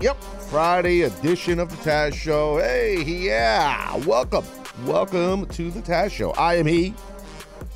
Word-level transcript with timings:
Yep, 0.00 0.16
Friday 0.48 1.02
edition 1.02 1.58
of 1.58 1.68
the 1.68 1.76
Taz 1.90 2.14
Show. 2.14 2.56
Hey, 2.56 3.02
yeah. 3.02 3.94
Welcome. 4.06 4.46
Welcome 4.86 5.44
to 5.48 5.70
the 5.70 5.82
Taz 5.82 6.10
Show. 6.10 6.30
I 6.30 6.54
am 6.54 6.66
he. 6.66 6.94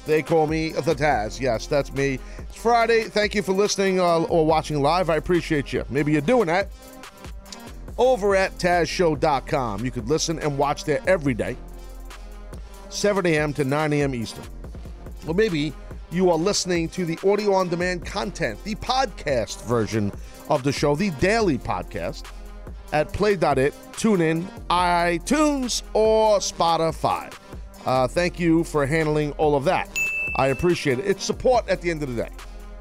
They 0.06 0.22
call 0.22 0.46
me 0.46 0.70
the 0.70 0.94
Taz. 0.94 1.38
Yes, 1.38 1.66
that's 1.66 1.92
me. 1.92 2.18
It's 2.38 2.56
Friday. 2.56 3.04
Thank 3.04 3.34
you 3.34 3.42
for 3.42 3.52
listening 3.52 4.00
uh, 4.00 4.22
or 4.22 4.46
watching 4.46 4.80
live. 4.80 5.10
I 5.10 5.16
appreciate 5.16 5.70
you. 5.74 5.84
Maybe 5.90 6.12
you're 6.12 6.22
doing 6.22 6.46
that 6.46 6.70
over 7.98 8.34
at 8.34 8.56
TazShow.com. 8.56 9.84
You 9.84 9.90
could 9.90 10.08
listen 10.08 10.38
and 10.38 10.56
watch 10.56 10.84
there 10.84 11.02
every 11.06 11.34
day, 11.34 11.58
7 12.88 13.26
a.m. 13.26 13.52
to 13.52 13.64
9 13.64 13.92
a.m. 13.92 14.14
Eastern. 14.14 14.44
Or 15.26 15.34
maybe 15.34 15.74
you 16.10 16.30
are 16.30 16.38
listening 16.38 16.88
to 16.90 17.04
the 17.04 17.18
audio 17.28 17.52
on 17.52 17.68
demand 17.68 18.06
content, 18.06 18.64
the 18.64 18.76
podcast 18.76 19.62
version 19.66 20.10
of 20.48 20.62
the 20.62 20.72
show, 20.72 20.94
the 20.94 21.10
daily 21.12 21.58
podcast 21.58 22.24
at 22.92 23.12
play.it, 23.12 23.38
TuneIn, 23.92 24.44
iTunes, 24.68 25.82
or 25.92 26.38
Spotify. 26.38 27.32
Uh, 27.84 28.06
thank 28.06 28.38
you 28.38 28.64
for 28.64 28.86
handling 28.86 29.32
all 29.32 29.56
of 29.56 29.64
that. 29.64 29.88
I 30.36 30.48
appreciate 30.48 30.98
it. 30.98 31.06
It's 31.06 31.24
support 31.24 31.68
at 31.68 31.80
the 31.80 31.90
end 31.90 32.02
of 32.02 32.14
the 32.14 32.22
day. 32.22 32.30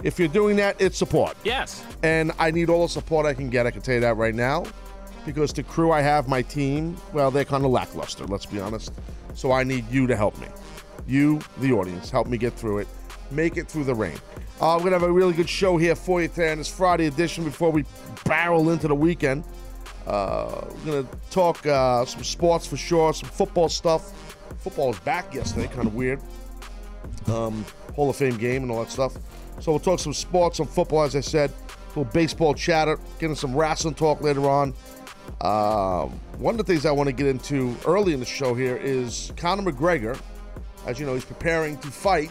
If 0.04 0.20
you're 0.20 0.28
doing 0.28 0.56
that, 0.58 0.80
it's 0.80 0.98
support. 0.98 1.36
Yes. 1.44 1.84
And 2.04 2.32
I 2.38 2.52
need 2.52 2.70
all 2.70 2.84
the 2.84 2.90
support 2.90 3.26
I 3.26 3.34
can 3.34 3.50
get. 3.50 3.66
I 3.66 3.72
can 3.72 3.82
tell 3.82 3.96
you 3.96 4.02
that 4.02 4.18
right 4.18 4.36
now. 4.36 4.66
Because 5.26 5.54
the 5.54 5.64
crew 5.64 5.92
I 5.92 6.02
have, 6.02 6.28
my 6.28 6.42
team, 6.42 6.98
well, 7.14 7.32
they're 7.32 7.46
kind 7.46 7.64
of 7.64 7.72
lackluster, 7.72 8.26
let's 8.26 8.46
be 8.46 8.60
honest. 8.60 8.92
So 9.36 9.52
I 9.52 9.64
need 9.64 9.90
you 9.90 10.06
to 10.08 10.16
help 10.16 10.38
me. 10.40 10.48
You, 11.08 11.40
the 11.60 11.72
audience, 11.72 12.10
help 12.10 12.28
me 12.28 12.38
get 12.38 12.54
through 12.54 12.80
it. 12.80 12.88
Make 13.32 13.56
it 13.58 13.68
through 13.68 13.86
the 13.86 13.96
rain. 13.96 14.18
Uh, 14.62 14.76
we're 14.76 14.90
going 14.90 14.94
to 14.94 15.00
have 15.00 15.10
a 15.10 15.12
really 15.12 15.34
good 15.34 15.50
show 15.50 15.78
here 15.78 15.96
for 15.96 16.22
you 16.22 16.28
today 16.28 16.52
on 16.52 16.60
this 16.60 16.70
Friday 16.70 17.08
edition 17.08 17.44
before 17.44 17.72
we 17.72 17.84
barrel 18.24 18.70
into 18.70 18.88
the 18.88 18.96
weekend. 18.96 19.44
Uh, 20.06 20.66
we're 20.86 20.92
going 20.92 21.08
to 21.08 21.18
talk 21.32 21.66
uh, 21.66 22.06
some 22.06 22.24
sports 22.24 22.68
for 22.68 22.78
sure, 22.78 23.14
some 23.14 23.30
football 23.30 23.68
stuff. 23.68 24.38
Football 24.60 24.90
was 24.90 25.00
back 25.00 25.34
yesterday, 25.34 25.68
kind 25.68 25.88
of 25.88 25.96
weird. 25.96 26.22
Um, 27.28 27.66
Hall 27.96 28.10
of 28.10 28.16
Fame 28.16 28.38
game 28.38 28.64
and 28.64 28.72
all 28.72 28.84
that 28.84 28.92
stuff. 28.92 29.14
So 29.60 29.72
we'll 29.72 29.80
talk 29.80 30.00
some 30.00 30.14
sports, 30.14 30.58
some 30.58 30.68
football, 30.68 31.04
as 31.04 31.16
I 31.16 31.22
said. 31.22 31.50
A 31.50 31.88
little 31.90 32.06
baseball 32.06 32.54
chatter, 32.54 33.00
getting 33.20 33.36
some 33.36 33.56
wrestling 33.56 33.96
talk 33.96 34.22
later 34.22 34.50
on. 34.50 34.74
Uh, 35.42 36.06
one 36.38 36.54
of 36.54 36.58
the 36.58 36.64
things 36.64 36.86
I 36.86 36.92
want 36.92 37.08
to 37.08 37.14
get 37.14 37.28
into 37.28 37.76
early 37.86 38.14
in 38.14 38.20
the 38.20 38.26
show 38.26 38.54
here 38.54 38.78
is 38.78 39.34
Conor 39.36 39.72
McGregor. 39.72 40.20
As 40.86 41.00
you 41.00 41.06
know, 41.06 41.14
he's 41.14 41.26
preparing 41.26 41.78
to 41.80 41.88
fight 41.88 42.30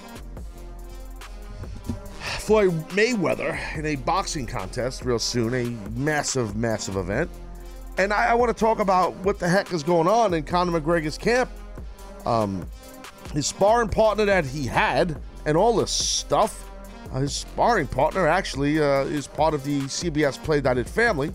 Floyd 2.43 2.73
Mayweather 2.89 3.57
in 3.79 3.87
a 3.87 3.95
boxing 3.95 4.47
contest 4.47 5.05
real 5.05 5.21
soon, 5.21 5.55
a 5.55 5.71
massive, 5.97 6.57
massive 6.57 6.97
event. 6.97 7.31
And 7.99 8.13
I, 8.13 8.31
I 8.31 8.35
want 8.35 8.55
to 8.55 8.61
talk 8.61 8.81
about 8.81 9.15
what 9.19 9.39
the 9.39 9.49
heck 9.49 9.73
is 9.73 9.85
going 9.85 10.09
on 10.09 10.35
in 10.35 10.43
Conor 10.43 10.81
McGregor's 10.81 11.17
camp. 11.17 11.49
Um, 12.27 12.67
his 13.33 13.47
sparring 13.47 13.91
partner 13.91 14.25
that 14.25 14.45
he 14.45 14.67
had, 14.67 15.21
and 15.47 15.57
all 15.57 15.77
this 15.77 15.93
stuff. 15.93 16.69
Uh, 17.13 17.21
his 17.21 17.33
sparring 17.33 17.87
partner 17.87 18.27
actually 18.27 18.81
uh, 18.81 19.05
is 19.05 19.29
part 19.29 19.55
of 19.55 19.63
the 19.63 19.83
CBS 19.83 20.43
Play.it 20.43 20.89
family, 20.89 21.33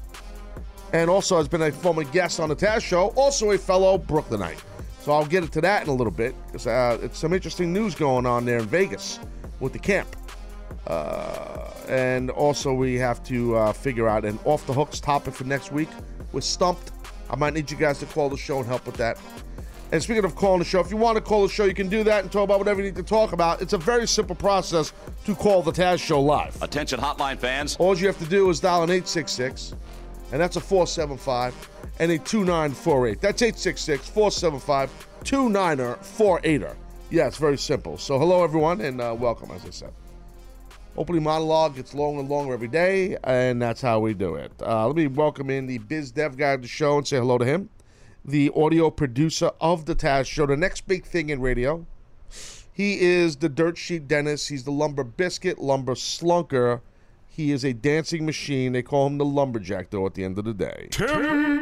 and 0.91 1.09
also 1.09 1.37
has 1.37 1.47
been 1.47 1.61
a 1.61 1.71
former 1.71 2.03
guest 2.03 2.41
on 2.41 2.49
the 2.49 2.55
Taz 2.55 2.81
Show, 2.81 3.13
also 3.15 3.51
a 3.51 3.57
fellow 3.57 3.97
Brooklynite. 3.97 4.61
So 4.99 5.13
I'll 5.13 5.25
get 5.25 5.43
into 5.43 5.61
that 5.61 5.83
in 5.83 5.89
a 5.89 5.93
little 5.93 6.11
bit 6.11 6.35
because 6.47 6.67
uh, 6.67 6.99
it's 7.01 7.17
some 7.17 7.31
interesting 7.31 7.71
news 7.71 7.95
going 7.95 8.25
on 8.25 8.43
there 8.43 8.57
in 8.57 8.65
Vegas 8.65 9.21
with 9.61 9.71
the 9.71 9.79
camp. 9.79 10.13
Uh, 10.87 11.69
and 11.89 12.29
also, 12.31 12.73
we 12.73 12.95
have 12.95 13.23
to 13.25 13.55
uh, 13.55 13.73
figure 13.73 14.07
out 14.07 14.25
an 14.25 14.39
off 14.45 14.65
the 14.65 14.73
hooks 14.73 14.99
topic 14.99 15.33
for 15.33 15.43
next 15.43 15.71
week. 15.71 15.89
We're 16.31 16.41
stumped. 16.41 16.91
I 17.29 17.35
might 17.35 17.53
need 17.53 17.69
you 17.69 17.77
guys 17.77 17.99
to 17.99 18.05
call 18.05 18.29
the 18.29 18.37
show 18.37 18.57
and 18.59 18.65
help 18.65 18.85
with 18.85 18.95
that. 18.95 19.19
And 19.91 20.03
speaking 20.03 20.25
of 20.25 20.35
calling 20.35 20.59
the 20.59 20.65
show, 20.65 20.81
if 20.81 20.91
you 20.91 20.97
want 20.97 21.15
to 21.15 21.21
call 21.21 21.43
the 21.43 21.49
show, 21.49 21.63
you 21.63 21.73
can 21.73 21.87
do 21.87 22.03
that 22.03 22.23
and 22.23 22.31
talk 22.31 22.43
about 22.43 22.59
whatever 22.59 22.81
you 22.81 22.87
need 22.87 22.95
to 22.97 23.03
talk 23.03 23.31
about. 23.31 23.61
It's 23.61 23.71
a 23.71 23.77
very 23.77 24.05
simple 24.05 24.35
process 24.35 24.91
to 25.25 25.33
call 25.33 25.61
the 25.61 25.71
Taz 25.71 25.99
Show 25.99 26.19
live. 26.21 26.61
Attention, 26.61 26.99
hotline 26.99 27.37
fans. 27.37 27.77
All 27.79 27.97
you 27.97 28.07
have 28.07 28.17
to 28.19 28.25
do 28.25 28.49
is 28.49 28.59
dial 28.59 28.83
an 28.83 28.89
866, 28.89 29.75
and 30.33 30.41
that's 30.41 30.57
a 30.57 30.61
475 30.61 31.69
and 31.99 32.11
a 32.11 32.17
2948. 32.17 33.21
That's 33.21 33.41
866 33.41 34.09
475 34.09 35.07
2948. 35.23 36.75
Yeah, 37.09 37.27
it's 37.27 37.37
very 37.37 37.57
simple. 37.57 37.97
So, 37.97 38.19
hello, 38.19 38.43
everyone, 38.43 38.81
and 38.81 38.99
uh, 38.99 39.15
welcome, 39.17 39.51
as 39.51 39.65
I 39.65 39.69
said. 39.69 39.93
Opening 40.97 41.21
monologue 41.21 41.75
gets 41.75 41.93
longer 41.93 42.21
and 42.21 42.29
longer 42.29 42.53
every 42.53 42.67
day, 42.67 43.17
and 43.23 43.61
that's 43.61 43.81
how 43.81 43.99
we 43.99 44.15
do 44.15 44.33
it. 44.33 44.51
Uh, 44.59 44.87
let 44.87 44.95
me 44.95 45.05
welcome 45.05 45.51
in 45.51 45.67
the 45.67 45.77
biz 45.77 46.11
dev 46.11 46.35
guy 46.35 46.53
of 46.53 46.63
the 46.63 46.67
show 46.67 46.97
and 46.97 47.07
say 47.07 47.17
hello 47.17 47.37
to 47.37 47.45
him, 47.45 47.69
the 48.25 48.51
audio 48.55 48.89
producer 48.89 49.51
of 49.61 49.85
the 49.85 49.95
Taz 49.95 50.25
Show, 50.25 50.47
the 50.47 50.57
next 50.57 50.87
big 50.87 51.05
thing 51.05 51.29
in 51.29 51.39
radio. 51.39 51.85
He 52.73 52.99
is 52.99 53.35
the 53.37 53.47
dirt 53.47 53.77
sheet 53.77 54.07
dentist. 54.07 54.49
He's 54.49 54.63
the 54.63 54.71
lumber 54.71 55.03
biscuit, 55.03 55.59
lumber 55.59 55.93
slunker. 55.93 56.81
He 57.27 57.51
is 57.51 57.63
a 57.63 57.73
dancing 57.73 58.25
machine. 58.25 58.73
They 58.73 58.81
call 58.81 59.05
him 59.05 59.19
the 59.19 59.25
lumberjack, 59.25 59.91
though, 59.91 60.07
at 60.07 60.15
the 60.15 60.23
end 60.23 60.39
of 60.39 60.45
the 60.45 60.53
day. 60.53 60.87
Timber. 60.89 61.61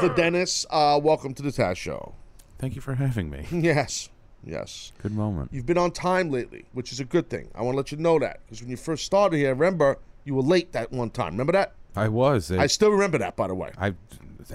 The 0.00 0.12
dentist, 0.16 0.66
uh, 0.70 0.98
welcome 1.00 1.32
to 1.34 1.42
the 1.44 1.50
Taz 1.50 1.76
Show. 1.76 2.16
Thank 2.58 2.74
you 2.74 2.80
for 2.80 2.96
having 2.96 3.30
me. 3.30 3.46
Yes, 3.52 4.08
yes. 4.46 4.92
Good 5.02 5.12
moment. 5.12 5.50
You've 5.52 5.66
been 5.66 5.78
on 5.78 5.90
time 5.90 6.30
lately, 6.30 6.64
which 6.72 6.92
is 6.92 7.00
a 7.00 7.04
good 7.04 7.28
thing. 7.28 7.48
I 7.54 7.62
want 7.62 7.74
to 7.74 7.76
let 7.78 7.92
you 7.92 7.98
know 7.98 8.18
that 8.18 8.40
because 8.44 8.60
when 8.60 8.70
you 8.70 8.76
first 8.76 9.04
started 9.04 9.36
here, 9.36 9.54
remember 9.54 9.98
you 10.24 10.34
were 10.34 10.42
late 10.42 10.72
that 10.72 10.92
one 10.92 11.10
time. 11.10 11.32
Remember 11.32 11.52
that? 11.52 11.74
I 11.96 12.08
was. 12.08 12.50
I 12.50 12.66
still 12.66 12.90
remember 12.90 13.18
that, 13.18 13.36
by 13.36 13.46
the 13.46 13.54
way. 13.54 13.70
I, 13.78 13.94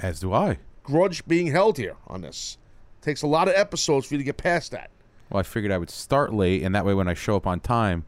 as 0.01 0.19
do 0.19 0.33
I. 0.33 0.57
Grudge 0.83 1.25
being 1.25 1.47
held 1.47 1.77
here 1.77 1.95
on 2.07 2.21
this 2.21 2.57
takes 3.01 3.21
a 3.21 3.27
lot 3.27 3.47
of 3.47 3.53
episodes 3.55 4.07
for 4.07 4.15
you 4.15 4.17
to 4.17 4.23
get 4.23 4.37
past 4.37 4.71
that. 4.71 4.89
Well, 5.29 5.39
I 5.39 5.43
figured 5.43 5.71
I 5.71 5.77
would 5.77 5.89
start 5.89 6.33
late, 6.33 6.63
and 6.63 6.73
that 6.75 6.85
way 6.85 6.93
when 6.93 7.07
I 7.07 7.13
show 7.13 7.35
up 7.35 7.47
on 7.47 7.59
time, 7.59 8.05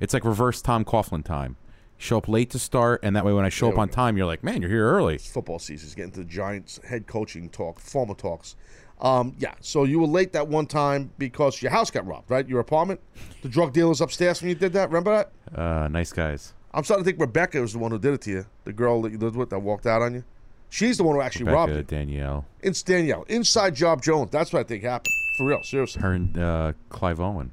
it's 0.00 0.14
like 0.14 0.24
reverse 0.24 0.62
Tom 0.62 0.84
Coughlin 0.84 1.24
time. 1.24 1.56
Show 1.96 2.18
up 2.18 2.28
late 2.28 2.50
to 2.50 2.58
start, 2.58 3.00
and 3.02 3.16
that 3.16 3.24
way 3.24 3.32
when 3.32 3.44
I 3.44 3.48
show 3.48 3.66
There 3.66 3.74
up 3.74 3.78
on 3.80 3.88
go. 3.88 3.94
time, 3.94 4.16
you're 4.16 4.26
like, 4.26 4.44
man, 4.44 4.60
you're 4.62 4.70
here 4.70 4.88
early. 4.88 5.18
Football 5.18 5.58
season 5.58 5.88
is 5.88 5.94
getting 5.96 6.12
to 6.12 6.20
the 6.20 6.26
Giants 6.26 6.78
head 6.86 7.08
coaching 7.08 7.48
talk, 7.48 7.80
formal 7.80 8.14
talks. 8.14 8.54
Um, 9.00 9.34
yeah, 9.38 9.54
so 9.60 9.84
you 9.84 10.00
were 10.00 10.06
late 10.06 10.32
that 10.32 10.48
one 10.48 10.66
time 10.66 11.10
because 11.18 11.62
your 11.62 11.70
house 11.70 11.90
got 11.90 12.06
robbed, 12.06 12.30
right? 12.30 12.46
Your 12.48 12.60
apartment. 12.60 13.00
The 13.42 13.48
drug 13.48 13.72
dealers 13.72 14.00
upstairs 14.00 14.40
when 14.42 14.48
you 14.48 14.54
did 14.56 14.72
that. 14.72 14.88
Remember 14.90 15.28
that? 15.52 15.58
Uh, 15.58 15.88
nice 15.88 16.12
guys. 16.12 16.52
I'm 16.74 16.84
starting 16.84 17.04
to 17.04 17.10
think 17.10 17.20
Rebecca 17.20 17.60
was 17.60 17.72
the 17.72 17.78
one 17.78 17.90
who 17.92 17.98
did 17.98 18.14
it 18.14 18.20
to 18.22 18.30
you. 18.30 18.46
The 18.64 18.72
girl 18.72 19.00
that 19.02 19.12
you 19.12 19.18
lived 19.18 19.36
with 19.36 19.50
that 19.50 19.60
walked 19.60 19.86
out 19.86 20.02
on 20.02 20.14
you. 20.14 20.24
She's 20.70 20.98
the 20.98 21.04
one 21.04 21.14
who 21.14 21.22
actually 21.22 21.46
robbed 21.50 21.70
Rebecca, 21.72 21.94
you. 21.94 21.98
Danielle, 22.06 22.46
It's 22.60 22.82
Danielle. 22.82 23.24
Inside 23.28 23.74
Job 23.74 24.02
Jones. 24.02 24.30
That's 24.30 24.52
what 24.52 24.60
I 24.60 24.62
think 24.64 24.82
happened. 24.82 25.14
For 25.38 25.46
real, 25.46 25.62
seriously. 25.62 26.02
her 26.02 26.12
and 26.12 26.36
uh, 26.36 26.72
Clive 26.90 27.20
Owen. 27.20 27.52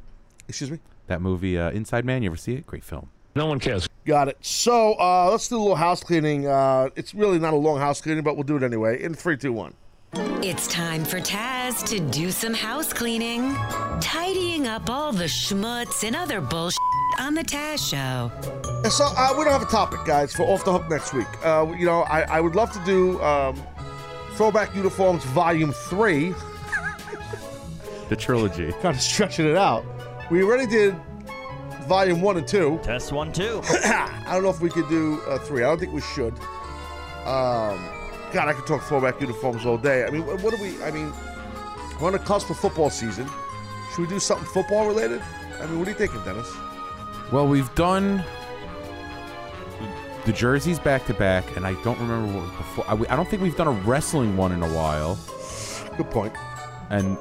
Excuse 0.50 0.72
me? 0.72 0.80
That 1.08 1.22
movie, 1.22 1.58
uh, 1.58 1.70
Inside 1.72 2.04
Man, 2.04 2.24
you 2.24 2.30
ever 2.30 2.36
see 2.38 2.56
it? 2.56 2.66
Great 2.68 2.84
film. 2.84 3.10
No 3.36 3.46
one 3.46 3.60
cares. 3.60 3.88
Got 4.06 4.28
it. 4.30 4.38
So 4.42 4.94
uh, 5.00 5.30
let's 5.32 5.48
do 5.48 5.58
a 5.58 5.60
little 5.60 5.76
house 5.76 6.04
cleaning. 6.04 6.48
Uh, 6.48 6.90
it's 6.96 7.14
really 7.14 7.38
not 7.40 7.54
a 7.54 7.58
long 7.58 7.78
house 7.80 8.02
cleaning, 8.02 8.24
but 8.24 8.36
we'll 8.36 8.44
do 8.44 8.58
it 8.58 8.64
anyway. 8.64 9.02
In 9.02 9.14
three, 9.14 9.38
two, 9.38 9.54
one. 9.54 9.74
It's 10.18 10.68
time 10.68 11.04
for 11.04 11.20
Taz 11.20 11.86
to 11.90 12.00
do 12.00 12.32
some 12.32 12.54
house 12.54 12.94
cleaning, 12.94 13.54
tidying 14.00 14.66
up 14.66 14.90
all 14.90 15.12
the 15.12 15.26
schmutz 15.26 16.06
and 16.06 16.16
other 16.16 16.40
bullshit 16.40 16.80
on 17.20 17.34
the 17.34 17.44
Taz 17.44 17.80
Show. 17.90 18.32
So 18.90 19.06
uh, 19.06 19.36
we 19.38 19.44
don't 19.44 19.52
have 19.52 19.62
a 19.62 19.66
topic, 19.66 20.00
guys, 20.06 20.34
for 20.34 20.44
off 20.44 20.64
the 20.64 20.72
hook 20.72 20.90
next 20.90 21.14
week. 21.14 21.28
Uh, 21.44 21.74
you 21.78 21.86
know, 21.86 22.04
I, 22.04 22.22
I 22.22 22.40
would 22.40 22.56
love 22.56 22.72
to 22.72 22.86
do 22.86 23.22
um, 23.22 23.62
throwback 24.36 24.74
uniforms 24.74 25.24
volume 25.26 25.74
three. 25.74 26.34
The 28.08 28.16
trilogy. 28.16 28.72
kind 28.84 28.96
of 28.96 29.02
stretching 29.02 29.48
it 29.48 29.58
out. 29.58 29.84
We 30.30 30.44
already 30.44 30.68
did 30.68 30.96
volume 31.88 32.22
one 32.22 32.38
and 32.38 32.48
two. 32.48 32.80
Test 32.84 33.12
one, 33.12 33.34
two. 33.34 33.62
I 33.66 34.28
don't 34.32 34.44
know 34.44 34.50
if 34.50 34.62
we 34.62 34.70
could 34.70 34.88
do 34.90 35.20
uh, 35.28 35.40
three. 35.40 35.64
I 35.64 35.66
don't 35.66 35.80
think 35.80 35.92
we 35.92 36.02
should. 36.02 36.34
Um, 37.26 37.95
God, 38.36 38.50
I 38.50 38.54
could 38.54 38.68
talk 38.68 38.84
throwback 38.84 39.22
uniforms 39.22 39.66
all 39.66 39.78
day. 39.78 40.04
I 40.04 40.10
mean, 40.10 40.26
what, 40.26 40.42
what 40.44 40.54
do 40.54 40.62
we? 40.62 40.84
I 40.84 40.92
mean, 40.92 41.14
we're 42.02 42.08
on 42.08 42.12
the 42.12 42.20
cusp 42.20 42.50
of 42.50 42.60
football 42.60 42.90
season. 42.90 43.30
Should 43.94 44.02
we 44.02 44.08
do 44.08 44.20
something 44.20 44.46
football 44.48 44.86
related? 44.86 45.22
I 45.62 45.66
mean, 45.68 45.80
what 45.80 45.88
are 45.88 45.92
you 45.92 45.98
thinking, 45.98 46.22
Dennis? 46.26 46.52
Well, 47.32 47.48
we've 47.48 47.74
done 47.76 48.22
the 50.26 50.34
jerseys 50.34 50.80
back 50.80 51.06
to 51.06 51.14
back, 51.14 51.56
and 51.56 51.66
I 51.66 51.82
don't 51.82 51.98
remember 51.98 52.34
what 52.34 52.44
was 52.44 52.52
before. 52.58 52.86
I, 52.90 53.14
I 53.14 53.16
don't 53.16 53.30
think 53.30 53.42
we've 53.42 53.56
done 53.56 53.70
a 53.70 53.82
wrestling 53.88 54.36
one 54.36 54.52
in 54.52 54.62
a 54.62 54.68
while. 54.68 55.18
Good 55.96 56.12
point. 56.12 56.34
And 56.90 57.18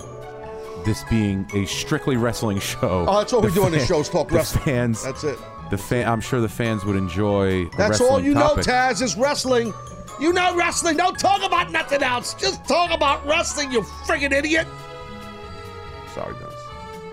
this 0.84 1.04
being 1.04 1.48
a 1.54 1.64
strictly 1.66 2.16
wrestling 2.16 2.58
show. 2.58 3.06
Oh, 3.08 3.18
that's 3.18 3.32
what 3.32 3.44
we 3.44 3.52
do 3.52 3.62
on 3.62 3.70
the 3.70 3.78
fan- 3.78 3.86
shows, 3.86 4.08
talk 4.08 4.30
the 4.30 4.34
wrestling. 4.34 4.64
Fans, 4.64 5.04
That's 5.04 5.22
it. 5.22 5.38
the 5.70 5.78
fan. 5.78 6.08
I'm 6.08 6.20
sure 6.20 6.40
the 6.40 6.48
fans 6.48 6.84
would 6.84 6.96
enjoy. 6.96 7.66
That's 7.78 8.00
all 8.00 8.18
you 8.20 8.34
topic. 8.34 8.66
know, 8.66 8.72
Taz, 8.72 9.00
is 9.00 9.16
wrestling. 9.16 9.72
You 10.20 10.32
know 10.32 10.54
wrestling. 10.56 10.96
Don't 10.96 11.18
talk 11.18 11.42
about 11.42 11.70
nothing 11.70 12.02
else. 12.02 12.34
Just 12.34 12.64
talk 12.66 12.92
about 12.92 13.26
wrestling, 13.26 13.72
you 13.72 13.80
friggin' 13.80 14.32
idiot. 14.32 14.66
Sorry, 16.14 16.34
Dennis. 16.34 16.54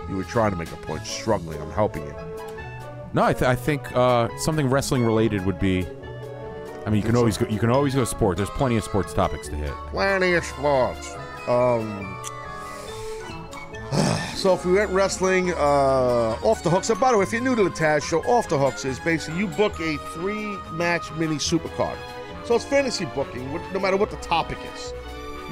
You 0.09 0.17
were 0.17 0.23
trying 0.23 0.51
to 0.51 0.57
make 0.57 0.71
a 0.71 0.77
point, 0.77 1.05
struggling. 1.05 1.59
I'm 1.61 1.71
helping 1.71 2.03
you. 2.03 2.15
No, 3.13 3.23
I, 3.23 3.33
th- 3.33 3.43
I 3.43 3.55
think 3.55 3.91
uh, 3.95 4.29
something 4.37 4.69
wrestling 4.69 5.03
related 5.03 5.45
would 5.45 5.59
be. 5.59 5.85
I 6.85 6.89
mean, 6.89 7.01
you 7.01 7.03
can 7.03 7.15
always 7.15 7.37
go. 7.37 7.47
You 7.47 7.59
can 7.59 7.69
always 7.69 7.95
go 7.95 8.03
sports. 8.05 8.37
There's 8.37 8.49
plenty 8.51 8.77
of 8.77 8.83
sports 8.83 9.13
topics 9.13 9.47
to 9.49 9.55
hit. 9.55 9.71
Plenty 9.87 10.33
of 10.33 10.43
sports. 10.43 11.15
Um, 11.47 12.17
so 14.35 14.53
if 14.53 14.65
we 14.65 14.73
went 14.73 14.91
wrestling, 14.91 15.51
uh, 15.53 16.37
off 16.43 16.63
the 16.63 16.69
hooks. 16.69 16.89
And 16.89 16.99
by 16.99 17.11
the 17.11 17.17
way, 17.17 17.23
if 17.23 17.31
you're 17.33 17.41
new 17.41 17.55
to 17.55 17.63
the 17.63 17.69
Taz 17.69 18.03
show, 18.03 18.21
off 18.23 18.47
the 18.47 18.57
hooks 18.57 18.85
is 18.85 18.99
basically 18.99 19.39
you 19.39 19.47
book 19.47 19.79
a 19.79 19.97
three-match 20.13 21.11
mini 21.13 21.35
supercard. 21.35 21.97
So 22.51 22.55
it's 22.55 22.65
fantasy 22.65 23.05
booking, 23.05 23.49
no 23.71 23.79
matter 23.79 23.95
what 23.95 24.11
the 24.11 24.17
topic 24.17 24.57
is. 24.75 24.93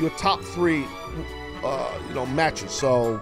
Your 0.01 0.10
top 0.18 0.42
three, 0.42 0.84
uh, 1.63 1.98
you 2.10 2.13
know, 2.13 2.25
matches. 2.25 2.72
So 2.72 3.22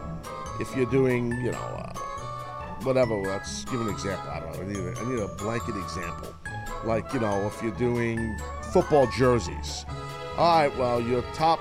if 0.59 0.75
you're 0.75 0.89
doing, 0.89 1.31
you 1.43 1.51
know, 1.51 1.59
uh, 1.59 1.93
whatever. 2.81 3.15
Let's 3.17 3.65
give 3.65 3.79
an 3.79 3.89
example. 3.89 4.31
I 4.31 4.39
don't 4.39 4.53
know. 4.53 4.63
I 4.63 4.65
need 4.65 4.97
a, 4.97 4.99
I 4.99 5.09
need 5.11 5.19
a 5.19 5.27
blanket 5.27 5.75
example. 5.75 6.33
Like, 6.85 7.13
you 7.13 7.19
know, 7.19 7.45
if 7.45 7.61
you're 7.61 7.71
doing 7.73 8.39
football 8.73 9.05
jerseys. 9.15 9.85
All 10.39 10.57
right, 10.57 10.75
well, 10.75 10.99
your 10.99 11.21
top 11.35 11.59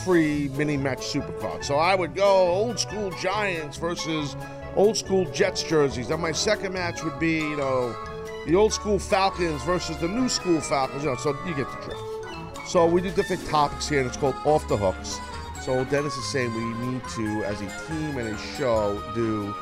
three 0.00 0.50
mini 0.50 0.76
match 0.76 0.98
supercards. 0.98 1.64
So 1.64 1.76
I 1.76 1.94
would 1.94 2.14
go 2.14 2.26
old 2.26 2.78
school 2.78 3.10
Giants 3.22 3.78
versus 3.78 4.36
old 4.74 4.98
school 4.98 5.24
Jets 5.32 5.62
jerseys. 5.62 6.08
Then 6.08 6.20
my 6.20 6.32
second 6.32 6.74
match 6.74 7.02
would 7.02 7.18
be, 7.18 7.38
you 7.38 7.56
know, 7.56 7.96
the 8.46 8.54
old 8.54 8.72
school 8.72 8.98
Falcons 8.98 9.62
versus 9.64 9.96
the 9.98 10.08
new 10.08 10.28
school 10.28 10.60
Falcons. 10.60 11.02
You 11.02 11.10
know, 11.10 11.16
so 11.16 11.36
you 11.46 11.54
get 11.54 11.68
the 11.70 11.84
drift. 11.84 12.68
So 12.68 12.86
we 12.86 13.00
do 13.00 13.10
different 13.10 13.46
topics 13.46 13.88
here, 13.88 14.00
and 14.00 14.08
it's 14.08 14.16
called 14.16 14.36
Off 14.44 14.66
the 14.68 14.76
Hooks. 14.76 15.18
So 15.62 15.84
Dennis 15.84 16.16
is 16.16 16.24
saying 16.26 16.54
we 16.54 16.86
need 16.86 17.02
to, 17.16 17.44
as 17.44 17.60
a 17.60 17.86
team 17.86 18.18
and 18.18 18.28
a 18.28 18.38
show, 18.56 19.02
do 19.14 19.54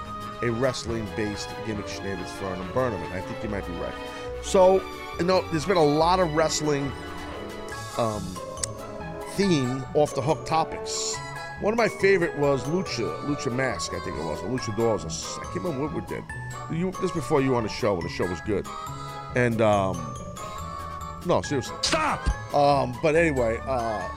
a 0.42 0.50
wrestling-based 0.50 1.48
gimmick 1.66 1.88
shenanigans 1.88 2.30
for 2.32 2.46
an 2.46 2.72
Burnham, 2.72 3.02
and 3.02 3.14
I 3.14 3.20
think 3.20 3.42
you 3.42 3.48
might 3.48 3.66
be 3.66 3.72
right. 3.74 3.94
So, 4.42 4.82
you 5.18 5.24
know, 5.24 5.42
there's 5.50 5.64
been 5.64 5.78
a 5.78 5.84
lot 5.84 6.20
of 6.20 6.34
wrestling 6.34 6.92
um, 7.96 8.22
theme 9.32 9.84
off 9.94 10.14
the 10.14 10.20
hook 10.20 10.44
topics. 10.44 11.16
One 11.60 11.72
of 11.72 11.78
my 11.78 11.88
favorite 11.88 12.36
was 12.36 12.64
Lucha, 12.64 13.20
Lucha 13.22 13.54
Mask, 13.54 13.92
I 13.94 14.00
think 14.00 14.16
it 14.18 14.24
was, 14.24 14.42
or 14.42 14.48
Lucha 14.48 14.76
Dolls. 14.76 15.04
I 15.38 15.44
can't 15.44 15.56
remember 15.56 15.86
what 15.86 15.94
we 15.94 16.00
did. 16.02 16.24
You, 16.70 16.90
this 17.00 17.12
before 17.12 17.40
you 17.40 17.50
were 17.50 17.56
on 17.56 17.62
the 17.62 17.68
show, 17.68 17.94
when 17.94 18.02
the 18.02 18.08
show 18.08 18.26
was 18.26 18.40
good. 18.40 18.66
And, 19.36 19.60
um, 19.60 19.96
no, 21.26 21.40
seriously. 21.42 21.76
Stop! 21.82 22.20
Um, 22.54 22.98
but 23.02 23.14
anyway, 23.14 23.60
uh, 23.66 24.08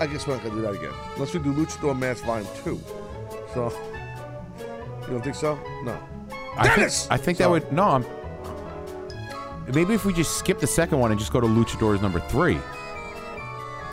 I 0.00 0.06
guess 0.06 0.26
we're 0.26 0.34
not 0.34 0.44
gonna 0.44 0.54
do 0.54 0.62
that 0.62 0.74
again. 0.74 0.92
Unless 1.14 1.34
we 1.34 1.40
do 1.40 1.52
Luchador 1.52 1.98
Mask 1.98 2.24
Volume 2.24 2.48
Two. 2.62 2.80
So, 3.52 3.72
you 5.02 5.06
don't 5.08 5.22
think 5.22 5.34
so? 5.34 5.58
No. 5.82 5.98
I 6.56 6.64
think, 6.64 6.76
Dennis! 6.76 7.08
I 7.10 7.16
think 7.16 7.38
that 7.38 7.50
would 7.50 7.72
no. 7.72 7.84
I'm, 7.84 8.06
maybe 9.74 9.94
if 9.94 10.04
we 10.04 10.12
just 10.12 10.36
skip 10.38 10.60
the 10.60 10.66
second 10.66 11.00
one 11.00 11.10
and 11.10 11.18
just 11.18 11.32
go 11.32 11.40
to 11.40 11.46
Luchadors 11.46 12.00
number 12.00 12.20
three. 12.20 12.58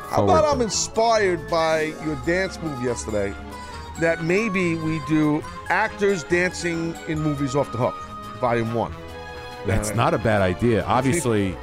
How 0.10 0.24
about 0.24 0.46
I'm 0.46 0.62
inspired 0.62 1.50
by 1.50 1.94
your 2.06 2.16
dance 2.25 2.62
move 2.62 2.81
yesterday? 2.84 3.34
That 4.00 4.24
maybe 4.24 4.75
we 4.75 5.00
do 5.07 5.44
actors 5.69 6.24
dancing 6.24 6.96
in 7.07 7.19
movies 7.19 7.56
off 7.56 7.72
the 7.72 7.78
hook, 7.78 7.96
Volume 8.40 8.74
One. 8.74 8.94
That's 9.66 9.96
not 9.96 10.13
a 10.13 10.18
bad 10.18 10.42
idea. 10.42 10.84
Obviously, 10.84 11.57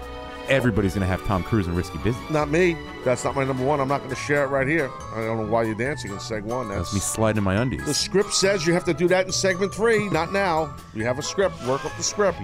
everybody's 0.49 0.94
gonna 0.94 1.06
have 1.06 1.23
Tom 1.27 1.43
Cruise 1.44 1.67
in 1.67 1.75
Risky 1.75 1.99
Business. 1.99 2.31
Not 2.31 2.50
me. 2.50 2.77
That's 3.05 3.25
not 3.25 3.35
my 3.35 3.44
number 3.44 3.65
one. 3.65 3.81
I'm 3.81 3.89
not 3.89 3.99
going 3.99 4.11
to 4.11 4.17
share 4.17 4.44
it 4.44 4.47
right 4.47 4.67
here. 4.67 4.89
I 5.12 5.25
don't 5.25 5.37
know 5.37 5.53
why 5.53 5.65
you're 5.65 5.75
dancing 5.75 6.12
in 6.12 6.19
seg 6.19 6.43
one. 6.44 6.69
That's 6.69 6.94
me 6.94 7.00
sliding 7.00 7.39
in 7.39 7.44
my 7.44 7.56
undies. 7.56 7.85
the 7.85 7.93
script 7.94 8.33
says 8.33 8.65
you 8.65 8.73
have 8.75 8.85
to 8.85 8.94
do 8.94 9.09
that 9.09 9.27
in 9.27 9.33
segment 9.33 9.75
three. 9.75 10.09
Not 10.09 10.33
now. 10.33 10.73
You 10.94 11.05
have 11.05 11.19
a 11.19 11.23
script. 11.23 11.56
Work 11.67 11.85
up 11.85 11.97
the 11.97 12.03
script. 12.05 12.39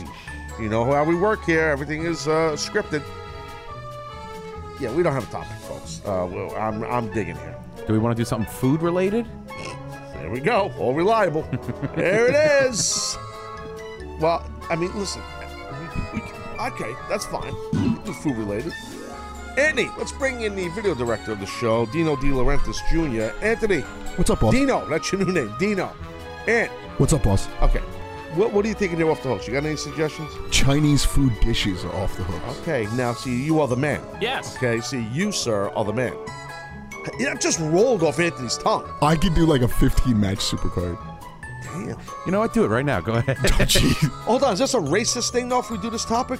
You 0.60 0.68
know 0.68 0.84
how 0.84 1.04
we 1.04 1.14
work 1.14 1.44
here. 1.44 1.68
Everything 1.68 2.02
is 2.04 2.26
uh, 2.26 2.52
scripted. 2.56 3.04
Yeah, 4.80 4.94
we 4.94 5.02
don't 5.02 5.12
have 5.12 5.28
a 5.28 5.32
topic, 5.32 5.56
folks. 5.58 6.00
Uh, 6.04 6.28
well, 6.30 6.54
I'm 6.56 6.84
I'm 6.84 7.12
digging 7.12 7.36
here. 7.36 7.56
Do 7.86 7.92
we 7.92 7.98
want 7.98 8.16
to 8.16 8.20
do 8.20 8.24
something 8.24 8.50
food 8.50 8.80
related? 8.82 9.26
There 10.14 10.30
we 10.30 10.40
go. 10.40 10.72
All 10.78 10.94
reliable. 10.94 11.42
there 11.96 12.28
it 12.28 12.68
is. 12.68 13.16
Well, 14.20 14.44
I 14.68 14.76
mean, 14.76 14.96
listen. 14.98 15.22
We, 16.12 16.20
we, 16.20 16.26
okay, 16.60 16.94
that's 17.08 17.26
fine. 17.26 17.54
We 17.72 17.98
do 18.04 18.12
food 18.12 18.36
related. 18.36 18.72
Anthony, 19.56 19.90
let's 19.98 20.12
bring 20.12 20.42
in 20.42 20.54
the 20.54 20.68
video 20.68 20.94
director 20.94 21.32
of 21.32 21.40
the 21.40 21.46
show, 21.46 21.86
Dino 21.86 22.14
De 22.14 22.26
Laurentiis 22.26 22.78
Jr. 22.90 23.34
Anthony. 23.44 23.80
What's 24.16 24.30
up, 24.30 24.40
boss? 24.40 24.52
Dino, 24.52 24.88
that's 24.88 25.10
your 25.10 25.24
new 25.24 25.32
name. 25.32 25.52
Dino. 25.58 25.92
And. 26.46 26.70
What's 26.98 27.12
up, 27.12 27.24
boss? 27.24 27.48
Okay. 27.62 27.82
What, 28.34 28.52
what 28.52 28.64
are 28.64 28.68
you 28.68 28.74
thinking 28.74 28.98
there 28.98 29.10
off 29.10 29.22
the 29.22 29.30
hooks? 29.30 29.46
You 29.46 29.54
got 29.54 29.64
any 29.64 29.76
suggestions? 29.76 30.30
Chinese 30.50 31.04
food 31.04 31.38
dishes 31.40 31.84
are 31.84 31.94
off 31.94 32.16
the 32.16 32.24
hooks. 32.24 32.60
Okay, 32.60 32.86
now 32.94 33.12
see, 33.14 33.42
you 33.42 33.60
are 33.60 33.68
the 33.68 33.76
man. 33.76 34.02
Yes. 34.20 34.56
Okay, 34.56 34.80
see, 34.80 35.06
you, 35.12 35.32
sir, 35.32 35.70
are 35.70 35.84
the 35.84 35.92
man. 35.92 36.14
That 37.20 37.40
just 37.40 37.58
rolled 37.60 38.02
off 38.02 38.18
Anthony's 38.20 38.58
tongue. 38.58 38.88
I 39.00 39.16
could 39.16 39.34
do 39.34 39.46
like 39.46 39.62
a 39.62 39.68
15 39.68 40.18
match 40.18 40.38
supercard. 40.38 40.98
Damn. 41.64 41.98
You 42.26 42.32
know 42.32 42.40
what? 42.40 42.52
Do 42.52 42.64
it 42.64 42.68
right 42.68 42.84
now. 42.84 43.00
Go 43.00 43.14
ahead. 43.14 43.38
Oh, 43.44 43.64
jeez. 43.64 44.08
Hold 44.24 44.42
on, 44.42 44.52
is 44.52 44.58
this 44.58 44.74
a 44.74 44.78
racist 44.78 45.32
thing, 45.32 45.48
though, 45.48 45.60
if 45.60 45.70
we 45.70 45.78
do 45.78 45.90
this 45.90 46.04
topic? 46.04 46.38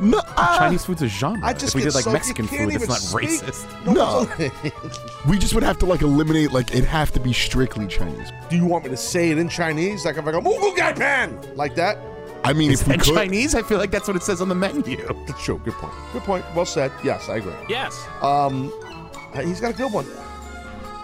No, 0.00 0.20
ah, 0.36 0.56
Chinese 0.58 0.84
food's 0.84 1.02
a 1.02 1.08
genre. 1.08 1.40
I 1.44 1.52
just 1.52 1.68
if 1.68 1.74
we 1.76 1.82
did 1.82 1.94
like 1.94 2.04
so- 2.04 2.12
Mexican 2.12 2.46
food, 2.46 2.72
it's 2.74 2.88
not 2.88 2.98
speak. 2.98 3.28
racist. 3.30 3.66
No. 3.92 4.22
it's- 4.42 4.98
we 5.28 5.38
just 5.38 5.54
would 5.54 5.62
have 5.62 5.78
to 5.78 5.86
like 5.86 6.02
eliminate 6.02 6.52
like 6.52 6.70
it'd 6.72 6.84
have 6.84 7.12
to 7.12 7.20
be 7.20 7.32
strictly 7.32 7.86
Chinese. 7.86 8.32
Do 8.50 8.56
you 8.56 8.66
want 8.66 8.84
me 8.84 8.90
to 8.90 8.96
say 8.96 9.30
it 9.30 9.38
in 9.38 9.48
Chinese? 9.48 10.04
Like 10.04 10.16
if 10.16 10.26
I 10.26 10.30
go, 10.32 10.40
Moo 10.40 10.74
Gai 10.76 10.92
Pan! 10.92 11.38
Like 11.56 11.74
that? 11.76 11.98
I 12.44 12.52
mean, 12.52 12.70
Is 12.72 12.82
if 12.82 12.88
we 12.88 12.96
that 12.96 13.04
could, 13.04 13.14
Chinese? 13.14 13.54
I 13.54 13.62
feel 13.62 13.78
like 13.78 13.90
that's 13.90 14.06
what 14.06 14.16
it 14.16 14.22
says 14.22 14.42
on 14.42 14.48
the 14.50 14.54
menu. 14.54 14.96
That's 15.26 15.42
true. 15.42 15.58
Good 15.64 15.72
point. 15.74 15.94
Good 16.12 16.22
point. 16.24 16.44
Well 16.54 16.66
said. 16.66 16.92
Yes, 17.02 17.28
I 17.30 17.36
agree. 17.36 17.54
Yes. 17.70 18.06
Um, 18.20 18.70
uh, 19.32 19.40
he's 19.40 19.60
got 19.60 19.70
a 19.70 19.76
good 19.76 19.90
one. 19.92 20.06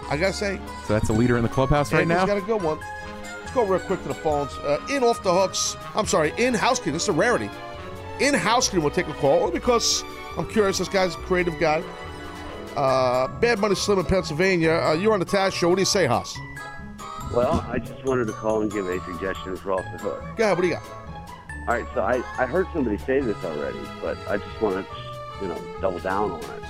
I 0.09 0.17
gotta 0.17 0.33
say, 0.33 0.59
So 0.85 0.93
that's 0.93 1.09
a 1.09 1.13
leader 1.13 1.37
in 1.37 1.43
the 1.43 1.49
clubhouse 1.49 1.91
right 1.93 2.01
Anthony's 2.01 2.21
now. 2.21 2.25
got 2.27 2.37
a 2.37 2.45
good 2.45 2.61
one. 2.61 2.79
Let's 3.39 3.51
go 3.53 3.65
real 3.65 3.79
quick 3.79 4.01
to 4.03 4.07
the 4.09 4.13
phones. 4.13 4.51
Uh, 4.57 4.77
in 4.89 5.03
off 5.03 5.23
the 5.23 5.33
hooks. 5.33 5.77
I'm 5.95 6.05
sorry, 6.05 6.31
in 6.37 6.53
house 6.53 6.77
cleaning. 6.79 6.93
This 6.93 7.03
is 7.03 7.09
a 7.09 7.13
rarity. 7.13 7.49
In 8.19 8.33
house 8.33 8.69
cleaning, 8.69 8.83
we'll 8.83 8.93
take 8.93 9.07
a 9.07 9.13
call 9.13 9.39
only 9.39 9.53
because 9.53 10.03
I'm 10.37 10.47
curious. 10.47 10.77
This 10.77 10.89
guy's 10.89 11.15
a 11.15 11.17
creative 11.19 11.59
guy. 11.59 11.83
Uh, 12.75 13.27
Bad 13.39 13.59
Money 13.59 13.75
Slim 13.75 13.99
in 13.99 14.05
Pennsylvania. 14.05 14.73
Uh, 14.73 14.93
you're 14.93 15.13
on 15.13 15.19
the 15.19 15.25
Taz 15.25 15.53
show. 15.53 15.69
What 15.69 15.75
do 15.75 15.81
you 15.81 15.85
say, 15.85 16.05
Haas? 16.05 16.37
Well, 17.33 17.65
I 17.69 17.79
just 17.79 18.03
wanted 18.05 18.27
to 18.27 18.33
call 18.33 18.61
and 18.61 18.71
give 18.71 18.87
a 18.87 18.99
suggestion 19.05 19.55
for 19.55 19.73
off 19.73 19.85
the 19.93 19.97
hook. 19.97 20.23
Go 20.37 20.43
ahead. 20.43 20.57
What 20.57 20.61
do 20.61 20.67
you 20.67 20.73
got? 20.75 20.83
All 21.67 21.75
right, 21.75 21.85
so 21.93 22.01
I, 22.01 22.17
I 22.41 22.45
heard 22.45 22.67
somebody 22.73 22.97
say 22.97 23.19
this 23.19 23.37
already, 23.43 23.79
but 24.01 24.17
I 24.27 24.37
just 24.37 24.61
want 24.61 24.85
to, 24.85 24.95
you 25.41 25.47
know, 25.47 25.61
double 25.79 25.99
down 25.99 26.31
on 26.31 26.39
it. 26.39 26.63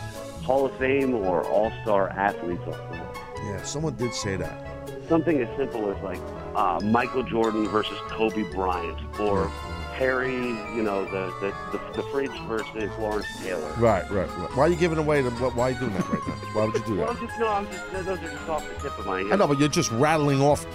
Hall 0.44 0.66
of 0.66 0.78
Fame 0.78 1.16
or 1.16 1.44
All 1.46 1.72
Star 1.82 2.10
athletes 2.10 2.62
off 2.68 2.78
the 2.92 2.98
hook. 2.98 3.18
Yeah, 3.44 3.62
someone 3.64 3.96
did 3.96 4.14
say 4.14 4.36
that. 4.36 4.68
Something 5.08 5.40
as 5.42 5.58
simple 5.58 5.90
as 5.92 6.02
like 6.04 6.20
uh, 6.56 6.80
Michael 6.84 7.24
Jordan 7.24 7.68
versus 7.68 7.98
Kobe 8.10 8.44
Bryant, 8.52 9.00
or 9.20 9.52
Harry, 10.02 10.34
you 10.76 10.82
know, 10.82 11.06
the 11.06 11.32
the, 11.40 11.78
the, 11.78 12.02
the 12.02 12.04
fridge 12.10 12.32
versus 12.48 12.90
Lawrence 12.98 13.28
Taylor. 13.40 13.72
Right, 13.78 14.10
right, 14.10 14.28
right. 14.36 14.56
Why 14.58 14.64
are 14.66 14.68
you 14.68 14.76
giving 14.76 14.98
away 14.98 15.22
the? 15.22 15.30
Why 15.30 15.68
are 15.68 15.72
you 15.74 15.80
doing 15.80 15.94
that 15.94 16.10
right 16.10 16.28
now? 16.28 16.34
Why 16.54 16.66
would 16.66 16.74
you 16.74 16.82
do 16.86 16.96
Well, 16.98 17.14
that? 17.14 17.22
I'm 17.22 17.28
just 17.28 17.40
no, 17.40 17.48
I'm 17.50 17.68
just 17.72 17.92
those 17.92 18.08
are 18.08 18.18
just 18.18 18.50
off 18.50 18.68
the 18.68 18.74
tip 18.82 18.98
of 18.98 19.06
my 19.06 19.22
head. 19.22 19.32
I 19.32 19.36
know, 19.36 19.46
but 19.46 19.60
you're 19.60 19.70
just 19.70 19.92
rattling 19.92 20.42
off 20.42 20.66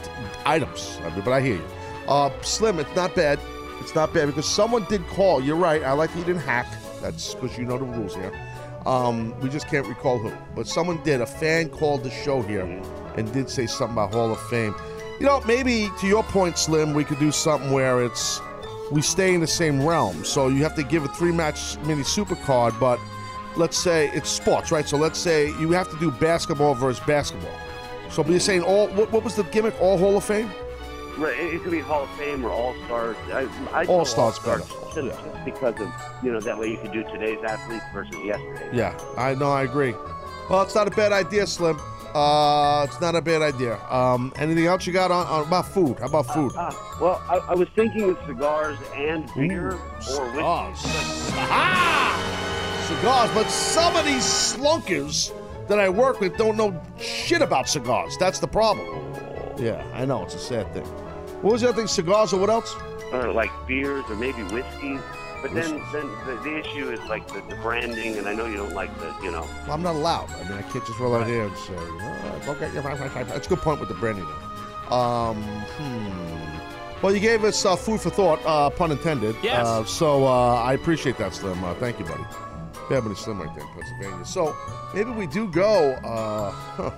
items. 0.47 0.99
I 1.02 1.11
mean, 1.11 1.23
but 1.25 1.33
I 1.33 1.40
hear 1.40 1.56
you. 1.56 1.64
Uh, 2.06 2.30
Slim, 2.42 2.78
it's 2.78 2.95
not 2.95 3.16
bad. 3.16 3.40
It's 3.80 3.97
not 3.97 4.14
bad 4.14 4.26
because 4.26 4.47
someone 4.47 4.85
did 4.85 5.04
call. 5.09 5.42
You're 5.42 5.56
right. 5.56 5.83
I 5.83 5.90
like 5.90 6.12
that 6.12 6.18
you 6.21 6.25
didn't 6.25 6.42
hack. 6.42 6.68
That's 7.02 7.35
because 7.35 7.59
you 7.59 7.64
know 7.64 7.78
the 7.78 7.85
rules 7.85 8.14
here. 8.14 8.33
Um, 8.87 9.37
we 9.40 9.49
just 9.49 9.66
can't 9.66 9.88
recall 9.88 10.18
who. 10.18 10.33
But 10.54 10.68
someone 10.68 11.02
did. 11.02 11.21
A 11.21 11.26
fan 11.26 11.68
called 11.71 12.04
the 12.04 12.11
show 12.11 12.42
here 12.42 12.62
and 13.16 13.33
did 13.33 13.50
say 13.50 13.66
something 13.66 13.95
about 13.95 14.14
Hall 14.14 14.30
of 14.30 14.40
Fame. 14.42 14.73
You 15.18 15.26
know, 15.26 15.40
maybe 15.49 15.90
to 16.00 16.06
your 16.06 16.23
point, 16.23 16.59
Slim, 16.59 16.95
we 16.95 17.02
could 17.02 17.18
do 17.18 17.33
something 17.33 17.73
where 17.73 18.04
it's 18.04 18.40
we 18.90 19.02
stay 19.02 19.35
in 19.35 19.40
the 19.40 19.47
same 19.47 19.85
realm. 19.85 20.25
So 20.25 20.49
you 20.49 20.62
have 20.62 20.75
to 20.76 20.83
give 20.83 21.05
a 21.05 21.09
three 21.09 21.33
match 21.33 21.76
mini 21.78 22.02
super 22.05 22.37
card, 22.37 22.75
but 22.78 23.00
let's 23.57 23.76
say 23.76 24.11
it's 24.14 24.28
sports, 24.31 24.71
right? 24.71 24.88
So 24.88 24.97
let's 24.97 25.19
say 25.19 25.49
you 25.61 25.71
have 25.73 25.90
to 25.90 25.99
do 25.99 26.11
basketball 26.11 26.75
versus 26.75 27.05
basketball. 27.07 27.52
So 28.11 28.25
you're 28.25 28.38
saying 28.40 28.62
all 28.62 28.88
what, 28.88 29.11
what 29.12 29.25
was 29.25 29.35
the 29.35 29.43
gimmick? 29.45 29.75
All 29.81 29.99
Hall 29.99 30.16
of 30.16 30.25
Fame? 30.25 30.50
Right, 31.19 31.38
It 31.38 31.55
it 31.55 31.62
could 31.62 31.73
be 31.73 31.81
Hall 31.81 32.05
of 32.05 32.11
Fame 32.11 32.45
or 32.45 32.50
All 32.50 32.75
Stars. 32.85 33.16
I, 33.33 33.49
I 33.73 33.87
All 33.87 34.05
Stars 34.05 34.38
All-Stars 34.38 34.38
better. 34.69 34.95
just, 34.95 34.97
Yeah. 35.07 35.33
just 35.33 35.45
because 35.45 35.81
of 35.81 35.90
you 36.23 36.31
know 36.33 36.40
that 36.40 36.59
way 36.59 36.71
you 36.71 36.76
could 36.78 36.93
do 36.93 37.02
today's 37.05 37.43
athletes 37.43 37.85
versus 37.93 38.14
yesterday's. 38.25 38.73
Yeah, 38.75 38.97
I 39.16 39.35
know, 39.35 39.50
I 39.50 39.62
agree. 39.64 39.95
Well, 40.50 40.62
it's 40.62 40.75
not 40.75 40.87
a 40.87 40.90
bad 40.93 41.12
idea, 41.12 41.47
Slim. 41.47 41.81
Uh, 42.17 42.87
it's 42.89 42.99
not 42.99 43.15
a 43.15 43.21
bad 43.21 43.43
idea. 43.43 43.79
Um, 43.91 44.33
anything 44.37 44.65
else 44.65 44.87
you 44.87 44.93
got 44.95 45.11
on, 45.11 45.27
on 45.27 45.47
about 45.47 45.67
food? 45.69 45.99
How 45.99 46.07
about 46.07 46.27
food? 46.33 46.53
Ah, 46.57 46.97
well, 46.99 47.23
I, 47.29 47.53
I 47.53 47.55
was 47.55 47.69
thinking 47.77 48.09
of 48.09 48.19
cigars 48.27 48.79
and 48.95 49.31
beer 49.35 49.73
or 49.73 50.03
cigars. 50.03 50.83
whiskey. 50.83 51.33
Cigars, 52.87 53.31
but 53.35 53.51
some 53.51 53.97
of 53.97 54.07
these 54.07 54.25
slunkers 54.25 55.31
that 55.69 55.79
I 55.79 55.91
work 55.91 56.21
with 56.21 56.39
don't 56.39 56.57
know 56.57 56.81
shit 56.99 57.43
about 57.43 57.69
cigars. 57.69 58.17
That's 58.19 58.39
the 58.39 58.49
problem. 58.49 58.89
Yeah, 59.59 59.85
I 59.93 60.07
know. 60.07 60.23
It's 60.25 60.37
a 60.37 60.39
sad 60.39 60.73
thing. 60.73 60.85
What 61.43 61.53
was 61.53 61.61
the 61.61 61.69
other 61.69 61.77
thing? 61.77 61.87
Cigars 61.87 62.33
or 62.33 62.41
what 62.41 62.49
else? 62.49 62.75
or 63.13 63.33
like 63.33 63.51
beers 63.67 64.05
or 64.09 64.17
maybe 64.17 64.43
whiskeys. 64.45 65.01
But 65.47 65.55
then, 65.55 65.83
then 65.93 66.11
the, 66.26 66.41
the 66.43 66.59
issue 66.59 66.91
is 66.91 67.00
like 67.09 67.29
the, 67.29 67.41
the 67.49 67.55
branding, 67.62 68.17
and 68.17 68.29
I 68.29 68.35
know 68.35 68.47
you 68.47 68.57
don't 68.57 68.75
like 68.75 68.93
the, 68.99 69.15
you 69.23 69.31
know. 69.31 69.43
Well, 69.43 69.75
I'm 69.75 69.83
not 69.83 69.95
allowed. 69.95 70.29
I 70.33 70.43
mean, 70.43 70.59
I 70.59 70.62
can't 70.62 70.85
just 70.85 70.99
roll 70.99 71.15
out 71.15 71.26
here 71.26 71.45
and 71.45 71.57
say, 71.57 71.75
"Oh, 71.76 72.43
go 72.47 72.55
get 72.57 72.75
your 72.75 72.83
That's 72.83 73.47
a 73.47 73.49
good 73.49 73.61
point 73.61 73.79
with 73.79 73.88
the 73.88 73.95
branding. 73.95 74.25
though. 74.25 74.97
Um, 74.97 75.43
hmm. 75.43 77.03
Well, 77.03 77.15
you 77.15 77.21
gave 77.21 77.45
us 77.45 77.65
uh, 77.65 77.76
food 77.76 78.00
for 78.00 78.11
thought, 78.11 78.41
uh, 78.45 78.71
pun 78.71 78.91
intended. 78.91 79.37
Yes. 79.41 79.65
Uh, 79.65 79.85
so 79.85 80.26
uh, 80.26 80.55
I 80.57 80.73
appreciate 80.73 81.17
that, 81.19 81.35
Slim. 81.35 81.62
Uh, 81.62 81.75
thank 81.75 82.00
you, 82.00 82.05
buddy. 82.07 82.25
Yeah, 82.91 83.00
but 83.00 83.12
it's 83.12 83.21
Slim 83.21 83.41
right 83.41 83.55
there 83.55 83.65
in 83.65 83.73
Pennsylvania. 83.73 84.25
So 84.25 84.57
maybe 84.95 85.11
we 85.11 85.29
do 85.29 85.49
go. 85.49 85.93
Uh, 85.93 86.50
huh. 86.50 86.91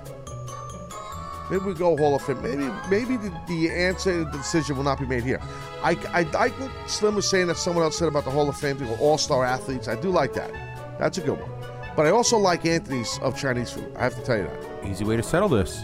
Maybe 1.50 1.64
we 1.64 1.74
go 1.74 1.96
Hall 1.96 2.14
of 2.14 2.22
Fame. 2.22 2.42
Maybe 2.42 2.70
maybe 2.90 3.16
the, 3.16 3.32
the 3.46 3.70
answer, 3.70 4.24
the 4.24 4.30
decision 4.30 4.76
will 4.76 4.84
not 4.84 4.98
be 4.98 5.06
made 5.06 5.24
here. 5.24 5.40
I, 5.82 5.96
I 6.12 6.22
like 6.22 6.52
what 6.60 6.70
Slim 6.90 7.14
was 7.14 7.28
saying 7.28 7.46
that 7.46 7.56
someone 7.56 7.84
else 7.84 7.96
said 7.96 8.08
about 8.08 8.24
the 8.24 8.30
Hall 8.30 8.48
of 8.48 8.56
Fame 8.56 8.78
go 8.78 8.94
All 8.96 9.16
Star 9.16 9.44
athletes. 9.44 9.88
I 9.88 9.96
do 9.96 10.10
like 10.10 10.34
that. 10.34 10.50
That's 10.98 11.16
a 11.18 11.20
good 11.22 11.40
one. 11.40 11.50
But 11.96 12.06
I 12.06 12.10
also 12.10 12.36
like 12.36 12.66
Anthony's 12.66 13.18
of 13.22 13.36
Chinese 13.36 13.70
food. 13.70 13.90
I 13.96 14.04
have 14.04 14.14
to 14.14 14.22
tell 14.22 14.36
you 14.36 14.44
that. 14.44 14.86
Easy 14.86 15.04
way 15.04 15.16
to 15.16 15.22
settle 15.22 15.48
this. 15.48 15.80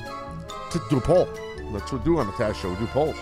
To 0.73 0.81
do 0.91 0.99
a 0.99 1.01
poll. 1.01 1.27
That's 1.73 1.91
what 1.91 2.01
we 2.01 2.05
do 2.05 2.19
on 2.19 2.27
the 2.27 2.33
Taz 2.35 2.55
Show. 2.55 2.71
We 2.71 2.77
do 2.77 2.87
polls. 2.89 3.17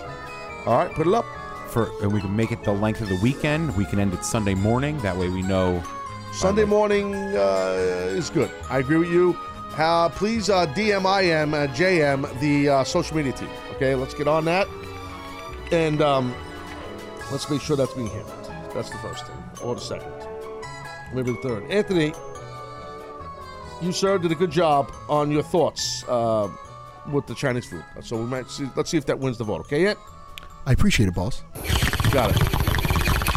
All 0.66 0.78
right, 0.78 0.92
put 0.92 1.06
it 1.06 1.14
up. 1.14 1.24
For 1.68 1.90
and 2.02 2.12
we 2.12 2.20
can 2.20 2.34
make 2.36 2.52
it 2.52 2.64
the 2.64 2.72
length 2.72 3.00
of 3.00 3.08
the 3.08 3.18
weekend. 3.22 3.74
We 3.76 3.86
can 3.86 3.98
end 3.98 4.12
it 4.12 4.24
Sunday 4.24 4.54
morning. 4.54 4.98
That 4.98 5.16
way 5.16 5.28
we 5.28 5.42
know. 5.42 5.82
Sunday 6.32 6.64
morning 6.64 7.14
uh, 7.14 7.76
is 8.10 8.30
good. 8.30 8.50
I 8.68 8.78
agree 8.78 8.98
with 8.98 9.10
you. 9.10 9.38
Uh, 9.76 10.08
please 10.10 10.50
uh, 10.50 10.66
DM 10.66 11.00
IM, 11.00 11.54
uh, 11.54 11.66
JM, 11.68 12.40
the 12.40 12.68
uh, 12.68 12.84
social 12.84 13.16
media 13.16 13.32
team. 13.32 13.48
Okay, 13.72 13.94
let's 13.94 14.14
get 14.14 14.28
on 14.28 14.44
that. 14.44 14.68
And 15.70 16.02
um, 16.02 16.34
let's 17.30 17.48
make 17.48 17.62
sure 17.62 17.76
that's 17.76 17.94
being 17.94 18.08
handled. 18.08 18.50
That's 18.74 18.90
the 18.90 18.98
first 18.98 19.26
thing. 19.26 19.36
Or 19.62 19.74
the 19.74 19.80
second. 19.80 20.12
Maybe 21.14 21.32
the 21.32 21.38
third. 21.38 21.70
Anthony, 21.70 22.12
you, 23.80 23.92
sir, 23.92 24.18
did 24.18 24.30
a 24.30 24.34
good 24.34 24.50
job 24.50 24.92
on 25.08 25.30
your 25.30 25.42
thoughts 25.42 26.04
uh, 26.06 26.48
with 27.10 27.26
the 27.26 27.34
Chinese 27.34 27.66
food. 27.66 27.84
So 28.02 28.16
we 28.16 28.24
might 28.24 28.50
see, 28.50 28.68
let's 28.76 28.90
see 28.90 28.98
if 28.98 29.06
that 29.06 29.18
wins 29.18 29.38
the 29.38 29.44
vote. 29.44 29.60
Okay, 29.62 29.82
yet? 29.82 29.96
I 30.66 30.72
appreciate 30.72 31.08
it, 31.08 31.14
boss. 31.14 31.42
Got 32.12 32.30
it. 32.36 32.61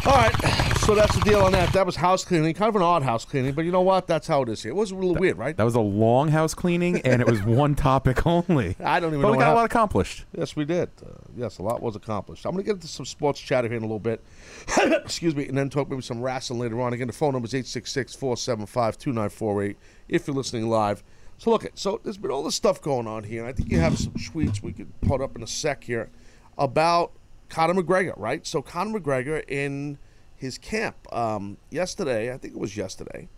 All 0.06 0.14
right. 0.14 0.36
So 0.82 0.94
that's 0.94 1.16
the 1.16 1.22
deal 1.22 1.42
on 1.42 1.52
that. 1.54 1.74
That 1.74 1.84
was 1.84 1.96
house 1.96 2.24
cleaning, 2.24 2.54
kind 2.54 2.70
of 2.70 2.76
an 2.76 2.84
odd 2.84 3.02
house 3.02 3.26
cleaning, 3.26 3.54
but 3.54 3.66
you 3.66 3.72
know 3.72 3.82
what? 3.82 4.06
That's 4.06 4.28
how 4.28 4.44
it 4.44 4.50
is 4.50 4.62
here. 4.62 4.72
It 4.72 4.76
was 4.76 4.92
a 4.92 4.96
little 4.96 5.16
weird, 5.16 5.36
right? 5.36 5.58
That 5.58 5.64
was 5.64 5.74
a 5.74 5.82
long 5.82 6.28
house 6.28 6.54
cleaning, 6.54 7.02
and 7.02 7.22
it 7.24 7.28
was 7.28 7.42
one 7.44 7.74
topic 7.74 8.24
only. 8.28 8.76
I 8.80 9.00
don't 9.00 9.10
even 9.10 9.22
know. 9.22 9.30
But 9.30 9.32
know 9.32 9.38
we 9.40 9.44
got 9.44 9.54
a 9.54 9.56
lot 9.56 9.66
accomplished. 9.66 10.26
Yes, 10.38 10.56
we 10.56 10.64
did. 10.64 10.92
Uh, 11.04 11.10
yes, 11.36 11.58
a 11.58 11.64
lot 11.64 11.82
was 11.82 11.96
accomplished. 11.96 12.46
I'm 12.46 12.52
going 12.52 12.64
to 12.64 12.68
get 12.68 12.76
into 12.76 12.88
some 12.88 13.04
sports 13.04 13.40
chatter 13.40 13.68
here 13.68 13.78
in 13.78 13.84
a 13.84 13.88
little 13.88 13.98
bit. 13.98 14.24
Excuse 14.78 15.36
me, 15.36 15.48
and 15.48 15.58
then 15.58 15.72
talk 15.72 15.90
maybe 15.90 16.04
some 16.04 16.22
wrestling 16.22 16.60
later 16.60 16.80
on. 16.82 16.94
Again, 16.94 17.08
the 17.08 17.14
phone 17.14 17.34
number 17.34 17.48
is 17.48 17.56
866 17.56 18.14
475 18.14 19.00
2948 19.00 19.76
if 20.08 20.28
you're 20.28 20.36
listening 20.36 20.70
live. 20.70 21.04
So, 21.40 21.50
look, 21.50 21.64
it. 21.64 21.80
so 21.80 22.00
there's 22.04 22.18
been 22.18 22.30
all 22.30 22.44
this 22.44 22.54
stuff 22.54 22.80
going 22.80 23.08
on 23.08 23.24
here. 23.24 23.42
and 23.42 23.50
I 23.50 23.54
think 23.54 23.72
you 23.72 23.80
have 23.80 23.98
some 23.98 24.14
tweets 24.14 24.62
we 24.62 24.72
could 24.72 25.02
put 25.02 25.20
up 25.20 25.36
in 25.36 25.42
a 25.42 25.48
sec 25.48 25.84
here 25.84 26.12
about 26.60 27.12
Conor 27.56 27.82
McGregor, 27.82 28.14
right? 28.18 28.46
So, 28.46 28.62
Conor 28.62 29.00
McGregor 29.00 29.42
in 29.48 29.98
his 30.36 30.58
camp 30.58 30.98
um, 31.16 31.56
yesterday, 31.70 32.34
I 32.34 32.38
think 32.38 32.54
it 32.54 32.60
was 32.60 32.76
yesterday, 32.76 33.30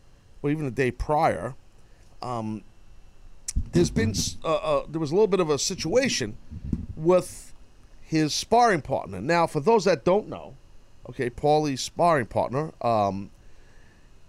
or 0.42 0.50
even 0.50 0.66
the 0.66 0.72
day 0.72 0.90
prior, 0.90 1.54
um, 2.24 2.64
there's 3.74 3.92
been 3.92 4.16
uh, 4.44 4.56
uh, 4.56 4.86
there 4.90 5.00
was 5.00 5.12
a 5.12 5.14
little 5.14 5.28
bit 5.28 5.40
of 5.40 5.52
a 5.52 5.60
situation 5.60 6.36
with 6.96 7.54
his 8.02 8.34
sparring 8.34 8.82
partner. 8.82 9.22
Now, 9.22 9.46
for 9.46 9.60
those 9.60 9.86
that 9.86 10.04
don't 10.04 10.28
know, 10.28 10.56
okay, 11.08 11.30
Paulie's 11.30 11.82
sparring 11.82 12.26
partner 12.26 12.74
um, 12.82 13.30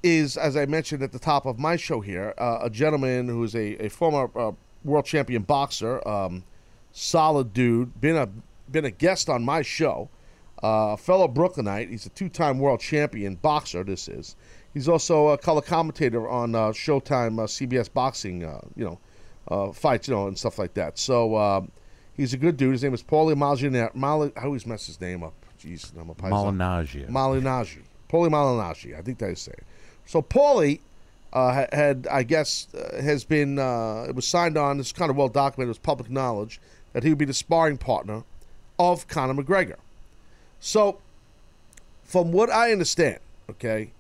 is, 0.03 0.37
as 0.37 0.55
I 0.55 0.67
mentioned 0.67 1.03
at 1.03 1.13
the 1.13 1.19
top 1.19 1.47
of 1.47 1.59
my 1.59 1.77
show 1.77 2.03
here, 2.03 2.35
uh, 2.37 2.59
a 2.61 2.69
gentleman 2.69 3.27
who 3.27 3.43
is 3.43 3.55
a, 3.55 3.87
a 3.87 3.89
former 3.89 4.31
uh, 4.39 4.53
world 4.85 5.07
champion 5.07 5.45
boxer, 5.45 6.07
um, 6.07 6.45
solid 6.93 7.55
dude, 7.55 7.99
been 8.03 8.17
a 8.17 8.29
been 8.71 8.85
a 8.85 8.91
guest 8.91 9.29
on 9.29 9.45
my 9.45 9.63
show, 9.63 10.09
uh, 10.63 10.93
a 10.93 10.97
fellow 10.97 11.29
Brooklynite. 11.29 11.91
He's 11.91 12.07
a 12.07 12.11
two-time 12.11 12.59
world 12.59 12.81
champion 12.81 13.37
boxer. 13.37 13.85
This 13.85 14.09
is. 14.09 14.37
He's 14.75 14.89
also 14.89 15.29
a 15.29 15.39
color 15.39 15.63
commentator 15.63 16.29
on 16.29 16.55
uh, 16.55 16.69
Showtime 16.69 17.39
uh, 17.39 17.47
CBS 17.47 17.93
boxing. 17.93 18.45
Uh, 18.45 18.61
you 18.77 18.85
know, 18.85 18.99
uh, 19.49 19.73
fights, 19.73 20.09
you 20.09 20.15
know, 20.15 20.29
and 20.29 20.39
stuff 20.39 20.59
like 20.59 20.75
that. 20.75 20.99
So 20.99 21.37
um, 21.37 21.71
he's 22.15 22.35
a 22.35 22.37
good 22.37 22.57
dude. 22.57 22.73
His 22.73 22.83
name 22.83 22.95
is 22.95 23.03
Paulie 23.03 23.35
Malignaggi. 23.35 23.95
Mali- 23.95 24.33
I 24.37 24.45
always 24.45 24.67
mess 24.67 24.87
his 24.87 25.01
name 25.01 25.23
up. 25.23 25.35
Jeez, 25.61 25.99
I'm 25.99 26.11
a 26.11 26.15
paisan. 26.15 26.57
Malinaggia. 26.57 27.09
Malinaggi. 27.09 27.83
Paulie 28.09 28.31
Malinaggi. 28.31 28.97
I 28.97 29.03
think 29.03 29.19
that's 29.19 29.43
say. 29.43 29.53
it. 29.53 29.65
So 30.07 30.23
Paulie 30.23 30.81
uh, 31.33 31.67
had, 31.73 32.07
I 32.11 32.23
guess, 32.23 32.69
uh, 32.75 33.03
has 33.03 33.25
been. 33.25 33.59
Uh, 33.59 34.07
it 34.09 34.15
was 34.15 34.27
signed 34.27 34.57
on. 34.57 34.79
It's 34.79 34.93
kind 34.93 35.11
of 35.11 35.17
well 35.17 35.29
documented. 35.29 35.69
It 35.69 35.71
was 35.71 35.79
public 35.79 36.11
knowledge 36.11 36.61
that 36.93 37.03
he 37.03 37.09
would 37.09 37.19
be 37.19 37.25
the 37.25 37.35
sparring 37.35 37.79
partner 37.79 38.23
of 38.79 39.09
Conor 39.09 39.43
McGregor. 39.43 39.77
So, 40.61 40.99
from 42.05 42.33
what 42.33 42.51
I 42.51 42.73
understand, 42.73 43.19
okay, 43.51 43.91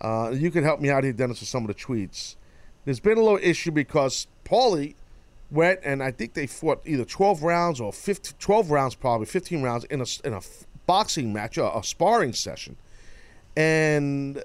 uh, 0.00 0.30
you 0.34 0.50
can 0.50 0.64
help 0.64 0.80
me 0.80 0.90
out 0.90 1.04
here, 1.04 1.12
Dennis, 1.12 1.40
with 1.40 1.48
some 1.48 1.62
of 1.62 1.68
the 1.68 1.74
tweets. 1.74 2.36
There's 2.84 3.00
been 3.00 3.18
a 3.18 3.22
little 3.22 3.40
issue 3.42 3.70
because 3.70 4.26
Paulie 4.44 4.94
went 5.50 5.80
and 5.82 6.02
I 6.02 6.10
think 6.10 6.34
they 6.34 6.46
fought 6.46 6.82
either 6.84 7.04
12 7.04 7.42
rounds 7.42 7.80
or 7.80 7.92
15, 7.92 8.34
12 8.38 8.70
rounds, 8.70 8.94
probably 8.94 9.26
15 9.26 9.62
rounds 9.62 9.84
in 9.84 10.00
a 10.00 10.06
in 10.24 10.32
a 10.34 10.40
boxing 10.86 11.32
match, 11.32 11.58
a, 11.58 11.76
a 11.76 11.82
sparring 11.84 12.32
session, 12.32 12.76
and 13.56 14.38
uh, 14.38 14.42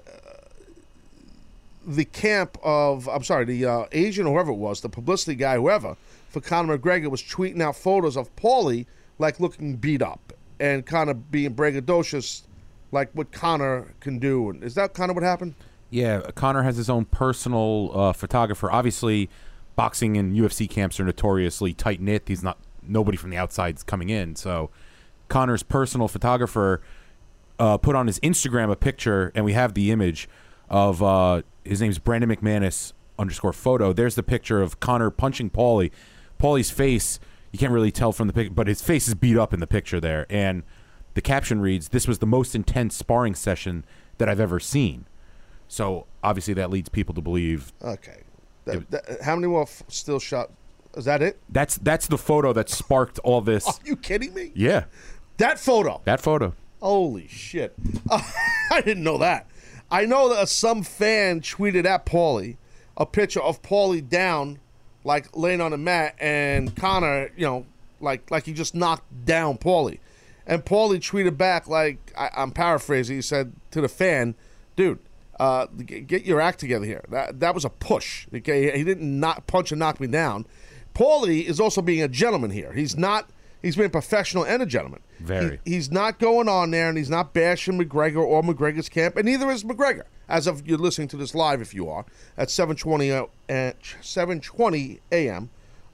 the 1.86 2.04
camp 2.04 2.58
of 2.62 3.08
I'm 3.08 3.24
sorry, 3.24 3.44
the 3.44 3.66
uh, 3.66 3.84
Asian 3.92 4.26
or 4.26 4.34
whoever 4.34 4.50
it 4.50 4.56
was, 4.56 4.80
the 4.80 4.88
publicity 4.88 5.34
guy, 5.34 5.56
whoever 5.56 5.96
for 6.28 6.40
Conor 6.40 6.78
McGregor 6.78 7.10
was 7.10 7.22
tweeting 7.22 7.60
out 7.60 7.76
photos 7.76 8.16
of 8.16 8.34
Paulie 8.36 8.86
like 9.18 9.40
looking 9.40 9.76
beat 9.76 10.02
up 10.02 10.32
and 10.60 10.84
kind 10.84 11.10
of 11.10 11.30
being 11.30 11.54
braggadocious, 11.54 12.42
like 12.92 13.10
what 13.12 13.32
Conor 13.32 13.94
can 14.00 14.18
do. 14.18 14.50
And 14.50 14.62
is 14.62 14.74
that 14.74 14.94
kind 14.94 15.10
of 15.10 15.16
what 15.16 15.24
happened? 15.24 15.54
Yeah, 15.90 16.20
Conor 16.34 16.62
has 16.62 16.76
his 16.76 16.90
own 16.90 17.04
personal 17.04 17.90
uh, 17.94 18.12
photographer. 18.12 18.70
Obviously, 18.70 19.30
boxing 19.76 20.16
and 20.16 20.34
UFC 20.36 20.68
camps 20.68 20.98
are 20.98 21.04
notoriously 21.04 21.72
tight 21.72 22.00
knit. 22.00 22.24
He's 22.26 22.42
not 22.42 22.58
nobody 22.82 23.16
from 23.16 23.30
the 23.30 23.36
outside's 23.36 23.82
coming 23.82 24.10
in. 24.10 24.36
So, 24.36 24.70
Conor's 25.28 25.62
personal 25.62 26.08
photographer 26.08 26.82
uh, 27.58 27.78
put 27.78 27.94
on 27.94 28.06
his 28.06 28.18
Instagram 28.20 28.70
a 28.70 28.76
picture, 28.76 29.32
and 29.34 29.44
we 29.44 29.52
have 29.52 29.74
the 29.74 29.90
image 29.90 30.28
of 30.68 31.02
uh, 31.02 31.42
his 31.64 31.80
name's 31.80 31.98
Brandon 31.98 32.30
McManus 32.30 32.92
underscore 33.18 33.52
photo. 33.52 33.92
There's 33.92 34.16
the 34.16 34.22
picture 34.22 34.60
of 34.60 34.80
Conor 34.80 35.10
punching 35.10 35.50
Paulie. 35.50 35.90
Paulie's 36.40 36.70
face 36.70 37.20
you 37.54 37.58
can't 37.58 37.72
really 37.72 37.92
tell 37.92 38.10
from 38.10 38.26
the 38.26 38.32
picture, 38.32 38.52
but 38.52 38.66
his 38.66 38.82
face 38.82 39.06
is 39.06 39.14
beat 39.14 39.38
up 39.38 39.54
in 39.54 39.60
the 39.60 39.66
picture 39.68 40.00
there, 40.00 40.26
and 40.28 40.64
the 41.14 41.20
caption 41.22 41.60
reads, 41.60 41.90
"This 41.90 42.08
was 42.08 42.18
the 42.18 42.26
most 42.26 42.56
intense 42.56 42.96
sparring 42.96 43.36
session 43.36 43.84
that 44.18 44.28
I've 44.28 44.40
ever 44.40 44.58
seen." 44.58 45.06
So 45.68 46.06
obviously 46.24 46.52
that 46.54 46.68
leads 46.70 46.88
people 46.88 47.14
to 47.14 47.20
believe 47.22 47.72
Okay. 47.82 48.22
That, 48.64 48.90
that, 48.90 49.22
how 49.22 49.36
many 49.36 49.46
more 49.46 49.62
f- 49.62 49.84
still 49.86 50.18
shot? 50.18 50.50
Is 50.96 51.04
that 51.04 51.22
it? 51.22 51.38
that's 51.48 51.76
that's 51.76 52.08
the 52.08 52.18
photo 52.18 52.52
that 52.54 52.68
sparked 52.68 53.20
all 53.20 53.40
this. 53.40 53.66
Are 53.68 53.74
you 53.84 53.94
kidding 53.96 54.34
me? 54.34 54.50
Yeah, 54.56 54.84
That 55.36 55.60
photo. 55.60 56.00
that 56.06 56.20
photo. 56.20 56.54
Holy 56.82 57.28
shit. 57.28 57.72
I 58.10 58.80
didn't 58.84 59.04
know 59.04 59.18
that. 59.18 59.46
I 59.92 60.06
know 60.06 60.28
that 60.34 60.48
some 60.48 60.82
fan 60.82 61.40
tweeted 61.40 61.84
at 61.86 62.04
Paulie 62.04 62.56
a 62.96 63.06
picture 63.06 63.40
of 63.40 63.62
Paulie 63.62 64.06
down, 64.06 64.58
like 65.04 65.36
laying 65.36 65.60
on 65.60 65.70
the 65.70 65.78
mat, 65.78 66.14
and 66.18 66.74
Conor, 66.74 67.30
you 67.36 67.46
know, 67.46 67.66
like 68.00 68.30
like 68.30 68.44
he 68.46 68.52
just 68.52 68.74
knocked 68.74 69.24
down 69.24 69.58
Paulie. 69.58 69.98
And 70.46 70.64
Paulie 70.64 70.98
tweeted 70.98 71.36
back 71.38 71.68
like 71.68 71.98
I, 72.18 72.30
I'm 72.36 72.50
paraphrasing. 72.50 73.16
He 73.16 73.22
said 73.22 73.52
to 73.70 73.80
the 73.80 73.88
fan, 73.88 74.34
"Dude, 74.76 74.98
uh, 75.40 75.66
g- 75.84 76.00
get 76.00 76.24
your 76.24 76.40
act 76.40 76.58
together 76.60 76.84
here. 76.84 77.02
That 77.08 77.40
that 77.40 77.54
was 77.54 77.64
a 77.64 77.70
push. 77.70 78.26
Okay, 78.34 78.76
he 78.76 78.84
didn't 78.84 79.18
not 79.20 79.46
punch 79.46 79.72
and 79.72 79.78
knock 79.78 80.00
me 80.00 80.06
down. 80.06 80.46
Paulie 80.94 81.44
is 81.44 81.58
also 81.60 81.82
being 81.82 82.02
a 82.02 82.08
gentleman 82.08 82.50
here. 82.50 82.72
He's 82.72 82.96
not. 82.96 83.30
He's 83.62 83.76
being 83.76 83.88
professional 83.88 84.44
and 84.44 84.62
a 84.62 84.66
gentleman. 84.66 85.00
Very. 85.20 85.58
He- 85.64 85.72
he's 85.74 85.90
not 85.90 86.18
going 86.18 86.48
on 86.50 86.70
there 86.70 86.88
and 86.90 86.98
he's 86.98 87.08
not 87.08 87.32
bashing 87.32 87.78
McGregor 87.80 88.18
or 88.22 88.42
McGregor's 88.42 88.90
camp, 88.90 89.16
and 89.16 89.24
neither 89.24 89.50
is 89.50 89.64
McGregor. 89.64 90.02
As 90.28 90.46
of 90.46 90.66
you're 90.66 90.78
listening 90.78 91.08
to 91.08 91.16
this 91.16 91.34
live, 91.34 91.60
if 91.60 91.74
you 91.74 91.88
are 91.88 92.04
at 92.36 92.48
7:20 92.48 93.10
uh, 93.12 93.26
at 93.48 93.80
7:20 93.82 95.00
a.m. 95.12 95.50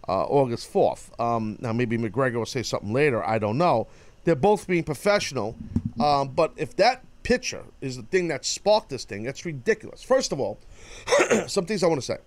Uh, 0.09 0.25
August 0.25 0.73
4th. 0.73 1.19
Um, 1.21 1.57
now 1.61 1.73
maybe 1.73 1.97
McGregor 1.97 2.35
will 2.35 2.47
say 2.47 2.63
something 2.63 2.93
later. 2.93 3.25
I 3.25 3.39
don't 3.39 3.59
know. 3.59 3.87
They're 4.25 4.35
both 4.35 4.67
being 4.67 4.83
professional, 4.83 5.57
um, 6.01 6.29
but 6.29 6.53
if 6.57 6.75
that 6.77 7.05
picture 7.23 7.65
is 7.81 7.97
the 7.97 8.03
thing 8.03 8.29
that 8.29 8.45
sparked 8.45 8.89
this 8.89 9.05
thing, 9.05 9.23
that's 9.23 9.45
ridiculous. 9.45 10.03
First 10.03 10.33
of 10.33 10.41
all, 10.41 10.59
some 11.47 11.65
things 11.67 11.83
I 11.83 11.87
want 11.87 12.01
to 12.01 12.07
say 12.07 12.19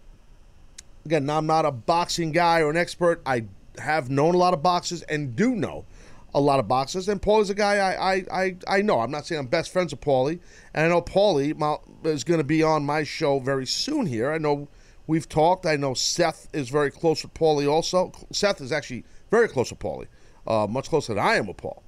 again, 1.06 1.30
I'm 1.30 1.46
not 1.46 1.66
a 1.66 1.72
boxing 1.72 2.32
guy 2.32 2.62
or 2.62 2.70
an 2.70 2.78
expert. 2.78 3.22
I 3.26 3.46
have 3.78 4.10
known 4.10 4.36
a 4.36 4.38
lot 4.38 4.54
of 4.54 4.64
boxers 4.64 5.02
and 5.04 5.36
do 5.36 5.56
know 5.56 5.86
a 6.34 6.40
lot 6.40 6.60
of 6.60 6.68
boxers. 6.68 7.10
And 7.10 7.22
Paulie's 7.22 7.50
a 7.50 7.56
guy 7.56 7.76
I 7.76 8.14
I, 8.14 8.26
I, 8.32 8.56
I 8.68 8.82
know. 8.82 9.00
I'm 9.00 9.12
not 9.12 9.26
saying 9.26 9.40
I'm 9.40 9.48
best 9.48 9.72
friends 9.72 9.94
with 9.94 10.02
Paulie. 10.02 10.40
And 10.74 10.86
I 10.86 10.90
know 10.90 11.02
Paulie 11.02 11.56
my- 11.58 11.78
is 12.06 12.24
going 12.24 12.40
to 12.40 12.44
be 12.44 12.64
on 12.64 12.86
my 12.86 13.04
show 13.04 13.40
very 13.40 13.66
soon 13.66 14.06
here. 14.06 14.32
I 14.32 14.38
know 14.38 14.68
we've 15.08 15.28
talked. 15.28 15.66
I 15.66 15.76
know 15.76 15.94
Seth 15.94 16.48
is 16.54 16.70
very 16.70 16.92
close 16.92 17.24
with 17.24 17.34
Paulie 17.34 17.70
also. 17.70 18.12
Seth 18.32 18.62
is 18.62 18.72
actually 18.72 19.04
very 19.32 19.48
close 19.48 19.70
with 19.72 19.80
Paulie, 19.80 20.08
uh, 20.48 20.68
much 20.68 20.90
closer 20.90 21.14
than 21.14 21.24
I 21.24 21.36
am 21.36 21.48
with 21.48 21.58
Paul. 21.58 21.84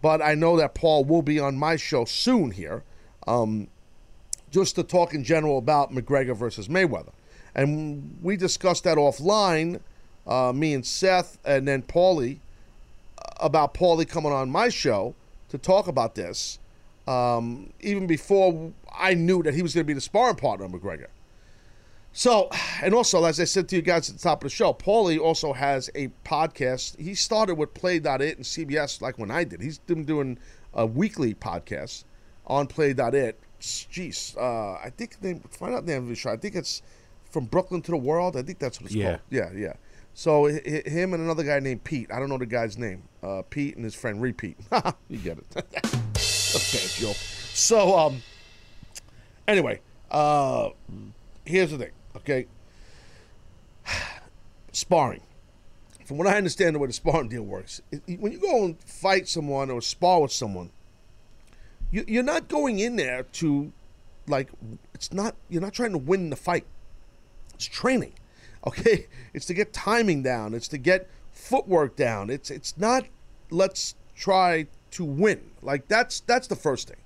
But 0.00 0.20
I 0.20 0.34
know 0.34 0.56
that 0.56 0.74
Paul 0.74 1.04
will 1.04 1.22
be 1.22 1.38
on 1.38 1.56
my 1.56 1.76
show 1.76 2.04
soon 2.04 2.50
here 2.50 2.82
Um, 3.26 3.68
just 4.50 4.74
to 4.74 4.82
talk 4.82 5.14
in 5.14 5.24
general 5.24 5.58
about 5.58 5.92
McGregor 5.92 6.36
versus 6.36 6.68
Mayweather. 6.68 7.12
And 7.54 8.18
we 8.20 8.36
discussed 8.36 8.84
that 8.84 8.98
offline, 8.98 9.80
uh, 10.26 10.52
me 10.52 10.74
and 10.74 10.84
Seth, 10.84 11.38
and 11.44 11.66
then 11.66 11.82
Paulie, 11.82 12.38
about 13.40 13.74
Paulie 13.74 14.08
coming 14.08 14.32
on 14.32 14.50
my 14.50 14.68
show 14.68 15.14
to 15.48 15.56
talk 15.56 15.86
about 15.86 16.14
this, 16.16 16.58
um, 17.06 17.72
even 17.80 18.06
before 18.06 18.72
I 18.98 19.14
knew 19.14 19.42
that 19.42 19.54
he 19.54 19.62
was 19.62 19.74
going 19.74 19.84
to 19.84 19.86
be 19.86 19.92
the 19.94 20.00
sparring 20.00 20.36
partner 20.36 20.66
of 20.66 20.72
McGregor. 20.72 21.06
So, 22.14 22.50
and 22.82 22.92
also, 22.94 23.24
as 23.24 23.40
I 23.40 23.44
said 23.44 23.68
to 23.70 23.76
you 23.76 23.82
guys 23.82 24.10
at 24.10 24.16
the 24.18 24.22
top 24.22 24.44
of 24.44 24.50
the 24.50 24.54
show, 24.54 24.74
Paulie 24.74 25.18
also 25.18 25.54
has 25.54 25.88
a 25.94 26.08
podcast. 26.26 27.00
He 27.00 27.14
started 27.14 27.54
with 27.54 27.72
Play.it 27.72 28.04
and 28.04 28.44
CBS 28.44 29.00
like 29.00 29.18
when 29.18 29.30
I 29.30 29.44
did. 29.44 29.62
He's 29.62 29.78
been 29.78 30.04
doing 30.04 30.38
a 30.74 30.84
weekly 30.84 31.34
podcast 31.34 32.04
on 32.46 32.66
Play.it. 32.66 33.40
Jeez, 33.60 34.36
uh, 34.36 34.74
I 34.84 34.90
think 34.90 35.20
they 35.20 35.40
find 35.50 35.74
out 35.74 35.86
the 35.86 35.92
name 35.92 36.02
of 36.02 36.08
the 36.08 36.14
show. 36.14 36.30
I 36.30 36.36
think 36.36 36.54
it's 36.54 36.82
from 37.30 37.46
Brooklyn 37.46 37.80
to 37.82 37.92
the 37.92 37.96
World. 37.96 38.36
I 38.36 38.42
think 38.42 38.58
that's 38.58 38.78
what 38.80 38.86
it's 38.86 38.94
Yeah. 38.94 39.08
called. 39.10 39.20
Yeah, 39.30 39.50
yeah. 39.56 39.72
So 40.14 40.44
him 40.46 41.14
and 41.14 41.22
another 41.22 41.44
guy 41.44 41.60
named 41.60 41.84
Pete. 41.84 42.12
I 42.12 42.18
don't 42.18 42.28
know 42.28 42.36
the 42.36 42.44
guy's 42.44 42.76
name. 42.76 43.04
Uh, 43.22 43.40
Pete 43.48 43.76
and 43.76 43.84
his 43.84 43.94
friend 43.94 44.20
Repeat. 44.20 44.58
you 45.08 45.16
get 45.18 45.38
it. 45.38 45.46
okay, 45.56 46.86
joke. 47.00 47.16
So 47.16 47.96
um, 47.98 48.22
anyway, 49.48 49.80
uh, 50.10 50.70
here's 51.44 51.70
the 51.70 51.78
thing. 51.78 51.90
Okay, 52.16 52.46
sparring. 54.72 55.22
From 56.04 56.18
what 56.18 56.26
I 56.26 56.36
understand, 56.36 56.74
the 56.74 56.78
way 56.78 56.88
the 56.88 56.92
sparring 56.92 57.28
deal 57.28 57.42
works, 57.42 57.80
it- 57.90 58.20
when 58.20 58.32
you 58.32 58.38
go 58.38 58.64
and 58.64 58.78
fight 58.82 59.28
someone 59.28 59.70
or 59.70 59.80
spar 59.80 60.20
with 60.22 60.32
someone, 60.32 60.70
you, 61.90 62.04
you're 62.08 62.22
not 62.22 62.48
going 62.48 62.78
in 62.80 62.96
there 62.96 63.22
to, 63.24 63.72
like, 64.26 64.50
it's 64.94 65.12
not. 65.12 65.36
You're 65.48 65.62
not 65.62 65.72
trying 65.74 65.92
to 65.92 65.98
win 65.98 66.30
the 66.30 66.36
fight. 66.36 66.64
It's 67.54 67.66
training, 67.66 68.14
okay? 68.66 69.06
It's 69.34 69.46
to 69.46 69.54
get 69.54 69.72
timing 69.72 70.22
down. 70.22 70.54
It's 70.54 70.68
to 70.68 70.78
get 70.78 71.08
footwork 71.32 71.96
down. 71.96 72.30
It's 72.30 72.50
it's 72.50 72.76
not. 72.78 73.04
Let's 73.50 73.94
try 74.14 74.66
to 74.92 75.04
win. 75.04 75.50
Like 75.62 75.88
that's 75.88 76.20
that's 76.20 76.46
the 76.48 76.56
first 76.56 76.88
thing. 76.88 76.96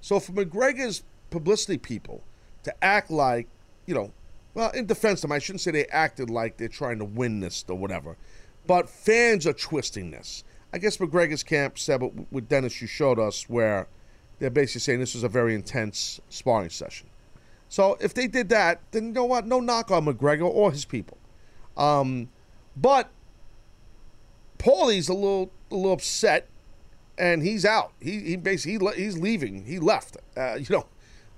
So 0.00 0.20
for 0.20 0.32
McGregor's 0.32 1.02
publicity 1.30 1.78
people 1.78 2.22
to 2.62 2.84
act 2.84 3.10
like, 3.10 3.48
you 3.86 3.94
know, 3.94 4.12
well, 4.54 4.70
in 4.70 4.86
defense 4.86 5.20
of 5.20 5.22
them, 5.28 5.32
I 5.32 5.38
shouldn't 5.38 5.60
say 5.60 5.70
they 5.70 5.86
acted 5.86 6.30
like 6.30 6.56
they're 6.56 6.68
trying 6.68 6.98
to 6.98 7.04
win 7.04 7.40
this 7.40 7.64
or 7.68 7.76
whatever, 7.76 8.16
but 8.66 8.88
fans 8.88 9.46
are 9.46 9.52
twisting 9.52 10.10
this. 10.10 10.44
I 10.72 10.78
guess 10.78 10.98
McGregor's 10.98 11.42
camp 11.42 11.78
said 11.78 12.02
what 12.02 12.12
with 12.32 12.48
Dennis 12.48 12.80
you 12.80 12.86
showed 12.86 13.18
us 13.18 13.48
where 13.48 13.88
they're 14.38 14.50
basically 14.50 14.80
saying 14.80 15.00
this 15.00 15.14
was 15.14 15.24
a 15.24 15.28
very 15.28 15.54
intense 15.54 16.20
sparring 16.28 16.70
session. 16.70 17.08
So 17.68 17.96
if 18.00 18.14
they 18.14 18.26
did 18.26 18.48
that, 18.50 18.80
then 18.90 19.06
you 19.06 19.12
know 19.12 19.24
what? 19.24 19.46
No 19.46 19.60
knock 19.60 19.90
on 19.90 20.06
McGregor 20.06 20.48
or 20.48 20.72
his 20.72 20.84
people. 20.84 21.18
Um, 21.76 22.28
but 22.76 23.10
Paulie's 24.58 25.08
a 25.08 25.14
little 25.14 25.50
a 25.70 25.74
little 25.74 25.92
upset, 25.92 26.48
and 27.16 27.42
he's 27.42 27.64
out. 27.64 27.92
He 28.00 28.20
he 28.20 28.36
basically 28.36 28.94
he 28.94 29.02
he's 29.02 29.18
leaving. 29.18 29.64
He 29.64 29.78
left. 29.78 30.16
Uh, 30.36 30.54
you 30.60 30.66
know, 30.70 30.86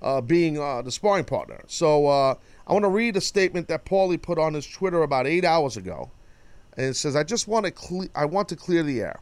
uh, 0.01 0.21
being 0.21 0.59
uh, 0.59 0.81
the 0.81 0.91
sparring 0.91 1.25
partner. 1.25 1.61
So 1.67 2.07
uh, 2.07 2.35
I 2.67 2.73
want 2.73 2.83
to 2.83 2.89
read 2.89 3.15
a 3.17 3.21
statement 3.21 3.67
that 3.67 3.85
Paulie 3.85 4.21
put 4.21 4.39
on 4.39 4.53
his 4.53 4.67
Twitter 4.67 5.03
about 5.03 5.27
eight 5.27 5.45
hours 5.45 5.77
ago, 5.77 6.11
and 6.77 6.87
it 6.87 6.95
says, 6.95 7.15
"I 7.15 7.23
just 7.23 7.47
want 7.47 7.65
to 7.65 7.71
cle- 7.71 8.09
I 8.15 8.25
want 8.25 8.49
to 8.49 8.55
clear 8.55 8.83
the 8.83 9.01
air. 9.01 9.19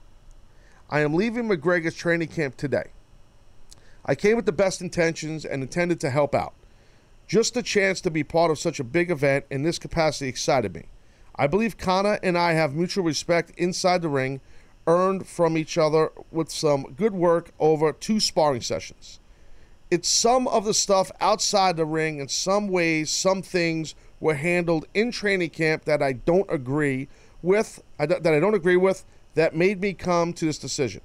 I 0.89 1.01
am 1.01 1.13
leaving 1.13 1.47
McGregor's 1.47 1.95
training 1.95 2.29
camp 2.29 2.57
today. 2.57 2.91
I 4.05 4.15
came 4.15 4.35
with 4.35 4.45
the 4.45 4.51
best 4.51 4.81
intentions 4.81 5.45
and 5.45 5.61
intended 5.61 5.99
to 5.99 6.09
help 6.09 6.33
out. 6.33 6.53
Just 7.27 7.53
the 7.53 7.61
chance 7.61 8.01
to 8.01 8.09
be 8.09 8.23
part 8.23 8.49
of 8.49 8.57
such 8.57 8.79
a 8.79 8.83
big 8.83 9.11
event 9.11 9.45
in 9.51 9.61
this 9.61 9.77
capacity 9.77 10.27
excited 10.27 10.73
me. 10.73 10.85
I 11.35 11.45
believe 11.45 11.77
Conor 11.77 12.17
and 12.23 12.35
I 12.37 12.53
have 12.53 12.73
mutual 12.73 13.03
respect 13.03 13.51
inside 13.55 14.01
the 14.01 14.09
ring, 14.09 14.41
earned 14.87 15.27
from 15.27 15.55
each 15.55 15.77
other 15.77 16.11
with 16.31 16.49
some 16.49 16.93
good 16.97 17.13
work 17.13 17.51
over 17.59 17.93
two 17.93 18.19
sparring 18.19 18.61
sessions. 18.61 19.19
It's 19.91 20.07
some 20.07 20.47
of 20.47 20.65
the 20.65 20.73
stuff 20.73 21.11
outside 21.19 21.77
the 21.77 21.85
ring, 21.85 22.19
in 22.19 22.27
some 22.27 22.67
ways, 22.67 23.09
some 23.09 23.41
things 23.41 23.95
were 24.19 24.35
handled 24.35 24.85
in 24.93 25.11
training 25.11 25.49
camp 25.49 25.85
that 25.85 26.03
I 26.03 26.13
don't 26.13 26.49
agree 26.51 27.07
with, 27.41 27.81
that 27.97 28.25
I 28.25 28.39
don't 28.39 28.53
agree 28.53 28.77
with, 28.77 29.03
that 29.35 29.55
made 29.55 29.81
me 29.81 29.93
come 29.93 30.33
to 30.33 30.45
this 30.45 30.57
decision. 30.57 31.01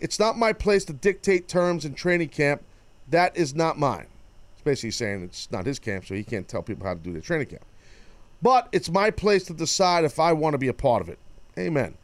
It's 0.00 0.18
not 0.18 0.38
my 0.38 0.52
place 0.52 0.84
to 0.84 0.92
dictate 0.92 1.48
terms 1.48 1.84
in 1.84 1.94
training 1.94 2.28
camp. 2.28 2.62
That 3.10 3.36
is 3.36 3.54
not 3.54 3.78
mine. 3.78 4.06
It's 4.52 4.62
basically 4.62 4.92
saying 4.92 5.24
it's 5.24 5.50
not 5.50 5.66
his 5.66 5.78
camp, 5.78 6.06
so 6.06 6.14
he 6.14 6.22
can't 6.22 6.46
tell 6.46 6.62
people 6.62 6.86
how 6.86 6.94
to 6.94 7.00
do 7.00 7.12
their 7.12 7.22
training 7.22 7.48
camp. 7.48 7.64
But 8.42 8.68
it's 8.70 8.88
my 8.88 9.10
place 9.10 9.42
to 9.44 9.54
decide 9.54 10.04
if 10.04 10.20
I 10.20 10.32
want 10.32 10.54
to 10.54 10.58
be 10.58 10.68
a 10.68 10.74
part 10.74 11.02
of 11.02 11.08
it. 11.08 11.18
Amen. 11.58 11.94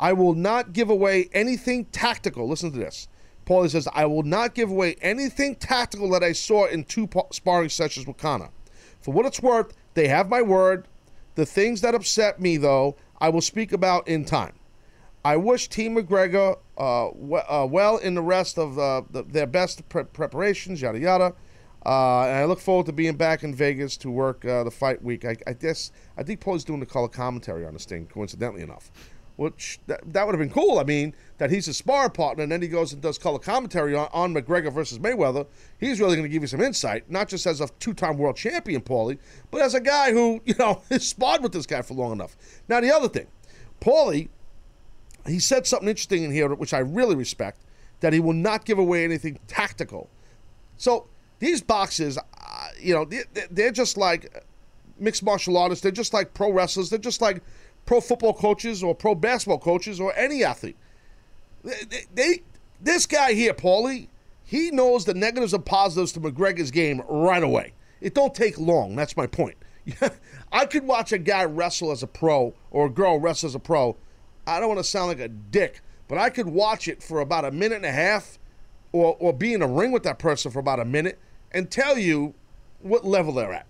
I 0.00 0.14
will 0.14 0.34
not 0.34 0.72
give 0.72 0.88
away 0.88 1.28
anything 1.34 1.84
tactical. 1.86 2.48
Listen 2.48 2.72
to 2.72 2.78
this. 2.78 3.08
Paulie 3.46 3.70
says, 3.70 3.88
I 3.92 4.06
will 4.06 4.22
not 4.22 4.54
give 4.54 4.70
away 4.70 4.96
anything 5.02 5.56
tactical 5.56 6.08
that 6.10 6.22
I 6.22 6.32
saw 6.32 6.66
in 6.66 6.84
two 6.84 7.08
sparring 7.32 7.68
sessions 7.68 8.06
with 8.06 8.16
Conor. 8.16 8.50
For 9.00 9.12
what 9.12 9.26
it's 9.26 9.42
worth, 9.42 9.74
they 9.94 10.08
have 10.08 10.28
my 10.28 10.42
word. 10.42 10.86
The 11.34 11.46
things 11.46 11.80
that 11.80 11.94
upset 11.94 12.40
me, 12.40 12.56
though, 12.56 12.96
I 13.20 13.28
will 13.30 13.40
speak 13.40 13.72
about 13.72 14.06
in 14.06 14.24
time. 14.24 14.54
I 15.24 15.36
wish 15.36 15.68
Team 15.68 15.96
McGregor 15.96 16.58
uh, 16.76 17.08
uh, 17.08 17.66
well 17.66 17.96
in 17.98 18.14
the 18.14 18.22
rest 18.22 18.58
of 18.58 18.78
uh, 18.78 19.02
the, 19.10 19.22
their 19.22 19.46
best 19.46 19.88
pre- 19.88 20.04
preparations, 20.04 20.82
yada 20.82 20.98
yada. 20.98 21.34
Uh, 21.84 22.22
and 22.26 22.36
I 22.38 22.44
look 22.44 22.60
forward 22.60 22.86
to 22.86 22.92
being 22.92 23.16
back 23.16 23.42
in 23.42 23.54
Vegas 23.54 23.96
to 23.98 24.10
work 24.10 24.44
uh, 24.44 24.62
the 24.64 24.70
fight 24.70 25.02
week. 25.02 25.24
I, 25.24 25.36
I 25.46 25.52
guess 25.52 25.90
I 26.16 26.22
think 26.22 26.40
Paul's 26.40 26.64
doing 26.64 26.80
the 26.80 26.86
color 26.86 27.08
commentary 27.08 27.66
on 27.66 27.72
this 27.72 27.84
thing, 27.84 28.06
coincidentally 28.06 28.62
enough. 28.62 28.90
Which 29.42 29.78
that, 29.86 30.00
that 30.12 30.26
would 30.26 30.34
have 30.34 30.40
been 30.40 30.54
cool. 30.54 30.78
I 30.78 30.84
mean, 30.84 31.14
that 31.38 31.50
he's 31.50 31.68
a 31.68 31.74
spar 31.74 32.08
partner, 32.08 32.42
and 32.42 32.52
then 32.52 32.62
he 32.62 32.68
goes 32.68 32.92
and 32.92 33.02
does 33.02 33.18
color 33.18 33.38
commentary 33.38 33.94
on, 33.94 34.08
on 34.12 34.34
McGregor 34.34 34.72
versus 34.72 34.98
Mayweather. 34.98 35.46
He's 35.78 36.00
really 36.00 36.16
going 36.16 36.24
to 36.24 36.32
give 36.32 36.42
you 36.42 36.48
some 36.48 36.60
insight, 36.60 37.10
not 37.10 37.28
just 37.28 37.46
as 37.46 37.60
a 37.60 37.68
two-time 37.80 38.16
world 38.16 38.36
champion, 38.36 38.80
Paulie, 38.80 39.18
but 39.50 39.60
as 39.60 39.74
a 39.74 39.80
guy 39.80 40.12
who 40.12 40.40
you 40.46 40.54
know 40.58 40.82
has 40.90 41.06
sparred 41.06 41.42
with 41.42 41.52
this 41.52 41.66
guy 41.66 41.82
for 41.82 41.94
long 41.94 42.12
enough. 42.12 42.36
Now, 42.68 42.80
the 42.80 42.94
other 42.94 43.08
thing, 43.08 43.26
Paulie 43.80 44.28
he 45.26 45.38
said 45.38 45.66
something 45.66 45.88
interesting 45.88 46.24
in 46.24 46.30
here, 46.30 46.52
which 46.54 46.74
I 46.74 46.78
really 46.78 47.14
respect, 47.14 47.60
that 48.00 48.12
he 48.12 48.20
will 48.20 48.32
not 48.32 48.64
give 48.64 48.78
away 48.78 49.04
anything 49.04 49.38
tactical. 49.46 50.08
So 50.76 51.06
these 51.38 51.62
boxes, 51.62 52.18
uh, 52.18 52.68
you 52.80 52.94
know, 52.94 53.04
they, 53.04 53.22
they're 53.50 53.70
just 53.70 53.96
like 53.96 54.44
mixed 54.98 55.22
martial 55.22 55.56
artists. 55.56 55.82
They're 55.82 55.92
just 55.92 56.12
like 56.12 56.34
pro 56.34 56.52
wrestlers. 56.52 56.90
They're 56.90 56.98
just 56.98 57.20
like 57.20 57.42
pro 57.86 58.00
football 58.00 58.34
coaches 58.34 58.82
or 58.82 58.94
pro 58.94 59.14
basketball 59.14 59.58
coaches 59.58 60.00
or 60.00 60.14
any 60.16 60.44
athlete. 60.44 60.76
They, 61.62 62.06
they, 62.14 62.42
this 62.80 63.06
guy 63.06 63.32
here, 63.34 63.54
Paulie, 63.54 64.08
he 64.44 64.70
knows 64.70 65.04
the 65.04 65.14
negatives 65.14 65.54
and 65.54 65.64
positives 65.64 66.12
to 66.12 66.20
McGregor's 66.20 66.70
game 66.70 67.02
right 67.08 67.42
away. 67.42 67.72
It 68.00 68.14
don't 68.14 68.34
take 68.34 68.58
long. 68.58 68.96
That's 68.96 69.16
my 69.16 69.26
point. 69.26 69.56
I 70.52 70.66
could 70.66 70.84
watch 70.84 71.12
a 71.12 71.18
guy 71.18 71.44
wrestle 71.44 71.90
as 71.90 72.02
a 72.02 72.06
pro 72.06 72.54
or 72.70 72.86
a 72.86 72.90
girl 72.90 73.18
wrestle 73.18 73.48
as 73.48 73.54
a 73.54 73.60
pro 73.60 73.96
I 74.46 74.58
don't 74.58 74.68
want 74.68 74.80
to 74.80 74.84
sound 74.84 75.08
like 75.08 75.20
a 75.20 75.28
dick, 75.28 75.82
but 76.08 76.18
I 76.18 76.30
could 76.30 76.48
watch 76.48 76.88
it 76.88 77.02
for 77.02 77.20
about 77.20 77.44
a 77.44 77.50
minute 77.50 77.76
and 77.76 77.86
a 77.86 77.92
half 77.92 78.38
or, 78.90 79.16
or 79.18 79.32
be 79.32 79.54
in 79.54 79.62
a 79.62 79.66
ring 79.66 79.92
with 79.92 80.02
that 80.02 80.18
person 80.18 80.50
for 80.50 80.58
about 80.58 80.80
a 80.80 80.84
minute 80.84 81.18
and 81.52 81.70
tell 81.70 81.96
you 81.96 82.34
what 82.80 83.04
level 83.04 83.32
they're 83.34 83.52
at. 83.52 83.66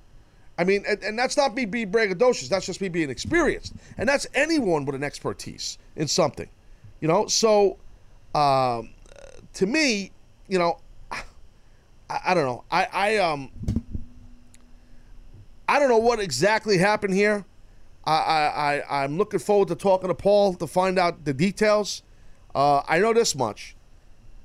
I 0.58 0.64
mean, 0.64 0.84
and, 0.86 1.02
and 1.02 1.18
that's 1.18 1.36
not 1.36 1.54
me 1.54 1.64
being 1.64 1.90
braggadocious. 1.90 2.48
That's 2.48 2.66
just 2.66 2.80
me 2.80 2.88
being 2.88 3.10
experienced, 3.10 3.72
and 3.96 4.08
that's 4.08 4.26
anyone 4.34 4.84
with 4.84 4.94
an 4.94 5.02
expertise 5.02 5.78
in 5.96 6.06
something, 6.08 6.48
you 7.00 7.08
know. 7.08 7.26
So, 7.26 7.78
um, 8.34 8.90
to 9.54 9.66
me, 9.66 10.12
you 10.48 10.58
know, 10.58 10.78
I, 11.10 11.22
I 12.26 12.34
don't 12.34 12.44
know. 12.44 12.64
I, 12.70 12.86
I 12.92 13.16
um, 13.18 13.50
I 15.68 15.78
don't 15.78 15.88
know 15.88 15.98
what 15.98 16.20
exactly 16.20 16.78
happened 16.78 17.14
here. 17.14 17.44
I, 18.04 18.12
I, 18.12 18.82
I 18.82 19.04
I'm 19.04 19.16
looking 19.16 19.40
forward 19.40 19.68
to 19.68 19.74
talking 19.74 20.08
to 20.08 20.14
Paul 20.14 20.54
to 20.54 20.66
find 20.66 20.98
out 20.98 21.24
the 21.24 21.32
details. 21.32 22.02
Uh, 22.54 22.82
I 22.86 22.98
know 22.98 23.14
this 23.14 23.34
much: 23.34 23.74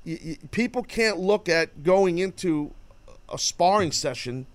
y- 0.06 0.20
y- 0.24 0.38
people 0.52 0.84
can't 0.84 1.20
look 1.20 1.50
at 1.50 1.84
going 1.84 2.20
into 2.20 2.72
a 3.32 3.38
sparring 3.38 3.92
session 3.92 4.48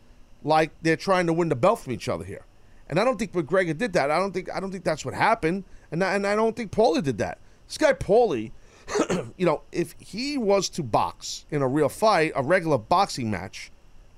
like 0.44 0.70
they're 0.82 0.96
trying 0.96 1.26
to 1.26 1.32
win 1.32 1.48
the 1.48 1.56
belt 1.56 1.80
from 1.80 1.92
each 1.92 2.08
other 2.08 2.24
here. 2.24 2.44
And 2.88 2.98
I 2.98 3.04
don't 3.04 3.18
think 3.18 3.32
McGregor 3.32 3.76
did 3.76 3.94
that. 3.94 4.10
I 4.10 4.18
don't 4.18 4.32
think 4.32 4.50
I 4.54 4.60
don't 4.60 4.70
think 4.70 4.84
that's 4.84 5.04
what 5.04 5.14
happened. 5.14 5.64
And 5.90 6.02
I, 6.02 6.14
and 6.14 6.26
I 6.26 6.34
don't 6.34 6.56
think 6.56 6.72
Paulie 6.72 7.02
did 7.02 7.18
that. 7.18 7.38
This 7.66 7.78
guy 7.78 7.92
Paulie, 7.92 8.52
you 9.36 9.46
know, 9.46 9.62
if 9.72 9.94
he 9.98 10.36
was 10.36 10.68
to 10.70 10.82
box 10.82 11.46
in 11.50 11.62
a 11.62 11.68
real 11.68 11.88
fight, 11.88 12.32
a 12.34 12.42
regular 12.42 12.78
boxing 12.78 13.30
match, 13.30 13.70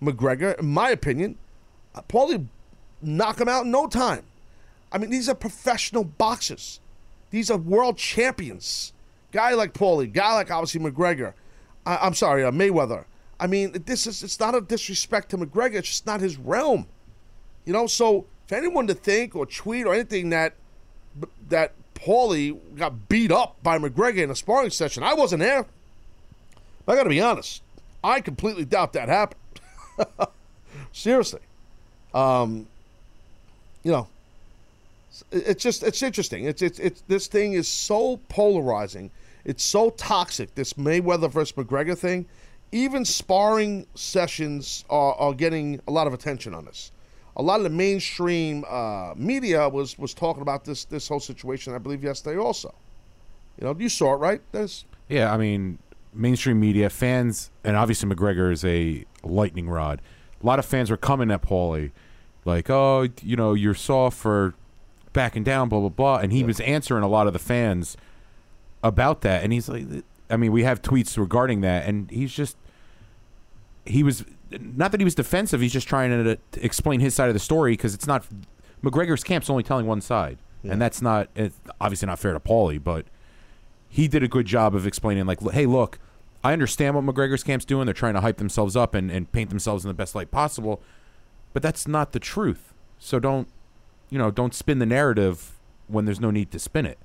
McGregor, 0.03 0.59
in 0.59 0.67
my 0.67 0.91
opinion, 0.91 1.37
uh, 1.95 2.03
Paulie 2.03 2.47
knock 3.01 3.41
him 3.41 3.49
out 3.49 3.65
in 3.65 3.71
no 3.71 3.87
time. 3.87 4.25
I 4.91 4.99
mean, 4.99 5.11
these 5.11 5.29
are 5.29 5.35
professional 5.35 6.05
boxers. 6.05 6.81
These 7.31 7.51
are 7.51 7.59
world 7.59 7.99
champions. 7.99 8.93
Guy 9.33 9.55
like 9.55 9.73
Paulie, 9.73 10.13
guy 10.13 10.35
like 10.35 10.51
obviously 10.51 10.81
McGregor. 10.81 11.35
I, 11.85 11.97
I'm 11.97 12.15
sorry, 12.15 12.45
uh, 12.45 12.51
Mayweather. 12.51 13.05
I 13.39 13.47
mean, 13.47 13.73
this 13.87 14.07
is 14.07 14.23
it's 14.23 14.39
not 14.39 14.55
a 14.55 14.61
disrespect 14.61 15.31
to 15.31 15.39
McGregor. 15.39 15.75
It's 15.75 15.89
just 15.89 16.07
not 16.07 16.21
his 16.21 16.39
realm. 16.39 16.87
You 17.65 17.73
know, 17.73 17.87
so 17.87 18.27
for 18.47 18.55
anyone 18.55 18.87
to 18.87 18.95
think 18.95 19.35
or 19.35 19.47
tweet 19.47 19.87
or 19.87 19.95
anything 19.95 20.31
that 20.31 20.55
that 21.49 21.73
Paulie 21.95 22.59
got 22.77 23.09
beat 23.09 23.33
up 23.33 23.63
by 23.63 23.79
McGregor 23.79 24.19
in 24.19 24.31
a 24.31 24.35
sparring 24.35 24.71
session, 24.71 25.03
I 25.03 25.15
wasn't 25.15 25.41
there. 25.41 25.67
I 26.87 26.95
got 26.95 27.05
to 27.05 27.09
be 27.09 27.21
honest. 27.21 27.63
I 28.03 28.21
completely 28.21 28.65
doubt 28.65 28.93
that 28.93 29.09
happened. 29.09 29.41
Seriously, 30.93 31.41
um, 32.13 32.67
you 33.83 33.93
know, 33.93 34.09
it's 35.31 35.63
just 35.63 35.83
it's 35.83 36.03
interesting. 36.03 36.45
It's 36.45 36.63
it's 36.63 36.79
it's 36.79 37.03
this 37.09 37.27
thing 37.27 37.55
is 37.55 37.69
so 37.69 38.21
polarizing. 38.29 39.11
It's 39.45 39.65
so 39.65 39.91
toxic. 39.91 40.55
This 40.55 40.75
Mayweather 40.75 41.31
versus 41.31 41.53
McGregor 41.57 41.97
thing. 41.97 42.27
Even 42.75 43.05
sparring 43.05 43.87
sessions 43.95 44.85
are, 44.91 45.15
are 45.15 45.33
getting 45.33 45.81
a 45.87 45.93
lot 45.93 46.09
of 46.09 46.13
attention 46.13 46.55
on 46.55 46.65
this. 46.65 46.91
A 47.37 47.43
lot 47.43 47.61
of 47.61 47.63
the 47.63 47.71
mainstream 47.71 48.65
uh, 48.69 49.15
media 49.17 49.69
was 49.69 49.97
was 49.97 50.13
talking 50.13 50.43
about 50.43 50.65
this 50.65 50.85
this 50.85 51.07
whole 51.07 51.21
situation. 51.21 51.73
I 51.73 51.79
believe 51.79 52.03
yesterday 52.03 52.37
also. 52.37 52.75
You 53.61 53.69
know, 53.69 53.77
you 53.79 53.89
saw 53.89 54.15
it, 54.15 54.17
right? 54.17 54.41
Yeah, 55.09 55.33
I 55.33 55.37
mean, 55.37 55.79
mainstream 56.13 56.59
media, 56.59 56.91
fans, 56.91 57.51
and 57.63 57.77
obviously 57.77 58.09
McGregor 58.09 58.53
is 58.53 58.65
a 58.65 59.05
lightning 59.23 59.69
rod. 59.69 60.01
A 60.43 60.47
lot 60.47 60.59
of 60.59 60.65
fans 60.65 60.91
were 60.91 60.97
coming 60.97 61.31
at 61.31 61.43
Paulie, 61.43 61.93
like, 62.45 62.69
oh, 62.71 63.09
you 63.23 63.37
know, 63.37 63.55
you're 63.55 63.75
soft 63.75 64.19
for 64.19 64.55
backing 65.13 65.45
down, 65.45 65.69
blah, 65.69 65.79
blah, 65.79 65.89
blah. 65.91 66.17
And 66.17 66.33
he 66.33 66.43
was 66.43 66.59
answering 66.61 67.05
a 67.05 67.09
lot 67.09 67.29
of 67.29 67.33
the 67.33 67.39
fans 67.39 67.97
about 68.83 69.21
that. 69.21 69.45
And 69.45 69.53
he's 69.53 69.69
like, 69.69 69.87
I 70.31 70.37
mean, 70.37 70.53
we 70.53 70.65
have 70.65 70.83
tweets 70.83 71.19
regarding 71.19 71.61
that. 71.63 71.87
And 71.87 72.11
he's 72.11 72.33
just, 72.33 72.57
he 73.85 74.03
was, 74.03 74.25
not 74.51 74.91
that 74.93 75.01
he 75.01 75.05
was 75.05 75.15
defensive, 75.15 75.61
he's 75.61 75.73
just 75.73 75.89
trying 75.89 76.11
to, 76.11 76.37
to 76.37 76.65
explain 76.65 77.01
his 77.01 77.15
side 77.15 77.29
of 77.29 77.35
the 77.35 77.41
story 77.41 77.73
because 77.73 77.95
it's 77.95 78.07
not, 78.07 78.27
McGregor's 78.83 79.25
camp's 79.25 79.51
only 79.51 79.63
telling 79.63 79.87
one 79.87 80.01
side. 80.01 80.39
And 80.63 80.81
that's 80.81 81.03
not, 81.03 81.29
it's 81.35 81.61
obviously 81.79 82.07
not 82.07 82.19
fair 82.19 82.33
to 82.33 82.41
Paulie, 82.41 82.83
but 82.83 83.05
he 83.87 84.09
did 84.09 84.23
a 84.23 84.29
good 84.29 84.47
job 84.47 84.75
of 84.75 84.89
explaining 84.89 85.25
like 85.25 85.41
hey 85.53 85.67
look 85.67 86.01
i 86.43 86.53
understand 86.53 86.97
what 86.97 87.05
mcgregor's 87.05 87.45
camp's 87.45 87.65
doing 87.65 87.87
they're 87.87 87.95
trying 87.95 88.15
to 88.15 88.21
hype 88.23 88.39
themselves 88.39 88.75
up 88.75 88.93
and, 88.93 89.09
and 89.09 89.31
paint 89.31 89.51
themselves 89.51 89.85
in 89.85 89.89
the 89.89 89.95
best 89.95 90.17
light 90.17 90.33
possible 90.33 90.83
but 91.53 91.63
that's 91.63 91.87
not 91.87 92.11
the 92.11 92.19
truth 92.19 92.75
so 92.99 93.21
don't 93.21 93.47
you 94.11 94.19
know 94.19 94.33
don't 94.33 94.53
spin 94.53 94.81
the 94.81 94.87
narrative 94.87 95.53
when 95.87 96.07
there's 96.07 96.19
no 96.19 96.33
need 96.33 96.51
to 96.51 96.59
spin 96.59 96.85
it 96.87 96.99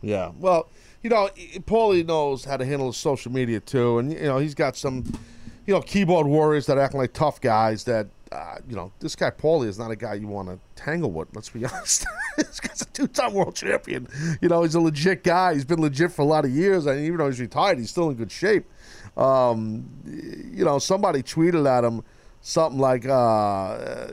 Yeah. 0.00 0.32
Well, 0.36 0.68
you 1.02 1.10
know, 1.10 1.28
Paulie 1.60 2.06
knows 2.06 2.44
how 2.44 2.56
to 2.56 2.64
handle 2.64 2.92
social 2.92 3.32
media 3.32 3.60
too, 3.60 3.98
and 3.98 4.12
you 4.12 4.20
know 4.20 4.38
he's 4.38 4.54
got 4.54 4.76
some, 4.76 5.04
you 5.66 5.74
know, 5.74 5.80
keyboard 5.80 6.26
warriors 6.26 6.66
that 6.66 6.78
act 6.78 6.94
like 6.94 7.12
tough 7.12 7.40
guys. 7.40 7.84
That 7.84 8.08
uh, 8.30 8.58
you 8.68 8.76
know, 8.76 8.92
this 9.00 9.16
guy 9.16 9.30
Paulie 9.30 9.66
is 9.66 9.78
not 9.78 9.90
a 9.90 9.96
guy 9.96 10.14
you 10.14 10.28
want 10.28 10.48
to 10.48 10.58
tangle 10.74 11.10
with. 11.10 11.28
Let's 11.34 11.50
be 11.50 11.64
honest. 11.66 12.06
this 12.36 12.60
guy's 12.60 12.82
a 12.82 12.86
two-time 12.86 13.34
world 13.34 13.54
champion. 13.54 14.08
You 14.40 14.48
know, 14.48 14.62
he's 14.62 14.74
a 14.74 14.80
legit 14.80 15.24
guy. 15.24 15.54
He's 15.54 15.64
been 15.64 15.80
legit 15.80 16.12
for 16.12 16.22
a 16.22 16.26
lot 16.26 16.44
of 16.44 16.50
years, 16.50 16.86
and 16.86 17.04
even 17.04 17.18
though 17.18 17.26
he's 17.26 17.40
retired, 17.40 17.78
he's 17.78 17.90
still 17.90 18.08
in 18.08 18.16
good 18.16 18.32
shape. 18.32 18.64
Um, 19.16 19.88
you 20.06 20.64
know, 20.64 20.78
somebody 20.78 21.22
tweeted 21.22 21.68
at 21.68 21.84
him 21.84 22.02
something 22.40 22.80
like, 22.80 23.06
uh, 23.06 24.12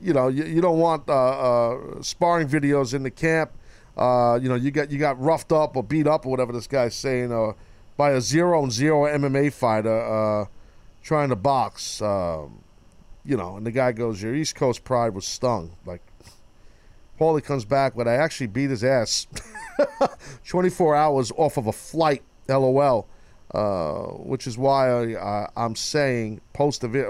you 0.00 0.12
know, 0.12 0.28
you, 0.28 0.44
you 0.44 0.60
don't 0.60 0.78
want 0.78 1.08
uh, 1.08 1.12
uh, 1.12 2.02
sparring 2.02 2.48
videos 2.48 2.94
in 2.94 3.02
the 3.02 3.10
camp. 3.10 3.52
Uh, 3.96 4.38
you 4.40 4.48
know, 4.48 4.54
you 4.54 4.70
got 4.70 4.90
you 4.90 4.98
got 4.98 5.20
roughed 5.20 5.52
up 5.52 5.76
or 5.76 5.82
beat 5.82 6.06
up 6.06 6.26
or 6.26 6.30
whatever 6.30 6.52
this 6.52 6.66
guy's 6.66 6.94
saying, 6.94 7.32
uh, 7.32 7.52
by 7.96 8.12
a 8.12 8.20
zero 8.20 8.62
and 8.62 8.72
zero 8.72 9.04
MMA 9.04 9.52
fighter 9.52 10.00
uh, 10.42 10.46
trying 11.02 11.28
to 11.28 11.36
box. 11.36 12.00
Um, 12.00 12.60
you 13.24 13.36
know, 13.36 13.56
and 13.56 13.66
the 13.66 13.70
guy 13.70 13.92
goes, 13.92 14.22
"Your 14.22 14.34
East 14.34 14.54
Coast 14.54 14.84
pride 14.84 15.14
was 15.14 15.26
stung." 15.26 15.76
Like, 15.84 16.02
Paulie 17.20 17.44
comes 17.44 17.64
back, 17.64 17.94
but 17.94 18.08
I 18.08 18.14
actually 18.14 18.48
beat 18.48 18.70
his 18.70 18.82
ass. 18.82 19.26
24 20.46 20.94
hours 20.94 21.32
off 21.36 21.56
of 21.56 21.66
a 21.66 21.72
flight. 21.72 22.22
LOL. 22.48 23.06
Uh, 23.54 24.04
which 24.24 24.46
is 24.46 24.56
why 24.56 25.14
I, 25.14 25.46
I'm 25.56 25.76
saying 25.76 26.40
post 26.54 26.80
the 26.80 26.88
vid. 26.88 27.06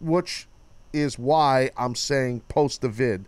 Which 0.00 0.48
is 0.92 1.18
why 1.18 1.70
I'm 1.76 1.94
saying 1.94 2.42
post 2.48 2.80
the 2.80 2.88
vid. 2.88 3.26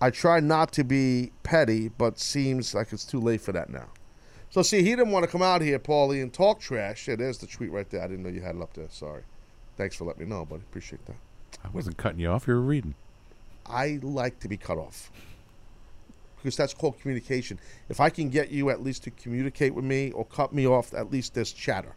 I 0.00 0.10
try 0.10 0.40
not 0.40 0.72
to 0.72 0.84
be 0.84 1.32
petty, 1.42 1.88
but 1.88 2.18
seems 2.18 2.74
like 2.74 2.92
it's 2.92 3.04
too 3.04 3.20
late 3.20 3.40
for 3.40 3.52
that 3.52 3.68
now. 3.70 3.88
So 4.50 4.62
see, 4.62 4.82
he 4.82 4.90
didn't 4.90 5.10
want 5.10 5.24
to 5.24 5.30
come 5.30 5.42
out 5.42 5.60
here, 5.60 5.78
Paulie, 5.78 6.22
and 6.22 6.32
talk 6.32 6.60
trash. 6.60 7.08
Yeah, 7.08 7.16
there's 7.16 7.38
the 7.38 7.46
tweet 7.46 7.70
right 7.70 7.88
there. 7.90 8.02
I 8.02 8.06
didn't 8.06 8.22
know 8.22 8.30
you 8.30 8.40
had 8.40 8.56
it 8.56 8.62
up 8.62 8.72
there. 8.74 8.86
Sorry. 8.90 9.22
Thanks 9.76 9.96
for 9.96 10.04
letting 10.04 10.22
me 10.22 10.28
know, 10.28 10.44
buddy. 10.44 10.62
Appreciate 10.62 11.04
that. 11.06 11.16
i 11.64 11.68
wasn't 11.68 11.96
cutting 11.96 12.20
you 12.20 12.28
off 12.28 12.46
you 12.46 12.54
were 12.54 12.60
reading 12.60 12.94
I 13.66 13.98
like 14.02 14.40
to 14.40 14.48
be 14.48 14.56
cut 14.56 14.78
off 14.78 15.10
because 16.36 16.56
that's 16.56 16.72
called 16.72 16.98
communication. 17.00 17.58
If 17.88 18.00
I 18.00 18.10
can 18.10 18.30
get 18.30 18.50
you 18.50 18.70
at 18.70 18.82
least 18.82 19.04
to 19.04 19.10
communicate 19.10 19.74
with 19.74 19.84
me 19.84 20.12
or 20.12 20.24
cut 20.24 20.52
me 20.52 20.66
off, 20.66 20.94
at 20.94 21.10
least 21.10 21.34
there's 21.34 21.52
chatter, 21.52 21.94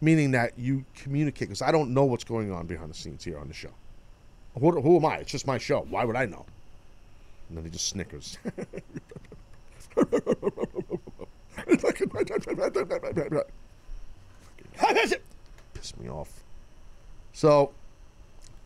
meaning 0.00 0.32
that 0.32 0.58
you 0.58 0.84
communicate. 0.96 1.48
Because 1.48 1.62
I 1.62 1.70
don't 1.70 1.90
know 1.90 2.04
what's 2.04 2.24
going 2.24 2.50
on 2.50 2.66
behind 2.66 2.90
the 2.90 2.94
scenes 2.94 3.22
here 3.22 3.38
on 3.38 3.46
the 3.46 3.54
show. 3.54 3.70
Who, 4.58 4.80
who 4.80 4.96
am 4.96 5.04
I? 5.04 5.18
It's 5.18 5.30
just 5.30 5.46
my 5.46 5.58
show. 5.58 5.86
Why 5.88 6.04
would 6.04 6.16
I 6.16 6.26
know? 6.26 6.46
And 7.48 7.56
then 7.58 7.64
he 7.64 7.70
just 7.70 7.88
snickers. 7.88 8.38
Piss 15.74 15.96
me 15.98 16.08
off. 16.08 16.42
So, 17.32 17.72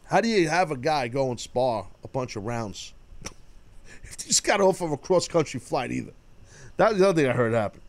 how 0.04 0.20
do 0.20 0.28
you 0.28 0.48
have 0.48 0.70
a 0.70 0.76
guy 0.76 1.08
go 1.08 1.30
and 1.30 1.40
spar 1.40 1.86
a 2.04 2.08
bunch 2.08 2.36
of 2.36 2.44
rounds 2.44 2.92
if 4.02 4.10
he 4.10 4.28
just 4.28 4.44
got 4.44 4.60
off 4.60 4.80
of 4.80 4.92
a 4.92 4.96
cross 4.96 5.28
country 5.28 5.60
flight 5.60 5.90
either? 5.90 6.12
That's 6.76 6.98
the 6.98 7.08
other 7.08 7.22
thing 7.22 7.30
I 7.30 7.34
heard 7.34 7.52
happen. 7.54 7.80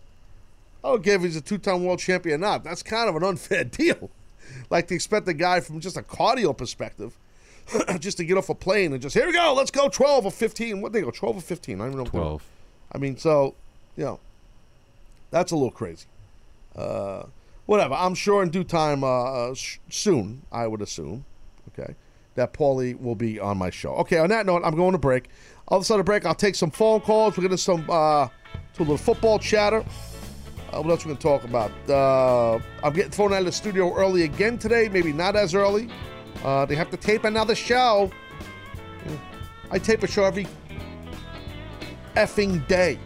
I 0.83 0.89
don't 0.89 1.03
care 1.03 1.15
if 1.15 1.21
he's 1.21 1.35
a 1.35 1.41
two 1.41 1.57
time 1.57 1.83
world 1.83 1.99
champion 1.99 2.35
or 2.35 2.47
not. 2.47 2.63
That's 2.63 2.83
kind 2.83 3.09
of 3.09 3.15
an 3.15 3.23
unfair 3.23 3.63
deal. 3.65 4.09
Like 4.69 4.87
to 4.87 4.95
expect 4.95 5.25
the 5.25 5.33
guy 5.33 5.59
from 5.59 5.79
just 5.79 5.97
a 5.97 6.01
cardio 6.01 6.57
perspective 6.57 7.17
just 7.99 8.17
to 8.17 8.25
get 8.25 8.37
off 8.37 8.49
a 8.49 8.55
plane 8.55 8.93
and 8.93 9.01
just, 9.01 9.15
here 9.15 9.25
we 9.25 9.33
go, 9.33 9.53
let's 9.55 9.71
go 9.71 9.89
12 9.89 10.25
or 10.25 10.31
15. 10.31 10.81
What 10.81 10.93
they 10.93 11.01
go, 11.01 11.11
12 11.11 11.37
or 11.37 11.41
15? 11.41 11.75
I 11.75 11.77
don't 11.77 11.87
even 11.87 11.97
know. 11.97 12.03
what 12.03 12.11
they 12.11 12.17
go. 12.17 12.23
12 12.23 12.43
I 12.91 12.97
mean, 12.97 13.17
so, 13.17 13.55
you 13.95 14.03
know, 14.03 14.19
that's 15.31 15.51
a 15.51 15.55
little 15.55 15.71
crazy. 15.71 16.05
Uh, 16.75 17.23
whatever. 17.65 17.93
I'm 17.93 18.15
sure 18.15 18.41
in 18.41 18.49
due 18.49 18.63
time, 18.63 19.03
uh, 19.03 19.49
uh, 19.49 19.53
sh- 19.53 19.77
soon, 19.89 20.41
I 20.51 20.65
would 20.65 20.81
assume, 20.81 21.25
okay, 21.69 21.93
that 22.35 22.53
Paulie 22.53 22.99
will 22.99 23.15
be 23.15 23.39
on 23.39 23.57
my 23.57 23.69
show. 23.69 23.93
Okay, 23.95 24.17
on 24.17 24.29
that 24.29 24.45
note, 24.45 24.63
I'm 24.65 24.75
going 24.75 24.93
to 24.93 24.97
break. 24.97 25.29
Other 25.67 25.83
side 25.83 25.99
of 25.99 26.05
break, 26.05 26.25
I'll 26.25 26.33
take 26.33 26.55
some 26.55 26.71
phone 26.71 27.01
calls. 27.01 27.37
We're 27.37 27.43
going 27.43 27.51
to 27.51 27.57
some 27.57 27.85
uh, 27.89 28.27
to 28.73 28.79
a 28.79 28.81
little 28.81 28.97
football 28.97 29.37
chatter. 29.37 29.85
Uh, 30.71 30.81
what 30.81 30.91
else 30.91 31.05
we 31.05 31.09
going 31.09 31.17
to 31.17 31.23
talk 31.23 31.43
about? 31.43 31.71
Uh, 31.89 32.59
I'm 32.83 32.93
getting 32.93 33.11
thrown 33.11 33.33
out 33.33 33.39
of 33.39 33.45
the 33.45 33.51
studio 33.51 33.93
early 33.95 34.23
again 34.23 34.57
today. 34.57 34.87
Maybe 34.89 35.11
not 35.13 35.35
as 35.35 35.53
early. 35.53 35.89
Uh, 36.43 36.65
they 36.65 36.75
have 36.75 36.89
to 36.91 36.97
tape 36.97 37.23
another 37.23 37.55
show. 37.55 38.11
I 39.71 39.79
tape 39.79 40.03
a 40.03 40.07
show 40.07 40.23
every 40.23 40.47
effing 42.15 42.65
day. 42.67 42.97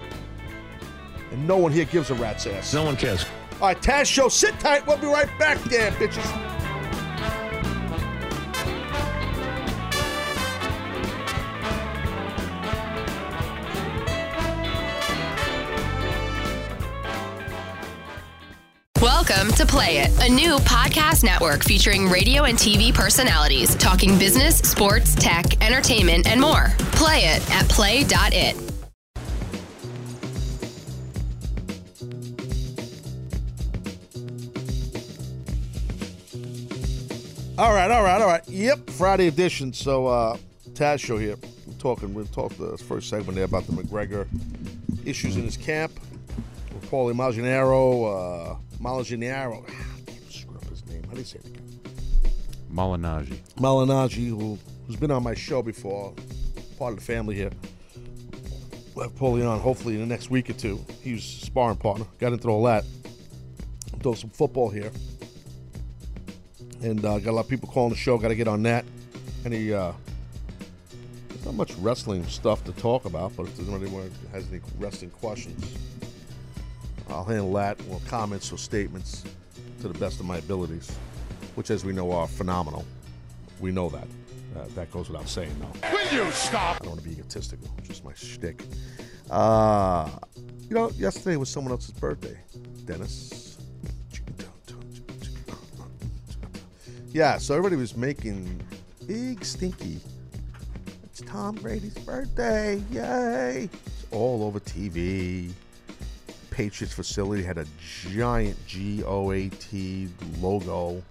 And 1.32 1.48
no 1.48 1.58
one 1.58 1.72
here 1.72 1.86
gives 1.86 2.10
a 2.12 2.16
rat's 2.16 2.46
ass. 2.48 2.74
No 2.74 2.84
one 2.84 2.96
cares. 2.96 3.26
All 3.54 3.68
right, 3.68 3.82
Taz 3.82 4.06
Show, 4.06 4.30
sit 4.30 4.58
tight. 4.60 4.86
We'll 4.86 4.98
be 4.98 5.08
right 5.08 5.30
back, 5.40 5.58
damn 5.70 5.94
bitches. 5.94 6.63
Welcome 19.16 19.52
to 19.52 19.66
Play 19.68 19.98
It, 20.00 20.10
a 20.24 20.28
new 20.28 20.56
podcast 20.58 21.24
network 21.24 21.64
featuring 21.64 22.10
radio 22.10 22.46
and 22.46 22.58
TV 22.58 22.92
personalities 22.92 23.76
talking 23.76 24.18
business, 24.18 24.58
sports, 24.58 25.14
tech, 25.14 25.64
entertainment, 25.64 26.28
and 26.28 26.42
more. 26.42 26.74
Play 26.94 27.20
it 27.20 27.52
at 27.52 27.70
play.it. 27.70 28.56
All 37.60 37.72
right, 37.72 37.92
all 37.92 38.04
right, 38.04 38.20
all 38.20 38.28
right. 38.28 38.42
Yep, 38.48 38.90
Friday 38.90 39.28
edition. 39.28 39.74
So, 39.74 40.08
uh, 40.08 40.38
Taz 40.72 41.00
Show 41.00 41.20
here. 41.20 41.36
We're 41.68 41.74
talking, 41.76 42.16
we'll 42.16 42.26
talk 42.26 42.52
the 42.56 42.80
first 42.80 43.10
segment 43.10 43.36
there 43.36 43.46
about 43.46 43.68
the 43.68 43.74
McGregor 43.74 44.28
issues 45.06 45.38
in 45.38 45.44
his 45.44 45.56
camp. 45.56 45.92
Paulie 46.94 47.16
Malignaro, 47.16 48.52
uh, 48.52 48.56
Malignaro. 48.80 49.66
Ah, 49.68 50.30
screw 50.30 50.56
up 50.56 50.70
his 50.70 50.86
name. 50.86 51.02
How 51.06 51.14
do 51.14 51.18
you 51.18 51.26
say 51.26 51.40
it 51.40 51.48
again? 51.48 51.80
Malinaji. 52.72 53.36
Malinaji, 53.56 54.28
who, 54.28 54.60
who's 54.86 54.96
been 54.98 55.10
on 55.10 55.24
my 55.24 55.34
show 55.34 55.64
before, 55.64 56.14
part 56.78 56.94
of 56.94 57.00
the 57.00 57.04
family 57.04 57.34
here. 57.34 57.50
We'll 58.94 59.10
have 59.10 59.18
Paulie 59.18 59.50
on 59.50 59.60
hopefully 59.60 59.96
in 59.96 60.02
the 60.02 60.06
next 60.06 60.30
week 60.30 60.52
or 60.52 60.54
two. 60.54 60.86
He 61.02 61.14
was 61.14 61.24
sparring 61.24 61.78
partner. 61.78 62.06
Got 62.20 62.34
into 62.34 62.48
all 62.50 62.62
that. 62.66 62.86
Doing 64.04 64.16
some 64.16 64.30
football 64.30 64.70
here. 64.70 64.92
And 66.84 67.04
uh, 67.04 67.18
got 67.18 67.32
a 67.32 67.34
lot 67.34 67.46
of 67.46 67.50
people 67.50 67.70
calling 67.70 67.90
the 67.90 67.96
show. 67.96 68.20
Got 68.20 68.28
to 68.28 68.36
get 68.36 68.48
on 68.48 68.62
that. 68.64 68.86
Any, 69.46 69.74
uh, 69.74 69.94
there's 71.30 71.44
not 71.44 71.56
much 71.56 71.74
wrestling 71.78 72.24
stuff 72.28 72.64
to 72.66 72.72
talk 72.74 73.06
about, 73.06 73.36
but 73.36 73.48
if 73.48 73.58
there's 73.58 73.68
anyone 73.68 74.12
who 74.12 74.28
has 74.32 74.48
any 74.52 74.62
wrestling 74.78 75.10
questions, 75.10 75.76
I'll 77.14 77.24
handle 77.24 77.54
that. 77.54 77.80
Or 77.90 78.00
comments 78.08 78.52
or 78.52 78.58
statements 78.58 79.24
to 79.82 79.88
the 79.88 79.98
best 80.00 80.20
of 80.20 80.26
my 80.26 80.38
abilities, 80.38 80.96
which, 81.56 81.70
as 81.70 81.86
we 81.86 81.94
know, 81.94 82.12
are 82.12 82.28
phenomenal. 82.28 82.86
We 83.60 83.72
know 83.72 83.90
that. 83.90 84.08
Uh, 84.56 84.66
that 84.76 84.92
goes 84.92 85.10
without 85.10 85.28
saying, 85.28 85.56
though. 85.60 85.90
Will 85.92 86.26
you 86.26 86.32
stop? 86.32 86.76
I 86.76 86.80
don't 86.80 86.90
want 86.90 87.04
to 87.04 87.08
be 87.08 87.14
egotistical. 87.14 87.70
Just 87.82 88.04
my 88.04 88.14
shtick. 88.14 88.64
Uh, 89.30 90.10
you 90.70 90.76
know, 90.76 90.90
yesterday 90.92 91.38
was 91.38 91.50
someone 91.50 91.72
else's 91.72 91.92
birthday. 91.92 92.38
Dennis. 92.86 93.58
Yeah, 97.12 97.38
so 97.38 97.54
everybody 97.54 97.76
was 97.76 97.96
making 97.96 98.60
big 99.08 99.46
stinky. 99.46 100.00
It's 101.04 101.22
Tom 101.22 101.56
Brady's 101.56 101.94
birthday. 102.00 102.82
Yay. 102.92 103.70
It's 103.72 104.08
all 104.12 104.44
over 104.44 104.60
TV. 104.60 105.52
Patriots 106.54 106.94
facility 106.94 107.42
had 107.42 107.58
a 107.58 107.66
giant 107.82 108.56
G 108.68 109.04
O 109.06 109.32
A 109.32 109.50
T 109.50 110.08
logo, 110.40 111.02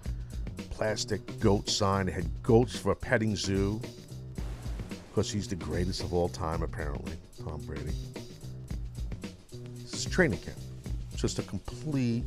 plastic 0.69 1.19
goat 1.41 1.69
sign. 1.69 2.07
It 2.07 2.13
had 2.13 2.29
goats 2.41 2.77
for 2.77 2.93
a 2.93 2.95
petting 2.95 3.35
zoo 3.35 3.81
because 5.09 5.29
he's 5.29 5.49
the 5.49 5.57
greatest 5.57 6.01
of 6.01 6.13
all 6.13 6.29
time, 6.29 6.63
apparently, 6.63 7.11
Tom 7.43 7.61
Brady. 7.65 7.91
It's 9.81 10.05
training 10.05 10.39
camp. 10.39 10.57
It's 11.11 11.21
Just 11.21 11.39
a 11.39 11.43
complete 11.43 12.23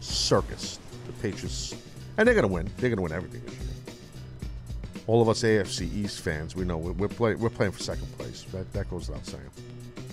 circus. 0.00 0.80
The 1.06 1.12
Patriots, 1.22 1.76
and 2.18 2.26
they're 2.26 2.34
going 2.34 2.48
to 2.48 2.52
win. 2.52 2.68
They're 2.78 2.90
going 2.90 2.96
to 2.96 3.02
win 3.02 3.12
everything 3.12 3.42
this. 3.44 5.04
All 5.06 5.22
of 5.22 5.28
us 5.28 5.44
AFC 5.44 5.82
East 5.94 6.20
fans, 6.20 6.56
we 6.56 6.64
know 6.64 6.78
we're, 6.78 7.06
we're, 7.06 7.36
we're 7.36 7.48
playing 7.48 7.70
for 7.70 7.80
second 7.80 8.10
place. 8.18 8.42
That, 8.50 8.72
that 8.72 8.90
goes 8.90 9.08
without 9.08 9.24
saying. 9.24 9.50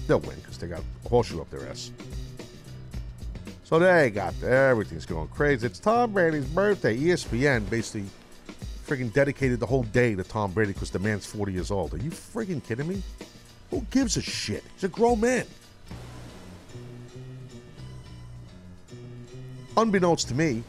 They'll 0.05 0.19
win 0.19 0.35
because 0.35 0.59
they 0.59 0.67
got 0.67 0.83
a 1.03 1.09
horseshoe 1.09 1.41
up 1.41 1.49
their 1.49 1.67
ass. 1.67 1.91
So 3.67 3.79
they 3.79 4.11
got 4.11 4.33
everything's 4.41 5.05
going 5.05 5.27
crazy. 5.27 5.67
It's 5.67 5.77
Tom 5.77 6.13
Brady's 6.13 6.45
birthday. 6.45 6.97
ESPN 6.97 7.69
basically 7.69 8.07
freaking 8.87 9.11
dedicated 9.11 9.59
the 9.59 9.65
whole 9.65 9.83
day 9.83 10.15
to 10.15 10.23
Tom 10.23 10.53
Brady 10.53 10.71
because 10.71 10.89
the 10.89 10.99
man's 10.99 11.25
40 11.25 11.51
years 11.51 11.69
old. 11.69 11.93
Are 11.93 11.97
you 11.97 12.09
freaking 12.09 12.63
kidding 12.63 12.87
me? 12.87 13.03
Who 13.71 13.85
gives 13.91 14.15
a 14.15 14.21
shit? 14.21 14.63
He's 14.75 14.85
a 14.85 14.87
grown 14.87 15.19
man. 15.19 15.45
Unbeknownst 19.75 20.29
to 20.29 20.33
me, 20.33 20.63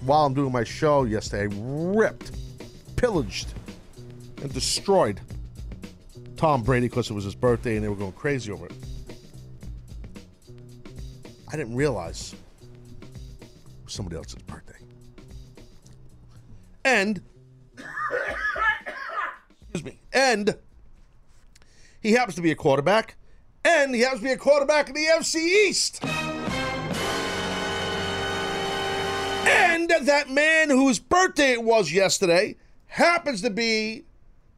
while 0.00 0.26
I'm 0.26 0.34
doing 0.34 0.50
my 0.50 0.64
show 0.64 1.04
yesterday, 1.04 1.46
ripped, 1.56 2.32
pillaged, 2.96 3.54
and 4.42 4.52
destroyed 4.52 5.20
Tom 6.36 6.64
Brady 6.64 6.88
because 6.88 7.08
it 7.08 7.14
was 7.14 7.22
his 7.22 7.36
birthday 7.36 7.76
and 7.76 7.84
they 7.84 7.88
were 7.88 7.94
going 7.94 8.10
crazy 8.10 8.50
over 8.50 8.66
it. 8.66 8.72
I 11.48 11.56
didn't 11.56 11.76
realize 11.76 12.34
it 12.60 13.08
was 13.84 13.92
somebody 13.92 14.16
else's 14.16 14.42
birthday. 14.42 14.74
And 16.84 17.20
excuse 19.60 19.84
me, 19.84 20.00
and 20.12 20.56
he 22.00 22.12
happens 22.12 22.36
to 22.36 22.42
be 22.42 22.50
a 22.50 22.56
quarterback, 22.56 23.16
and 23.64 23.94
he 23.94 24.02
happens 24.02 24.20
to 24.20 24.26
be 24.26 24.32
a 24.32 24.36
quarterback 24.36 24.88
in 24.88 24.94
the 24.94 25.04
AFC 25.04 25.36
East. 25.36 26.04
And 29.48 29.90
that 29.90 30.30
man 30.30 30.70
whose 30.70 30.98
birthday 30.98 31.52
it 31.52 31.62
was 31.62 31.92
yesterday 31.92 32.56
happens 32.86 33.42
to 33.42 33.50
be 33.50 34.04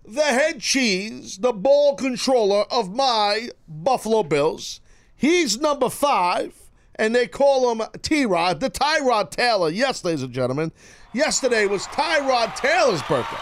the 0.05 0.22
head 0.22 0.61
cheese, 0.61 1.38
the 1.38 1.53
ball 1.53 1.94
controller 1.96 2.64
of 2.70 2.94
my 2.94 3.51
Buffalo 3.66 4.22
Bills. 4.22 4.81
He's 5.14 5.59
number 5.59 5.90
five, 5.90 6.68
and 6.99 7.15
they 7.15 7.27
call 7.27 7.73
him 7.73 7.87
T 8.03 8.27
Rod, 8.27 8.61
the 8.61 8.71
Tyrod 8.71 9.31
Taylor. 9.31 9.71
Yes, 9.71 10.05
ladies 10.05 10.23
and 10.23 10.33
gentlemen, 10.33 10.73
yesterday 11.13 11.67
was 11.67 11.87
Tyrod 11.87 12.55
Taylor's 12.57 13.03
birthday. 13.03 13.37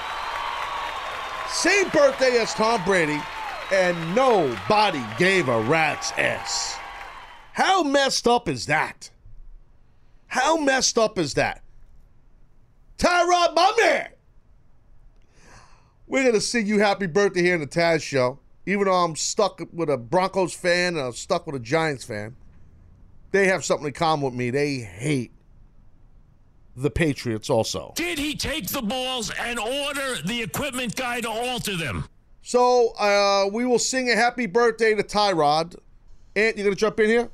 Same 1.48 1.88
birthday 1.88 2.38
as 2.38 2.52
Tom 2.54 2.82
Brady, 2.84 3.20
and 3.72 4.14
nobody 4.14 5.02
gave 5.18 5.48
a 5.48 5.60
rat's 5.62 6.12
ass. 6.12 6.78
How 7.52 7.82
messed 7.82 8.28
up 8.28 8.48
is 8.48 8.66
that? 8.66 9.10
How 10.26 10.58
messed 10.58 10.98
up 10.98 11.18
is 11.18 11.34
that? 11.34 11.62
Tyrod, 12.98 13.54
my 13.54 13.72
man! 13.80 14.08
We're 16.06 16.24
gonna 16.24 16.40
sing 16.40 16.66
you 16.66 16.78
happy 16.78 17.06
birthday 17.06 17.42
here 17.42 17.54
in 17.54 17.60
the 17.60 17.66
Taz 17.66 18.02
show. 18.02 18.38
Even 18.66 18.86
though 18.86 18.94
I'm 18.94 19.16
stuck 19.16 19.62
with 19.72 19.88
a 19.88 19.96
Broncos 19.96 20.52
fan 20.52 20.96
and 20.96 21.06
I'm 21.06 21.12
stuck 21.12 21.46
with 21.46 21.54
a 21.56 21.60
Giants 21.60 22.04
fan, 22.04 22.36
they 23.36 23.46
have 23.48 23.64
something 23.64 23.86
in 23.86 23.92
common 23.92 24.24
with 24.24 24.34
me. 24.34 24.50
They 24.50 24.78
hate 24.78 25.32
the 26.76 26.90
Patriots 26.90 27.48
also. 27.50 27.92
Did 27.96 28.18
he 28.18 28.34
take 28.34 28.68
the 28.68 28.82
balls 28.82 29.30
and 29.38 29.58
order 29.58 30.16
the 30.24 30.42
equipment 30.42 30.96
guy 30.96 31.20
to 31.20 31.28
alter 31.28 31.76
them? 31.76 32.08
So 32.42 32.90
uh, 32.98 33.48
we 33.52 33.64
will 33.66 33.78
sing 33.78 34.10
a 34.10 34.16
happy 34.16 34.46
birthday 34.46 34.94
to 34.94 35.02
Tyrod. 35.02 35.76
Ant, 36.36 36.56
you 36.56 36.64
gonna 36.64 36.76
jump 36.76 37.00
in 37.00 37.08
here? 37.08 37.30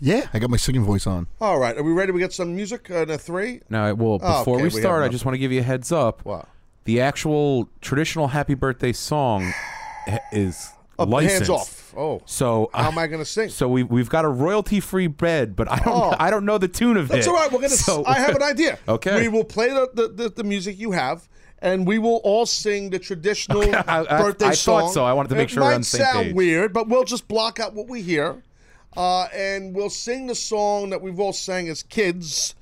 Yeah, 0.00 0.26
I 0.34 0.40
got 0.40 0.50
my 0.50 0.56
singing 0.56 0.84
voice 0.84 1.06
on. 1.06 1.28
All 1.40 1.58
right. 1.58 1.76
Are 1.78 1.82
we 1.82 1.92
ready 1.92 2.12
to 2.12 2.18
get 2.18 2.32
some 2.32 2.56
music 2.56 2.90
in 2.90 3.08
a 3.08 3.16
three? 3.16 3.60
Now, 3.70 3.94
well, 3.94 4.18
Oh, 4.20 4.38
before 4.40 4.56
okay, 4.56 4.64
we 4.64 4.68
we 4.70 4.80
start, 4.80 5.04
I 5.04 5.08
just 5.08 5.24
want 5.24 5.34
to 5.34 5.38
give 5.38 5.52
you 5.52 5.60
a 5.60 5.62
heads 5.62 5.92
up. 5.92 6.24
What? 6.24 6.48
The 6.84 7.00
actual 7.00 7.68
traditional 7.80 8.28
happy 8.28 8.54
birthday 8.54 8.92
song 8.92 9.52
is 10.32 10.70
Oh, 10.98 11.04
licensed. 11.04 11.36
hands 11.36 11.50
off. 11.50 11.94
Oh. 11.96 12.22
So 12.26 12.70
How 12.74 12.84
I- 12.84 12.88
am 12.88 12.98
I 12.98 13.06
gonna 13.06 13.24
sing? 13.24 13.48
So 13.48 13.68
we 13.68 13.82
we've 13.82 14.08
got 14.10 14.24
a 14.24 14.28
royalty 14.28 14.78
free 14.80 15.06
bed, 15.06 15.56
but 15.56 15.70
I 15.70 15.76
don't 15.78 15.88
Oh. 15.94 16.14
I 16.20 16.30
don't 16.30 16.44
know 16.44 16.58
the 16.58 16.68
tune 16.68 16.96
of 16.96 17.08
That's 17.08 17.26
it. 17.26 17.30
all 17.30 17.36
right. 17.36 17.50
We're 17.50 17.58
gonna. 17.60 17.70
So- 17.70 18.04
I 18.06 18.14
have 18.18 18.34
an 18.36 18.42
idea. 18.42 18.78
Okay. 18.88 19.20
We 19.22 19.28
will 19.28 19.44
play 19.44 19.70
the, 19.70 19.88
the, 19.94 20.08
the, 20.08 20.28
the 20.28 20.44
music 20.44 20.78
you 20.78 20.92
have, 20.92 21.28
and 21.60 21.86
we 21.86 21.98
will 21.98 22.20
all 22.24 22.44
sing 22.46 22.90
the 22.90 22.98
traditional 22.98 23.62
Okay, 23.62 23.72
I- 23.86 24.00
I- 24.18 24.22
birthday 24.22 24.46
I 24.46 24.52
song. 24.54 24.80
thought 24.82 24.88
so. 24.92 25.04
I 25.04 25.12
wanted 25.12 25.30
to 25.30 25.34
make 25.36 25.48
it 25.48 25.52
sure 25.52 25.62
we're 25.62 25.68
might 25.70 25.74
on 25.76 25.80
the 25.80 25.86
same 25.86 26.02
sound 26.04 26.24
page. 26.26 26.34
weird, 26.34 26.72
but 26.72 26.88
we'll 26.88 27.04
just 27.04 27.26
block 27.28 27.58
out 27.58 27.74
what 27.74 27.88
we 27.88 28.02
hear, 28.02 28.42
uh, 28.96 29.24
and 29.34 29.74
we'll 29.74 29.90
sing 29.90 30.26
the 30.26 30.34
song 30.34 30.90
that 30.90 31.00
we've 31.00 31.18
all 31.18 31.32
sang 31.32 31.68
as 31.68 31.82
kids, 31.82 32.54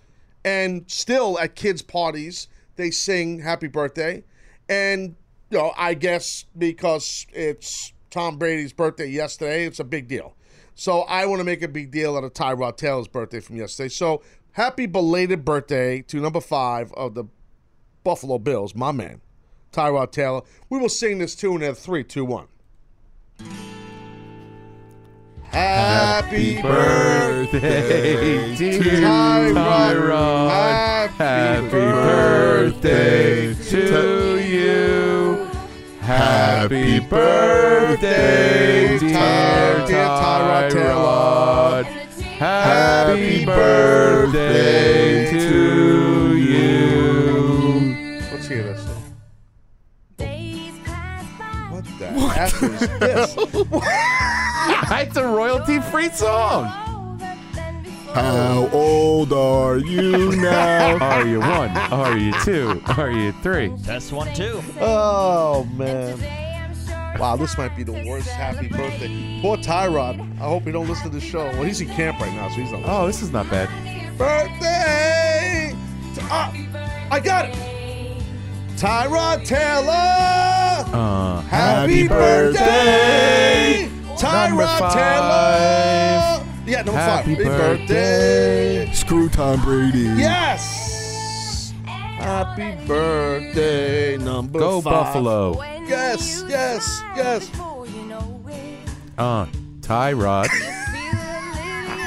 and 0.45 0.85
still 0.91 1.39
at 1.39 1.55
kids' 1.57 1.83
parties 1.83 2.47
they 2.77 2.91
sing 2.91 3.41
"Happy 3.41 3.67
Birthday," 3.67 4.23
and 4.69 5.17
you 5.51 5.59
know 5.59 5.73
I 5.77 5.95
guess 5.95 6.47
because 6.57 7.27
it's 7.33 7.93
Tom 8.11 8.39
Brady's 8.39 8.73
birthday 8.73 9.07
yesterday, 9.07 9.65
it's 9.67 9.81
a 9.81 9.85
big 9.85 10.09
deal. 10.09 10.35
So 10.75 11.03
I 11.03 11.27
want 11.27 11.41
to 11.41 11.45
make 11.45 11.63
a 11.63 11.69
big 11.69 11.91
deal 11.91 12.17
out 12.17 12.25
of 12.25 12.33
Tyrod 12.33 12.77
Taylor's 12.77 13.09
birthday 13.09 13.41
from 13.41 13.57
yesterday. 13.57 13.89
So 13.89 14.23
happy 14.53 14.87
belated 14.87 15.45
birthday 15.45 16.03
to 16.03 16.21
number 16.21 16.41
five 16.41 16.93
of 16.95 17.15
the 17.15 17.25
Buffalo 18.03 18.39
Bills, 18.39 18.75
my 18.75 18.93
man, 18.93 19.21
Tyrod 19.73 20.11
Taylor. 20.11 20.43
We 20.69 20.79
will 20.79 20.89
sing 20.89 21.19
this 21.19 21.35
tune 21.35 21.63
at 21.63 21.77
three, 21.77 22.03
two, 22.03 22.25
one. 22.25 22.49
Happy 25.43 26.63
birthday, 26.63 28.57
dear 28.57 29.01
Tyrone. 29.01 29.55
Tyrone. 29.55 30.49
Happy 31.11 31.71
birthday 31.71 33.55
to 33.55 34.35
you. 34.35 34.40
Happy 36.11 36.99
birthday, 36.99 38.99
dear 38.99 39.13
Ty- 39.13 39.87
dear 39.87 40.07
Tyrod 40.07 40.71
Taylor. 40.73 41.85
Happy 42.33 43.45
birthday 43.45 45.31
to 45.31 46.35
you. 46.35 48.21
Let's 48.33 48.49
hear 48.49 48.65
this. 48.65 48.85
What 51.71 51.85
the 52.01 52.09
F 52.09 52.61
is 52.65 52.81
this? 52.99 53.37
It's 55.03 55.17
a 55.17 55.27
royalty-free 55.27 56.11
song. 56.11 56.71
How 58.15 58.69
old 58.73 59.33
are 59.33 59.77
you 59.79 60.35
now? 60.37 60.97
Are 60.99 61.27
you 61.27 61.41
one? 61.41 61.71
Are 61.77 62.17
you 62.17 62.33
two? 62.45 62.83
Are 62.97 63.11
you 63.11 63.33
three? 63.43 63.73
Test 63.85 64.13
one, 64.13 64.33
two. 64.35 64.61
Oh 64.81 65.65
man. 65.77 66.19
Wow, 67.19 67.37
this 67.37 67.57
might 67.59 67.77
be 67.77 67.83
the 67.83 68.05
worst 68.09 68.29
happy 68.29 68.69
birthday. 68.69 69.39
Poor 69.43 69.57
Tyrod. 69.59 70.21
I 70.41 70.45
hope 70.45 70.63
he 70.65 70.73
don't 70.73 70.89
listen 70.89 71.05
to 71.05 71.11
the 71.11 71.21
show. 71.21 71.45
Well, 71.45 71.65
he's 71.65 71.81
in 71.81 71.89
camp 71.91 72.19
right 72.21 72.33
now, 72.33 72.49
so 72.49 72.55
he's 72.57 72.73
not. 72.73 72.83
Oh, 72.85 73.07
this 73.07 73.21
is 73.23 73.31
not 73.31 73.49
bad. 73.51 73.69
Birthday! 74.17 75.75
to- 76.15 76.21
ah, 76.25 76.53
I 77.11 77.21
got 77.21 77.47
it. 77.51 77.55
Tyrod 78.77 79.45
Taylor. 79.45 79.93
Uh, 80.93 81.41
Happy 81.43 82.09
birthday, 82.09 83.89
Number 84.07 84.17
Tyrod. 84.17 84.93
Taylor. 84.93 86.40
Yeah, 86.71 86.83
number 86.83 87.01
Happy 87.01 87.35
five. 87.35 87.45
birthday. 87.45 88.93
Screw 88.93 89.29
Tom 89.29 89.61
Brady. 89.63 90.03
Yes. 90.17 91.73
Happy 91.85 92.77
birthday, 92.87 94.17
number 94.19 94.61
Go 94.61 94.81
five. 94.81 94.93
Buffalo. 94.93 95.61
Yes, 95.89 96.45
yes, 96.49 97.03
yes. 97.17 97.51
Uh, 99.19 99.47
Tyrod. 99.81 100.47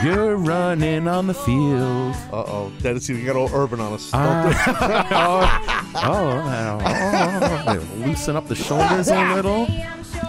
You're 0.02 0.38
running 0.38 1.10
on 1.10 1.28
the 1.28 1.34
field. 1.34 2.16
Uh 2.32 2.44
oh, 2.48 2.72
Dennis, 2.82 3.10
you 3.10 3.26
got 3.26 3.36
all 3.36 3.50
urban 3.54 3.82
on 3.82 3.92
us. 3.92 4.14
Uh, 4.14 4.54
oh, 5.12 5.92
oh, 5.96 7.68
oh, 7.68 8.06
loosen 8.06 8.38
up 8.38 8.48
the 8.48 8.56
shoulders 8.56 9.10
a 9.10 9.34
little. 9.36 9.68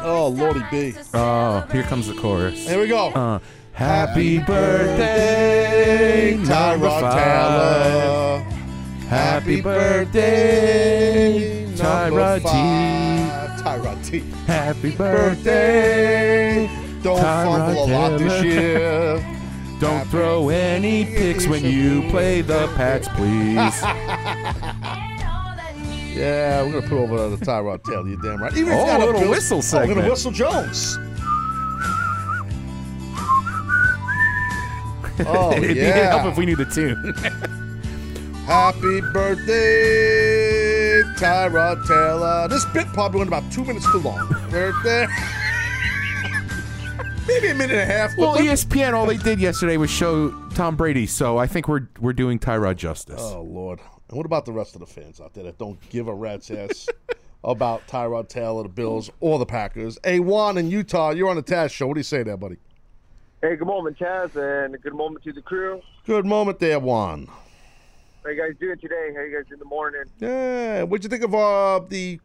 oh, 0.02 0.26
Lordy 0.28 0.64
B. 0.72 0.94
Oh, 1.12 1.60
here 1.70 1.84
comes 1.84 2.08
the 2.08 2.14
chorus. 2.14 2.66
Here 2.68 2.80
we 2.80 2.88
go. 2.88 3.08
Uh, 3.10 3.38
happy 3.74 4.38
birthday, 4.38 6.36
number 6.36 6.86
Tyrod. 6.88 7.12
Taylor. 7.14 8.40
Happy 9.08 9.60
birthday, 9.60 11.16
number 11.76 11.80
Tyrod 11.80 12.38
T. 12.38 12.42
five. 12.44 13.60
Tyrod 13.62 14.04
T. 14.10 14.18
Happy 14.46 14.90
birthday. 14.96 16.68
Don't 17.02 17.18
Tyrod 17.18 17.74
fumble 17.74 17.84
a 17.84 17.86
lot 17.92 18.18
this 18.18 18.32
Taylor. 18.40 18.46
year. 18.46 19.30
Don't 19.80 20.06
throw 20.08 20.48
any 20.50 21.04
picks 21.04 21.46
when 21.48 21.64
you 21.64 22.08
play 22.08 22.40
the 22.42 22.68
Pats, 22.76 23.08
please. 23.08 23.82
Yeah, 26.14 26.62
we're 26.62 26.70
gonna 26.80 26.86
put 26.88 26.96
over 26.98 27.28
the 27.36 27.44
Tyrod 27.44 27.82
Taylor. 27.82 28.06
You 28.08 28.16
damn 28.22 28.40
right. 28.40 28.56
Even 28.56 28.72
if 28.72 28.78
Oh, 28.78 28.82
you 28.82 28.86
got 28.86 29.00
a 29.00 29.04
little 29.04 29.20
Bills- 29.22 29.50
whistle 29.50 29.60
Oh, 29.80 29.84
we're 29.84 29.94
gonna 29.96 30.08
whistle 30.08 30.30
Jones. 30.30 30.96
Oh 35.26 35.52
It'd 35.52 35.76
help 35.76 36.26
if 36.26 36.36
we 36.36 36.44
knew 36.46 36.56
the 36.56 36.64
tune. 36.64 37.14
Happy 38.46 39.00
birthday, 39.12 41.02
Tyrod 41.16 41.86
Taylor. 41.86 42.48
This 42.48 42.64
bit 42.66 42.86
probably 42.88 43.18
went 43.18 43.28
about 43.28 43.50
two 43.52 43.64
minutes 43.64 43.90
too 43.90 44.00
long. 44.00 44.28
Birthday. 44.50 45.06
Maybe 47.26 47.48
a 47.48 47.54
minute 47.54 47.78
and 47.78 47.80
a 47.80 47.86
half. 47.86 48.10
well, 48.18 48.36
ESPN, 48.36 48.92
all 48.92 49.06
they 49.06 49.16
did 49.16 49.40
yesterday 49.40 49.78
was 49.78 49.88
show 49.88 50.30
Tom 50.50 50.76
Brady, 50.76 51.06
so 51.06 51.38
I 51.38 51.46
think 51.46 51.68
we're 51.68 51.88
we're 52.00 52.12
doing 52.12 52.38
Tyrod 52.38 52.76
justice. 52.76 53.20
Oh 53.22 53.42
Lord. 53.42 53.80
And 54.08 54.16
what 54.18 54.26
about 54.26 54.44
the 54.44 54.52
rest 54.52 54.74
of 54.74 54.80
the 54.80 54.86
fans 54.86 55.20
out 55.20 55.32
there 55.32 55.44
that 55.44 55.56
don't 55.58 55.80
give 55.88 56.08
a 56.08 56.14
rat's 56.14 56.50
ass 56.50 56.86
about 57.42 57.86
Tyrod 57.88 58.28
Taylor, 58.28 58.64
the 58.64 58.68
Bills, 58.68 59.10
or 59.20 59.38
the 59.38 59.46
Packers? 59.46 59.98
A1 60.00 60.58
in 60.58 60.68
Utah, 60.70 61.10
you're 61.10 61.30
on 61.30 61.36
the 61.36 61.42
Taz 61.42 61.70
show. 61.70 61.86
What 61.86 61.94
do 61.94 62.00
you 62.00 62.04
say 62.04 62.22
there, 62.22 62.36
buddy? 62.36 62.56
Hey, 63.44 63.56
good 63.56 63.66
moment, 63.66 63.98
Taz, 63.98 64.34
and 64.36 64.80
good 64.80 64.94
moment 64.94 65.22
to 65.24 65.32
the 65.34 65.42
crew. 65.42 65.82
Good 66.06 66.24
moment 66.24 66.60
there, 66.60 66.78
Juan. 66.80 67.28
How 68.24 68.30
you 68.30 68.40
guys 68.40 68.58
doing 68.58 68.78
today? 68.78 69.10
How 69.14 69.20
you 69.20 69.36
guys 69.36 69.52
in 69.52 69.58
the 69.58 69.66
morning? 69.66 70.04
Yeah. 70.18 70.84
What'd 70.84 71.04
you 71.04 71.10
think 71.10 71.24
of 71.24 71.34
uh, 71.34 71.80
the 71.86 72.20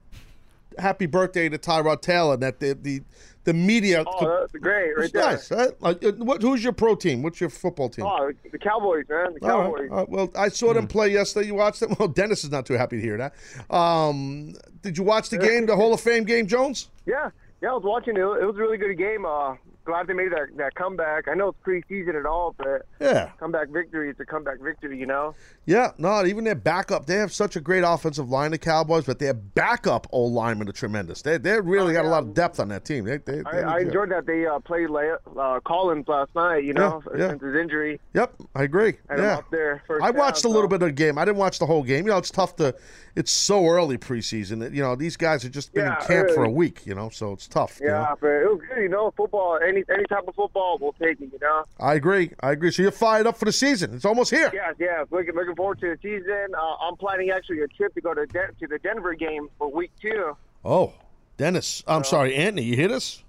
happy 0.78 1.08
birthday 1.08 1.50
to 1.50 1.58
Tyrod 1.58 2.02
Taylor? 2.02 2.38
That 2.38 2.62
the 2.62 2.72
the, 2.72 3.02
the 3.44 3.54
media. 3.54 4.06
Oh, 4.08 4.40
that's 4.40 4.54
great, 4.54 4.96
right 4.96 5.04
It's 5.04 5.12
there. 5.12 5.24
nice. 5.24 5.50
Huh? 5.50 5.72
Like, 5.82 6.02
uh, 6.06 6.14
what, 6.14 6.42
who's 6.42 6.64
your 6.64 6.72
pro 6.72 6.96
team? 6.96 7.22
What's 7.22 7.42
your 7.42 7.50
football 7.50 7.90
team? 7.90 8.06
Oh, 8.06 8.32
the 8.50 8.58
Cowboys, 8.58 9.04
man, 9.10 9.36
the 9.42 9.52
All 9.52 9.60
right. 9.60 9.66
Cowboys. 9.66 9.90
All 9.92 9.98
right. 9.98 10.10
Well, 10.10 10.32
I 10.38 10.48
saw 10.48 10.72
them 10.74 10.88
play 10.88 11.10
yesterday. 11.12 11.48
You 11.48 11.56
watched 11.56 11.82
them. 11.82 11.94
Well, 12.00 12.08
Dennis 12.08 12.46
is 12.46 12.52
not 12.52 12.66
too 12.66 12.76
happy 12.76 12.96
to 12.96 13.02
hear 13.02 13.18
that. 13.18 13.76
Um, 13.76 14.56
did 14.84 14.98
you 14.98 15.04
watch 15.04 15.28
the 15.28 15.38
game, 15.38 15.66
the 15.66 15.76
Hall 15.76 15.94
of 15.94 16.00
Fame 16.00 16.24
game, 16.24 16.48
Jones? 16.48 16.88
Yeah, 17.06 17.32
yeah, 17.62 17.72
I 17.72 17.74
was 17.74 17.84
watching 17.84 18.16
it. 18.16 18.22
It 18.22 18.46
was 18.46 18.56
a 18.56 18.60
really 18.60 18.78
good 18.78 18.98
game. 18.98 19.26
Uh, 19.26 19.56
glad 19.86 20.08
they 20.08 20.13
made 20.13 20.32
that, 20.32 20.56
that 20.58 20.76
comeback. 20.76 21.28
I 21.28 21.34
know 21.34 21.50
it's 21.50 21.58
preseason 21.65 22.15
and 22.15 22.26
all, 22.28 22.54
but 22.58 22.86
Yeah. 23.00 23.30
comeback 23.39 23.70
victory 23.70 24.10
is 24.10 24.15
a 24.20 24.26
comeback 24.26 24.60
victory, 24.60 24.98
you 25.00 25.06
know? 25.06 25.34
Yeah, 25.65 25.92
no, 25.98 26.26
even 26.26 26.44
their 26.44 26.56
backup. 26.56 27.06
They 27.06 27.15
have 27.15 27.32
such 27.34 27.56
a 27.56 27.62
great 27.62 27.84
offensive 27.86 28.30
line, 28.30 28.52
the 28.52 28.58
Cowboys, 28.58 29.06
but 29.06 29.20
their 29.20 29.34
backup 29.34 30.08
old 30.12 30.34
linemen 30.34 30.68
are 30.70 30.74
tremendous. 30.74 31.22
They 31.22 31.38
they 31.38 31.60
really 31.60 31.94
got 31.94 32.06
a 32.06 32.10
lot 32.10 32.24
of 32.24 32.34
depth 32.34 32.60
on 32.60 32.68
that 32.70 32.86
team. 32.86 33.06
They, 33.06 33.18
they, 33.18 33.42
I, 33.46 33.78
I 33.78 33.80
enjoyed 33.80 34.12
that 34.12 34.26
they 34.26 34.46
uh, 34.46 34.60
played 34.60 34.89
La- 34.89 35.18
uh, 35.38 35.60
Collins 35.62 36.08
last 36.08 36.34
night, 36.36 36.63
you 36.63 36.74
know, 36.74 37.02
Yeah, 37.13 37.20
yeah. 37.20 37.30
since 37.30 37.44
his 37.44 37.56
injury. 37.56 38.00
Yep, 38.13 38.34
I 38.56 38.63
agree. 38.63 38.98
And 39.10 39.20
I'm 39.22 39.24
yeah, 39.24 39.38
up 39.38 39.50
there 39.52 39.84
first 39.88 40.04
I 40.04 40.10
watched 40.12 40.38
half, 40.44 40.46
a 40.46 40.50
little 40.50 40.63
so- 40.63 40.68
bit 40.70 40.82
of 40.82 40.88
the 40.89 40.92
game. 40.92 41.18
I 41.18 41.26
didn't 41.26 41.38
watch 41.38 41.60
the 41.60 41.65
whole 41.65 41.84
game. 41.84 42.06
You 42.06 42.12
know, 42.12 42.18
it's 42.18 42.32
tough 42.32 42.56
to. 42.58 42.76
It's 43.15 43.32
so 43.32 43.65
early 43.68 43.98
preseason. 43.98 44.60
that, 44.60 44.72
You 44.74 44.82
know, 44.82 44.96
these 44.96 45.18
guys 45.18 45.44
have 45.44 45.52
just 45.52 45.74
been 45.74 45.86
Yeah, 45.86 46.00
in 46.00 46.06
camp 46.08 46.30
for 46.32 46.44
a 46.46 46.50
week. 46.50 46.86
You 46.86 46.96
know, 46.96 47.10
so 47.10 47.34
it's 47.34 47.48
tough. 47.48 47.80
you 47.82 47.88
Yeah, 47.88 47.94
know? 48.04 48.15
but 48.22 48.28
it 48.30 48.50
was 48.52 48.62
good, 48.70 48.82
you 48.84 48.89
know. 48.89 49.12
Football, 49.18 49.60
any 49.65 49.79
any 49.89 50.06
type 50.06 50.28
of 50.28 50.36
football, 50.36 50.78
we'll 50.80 50.94
take 50.94 51.22
it, 51.22 51.30
you 51.32 51.39
know. 51.42 51.63
I 51.80 51.94
agree. 51.94 52.32
I 52.42 52.52
agree. 52.52 52.72
So 52.72 52.82
you're 52.82 52.92
fired 52.92 53.28
up 53.28 53.38
for 53.38 53.46
the 53.46 53.52
season. 53.52 53.94
It's 53.94 54.06
almost 54.06 54.32
here. 54.32 54.52
Yeah, 54.54 54.72
yeah. 54.80 55.04
Looking 55.12 55.36
looking 55.36 55.56
forward 55.56 55.80
to 55.82 55.96
the 55.96 55.98
season. 56.02 56.48
Uh, 56.58 56.76
I'm 56.82 56.96
planning 56.98 57.30
actually 57.30 57.62
a 57.62 57.68
trip 57.68 57.94
to 57.96 58.02
go 58.02 58.13
to 58.13 58.26
Den- 58.26 58.54
to 58.60 58.68
the 58.68 58.80
Denver 58.80 59.13
game 59.13 59.48
for 59.58 59.72
week 59.72 59.92
two. 60.02 60.36
Oh, 60.65 60.94
Dennis. 61.38 61.84
I'm 61.88 62.04
sorry, 62.04 62.36
Anthony. 62.36 62.63
You 62.63 62.76
hear 62.76 62.88
this? 62.89 63.24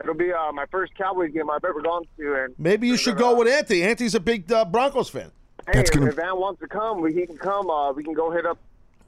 It'll 0.00 0.14
be 0.14 0.32
uh, 0.32 0.52
my 0.52 0.66
first 0.66 0.94
Cowboys 0.96 1.32
game 1.32 1.48
I've 1.48 1.64
ever 1.64 1.80
gone 1.80 2.02
to, 2.18 2.34
and 2.44 2.54
Maybe 2.58 2.88
you 2.88 2.96
should 2.96 3.16
go 3.16 3.36
with 3.38 3.48
Anthony. 3.48 3.82
Anthony's 3.84 4.14
a 4.14 4.20
big 4.20 4.50
uh, 4.52 4.64
Broncos 4.64 5.08
fan. 5.08 5.30
hey, 5.66 5.72
That's 5.74 5.88
if, 5.90 5.94
gonna- 5.96 6.08
if 6.10 6.16
Van 6.16 6.36
wants 6.38 6.60
to 6.60 6.66
come, 6.68 7.00
we 7.00 7.14
he 7.14 7.26
can 7.26 7.38
come. 7.38 7.70
Uh, 7.70 7.92
we 7.92 8.02
can 8.04 8.12
go 8.12 8.30
hit 8.30 8.44
up 8.44 8.58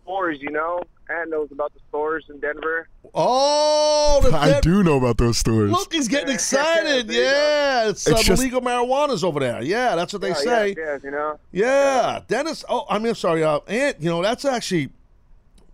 stores, 0.07 0.39
you 0.41 0.51
know. 0.51 0.81
Ant 1.09 1.31
knows 1.31 1.49
about 1.53 1.73
the 1.75 1.81
stores 1.89 2.25
in 2.31 2.41
Denver. 2.41 2.89
Oh, 3.15 4.21
the 4.25 4.37
I 4.37 4.51
Den- 4.53 4.63
do 4.63 4.83
know 4.83 4.97
about 4.97 5.19
those 5.19 5.39
stores. 5.39 5.71
Look, 5.71 5.93
he's 5.93 6.09
getting 6.09 6.35
excited. 6.35 7.07
There 7.09 7.17
you. 7.17 7.23
Yeah, 7.23 7.89
it's, 7.91 8.07
It's 8.07 8.21
uh, 8.21 8.23
just- 8.23 8.41
illegal 8.43 8.61
marijuana's 8.61 9.23
over 9.23 9.39
there. 9.41 9.63
Yeah, 9.63 9.95
that's 9.95 10.13
what 10.13 10.23
they 10.23 10.29
Yeah, 10.31 10.35
say. 10.35 10.69
Yeah, 10.71 10.75
yes, 10.85 11.01
you 11.05 11.11
know. 11.13 11.39
Yeah, 11.53 12.21
Dennis. 12.27 12.65
Oh, 12.69 12.87
I 12.91 12.99
mean, 12.99 13.09
I'm 13.09 13.15
sorry, 13.15 13.45
uh, 13.45 13.61
Ant. 13.69 14.01
You 14.01 14.11
know, 14.11 14.23
that's 14.23 14.45
actually, 14.45 14.89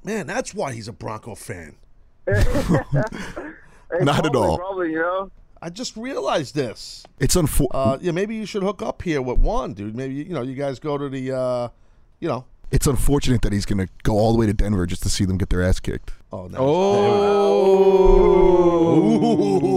man, 0.05 0.27
that's 0.27 0.53
why 0.55 0.73
he's 0.75 0.89
a 0.89 0.93
Bronco 0.93 1.35
fan. 1.35 1.77
Hey, 3.95 4.05
Not 4.05 4.25
at 4.25 4.35
all. 4.35 4.57
Probably, 4.57 4.93
you 4.93 4.99
know. 5.01 5.31
I 5.61 5.69
just 5.69 5.99
realized 5.99 6.55
this. 6.55 7.05
It's 7.21 7.37
unfortunate. 7.37 7.77
Uh, 7.79 7.99
yeah, 8.01 8.11
maybe 8.13 8.35
you 8.35 8.47
should 8.47 8.63
hook 8.63 8.81
up 8.81 9.03
here 9.03 9.21
with 9.21 9.39
Juan, 9.39 9.75
dude. 9.75 9.95
Maybe 9.95 10.15
you 10.15 10.33
know, 10.33 10.41
you 10.41 10.55
guys 10.55 10.79
go 10.79 10.97
to 10.97 11.11
the, 11.11 11.37
uh, 11.37 11.69
you 12.19 12.27
know. 12.29 12.47
It's 12.73 12.87
unfortunate 12.87 13.43
that 13.43 13.53
he's 13.53 13.67
going 13.67 13.79
to 13.79 13.89
go 14.03 14.15
all 14.15 14.33
the 14.33 14.39
way 14.39 14.47
to 14.47 14.53
Denver 14.53 14.87
just 14.87 15.03
to 15.05 15.09
see 15.09 15.25
them 15.25 15.39
get 15.39 15.51
their 15.51 15.63
ass 15.63 15.79
kicked. 15.79 16.13
Oh, 16.33 16.49
no. 16.49 16.59
Oh, 16.59 18.03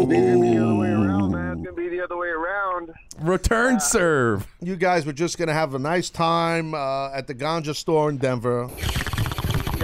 It's 0.02 0.08
gonna 0.08 0.08
be 0.08 0.56
the 0.56 0.64
other 0.64 0.76
way 0.76 0.90
around, 0.90 1.32
man. 1.32 1.58
It's 1.58 1.64
gonna 1.66 1.76
be 1.76 1.90
the 1.90 2.02
other 2.04 2.18
way 2.18 2.30
around. 2.30 2.92
return 3.20 3.80
serve. 3.80 4.48
You 4.62 4.76
guys 4.76 5.06
were 5.06 5.14
just 5.14 5.38
gonna 5.38 5.54
have 5.54 5.76
a 5.76 5.80
nice 5.80 6.10
time 6.10 6.74
uh, 6.74 7.12
at 7.12 7.28
the 7.28 7.36
ganja 7.36 7.76
store 7.76 8.10
in 8.10 8.18
Denver. 8.18 8.70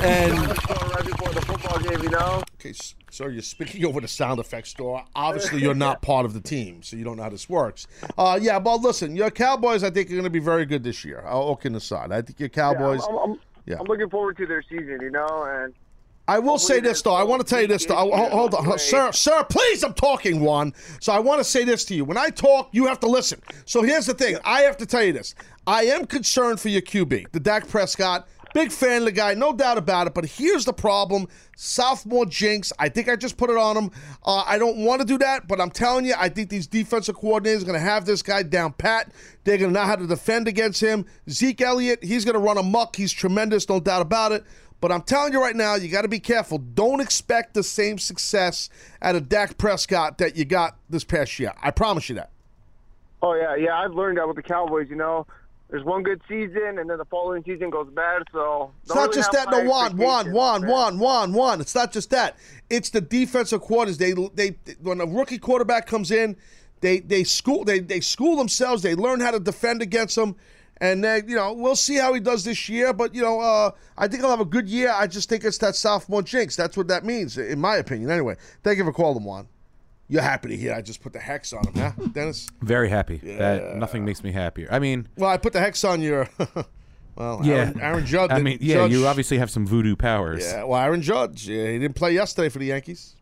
And 0.03 0.33
right 0.47 1.05
before 1.05 1.29
the 1.33 1.41
football 1.41 1.79
game, 1.79 2.01
you 2.03 2.09
know. 2.09 2.43
okay, 2.59 2.69
s- 2.71 2.95
so 3.11 3.27
you're 3.27 3.41
speaking 3.43 3.85
over 3.85 4.01
the 4.01 4.07
sound 4.07 4.39
effects 4.39 4.69
store. 4.69 5.03
Obviously, 5.15 5.61
you're 5.61 5.73
not 5.75 6.01
part 6.01 6.25
of 6.25 6.33
the 6.33 6.41
team, 6.41 6.81
so 6.81 6.95
you 6.95 7.03
don't 7.03 7.17
know 7.17 7.23
how 7.23 7.29
this 7.29 7.47
works. 7.49 7.85
Uh, 8.17 8.39
yeah, 8.41 8.57
but 8.59 8.77
listen, 8.81 9.15
your 9.15 9.29
Cowboys, 9.29 9.83
I 9.83 9.89
think, 9.91 10.07
are 10.09 10.13
going 10.13 10.23
to 10.23 10.29
be 10.29 10.39
very 10.39 10.65
good 10.65 10.83
this 10.83 11.05
year. 11.05 11.21
All 11.27 11.43
all 11.49 11.55
kidding 11.55 11.75
aside, 11.75 12.11
I 12.11 12.21
think 12.21 12.39
your 12.39 12.49
Yeah, 12.49 12.55
Cowboys. 12.73 13.01
I'm, 13.07 13.17
I'm, 13.17 13.39
Yeah. 13.65 13.75
I'm 13.79 13.85
looking 13.85 14.09
forward 14.09 14.37
to 14.37 14.45
their 14.47 14.63
season, 14.63 14.99
you 15.01 15.11
know, 15.11 15.43
and 15.43 15.73
I 16.27 16.39
will 16.39 16.57
say 16.57 16.79
this 16.79 17.01
though. 17.01 17.13
I 17.13 17.23
want 17.23 17.41
to 17.41 17.47
tell 17.47 17.61
you 17.61 17.67
this 17.67 17.85
though. 17.85 17.95
Hold, 17.95 18.31
hold 18.31 18.55
on, 18.55 18.79
sir, 18.79 19.11
sir. 19.11 19.43
Please, 19.49 19.83
I'm 19.83 19.93
talking 19.93 20.39
one. 20.39 20.73
So 20.99 21.11
I 21.11 21.19
want 21.19 21.39
to 21.39 21.43
say 21.43 21.63
this 21.65 21.83
to 21.85 21.95
you. 21.95 22.05
When 22.05 22.17
I 22.17 22.29
talk, 22.29 22.69
you 22.71 22.85
have 22.87 22.99
to 23.01 23.07
listen. 23.07 23.41
So 23.65 23.81
here's 23.83 24.05
the 24.05 24.13
thing. 24.13 24.37
I 24.45 24.61
have 24.61 24.77
to 24.77 24.85
tell 24.85 25.03
you 25.03 25.13
this. 25.13 25.35
I 25.67 25.83
am 25.85 26.05
concerned 26.05 26.59
for 26.59 26.69
your 26.69 26.81
QB, 26.81 27.31
the 27.33 27.39
Dak 27.39 27.67
Prescott. 27.67 28.27
Big 28.53 28.71
fan 28.71 28.99
of 28.99 29.05
the 29.05 29.11
guy, 29.11 29.33
no 29.33 29.53
doubt 29.53 29.77
about 29.77 30.07
it. 30.07 30.13
But 30.13 30.25
here's 30.25 30.65
the 30.65 30.73
problem: 30.73 31.27
sophomore 31.55 32.25
jinx. 32.25 32.73
I 32.77 32.89
think 32.89 33.07
I 33.07 33.15
just 33.15 33.37
put 33.37 33.49
it 33.49 33.57
on 33.57 33.77
him. 33.77 33.91
Uh, 34.25 34.43
I 34.45 34.57
don't 34.57 34.77
want 34.77 35.01
to 35.01 35.07
do 35.07 35.17
that, 35.19 35.47
but 35.47 35.61
I'm 35.61 35.71
telling 35.71 36.05
you, 36.05 36.13
I 36.17 36.29
think 36.29 36.49
these 36.49 36.67
defensive 36.67 37.17
coordinators 37.17 37.61
are 37.61 37.65
going 37.65 37.73
to 37.73 37.79
have 37.79 38.05
this 38.05 38.21
guy 38.21 38.43
down 38.43 38.73
pat. 38.73 39.11
They're 39.43 39.57
going 39.57 39.73
to 39.73 39.79
know 39.79 39.85
how 39.85 39.95
to 39.95 40.07
defend 40.07 40.47
against 40.47 40.81
him. 40.81 41.05
Zeke 41.29 41.61
Elliott, 41.61 42.03
he's 42.03 42.25
going 42.25 42.33
to 42.33 42.39
run 42.39 42.57
amok. 42.57 42.95
He's 42.95 43.11
tremendous, 43.11 43.67
no 43.69 43.79
doubt 43.79 44.01
about 44.01 44.31
it. 44.31 44.43
But 44.81 44.91
I'm 44.91 45.03
telling 45.03 45.31
you 45.31 45.39
right 45.39 45.55
now, 45.55 45.75
you 45.75 45.89
got 45.89 46.01
to 46.01 46.07
be 46.07 46.19
careful. 46.19 46.57
Don't 46.57 46.99
expect 46.99 47.53
the 47.53 47.63
same 47.63 47.99
success 47.99 48.69
out 49.01 49.15
of 49.15 49.29
Dak 49.29 49.59
Prescott 49.59 50.17
that 50.17 50.35
you 50.35 50.43
got 50.43 50.75
this 50.89 51.03
past 51.03 51.39
year. 51.39 51.53
I 51.61 51.69
promise 51.69 52.09
you 52.09 52.15
that. 52.15 52.31
Oh 53.21 53.35
yeah, 53.35 53.55
yeah. 53.55 53.77
I've 53.77 53.93
learned 53.93 54.17
that 54.17 54.27
with 54.27 54.37
the 54.37 54.43
Cowboys. 54.43 54.89
You 54.89 54.95
know, 54.95 55.27
there's 55.71 55.85
one 55.85 56.03
good 56.03 56.21
season, 56.27 56.79
and 56.79 56.89
then 56.89 56.97
the 56.97 57.05
following 57.05 57.43
season 57.45 57.69
goes 57.69 57.87
bad. 57.93 58.23
So 58.33 58.73
It's 58.83 58.93
not 58.93 59.13
just 59.13 59.31
that. 59.31 59.49
No, 59.49 59.63
one, 59.63 59.95
one, 59.95 60.33
one, 60.33 60.67
one, 60.67 60.99
one, 60.99 61.33
one. 61.33 61.61
It's 61.61 61.73
not 61.73 61.93
just 61.93 62.09
that. 62.09 62.37
It's 62.69 62.89
the 62.89 62.99
defensive 62.99 63.61
quarters. 63.61 63.97
They, 63.97 64.11
they, 64.11 64.57
when 64.81 64.99
a 64.99 65.05
rookie 65.05 65.37
quarterback 65.37 65.87
comes 65.87 66.11
in, 66.11 66.35
they, 66.81 66.99
they 66.99 67.23
school, 67.23 67.63
they, 67.63 67.79
they 67.79 68.01
school 68.01 68.35
themselves. 68.35 68.83
They 68.83 68.95
learn 68.95 69.21
how 69.21 69.31
to 69.31 69.39
defend 69.39 69.81
against 69.81 70.17
them, 70.17 70.35
and 70.81 71.01
then 71.01 71.29
you 71.29 71.37
know 71.37 71.53
we'll 71.53 71.77
see 71.77 71.95
how 71.95 72.13
he 72.13 72.19
does 72.19 72.43
this 72.43 72.67
year. 72.67 72.91
But 72.91 73.15
you 73.15 73.21
know, 73.21 73.39
uh, 73.39 73.71
I 73.97 74.09
think 74.09 74.21
he'll 74.21 74.29
have 74.29 74.41
a 74.41 74.45
good 74.45 74.67
year. 74.67 74.91
I 74.93 75.07
just 75.07 75.29
think 75.29 75.45
it's 75.45 75.59
that 75.59 75.75
sophomore 75.75 76.21
jinx. 76.21 76.57
That's 76.57 76.75
what 76.75 76.89
that 76.89 77.05
means, 77.05 77.37
in 77.37 77.59
my 77.61 77.77
opinion. 77.77 78.11
Anyway, 78.11 78.35
thank 78.61 78.77
you 78.77 78.83
for 78.83 78.91
calling, 78.91 79.23
Juan. 79.23 79.47
You're 80.11 80.21
happy 80.21 80.49
to 80.49 80.57
hear 80.57 80.73
I 80.73 80.81
just 80.81 81.01
put 81.01 81.13
the 81.13 81.19
hex 81.19 81.53
on 81.53 81.65
him, 81.65 81.73
huh, 81.73 81.91
Dennis? 82.11 82.49
Very 82.61 82.89
happy. 82.89 83.15
That 83.23 83.77
nothing 83.77 84.03
makes 84.03 84.25
me 84.25 84.33
happier. 84.33 84.67
I 84.69 84.77
mean, 84.77 85.07
Well, 85.15 85.29
I 85.29 85.37
put 85.37 85.53
the 85.53 85.61
hex 85.61 85.85
on 85.85 86.01
your. 86.01 86.27
well, 87.15 87.39
yeah, 87.45 87.53
Aaron, 87.53 87.79
Aaron 87.79 88.05
Judge. 88.05 88.29
I 88.29 88.41
mean, 88.41 88.57
yeah, 88.59 88.75
Judge, 88.75 88.91
you 88.91 89.07
obviously 89.07 89.37
have 89.37 89.49
some 89.49 89.65
voodoo 89.65 89.95
powers. 89.95 90.43
Yeah, 90.43 90.65
well, 90.65 90.81
Aaron 90.81 91.01
Judge. 91.01 91.47
Yeah, 91.47 91.71
he 91.71 91.79
didn't 91.79 91.95
play 91.95 92.13
yesterday 92.13 92.49
for 92.49 92.59
the 92.59 92.65
Yankees. 92.65 93.15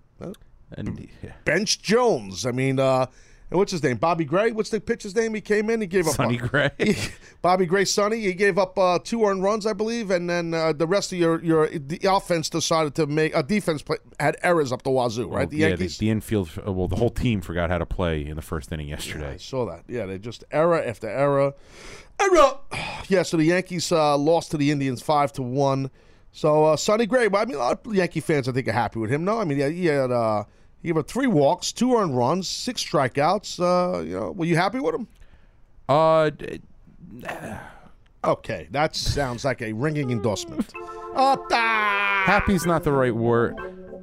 And 0.72 1.08
yeah. 1.22 1.34
Bench 1.46 1.80
Jones. 1.80 2.48
I 2.48 2.52
mean, 2.52 2.80
uh, 2.80 3.06
and 3.50 3.58
what's 3.58 3.72
his 3.72 3.82
name? 3.82 3.98
Bobby 3.98 4.26
Gray. 4.26 4.52
What's 4.52 4.70
the 4.70 4.80
pitcher's 4.80 5.16
name? 5.16 5.34
He 5.34 5.42
came 5.42 5.70
in. 5.70 5.82
He 5.82 5.88
gave 5.88 6.08
up. 6.08 6.14
Sonny 6.16 6.40
uh, 6.40 6.46
Gray. 6.48 6.70
he- 6.78 6.96
Bobby 7.42 7.66
Gray, 7.66 7.86
Sonny. 7.86 8.20
He 8.22 8.34
gave 8.34 8.58
up 8.58 8.78
uh, 8.78 9.00
two 9.04 9.24
earned 9.26 9.42
runs, 9.44 9.66
I 9.66 9.74
believe, 9.74 10.12
and 10.12 10.30
then 10.30 10.54
uh, 10.54 10.74
the 10.74 10.86
rest 10.88 11.12
of 11.12 11.18
your 11.18 11.44
your 11.44 11.68
the 11.70 12.00
offense 12.10 12.50
decided 12.50 12.96
to 12.96 13.08
make 13.08 13.36
a 13.36 13.42
defense 13.42 13.82
play, 13.82 13.98
had 14.20 14.38
errors 14.44 14.72
up 14.72 14.84
the 14.84 14.92
wazoo. 14.92 15.28
Right, 15.28 15.50
the 15.50 15.58
yeah, 15.58 15.68
Yankees. 15.70 15.98
the, 15.98 16.06
the 16.08 16.12
infield. 16.12 16.50
uh, 16.68 16.72
Well, 16.72 16.88
the 16.88 16.96
whole 16.98 17.10
team 17.10 17.42
forgot 17.42 17.70
how 17.70 17.78
to 17.80 17.86
play 17.86 18.26
in 18.26 18.36
the 18.36 18.42
first 18.42 18.72
inning 18.72 18.90
yesterday. 18.90 19.34
I 19.34 19.38
saw 19.38 19.66
that. 19.66 19.84
Yeah, 19.88 20.06
they 20.06 20.20
just 20.20 20.44
error 20.52 20.82
after 20.82 21.08
error, 21.10 21.54
error. 22.20 22.58
Yeah, 23.08 23.24
so 23.24 23.38
the 23.38 23.46
Yankees 23.46 23.92
uh, 23.92 24.16
lost 24.18 24.52
to 24.52 24.58
the 24.58 24.70
Indians 24.70 25.02
five 25.02 25.34
to 25.34 25.42
one. 25.42 25.90
So 26.32 26.66
uh, 26.66 26.78
Sonny 26.78 27.08
Gray, 27.08 27.28
well, 27.28 27.42
I 27.42 27.46
mean, 27.46 27.56
a 27.56 27.60
lot 27.60 27.84
of 27.88 27.96
Yankee 27.96 28.20
fans 28.20 28.48
I 28.48 28.52
think 28.52 28.68
are 28.68 28.72
happy 28.72 29.00
with 29.00 29.10
him. 29.10 29.26
No, 29.26 29.40
I 29.40 29.46
mean, 29.46 29.58
yeah, 29.58 29.70
he 29.70 29.88
had 29.88 30.12
he 30.82 30.90
had 30.90 31.08
three 31.08 31.28
walks, 31.28 31.72
two 31.72 31.96
earned 31.96 32.18
runs, 32.18 32.48
six 32.48 32.84
strikeouts. 32.84 33.60
Uh, 33.60 34.00
you 34.02 34.20
know, 34.20 34.32
were 34.32 34.46
you 34.46 34.56
happy 34.56 34.80
with 34.80 34.96
him? 34.96 35.08
Uh, 35.88 36.30
d- 36.30 36.62
Okay, 38.24 38.68
that 38.72 38.96
sounds 38.98 39.46
like 39.46 39.62
a 39.62 39.72
ringing 39.74 40.12
endorsement. 40.12 40.74
Uh, 41.16 41.36
ah! 41.52 42.22
happy's 42.28 42.68
not 42.68 42.84
the 42.84 42.92
right 42.92 43.16
word. 43.16 43.58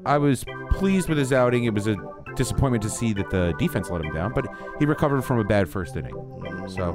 I 0.05 0.19
was 0.19 0.45
pleased 0.73 1.09
with 1.09 1.17
his 1.19 1.33
outing. 1.33 1.63
It 1.65 1.73
was 1.73 1.87
a 1.87 1.97
disappointment 2.35 2.83
to 2.83 2.91
see 2.91 3.13
that 3.13 3.31
the 3.31 3.55
defense 3.61 3.91
let 3.91 4.05
him 4.05 4.13
down, 4.13 4.33
but 4.35 4.45
he 4.81 4.87
recovered 4.87 5.23
from 5.23 5.39
a 5.39 5.45
bad 5.45 5.69
first 5.69 5.97
inning. 5.97 6.13
So 6.69 6.93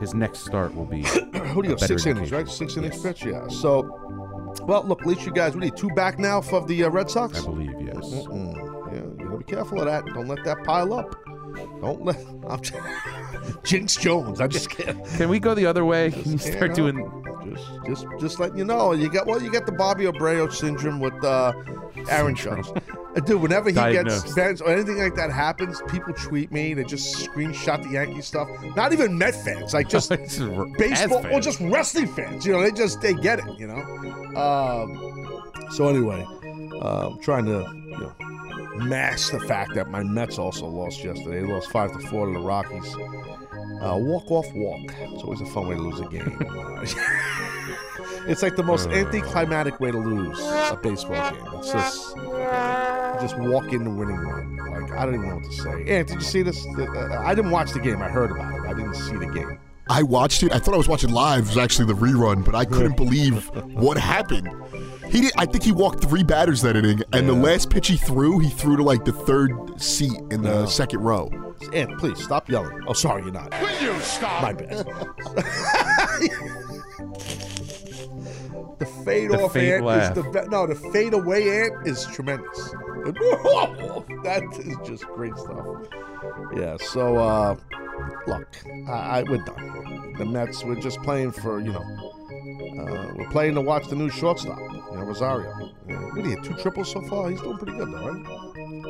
his 0.00 0.14
next 0.14 0.46
start 0.46 0.74
will 0.74 0.86
be. 0.86 1.02
Who 1.52 1.62
do 1.62 1.68
you 1.68 1.74
better 1.76 1.86
Six 1.98 2.06
innings, 2.06 2.32
right? 2.32 2.48
Six 2.48 2.78
innings 2.78 2.94
Yes. 2.94 3.02
pitch, 3.02 3.26
yeah. 3.26 3.46
So, 3.48 3.82
well, 4.62 4.84
look, 4.84 5.02
at 5.02 5.06
least 5.06 5.26
you 5.26 5.32
guys, 5.32 5.54
are 5.54 5.64
you, 5.64 5.70
two 5.70 5.90
back 5.90 6.18
now 6.18 6.40
for 6.40 6.64
the 6.66 6.84
uh, 6.84 6.90
Red 6.90 7.10
Sox? 7.10 7.40
I 7.40 7.44
believe 7.44 7.74
yes. 7.80 8.26
Mm, 8.26 8.92
yeah, 8.92 8.98
you 8.98 9.24
gotta 9.24 9.38
be 9.38 9.44
careful 9.44 9.80
of 9.80 9.86
that. 9.86 10.04
Don't 10.06 10.28
let 10.28 10.44
that 10.44 10.64
pile 10.64 10.92
up. 10.94 11.25
Don't 11.80 12.04
let. 12.04 12.16
I'm 12.48 12.60
just, 12.62 12.74
Jinx 13.64 13.96
Jones. 13.96 14.40
I'm 14.40 14.50
just 14.50 14.70
kidding. 14.70 15.04
Can 15.16 15.28
we 15.28 15.38
go 15.38 15.54
the 15.54 15.66
other 15.66 15.84
way? 15.84 16.10
Can 16.10 16.32
you 16.32 16.38
start 16.38 16.74
doing? 16.74 16.96
Just, 17.44 17.66
just, 17.86 18.06
just 18.20 18.40
letting 18.40 18.58
you 18.58 18.64
know. 18.64 18.92
You 18.92 19.10
got 19.10 19.26
well. 19.26 19.42
You 19.42 19.50
got 19.50 19.66
the 19.66 19.72
Bobby 19.72 20.04
Abreu 20.04 20.52
syndrome 20.52 21.00
with 21.00 21.22
uh, 21.24 21.52
Aaron 22.08 22.34
Judge. 22.34 22.66
Uh, 22.68 23.20
Dude, 23.20 23.40
whenever 23.40 23.70
he 23.70 23.74
gets 23.74 24.34
fans 24.34 24.60
or 24.60 24.70
anything 24.70 24.98
like 24.98 25.14
that 25.14 25.30
happens, 25.30 25.80
people 25.88 26.12
tweet 26.12 26.52
me. 26.52 26.74
They 26.74 26.84
just 26.84 27.26
screenshot 27.26 27.82
the 27.82 27.90
Yankee 27.90 28.20
stuff. 28.20 28.48
Not 28.76 28.92
even 28.92 29.16
Met 29.16 29.34
fans, 29.34 29.72
like 29.72 29.88
just 29.88 30.08
This 30.16 30.38
is 30.38 30.42
r- 30.42 30.66
baseball 30.78 31.24
As 31.26 31.32
or 31.32 31.40
just 31.40 31.60
wrestling 31.60 32.08
fans. 32.08 32.44
You 32.44 32.52
know, 32.52 32.62
they 32.62 32.72
just 32.72 33.00
they 33.00 33.14
get 33.14 33.38
it. 33.38 33.58
You 33.58 33.68
know. 33.68 33.80
Um, 34.36 35.70
so 35.72 35.88
anyway, 35.88 36.26
uh, 36.82 37.10
I'm 37.10 37.20
trying 37.20 37.46
to 37.46 37.64
you 37.72 37.98
know 37.98 38.12
mask 38.76 39.32
the 39.32 39.40
fact 39.40 39.74
that 39.74 39.90
my 39.90 40.02
Mets 40.02 40.38
also 40.38 40.66
lost 40.66 41.02
yesterday. 41.02 41.40
They 41.40 41.46
lost 41.46 41.70
five 41.70 41.92
to 41.92 41.98
four 42.08 42.26
to 42.26 42.32
the 42.32 42.40
Rockies. 42.40 42.94
Uh, 42.94 43.96
walk 43.98 44.30
off 44.30 44.52
walk. 44.54 44.80
It's 44.98 45.22
always 45.22 45.40
a 45.40 45.46
fun 45.46 45.68
way 45.68 45.74
to 45.74 45.80
lose 45.80 46.00
a 46.00 46.08
game. 46.08 46.38
Uh, 46.66 46.84
it's 48.28 48.42
like 48.42 48.56
the 48.56 48.62
most 48.62 48.88
anticlimactic 48.88 49.80
way 49.80 49.90
to 49.90 49.98
lose 49.98 50.38
a 50.40 50.78
baseball 50.82 51.30
game. 51.30 51.48
It's 51.54 51.72
just 51.72 52.16
just 53.20 53.38
walk 53.38 53.72
in 53.72 53.84
the 53.84 53.90
winning 53.90 54.16
run. 54.16 54.56
Like 54.56 54.92
I 54.92 55.04
don't 55.04 55.14
even 55.14 55.28
know 55.28 55.36
what 55.36 55.44
to 55.44 55.52
say. 55.52 55.98
And 55.98 56.06
did 56.06 56.16
you 56.16 56.20
see 56.20 56.42
this? 56.42 56.66
Uh, 56.66 57.22
I 57.24 57.34
didn't 57.34 57.50
watch 57.50 57.72
the 57.72 57.80
game. 57.80 58.02
I 58.02 58.08
heard 58.08 58.30
about 58.30 58.52
it. 58.54 58.68
I 58.68 58.74
didn't 58.74 58.94
see 58.94 59.16
the 59.16 59.26
game. 59.26 59.58
I 59.88 60.02
watched 60.02 60.42
it. 60.42 60.52
I 60.52 60.58
thought 60.58 60.74
I 60.74 60.78
was 60.78 60.88
watching 60.88 61.10
live. 61.10 61.44
It 61.44 61.48
was 61.48 61.58
actually 61.58 61.86
the 61.86 61.94
rerun, 61.94 62.44
but 62.44 62.54
I 62.54 62.64
couldn't 62.64 62.96
believe 62.96 63.46
what 63.74 63.96
happened. 63.96 64.48
He 65.08 65.20
did. 65.20 65.32
I 65.38 65.46
think 65.46 65.62
he 65.62 65.72
walked 65.72 66.02
three 66.02 66.24
batters 66.24 66.62
that 66.62 66.76
inning, 66.76 67.02
and 67.12 67.28
the 67.28 67.32
last 67.32 67.70
pitch 67.70 67.86
he 67.88 67.96
threw, 67.96 68.40
he 68.40 68.50
threw 68.50 68.76
to 68.76 68.82
like 68.82 69.04
the 69.04 69.12
third 69.12 69.80
seat 69.80 70.18
in 70.30 70.42
the 70.42 70.66
second 70.66 71.00
row. 71.00 71.30
And 71.72 71.96
please 71.98 72.22
stop 72.22 72.48
yelling. 72.50 72.82
Oh, 72.86 72.92
sorry, 72.92 73.22
you're 73.22 73.32
not. 73.32 73.52
Will 73.60 73.80
you 73.80 73.98
stop? 74.00 74.42
My 74.42 74.52
bad. 74.52 74.86
the 78.78 78.86
fade 78.86 79.30
The 79.30 79.42
off 79.44 79.56
ant 79.56 79.84
laugh. 79.84 80.16
is 80.16 80.22
the 80.24 80.30
be- 80.30 80.48
no. 80.48 80.66
The 80.66 80.74
fade 80.74 81.14
away 81.14 81.62
ant 81.62 81.86
is 81.86 82.06
tremendous. 82.06 82.70
that 84.24 84.42
is 84.64 84.88
just 84.88 85.04
great 85.06 85.36
stuff. 85.36 85.66
Yeah. 86.56 86.76
So 86.78 87.16
uh, 87.16 87.56
look, 88.26 88.48
I, 88.88 89.20
I 89.20 89.22
we're 89.24 89.38
done. 89.38 89.58
Here. 89.58 90.18
The 90.18 90.24
Mets. 90.24 90.64
We're 90.64 90.80
just 90.80 91.00
playing 91.02 91.32
for 91.32 91.60
you 91.60 91.72
know. 91.72 92.12
Uh, 92.80 93.12
we're 93.16 93.28
playing 93.30 93.54
to 93.54 93.60
watch 93.60 93.88
the 93.88 93.96
new 93.96 94.10
shortstop, 94.10 94.58
you 94.58 94.96
know, 94.96 95.02
Rosario. 95.04 95.70
Yeah, 95.88 95.96
what 96.12 96.22
do 96.24 96.30
you 96.30 96.42
two 96.42 96.54
triples 96.54 96.90
so 96.92 97.00
far? 97.02 97.30
He's 97.30 97.40
doing 97.40 97.56
pretty 97.58 97.76
good 97.76 97.90
though, 97.92 98.08
right? 98.12 98.24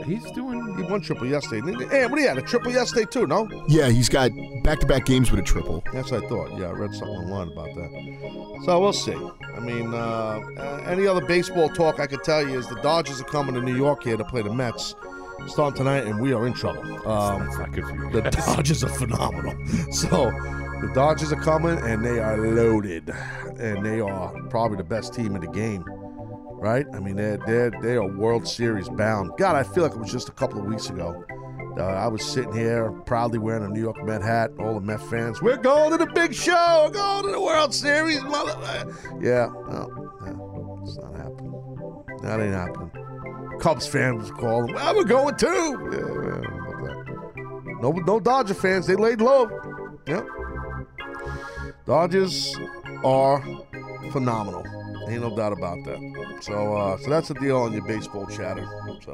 He's 0.04 0.30
doing. 0.32 0.76
He 0.76 0.82
won 0.82 1.00
triple 1.00 1.26
yesterday. 1.26 1.58
And 1.72 2.10
what 2.10 2.16
do 2.16 2.20
you 2.22 2.28
had? 2.28 2.38
A 2.38 2.42
triple 2.42 2.72
yesterday 2.72 3.06
too? 3.10 3.26
No. 3.26 3.48
Yeah, 3.68 3.88
he's 3.88 4.08
got 4.08 4.30
back-to-back 4.62 5.06
games 5.06 5.30
with 5.30 5.40
a 5.40 5.42
triple. 5.42 5.82
That's 5.92 6.10
what 6.10 6.24
I 6.24 6.28
thought. 6.28 6.58
Yeah, 6.58 6.66
I 6.66 6.72
read 6.72 6.94
something 6.94 7.16
online 7.16 7.48
about 7.48 7.74
that. 7.74 8.62
So 8.64 8.80
we'll 8.80 8.92
see. 8.92 9.16
I 9.54 9.60
mean, 9.60 9.94
uh, 9.94 10.40
uh, 10.58 10.84
any 10.86 11.06
other 11.06 11.24
baseball 11.24 11.68
talk 11.68 12.00
I 12.00 12.06
could 12.06 12.22
tell 12.24 12.46
you 12.46 12.58
is 12.58 12.66
the 12.68 12.80
Dodgers 12.82 13.20
are 13.20 13.24
coming 13.24 13.54
to 13.54 13.62
New 13.62 13.76
York 13.76 14.02
here 14.04 14.16
to 14.16 14.24
play 14.24 14.42
the 14.42 14.52
Mets 14.52 14.94
starting 15.48 15.76
tonight, 15.78 16.04
and 16.04 16.20
we 16.20 16.32
are 16.32 16.46
in 16.46 16.52
trouble. 16.52 16.82
Um, 17.08 17.44
That's 17.44 17.58
not 17.58 17.72
good 17.72 17.84
for 17.84 17.94
you. 17.94 18.10
the. 18.10 18.30
Dodgers 18.30 18.84
are 18.84 18.88
phenomenal. 18.88 19.54
So 19.92 20.30
the 20.80 20.90
Dodgers 20.94 21.32
are 21.32 21.40
coming, 21.40 21.78
and 21.78 22.04
they 22.04 22.18
are 22.18 22.36
loaded, 22.36 23.10
and 23.58 23.84
they 23.84 24.00
are 24.00 24.30
probably 24.50 24.76
the 24.76 24.84
best 24.84 25.14
team 25.14 25.34
in 25.36 25.40
the 25.40 25.48
game. 25.48 25.84
Right? 26.58 26.86
I 26.94 27.00
mean, 27.00 27.16
they're 27.16 27.38
they're 27.46 27.70
they 27.82 27.96
are 27.96 28.06
World 28.06 28.48
Series 28.48 28.88
bound. 28.88 29.32
God, 29.38 29.56
I 29.56 29.62
feel 29.62 29.82
like 29.82 29.92
it 29.92 29.98
was 29.98 30.10
just 30.10 30.28
a 30.28 30.32
couple 30.32 30.58
of 30.58 30.66
weeks 30.66 30.88
ago. 30.90 31.24
Uh, 31.78 31.84
I 31.84 32.06
was 32.08 32.24
sitting 32.24 32.54
here 32.54 32.90
proudly 33.04 33.38
wearing 33.38 33.64
a 33.64 33.68
New 33.68 33.82
York 33.82 34.02
Met 34.04 34.22
hat. 34.22 34.50
All 34.58 34.74
the 34.74 34.80
Met 34.80 35.02
fans, 35.10 35.42
we're 35.42 35.58
going 35.58 35.90
to 35.90 35.98
the 35.98 36.10
big 36.12 36.34
show. 36.34 36.84
We're 36.86 36.92
going 36.92 37.24
to 37.26 37.32
the 37.32 37.40
World 37.40 37.74
Series, 37.74 38.22
mother. 38.22 38.56
Yeah, 39.20 39.50
no, 39.68 39.86
no, 40.22 40.80
it's 40.82 40.96
not 40.96 41.14
happening. 41.14 41.52
That 42.22 42.40
ain't 42.40 42.54
happening. 42.54 42.90
Cubs 43.60 43.86
fans 43.86 44.30
calling, 44.30 44.74
well, 44.74 44.94
we're 44.96 45.04
going 45.04 45.36
too. 45.36 45.90
Yeah? 45.92 46.56
No, 47.80 47.92
no 47.92 48.20
Dodger 48.20 48.54
fans. 48.54 48.86
They 48.86 48.96
laid 48.96 49.20
low. 49.20 49.48
Yep. 50.06 50.26
Dodgers 51.84 52.56
are 53.04 53.42
phenomenal. 54.12 54.64
Ain't 55.08 55.22
no 55.22 55.34
doubt 55.36 55.52
about 55.52 55.84
that. 55.84 56.38
So, 56.42 56.76
uh, 56.76 56.98
so 56.98 57.10
that's 57.10 57.28
the 57.28 57.34
deal 57.34 57.58
on 57.58 57.72
your 57.72 57.86
baseball 57.86 58.26
chatter. 58.26 58.66
So, 59.04 59.12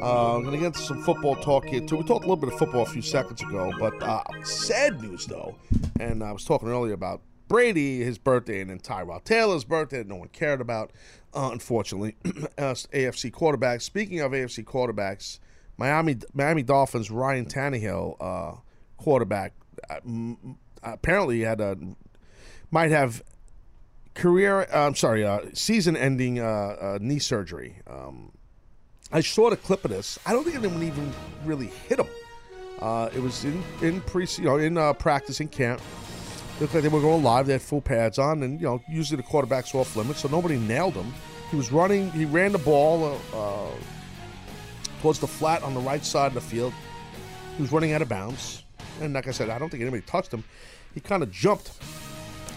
uh, 0.00 0.36
I'm 0.36 0.44
gonna 0.44 0.58
get 0.58 0.66
into 0.66 0.80
some 0.80 1.02
football 1.02 1.34
talk 1.36 1.66
here 1.66 1.80
too. 1.80 1.96
We 1.96 2.04
talked 2.04 2.24
a 2.24 2.28
little 2.28 2.36
bit 2.36 2.52
of 2.52 2.58
football 2.58 2.82
a 2.82 2.86
few 2.86 3.02
seconds 3.02 3.42
ago, 3.42 3.72
but 3.78 4.00
uh, 4.02 4.22
sad 4.44 5.00
news 5.02 5.26
though. 5.26 5.56
And 5.98 6.22
I 6.22 6.30
was 6.32 6.44
talking 6.44 6.68
earlier 6.68 6.94
about 6.94 7.22
Brady, 7.48 8.02
his 8.04 8.18
birthday, 8.18 8.60
and 8.60 8.70
then 8.70 8.78
Tyrod 8.78 9.24
Taylor's 9.24 9.64
birthday 9.64 9.98
that 9.98 10.08
no 10.08 10.16
one 10.16 10.28
cared 10.28 10.60
about. 10.60 10.92
uh, 11.34 11.50
unfortunately, 11.52 12.16
AFC 12.24 13.30
quarterbacks. 13.30 13.82
Speaking 13.82 14.20
of 14.20 14.32
AFC 14.32 14.64
quarterbacks, 14.64 15.38
Miami 15.76 16.16
Miami 16.32 16.62
Dolphins 16.62 17.10
Ryan 17.10 17.46
Tannehill, 17.46 18.16
uh, 18.20 18.56
quarterback, 18.96 19.52
uh, 19.90 20.00
apparently 20.82 21.40
had 21.40 21.60
a 21.60 21.76
might 22.70 22.90
have 22.90 23.22
career. 24.16 24.66
Uh, 24.72 24.86
I'm 24.86 24.94
sorry, 24.94 25.24
uh, 25.24 25.40
season-ending 25.52 26.40
uh, 26.40 26.44
uh, 26.44 26.98
knee 27.00 27.20
surgery. 27.20 27.76
Um, 27.86 28.32
I 29.12 29.20
saw 29.20 29.50
the 29.50 29.56
clip 29.56 29.84
of 29.84 29.90
this. 29.92 30.18
I 30.26 30.32
don't 30.32 30.42
think 30.42 30.56
anyone 30.56 30.82
even 30.82 31.12
really 31.44 31.68
hit 31.88 32.00
him. 32.00 32.08
Uh, 32.80 33.08
it 33.14 33.20
was 33.20 33.44
in 33.44 33.62
in 33.80 34.00
pre, 34.02 34.26
you 34.36 34.44
know, 34.44 34.56
in 34.56 34.76
uh, 34.76 34.92
practice 34.92 35.40
in 35.40 35.48
camp. 35.48 35.80
Looked 36.60 36.74
like 36.74 36.82
they 36.82 36.88
were 36.88 37.00
going 37.00 37.22
live. 37.22 37.46
They 37.46 37.52
had 37.52 37.62
full 37.62 37.80
pads 37.80 38.18
on, 38.18 38.42
and 38.42 38.60
you 38.60 38.66
know, 38.66 38.82
usually 38.88 39.16
the 39.16 39.22
quarterback's 39.22 39.74
off 39.74 39.94
limits, 39.94 40.20
so 40.20 40.28
nobody 40.28 40.58
nailed 40.58 40.94
him. 40.94 41.12
He 41.50 41.56
was 41.56 41.70
running. 41.70 42.10
He 42.12 42.24
ran 42.24 42.52
the 42.52 42.58
ball 42.58 43.18
towards 45.00 45.18
the 45.20 45.26
flat 45.26 45.62
on 45.62 45.74
the 45.74 45.80
right 45.80 46.04
side 46.04 46.28
of 46.28 46.34
the 46.34 46.40
field. 46.40 46.72
He 47.56 47.62
was 47.62 47.72
running 47.72 47.92
out 47.92 48.02
of 48.02 48.08
bounds, 48.08 48.64
and 49.00 49.14
like 49.14 49.28
I 49.28 49.30
said, 49.30 49.50
I 49.50 49.58
don't 49.58 49.70
think 49.70 49.82
anybody 49.82 50.02
touched 50.02 50.32
him. 50.32 50.44
He 50.94 51.00
kind 51.00 51.22
of 51.22 51.30
jumped, 51.30 51.72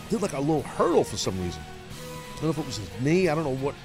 did 0.10 0.22
like 0.22 0.34
a 0.34 0.40
little 0.40 0.64
hurdle 0.64 1.04
for 1.04 1.18
some 1.18 1.40
reason. 1.42 1.62
I 1.62 2.42
don't 2.42 2.44
know 2.44 2.50
if 2.50 2.58
it 2.58 2.66
was 2.66 2.78
his 2.78 3.02
knee. 3.02 3.30
I 3.30 3.36
don't 3.36 3.44
know 3.44 3.56
what, 3.56 3.76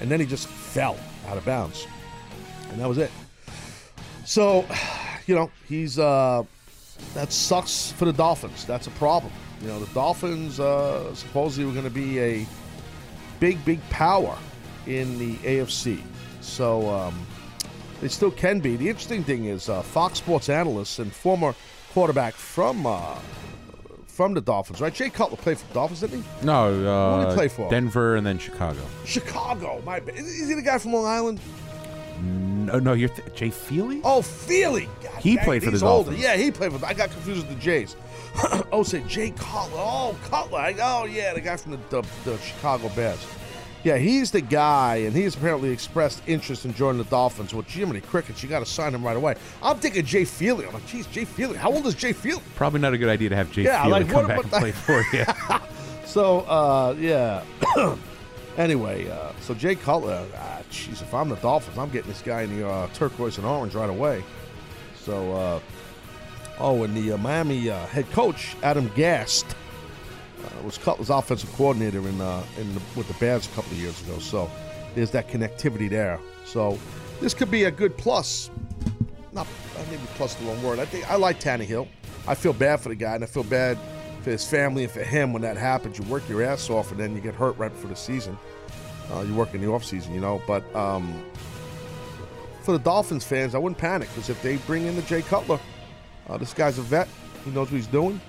and 0.00 0.10
then 0.10 0.20
he 0.20 0.26
just 0.26 0.46
fell 0.46 0.96
out 1.28 1.36
of 1.36 1.44
bounds, 1.44 1.86
and 2.70 2.80
that 2.80 2.88
was 2.88 2.98
it. 2.98 3.10
So, 4.24 4.64
you 5.26 5.34
know, 5.34 5.50
he's 5.68 5.98
uh, 5.98 6.44
that 7.14 7.32
sucks 7.32 7.92
for 7.92 8.04
the 8.04 8.12
Dolphins. 8.12 8.64
That's 8.64 8.86
a 8.86 8.92
problem. 8.92 9.32
You 9.60 9.68
know, 9.68 9.80
the 9.80 9.92
Dolphins 9.94 10.60
uh, 10.60 11.14
supposedly 11.14 11.64
were 11.66 11.72
going 11.72 11.84
to 11.84 11.90
be 11.90 12.20
a 12.20 12.46
big, 13.40 13.64
big 13.64 13.80
power 13.90 14.36
in 14.86 15.18
the 15.18 15.36
AFC. 15.36 16.02
So 16.40 16.88
um, 16.90 17.26
they 18.00 18.08
still 18.08 18.30
can 18.30 18.60
be. 18.60 18.76
The 18.76 18.88
interesting 18.88 19.24
thing 19.24 19.46
is, 19.46 19.68
uh, 19.68 19.82
Fox 19.82 20.18
Sports 20.18 20.48
analyst 20.48 20.98
and 20.98 21.12
former 21.12 21.54
quarterback 21.92 22.34
from 22.34 22.86
uh, 22.86 23.18
from 24.14 24.32
the 24.32 24.40
Dolphins, 24.40 24.80
right? 24.80 24.94
Jay 24.94 25.10
Cutler 25.10 25.36
played 25.36 25.58
for 25.58 25.66
the 25.66 25.74
Dolphins, 25.74 26.00
didn't 26.00 26.22
he? 26.22 26.46
No, 26.46 26.66
uh, 26.66 27.16
Who 27.16 27.20
did 27.22 27.26
uh, 27.26 27.30
he 27.30 27.34
play 27.34 27.48
for? 27.48 27.68
Denver 27.68 28.14
and 28.14 28.24
then 28.24 28.38
Chicago. 28.38 28.80
Chicago. 29.04 29.82
My, 29.84 29.98
bad. 29.98 30.14
is 30.16 30.48
he 30.48 30.54
the 30.54 30.62
guy 30.62 30.78
from 30.78 30.92
Long 30.92 31.06
Island? 31.06 31.40
No, 32.22 32.78
no, 32.78 32.92
you're 32.92 33.08
th- 33.08 33.34
Jay 33.34 33.50
Feely. 33.50 34.00
Oh, 34.04 34.22
Feely. 34.22 34.88
God 35.02 35.20
He 35.20 35.34
dang, 35.34 35.44
played 35.44 35.64
for 35.64 35.72
the 35.72 35.84
older. 35.84 36.10
Dolphins. 36.10 36.22
Yeah, 36.22 36.36
he 36.36 36.52
played 36.52 36.72
for. 36.72 36.86
I 36.86 36.94
got 36.94 37.10
confused 37.10 37.46
with 37.46 37.56
the 37.56 37.60
Jays. 37.60 37.96
oh, 38.72 38.84
say 38.84 39.02
Jay 39.08 39.30
Cutler. 39.30 39.78
Oh, 39.78 40.16
Cutler. 40.30 40.74
Oh, 40.80 41.04
yeah, 41.06 41.34
the 41.34 41.40
guy 41.40 41.56
from 41.56 41.72
the, 41.72 41.80
the, 41.90 42.06
the 42.24 42.38
Chicago 42.38 42.88
Bears. 42.90 43.26
Yeah, 43.84 43.98
he's 43.98 44.30
the 44.30 44.40
guy, 44.40 44.96
and 44.96 45.14
he's 45.14 45.36
apparently 45.36 45.70
expressed 45.70 46.22
interest 46.26 46.64
in 46.64 46.72
joining 46.72 46.96
the 46.98 47.08
Dolphins. 47.10 47.52
Well, 47.52 47.64
Jiminy 47.68 48.00
Crickets, 48.00 48.42
you 48.42 48.48
got 48.48 48.60
to 48.60 48.66
sign 48.66 48.94
him 48.94 49.04
right 49.04 49.16
away. 49.16 49.34
I'm 49.62 49.76
thinking 49.76 50.06
Jay 50.06 50.24
Feely. 50.24 50.66
I'm 50.66 50.72
like, 50.72 50.86
geez, 50.86 51.06
Jay 51.08 51.26
Feely. 51.26 51.58
How 51.58 51.70
old 51.70 51.86
is 51.86 51.94
Jay 51.94 52.14
Feely? 52.14 52.42
Probably 52.56 52.80
not 52.80 52.94
a 52.94 52.98
good 52.98 53.10
idea 53.10 53.28
to 53.28 53.36
have 53.36 53.52
Jay 53.52 53.64
Yeah, 53.64 53.82
Feely 53.82 54.04
like, 54.04 54.08
come 54.08 54.26
back 54.26 54.42
and 54.42 54.50
play 54.50 54.72
for 54.72 55.04
you. 55.12 55.24
So, 56.06 56.42
uh, 56.42 56.94
yeah. 56.96 57.42
anyway, 58.56 59.10
uh, 59.10 59.32
so 59.40 59.52
Jay 59.52 59.74
Cutler, 59.74 60.24
ah, 60.36 60.60
jeez, 60.70 61.02
if 61.02 61.12
I'm 61.12 61.28
the 61.28 61.34
Dolphins, 61.36 61.76
I'm 61.76 61.90
getting 61.90 62.08
this 62.08 62.22
guy 62.22 62.42
in 62.42 62.56
the 62.56 62.68
uh, 62.68 62.86
turquoise 62.94 63.36
and 63.36 63.44
orange 63.44 63.74
right 63.74 63.90
away. 63.90 64.22
So, 64.94 65.32
uh, 65.32 65.60
oh, 66.60 66.84
and 66.84 66.96
the 66.96 67.14
uh, 67.14 67.18
Miami 67.18 67.68
uh, 67.68 67.84
head 67.86 68.08
coach, 68.12 68.54
Adam 68.62 68.92
Gast, 68.94 69.56
uh, 70.44 70.62
was 70.62 70.78
Cutler's 70.78 71.10
offensive 71.10 71.52
coordinator 71.54 72.06
in, 72.08 72.20
uh, 72.20 72.42
in 72.58 72.74
the, 72.74 72.80
with 72.96 73.08
the 73.08 73.14
Bears 73.14 73.46
a 73.46 73.50
couple 73.50 73.72
of 73.72 73.78
years 73.78 74.00
ago. 74.02 74.18
So, 74.18 74.50
there's 74.94 75.10
that 75.12 75.28
connectivity 75.28 75.88
there. 75.88 76.20
So, 76.44 76.78
this 77.20 77.34
could 77.34 77.50
be 77.50 77.64
a 77.64 77.70
good 77.70 77.96
plus. 77.96 78.50
Not 79.32 79.46
uh, 79.46 79.82
maybe 79.90 80.02
plus 80.14 80.34
the 80.34 80.44
wrong 80.44 80.62
word. 80.62 80.78
I 80.78 80.84
think 80.84 81.10
I 81.10 81.16
like 81.16 81.40
Tannehill. 81.40 81.88
I 82.26 82.34
feel 82.34 82.52
bad 82.52 82.80
for 82.80 82.88
the 82.88 82.94
guy, 82.94 83.14
and 83.14 83.24
I 83.24 83.26
feel 83.26 83.44
bad 83.44 83.78
for 84.22 84.30
his 84.30 84.48
family 84.48 84.84
and 84.84 84.92
for 84.92 85.02
him 85.02 85.32
when 85.32 85.42
that 85.42 85.56
happens. 85.56 85.98
You 85.98 86.04
work 86.04 86.28
your 86.28 86.42
ass 86.42 86.70
off, 86.70 86.90
and 86.90 86.98
then 86.98 87.14
you 87.14 87.20
get 87.20 87.34
hurt 87.34 87.56
right 87.58 87.70
before 87.70 87.90
the 87.90 87.96
season. 87.96 88.38
Uh, 89.12 89.20
you 89.20 89.34
work 89.34 89.54
in 89.54 89.60
the 89.60 89.70
off 89.70 89.84
season, 89.84 90.14
you 90.14 90.20
know. 90.20 90.42
But 90.46 90.74
um, 90.74 91.22
for 92.62 92.72
the 92.72 92.78
Dolphins 92.78 93.24
fans, 93.24 93.54
I 93.54 93.58
wouldn't 93.58 93.78
panic 93.78 94.08
because 94.08 94.30
if 94.30 94.40
they 94.42 94.56
bring 94.58 94.86
in 94.86 94.96
the 94.96 95.02
Jay 95.02 95.22
Cutler, 95.22 95.60
uh, 96.28 96.38
this 96.38 96.54
guy's 96.54 96.78
a 96.78 96.82
vet. 96.82 97.08
He 97.44 97.50
knows 97.50 97.70
what 97.70 97.76
he's 97.76 97.86
doing, 97.86 98.20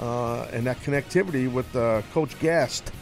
uh, 0.00 0.42
and 0.52 0.66
that 0.66 0.78
connectivity 0.80 1.50
with 1.50 1.74
uh, 1.76 2.02
Coach 2.12 2.38
Gast. 2.40 2.92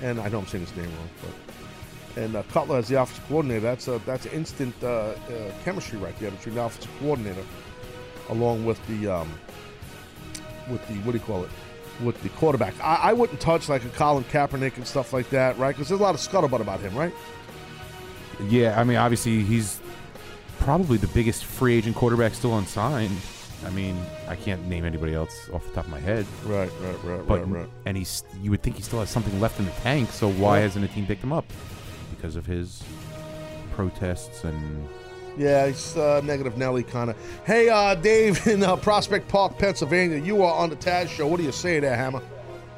And 0.00 0.20
I 0.20 0.28
know 0.28 0.38
I'm 0.38 0.46
saying 0.46 0.66
his 0.66 0.76
name 0.76 0.86
wrong, 0.86 1.10
but 1.20 2.22
and 2.22 2.36
uh, 2.36 2.42
Cutler 2.44 2.78
as 2.78 2.88
the 2.88 3.00
offensive 3.00 3.26
coordinator. 3.28 3.60
That's 3.60 3.88
a 3.88 4.00
that's 4.04 4.26
instant 4.26 4.74
uh, 4.82 4.86
uh, 4.86 5.14
chemistry 5.64 5.98
right 5.98 6.18
there 6.18 6.30
between 6.30 6.54
the 6.54 6.64
offensive 6.64 6.90
coordinator, 7.00 7.44
along 8.30 8.64
with 8.64 8.84
the 8.86 9.08
um, 9.08 9.30
with 10.70 10.86
the 10.88 10.94
what 10.94 11.12
do 11.12 11.18
you 11.18 11.24
call 11.24 11.44
it, 11.44 11.50
with 12.02 12.20
the 12.22 12.28
quarterback. 12.30 12.74
I, 12.80 12.96
I 12.96 13.12
wouldn't 13.12 13.40
touch 13.40 13.68
like 13.68 13.84
a 13.84 13.88
Colin 13.90 14.24
Kaepernick 14.24 14.76
and 14.76 14.86
stuff 14.86 15.12
like 15.12 15.30
that, 15.30 15.58
right? 15.58 15.74
Because 15.74 15.88
there's 15.88 16.00
a 16.00 16.02
lot 16.02 16.14
of 16.14 16.20
scuttlebutt 16.20 16.60
about 16.60 16.80
him, 16.80 16.94
right? 16.96 17.14
yeah, 18.48 18.78
I 18.78 18.84
mean, 18.84 18.96
obviously 18.96 19.42
he's 19.42 19.80
probably 20.58 20.96
the 20.98 21.06
biggest 21.08 21.44
free 21.44 21.74
agent 21.74 21.96
quarterback 21.96 22.34
still 22.34 22.56
unsigned. 22.58 23.16
I 23.64 23.70
mean, 23.70 23.96
I 24.28 24.34
can't 24.36 24.66
name 24.68 24.84
anybody 24.84 25.14
else 25.14 25.48
off 25.52 25.64
the 25.66 25.72
top 25.72 25.84
of 25.84 25.90
my 25.90 26.00
head. 26.00 26.26
Right, 26.44 26.70
right, 26.80 27.04
right, 27.04 27.26
But 27.26 27.40
right, 27.48 27.60
right. 27.60 27.68
and 27.86 27.96
he's 27.96 28.24
you 28.42 28.50
would 28.50 28.62
think 28.62 28.76
he 28.76 28.82
still 28.82 29.00
has 29.00 29.10
something 29.10 29.38
left 29.40 29.58
in 29.60 29.66
the 29.66 29.70
tank. 29.82 30.10
So 30.10 30.28
why 30.30 30.56
Yeah. 30.58 30.62
hasn't 30.64 30.84
a 30.84 30.88
team 30.88 31.06
picked 31.06 31.22
him 31.22 31.32
up? 31.32 31.44
Because 32.10 32.36
of 32.36 32.44
his 32.46 32.82
protests 33.74 34.44
and 34.44 34.88
Yeah, 35.38 35.68
he's 35.68 35.96
uh, 35.96 36.20
negative 36.24 36.58
Nelly 36.58 36.82
kind 36.82 37.10
of. 37.10 37.16
Hey, 37.46 37.68
uh, 37.68 37.94
Dave 37.94 38.46
in 38.46 38.62
uh, 38.62 38.76
Prospect 38.76 39.28
Park, 39.28 39.58
Pennsylvania. 39.58 40.18
You 40.18 40.42
are 40.42 40.54
on 40.54 40.68
the 40.70 40.76
Taz 40.76 41.08
show. 41.08 41.26
What 41.26 41.38
do 41.38 41.44
you 41.44 41.52
say 41.52 41.80
there, 41.80 41.96
Hammer? 41.96 42.20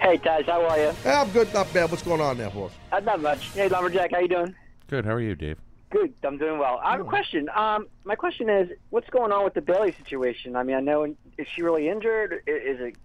Hey, 0.01 0.19
Taz, 0.19 0.45
how 0.47 0.65
are 0.67 0.79
you? 0.79 0.93
Yeah, 1.05 1.23
I'm 1.23 1.31
good, 1.31 1.53
not 1.55 1.73
bad. 1.73 1.91
What's 1.91 2.03
going 2.03 2.21
on 2.21 2.37
there, 2.37 2.51
boss? 2.51 2.73
Uh, 2.93 3.01
not 3.01 3.21
much. 3.23 3.47
Hey, 3.53 3.69
Lumberjack, 3.69 4.13
how 4.13 4.19
you 4.21 4.29
doing? 4.29 4.55
good. 4.87 5.05
How 5.07 5.13
are 5.13 5.21
you, 5.21 5.35
Dave? 5.35 5.57
Good. 5.95 6.13
I'm 6.25 6.39
doing 6.39 6.59
well. 6.59 6.81
I 6.83 6.91
have 6.91 7.01
a 7.01 7.05
question. 7.05 7.49
Um, 7.55 7.87
my 8.05 8.17
question 8.17 8.51
is, 8.51 8.69
what's 8.91 9.09
going 9.11 9.31
on 9.31 9.45
with 9.45 9.55
the 9.55 9.61
Bayley 9.61 9.93
situation? 9.93 10.57
I 10.57 10.65
mean, 10.65 10.75
I 10.75 10.81
know 10.81 11.05
is 11.05 11.47
she 11.55 11.63
really 11.63 11.89
injured? 11.89 12.43
Is 12.49 12.81
it? 12.81 12.97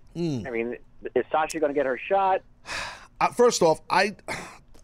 I 0.48 0.50
mean, 0.50 0.76
is 1.14 1.24
Sasha 1.32 1.60
going 1.60 1.72
to 1.72 1.78
get 1.78 1.86
her 1.86 1.98
shot? 1.98 2.42
Uh, 3.22 3.28
first 3.28 3.62
off, 3.62 3.82
I 3.90 4.16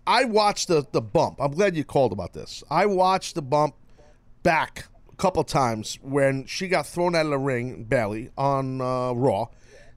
I 0.05 0.25
watched 0.25 0.67
the 0.67 0.85
the 0.91 0.99
bump. 0.99 1.37
I'm 1.39 1.51
glad 1.51 1.77
you 1.77 1.85
called 1.85 2.11
about 2.11 2.33
this. 2.33 2.65
I 2.69 2.85
watched 2.85 3.33
the 3.33 3.41
bump 3.41 3.75
back 4.43 4.89
a 5.09 5.15
couple 5.15 5.41
times 5.45 5.97
when 6.01 6.45
she 6.45 6.67
got 6.67 6.85
thrown 6.85 7.15
out 7.15 7.23
of 7.23 7.31
the 7.31 7.37
ring, 7.37 7.85
Bayley 7.85 8.31
on 8.37 8.81
uh, 8.81 9.13
Raw. 9.13 9.45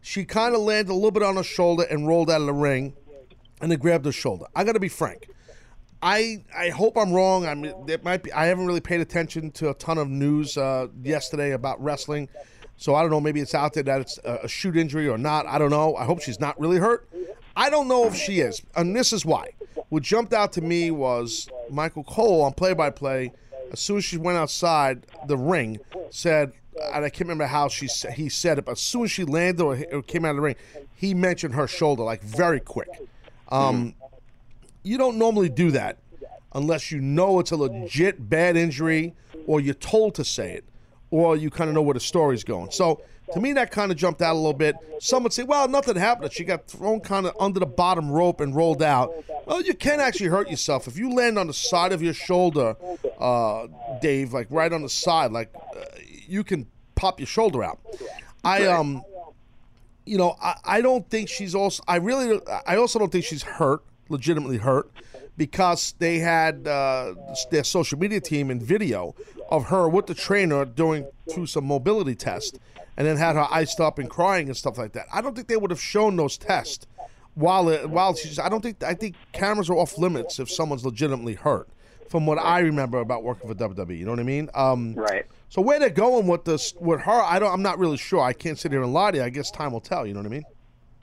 She 0.03 0.25
kind 0.25 0.55
of 0.55 0.61
landed 0.61 0.93
a 0.93 0.95
little 0.95 1.11
bit 1.11 1.25
on 1.25 1.35
her 1.35 1.43
shoulder 1.43 1.83
and 1.91 2.07
rolled 2.07 2.31
out 2.31 2.41
of 2.41 2.47
the 2.47 2.53
ring, 2.53 2.95
and 3.61 3.73
then 3.73 3.81
grabbed 3.81 4.05
her 4.05 4.13
shoulder. 4.13 4.45
I 4.55 4.63
got 4.63 4.75
to 4.75 4.81
be 4.81 4.89
frank. 4.89 5.29
I 6.03 6.45
I 6.57 6.71
hope 6.71 6.97
I'm 6.97 7.13
wrong. 7.13 7.47
I 7.47 7.55
mean, 7.55 7.75
it 7.89 8.05
might 8.05 8.23
be. 8.23 8.33
I 8.33 8.47
haven't 8.47 8.67
really 8.67 8.81
paid 8.81 9.01
attention 9.01 9.51
to 9.53 9.71
a 9.71 9.75
ton 9.75 9.99
of 9.99 10.09
news 10.09 10.57
uh, 10.57 10.89
yesterday 11.03 11.53
about 11.53 11.83
wrestling, 11.83 12.29
so 12.77 12.95
I 12.95 13.03
don't 13.03 13.11
know. 13.11 13.21
Maybe 13.21 13.41
it's 13.41 13.55
out 13.55 13.75
there 13.75 13.83
that 13.83 14.01
it's 14.03 14.19
a, 14.19 14.47
shoot 14.47 14.77
injury 14.77 15.09
or 15.09 15.19
not. 15.19 15.47
I 15.47 15.59
don't 15.59 15.71
know. 15.71 15.97
I 15.97 16.05
hope 16.05 16.23
she's 16.23 16.39
not 16.39 16.59
really 16.61 16.79
hurt. 16.79 17.09
I 17.57 17.71
don't 17.71 17.89
know 17.89 18.07
if 18.07 18.15
she 18.15 18.41
is, 18.41 18.63
and 18.77 18.95
this 18.95 19.13
is 19.13 19.27
why. 19.27 19.51
What 19.89 20.03
jumped 20.03 20.33
out 20.33 20.53
to 20.53 20.61
me 20.61 20.91
was 20.91 21.49
Michael 21.71 22.05
Cole 22.05 22.43
on 22.43 22.53
play-by-play. 22.53 23.33
As 23.73 23.81
soon 23.81 23.99
as 23.99 24.05
she 24.05 24.17
went 24.17 24.39
outside 24.39 25.07
the 25.27 25.37
ring, 25.37 25.79
said, 26.11 26.53
and 26.93 27.05
I 27.05 27.11
can't 27.11 27.23
remember 27.23 27.47
how 27.47 27.69
she 27.69 27.89
he 28.13 28.29
said 28.29 28.59
it, 28.59 28.65
but 28.65 28.73
as 28.73 28.81
soon 28.81 29.05
as 29.05 29.11
she 29.11 29.25
landed 29.25 29.63
or, 29.63 29.79
or 29.93 30.03
came 30.03 30.25
out 30.25 30.31
of 30.31 30.37
the 30.37 30.43
ring, 30.43 30.57
he 30.95 31.13
mentioned 31.15 31.55
her 31.55 31.67
shoulder 31.67 32.05
like 32.05 32.23
very 32.23 32.61
quick. 32.61 32.89
Um, 33.49 33.95
you 34.89 34.99
don't 34.99 35.18
normally 35.18 35.49
do 35.49 35.70
that 35.72 35.99
unless 36.53 36.91
you 36.91 37.01
know 37.01 37.41
it's 37.41 37.51
a 37.51 37.57
legit 37.57 38.28
bad 38.28 38.57
injury 38.57 39.14
or 39.47 39.61
you're 39.61 39.74
told 39.74 40.14
to 40.14 40.24
say 40.24 40.53
it 40.53 40.64
or 41.11 41.36
you 41.36 41.51
kind 41.51 41.68
of 41.68 41.74
know 41.74 41.82
where 41.82 41.95
the 41.95 42.01
story's 42.01 42.45
going. 42.45 42.70
So 42.70 43.03
to 43.32 43.41
me, 43.41 43.53
that 43.55 43.70
kind 43.70 43.93
of 43.93 43.99
jumped 43.99 44.22
out 44.22 44.32
a 44.32 44.39
little 44.39 44.55
bit. 44.55 44.76
Some 45.01 45.22
would 45.22 45.32
say, 45.32 45.43
well, 45.43 45.68
nothing 45.68 45.97
happened. 45.97 46.32
She 46.32 46.45
got 46.45 46.66
thrown 46.66 47.01
kind 47.01 47.26
of 47.26 47.36
under 47.39 47.61
the 47.61 47.66
bottom 47.66 48.11
rope 48.11 48.41
and 48.41 48.55
rolled 48.57 48.82
out. 48.82 49.12
Well, 49.47 49.62
you 49.62 49.74
can 49.74 50.01
actually 50.01 50.28
hurt 50.28 50.51
yourself. 50.51 50.89
If 50.89 50.97
you 50.97 51.12
land 51.12 51.39
on 51.39 51.47
the 51.47 51.53
side 51.53 51.93
of 51.93 52.03
your 52.03 52.14
shoulder, 52.14 52.76
uh, 53.18 53.66
Dave, 54.01 54.32
like 54.32 54.47
right 54.51 54.72
on 54.72 54.82
the 54.82 54.89
side, 54.89 55.32
like 55.32 55.53
uh, 55.55 55.84
you 56.26 56.43
can 56.45 56.66
pop 56.95 57.20
your 57.20 57.26
shoulder 57.26 57.62
out. 57.62 57.78
I, 58.45 58.66
um, 58.66 59.03
you 60.07 60.16
know, 60.16 60.36
I, 60.41 60.57
I 60.64 60.80
don't 60.80 61.09
think 61.11 61.28
she's 61.28 61.55
also. 61.55 61.82
I 61.86 61.97
really, 61.97 62.41
I 62.66 62.76
also 62.76 62.99
don't 62.99 63.12
think 63.12 63.24
she's 63.24 63.43
hurt, 63.43 63.82
legitimately 64.09 64.59
hurt, 64.59 64.91
because 65.37 65.95
they 65.99 66.19
had 66.19 66.67
uh, 66.67 67.15
their 67.51 67.65
social 67.65 67.99
media 67.99 68.21
team 68.21 68.51
in 68.51 68.61
video 68.61 69.15
of 69.51 69.67
her 69.67 69.89
with 69.89 70.07
the 70.07 70.15
trainer 70.15 70.65
doing 70.65 71.07
through 71.33 71.47
some 71.47 71.67
mobility 71.67 72.15
test, 72.15 72.59
and 72.97 73.07
then 73.07 73.17
had 73.17 73.37
her 73.37 73.47
iced 73.51 73.81
up 73.81 73.99
and 73.99 74.11
crying 74.11 74.49
and 74.49 74.57
stuff 74.57 74.77
like 74.79 74.93
that. 74.93 75.07
I 75.13 75.21
don't 75.21 75.35
think 75.35 75.49
they 75.49 75.57
would 75.57 75.71
have 75.71 75.81
shown 75.81 76.17
those 76.17 76.37
tests 76.37 76.87
while 77.35 77.69
it, 77.69 77.89
while 77.89 78.15
she's, 78.15 78.39
I 78.39 78.49
don't 78.49 78.63
think 78.63 78.83
I 78.83 78.95
think 78.95 79.15
cameras 79.33 79.71
are 79.71 79.77
off 79.77 79.97
limits 79.97 80.39
if 80.41 80.51
someone's 80.51 80.85
legitimately 80.85 81.35
hurt. 81.35 81.69
From 82.11 82.25
what 82.25 82.39
I 82.39 82.61
remember 82.61 83.01
about 83.01 83.23
working 83.23 83.49
for 83.49 83.55
WWE, 83.55 83.99
you 83.99 84.07
know 84.07 84.13
what 84.13 84.19
I 84.19 84.23
mean? 84.23 84.49
Um, 84.55 84.95
Right. 84.95 85.27
So 85.51 85.61
where 85.61 85.79
they're 85.79 85.91
going 85.91 86.27
with 86.27 86.47
this 86.47 86.73
with 86.81 87.01
her, 87.03 87.13
I 87.23 87.39
don't. 87.39 87.53
I'm 87.53 87.63
not 87.63 87.79
really 87.79 87.99
sure. 87.99 88.21
I 88.21 88.33
can't 88.33 88.59
sit 88.59 88.73
here 88.73 88.83
and 88.83 88.93
lie 88.95 89.11
to 89.11 89.19
you. 89.19 89.25
I 89.25 89.29
guess 89.29 89.51
time 89.51 89.73
will 89.73 89.81
tell. 89.83 90.07
You 90.07 90.15
know 90.15 90.21
what 90.21 90.27
I 90.27 90.31
mean? 90.31 90.45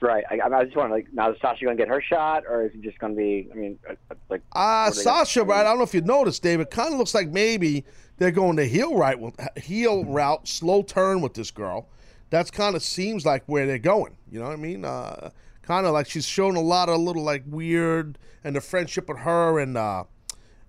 Right. 0.00 0.24
I, 0.30 0.34
I 0.34 0.64
just 0.64 0.76
want 0.76 0.90
to 0.90 0.94
like 0.94 1.06
now 1.12 1.32
is 1.32 1.40
Sasha 1.40 1.64
going 1.64 1.76
to 1.76 1.82
get 1.82 1.88
her 1.88 2.02
shot, 2.02 2.44
or 2.46 2.66
is 2.66 2.74
it 2.74 2.82
just 2.82 2.98
going 2.98 3.14
to 3.14 3.16
be? 3.16 3.48
I 3.50 3.54
mean, 3.54 3.78
uh, 3.88 3.94
uh, 4.10 4.14
like. 4.28 4.42
Uh, 4.52 4.88
what 4.88 4.92
gonna- 4.92 5.02
Sasha, 5.02 5.42
right? 5.42 5.60
I 5.60 5.64
don't 5.64 5.78
know 5.78 5.84
if 5.84 5.94
you 5.94 6.02
noticed, 6.02 6.42
David. 6.42 6.70
Kind 6.70 6.92
of 6.92 6.98
looks 6.98 7.14
like 7.14 7.28
maybe 7.28 7.84
they're 8.18 8.30
going 8.30 8.56
the 8.56 8.66
heel 8.66 8.96
right, 8.96 9.18
with, 9.18 9.34
heel 9.56 10.04
route, 10.04 10.46
slow 10.46 10.82
turn 10.82 11.22
with 11.22 11.34
this 11.34 11.50
girl. 11.50 11.88
That's 12.28 12.50
kind 12.50 12.76
of 12.76 12.82
seems 12.82 13.24
like 13.24 13.44
where 13.46 13.66
they're 13.66 13.78
going. 13.78 14.16
You 14.30 14.40
know 14.40 14.46
what 14.46 14.54
I 14.54 14.56
mean? 14.56 14.84
Uh, 14.84 15.30
kind 15.62 15.86
of 15.86 15.92
like 15.92 16.08
she's 16.08 16.26
shown 16.26 16.56
a 16.56 16.60
lot 16.60 16.88
of 16.88 17.00
little 17.00 17.22
like 17.22 17.44
weird, 17.46 18.18
and 18.44 18.54
the 18.56 18.60
friendship 18.60 19.08
with 19.08 19.18
her 19.18 19.58
and 19.58 19.76
uh, 19.78 20.04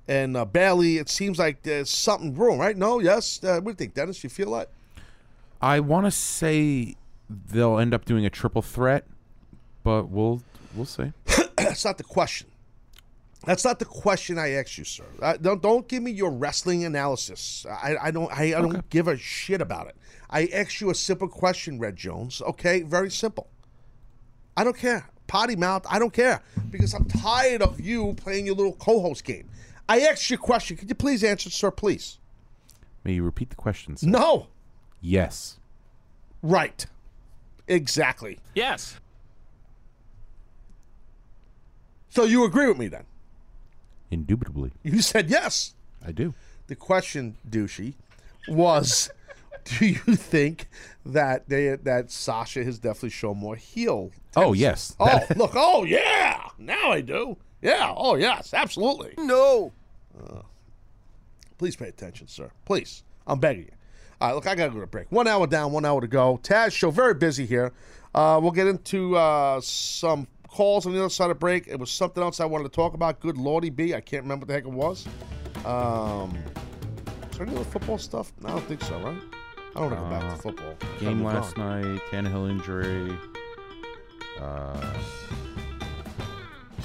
and 0.08 0.38
uh, 0.38 0.46
Bayley. 0.46 0.98
It 0.98 1.10
seems 1.10 1.38
like 1.38 1.64
there's 1.64 1.90
something 1.90 2.34
wrong, 2.36 2.60
right? 2.60 2.78
No, 2.78 3.00
yes. 3.00 3.44
Uh, 3.44 3.56
what 3.56 3.64
do 3.64 3.70
you 3.72 3.76
think, 3.76 3.94
Dennis? 3.94 4.24
You 4.24 4.30
feel 4.30 4.48
like? 4.48 4.70
I 5.62 5.80
want 5.80 6.06
to 6.06 6.12
say 6.12 6.96
they'll 7.30 7.80
end 7.80 7.94
up 7.94 8.06
doing 8.06 8.26
a 8.26 8.30
triple 8.30 8.62
threat, 8.62 9.06
but 9.88 10.10
we'll 10.10 10.42
we'll 10.76 10.86
see. 10.86 11.14
That's 11.56 11.86
not 11.86 11.98
the 11.98 12.04
question. 12.04 12.50
That's 13.46 13.64
not 13.64 13.80
the 13.80 13.86
question 13.86 14.38
I 14.38 14.50
asked 14.50 14.78
you, 14.78 14.84
sir. 14.84 15.06
I, 15.22 15.38
don't 15.38 15.62
don't 15.62 15.88
give 15.88 16.04
me 16.04 16.12
your 16.12 16.30
wrestling 16.30 16.84
analysis. 16.84 17.66
I, 17.70 17.96
I 18.02 18.12
don't 18.12 18.30
I, 18.30 18.48
I 18.48 18.62
don't 18.62 18.90
give 18.90 19.08
a 19.08 19.16
shit 19.16 19.62
about 19.62 19.88
it. 19.88 19.96
I 20.30 20.48
asked 20.48 20.82
you 20.82 20.90
a 20.90 20.96
simple 20.96 21.30
question, 21.30 21.80
Red 21.80 21.96
Jones. 21.96 22.42
Okay, 22.42 22.82
very 22.82 23.10
simple. 23.10 23.48
I 24.58 24.66
don't 24.66 24.76
care. 24.76 25.08
Potty 25.28 25.56
mouth. 25.56 25.86
I 25.90 26.00
don't 26.00 26.12
care 26.12 26.42
because 26.70 26.94
I'm 26.94 27.06
tired 27.06 27.62
of 27.62 27.80
you 27.80 28.14
playing 28.16 28.46
your 28.46 28.56
little 28.56 28.74
co-host 28.74 29.24
game. 29.24 29.48
I 29.88 30.02
asked 30.02 30.30
you 30.30 30.36
a 30.36 30.38
question. 30.38 30.76
Could 30.76 30.90
you 30.90 30.96
please 30.96 31.24
answer, 31.24 31.50
sir? 31.50 31.72
Please. 31.72 32.20
May 33.06 33.14
you 33.14 33.24
repeat 33.24 33.52
the 33.52 33.56
questions? 33.56 34.04
No. 34.04 34.48
Yes. 35.00 35.60
Right. 36.42 36.86
Exactly. 37.70 38.40
Yes. 38.54 39.00
So 42.10 42.24
you 42.24 42.46
agree 42.46 42.68
with 42.68 42.78
me 42.78 42.88
then? 42.88 43.04
Indubitably. 44.12 44.72
You 44.84 45.02
said 45.02 45.30
yes. 45.30 45.74
I 46.06 46.12
do. 46.12 46.34
The 46.68 46.76
question, 46.76 47.38
douchey, 47.50 47.94
was: 48.48 49.10
Do 49.66 49.86
you 49.86 50.16
think 50.16 50.70
that 51.06 51.50
they 51.50 51.76
that 51.76 52.12
Sasha 52.12 52.64
has 52.64 52.80
definitely 52.80 53.10
shown 53.10 53.38
more 53.38 53.56
heel? 53.56 54.12
Oh 54.36 54.54
yes. 54.54 54.96
Oh 55.00 55.20
look! 55.36 55.52
Oh 55.56 55.84
yeah! 55.84 56.50
Now 56.58 56.92
I 56.92 57.02
do. 57.02 57.38
Yeah. 57.62 57.94
Oh 57.96 58.16
yes, 58.16 58.54
absolutely. 58.54 59.14
No. 59.18 59.72
Uh, 60.18 60.42
please 61.58 61.76
pay 61.76 61.88
attention, 61.88 62.28
sir. 62.28 62.52
Please, 62.66 63.04
I'm 63.26 63.40
begging 63.40 63.66
you. 63.66 63.72
All 64.20 64.30
right, 64.30 64.34
look, 64.36 64.48
I 64.48 64.56
gotta 64.56 64.72
go 64.72 64.80
to 64.80 64.88
break. 64.88 65.12
One 65.12 65.28
hour 65.28 65.46
down, 65.46 65.72
one 65.72 65.86
hour 65.86 66.02
to 66.02 66.08
go. 66.08 66.40
Taz 66.42 66.72
show 66.72 66.90
very 66.90 67.14
busy 67.14 67.46
here. 67.46 67.72
Uh, 68.16 68.40
we'll 68.42 68.52
get 68.52 68.66
into 68.68 69.16
uh, 69.16 69.62
some 69.62 70.28
calls 70.58 70.88
on 70.88 70.94
the 70.94 71.00
other 71.00 71.08
side 71.10 71.30
of 71.30 71.38
break. 71.38 71.68
It 71.68 71.80
was 71.80 71.92
something 71.92 72.24
else 72.24 72.40
I 72.40 72.46
wanted 72.46 72.64
to 72.64 72.70
talk 72.72 72.96
about. 72.96 73.20
Good 73.20 73.38
lordy 73.38 73.70
B, 73.70 73.94
I 73.94 74.02
can't 74.02 74.24
remember 74.24 74.42
what 74.44 74.48
the 74.48 74.54
heck 74.56 74.66
it 74.66 74.72
was. 74.72 75.06
Um, 75.66 76.36
is 77.32 77.38
there 77.38 77.46
any 77.46 77.56
other 77.56 77.64
football 77.64 78.00
stuff? 78.00 78.34
No, 78.42 78.50
I 78.50 78.52
don't 78.54 78.66
think 78.66 78.82
so, 78.82 78.98
right? 79.00 79.22
I 79.76 79.80
don't 79.80 79.92
want 79.92 79.94
to 79.94 80.02
go 80.02 80.10
back 80.10 80.36
to 80.36 80.42
football. 80.42 80.74
Gotta 80.80 81.06
Game 81.06 81.24
last 81.24 81.60
on. 81.60 81.84
night. 81.94 82.02
Tannehill 82.10 82.50
injury. 82.50 83.16
Uh, 84.42 84.94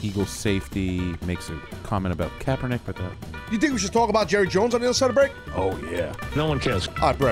Eagles 0.02 0.28
safety 0.28 1.14
makes 1.24 1.48
a 1.48 1.58
comment 1.82 2.12
about 2.12 2.30
Kaepernick, 2.40 2.80
but 2.84 2.96
that. 2.96 3.12
You 3.50 3.56
think 3.56 3.72
we 3.72 3.78
should 3.78 3.94
talk 3.94 4.10
about 4.10 4.28
Jerry 4.28 4.48
Jones 4.48 4.74
on 4.74 4.82
the 4.82 4.88
other 4.88 4.94
side 4.94 5.08
of 5.08 5.14
break? 5.14 5.32
Oh, 5.54 5.78
yeah. 5.90 6.14
No 6.36 6.46
one 6.46 6.60
cares. 6.60 6.88
All 6.88 7.14
right, 7.14 7.18
be 7.18 7.24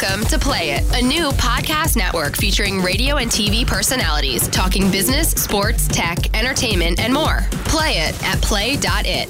Welcome 0.00 0.24
to 0.26 0.38
Play 0.38 0.70
It, 0.70 1.02
a 1.02 1.04
new 1.04 1.30
podcast 1.32 1.96
network 1.96 2.36
featuring 2.36 2.80
radio 2.80 3.16
and 3.16 3.30
TV 3.30 3.66
personalities 3.66 4.48
talking 4.48 4.90
business, 4.90 5.30
sports, 5.32 5.88
tech, 5.88 6.34
entertainment, 6.34 7.00
and 7.00 7.12
more. 7.12 7.40
Play 7.66 7.98
it 7.98 8.22
at 8.24 8.40
play.it. 8.40 9.28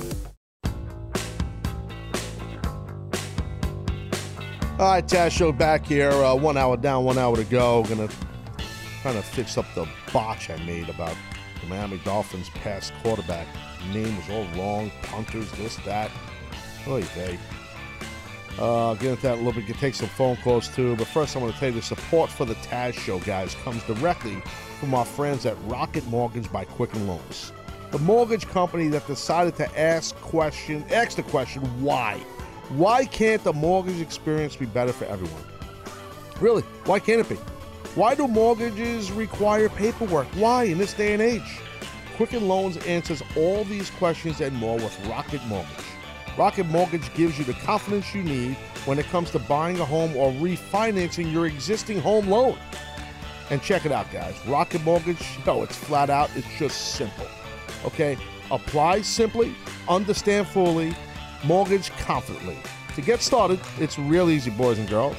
All 4.79 4.93
right, 4.93 5.05
Taz 5.05 5.33
Show 5.33 5.51
back 5.51 5.87
here. 5.87 6.11
Uh, 6.11 6.35
one 6.35 6.57
hour 6.57 6.77
down, 6.77 7.05
one 7.05 7.19
hour 7.19 7.35
to 7.37 7.45
go. 7.45 7.83
Gonna 7.85 8.09
kind 9.03 9.19
of 9.19 9.25
fix 9.25 9.59
up 9.59 9.67
the 9.75 9.89
botch 10.13 10.51
I 10.51 10.57
made 10.65 10.89
about 10.89 11.17
the 11.61 11.67
Miami 11.67 11.99
Dolphins 12.05 12.49
past 12.51 12.93
quarterback. 13.03 13.49
Name 13.93 14.17
was 14.17 14.31
all 14.31 14.47
wrong. 14.57 14.93
Punters, 15.03 15.51
this, 15.53 15.77
that. 15.79 16.11
Oy 16.87 17.03
vey. 17.03 17.39
Uh, 18.59 18.95
get 18.95 19.11
into 19.11 19.23
that 19.23 19.35
a 19.35 19.37
little 19.37 19.53
bit. 19.53 19.67
Can 19.67 19.77
take 19.77 19.95
some 19.95 20.09
phone 20.09 20.37
calls 20.39 20.69
too. 20.69 20.97
But 20.97 21.07
first, 21.07 21.37
I 21.37 21.39
want 21.39 21.55
to 21.55 21.59
tell 21.59 21.69
you 21.69 21.77
the 21.77 21.83
support 21.83 22.31
for 22.31 22.45
the 22.45 22.55
Taz 22.57 22.95
Show, 22.95 23.19
guys, 23.21 23.55
comes 23.63 23.83
directly 23.85 24.43
from 24.81 24.95
our 24.95 25.05
friends 25.05 25.47
at 25.47 25.57
Rocket 25.65 26.07
Mortgage 26.07 26.51
by 26.51 26.65
Quicken 26.65 27.07
Loans, 27.07 27.53
the 27.91 27.99
mortgage 27.99 28.47
company 28.49 28.89
that 28.89 29.07
decided 29.07 29.55
to 29.57 29.79
ask 29.79 30.17
question, 30.17 30.85
ask 30.91 31.17
the 31.17 31.23
question, 31.25 31.63
why? 31.83 32.19
Why 32.71 33.05
can't 33.05 33.43
the 33.45 33.53
mortgage 33.53 34.01
experience 34.01 34.57
be 34.57 34.67
better 34.67 34.93
for 34.93 35.05
everyone? 35.05 35.43
Really, 36.41 36.63
why 36.85 36.99
can't 36.99 37.21
it 37.21 37.29
be? 37.29 37.35
Why 37.95 38.15
do 38.15 38.29
mortgages 38.29 39.11
require 39.11 39.69
paperwork? 39.69 40.29
Why 40.29 40.65
in 40.65 40.79
this 40.79 40.95
day 40.95 41.13
and 41.13 41.21
age? 41.21 41.61
Quicken 42.17 42.49
Loans 42.49 42.77
answers 42.87 43.23
all 43.37 43.65
these 43.65 43.91
questions 43.91 44.41
and 44.41 44.55
more 44.57 44.77
with 44.77 45.07
Rocket 45.09 45.45
Mortgage. 45.47 45.90
Rocket 46.41 46.67
Mortgage 46.69 47.13
gives 47.13 47.39
you 47.39 47.45
the 47.45 47.53
confidence 47.53 48.15
you 48.15 48.23
need 48.23 48.55
when 48.87 48.99
it 48.99 49.05
comes 49.09 49.31
to 49.33 49.39
buying 49.39 49.79
a 49.79 49.85
home 49.85 50.17
or 50.17 50.33
refinancing 50.33 51.31
your 51.31 51.45
existing 51.45 52.01
home 52.01 52.31
loan. 52.31 52.57
And 53.51 53.61
check 53.61 53.85
it 53.85 53.93
out, 53.93 54.11
guys. 54.11 54.35
Rocket 54.47 54.83
Mortgage, 54.83 55.23
no, 55.45 55.63
it's 55.63 55.77
flat 55.77 56.09
out, 56.09 56.31
it's 56.35 56.49
just 56.59 56.95
simple. 56.95 57.27
Okay? 57.85 58.17
Apply 58.51 59.03
simply, 59.03 59.55
understand 59.87 60.49
fully, 60.49 60.97
mortgage 61.45 61.91
confidently. 61.99 62.57
To 62.95 63.03
get 63.03 63.21
started, 63.21 63.61
it's 63.79 63.99
real 63.99 64.31
easy, 64.31 64.51
boys 64.51 64.79
and 64.79 64.89
girls. 64.89 65.19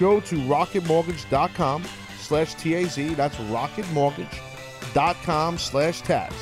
Go 0.00 0.18
to 0.20 0.34
rocketmortgage.com 0.34 1.84
slash 2.16 2.54
TAZ. 2.54 3.14
That's 3.16 3.36
rocketmortgage.com 3.36 5.58
slash 5.58 6.00
TAZ. 6.00 6.32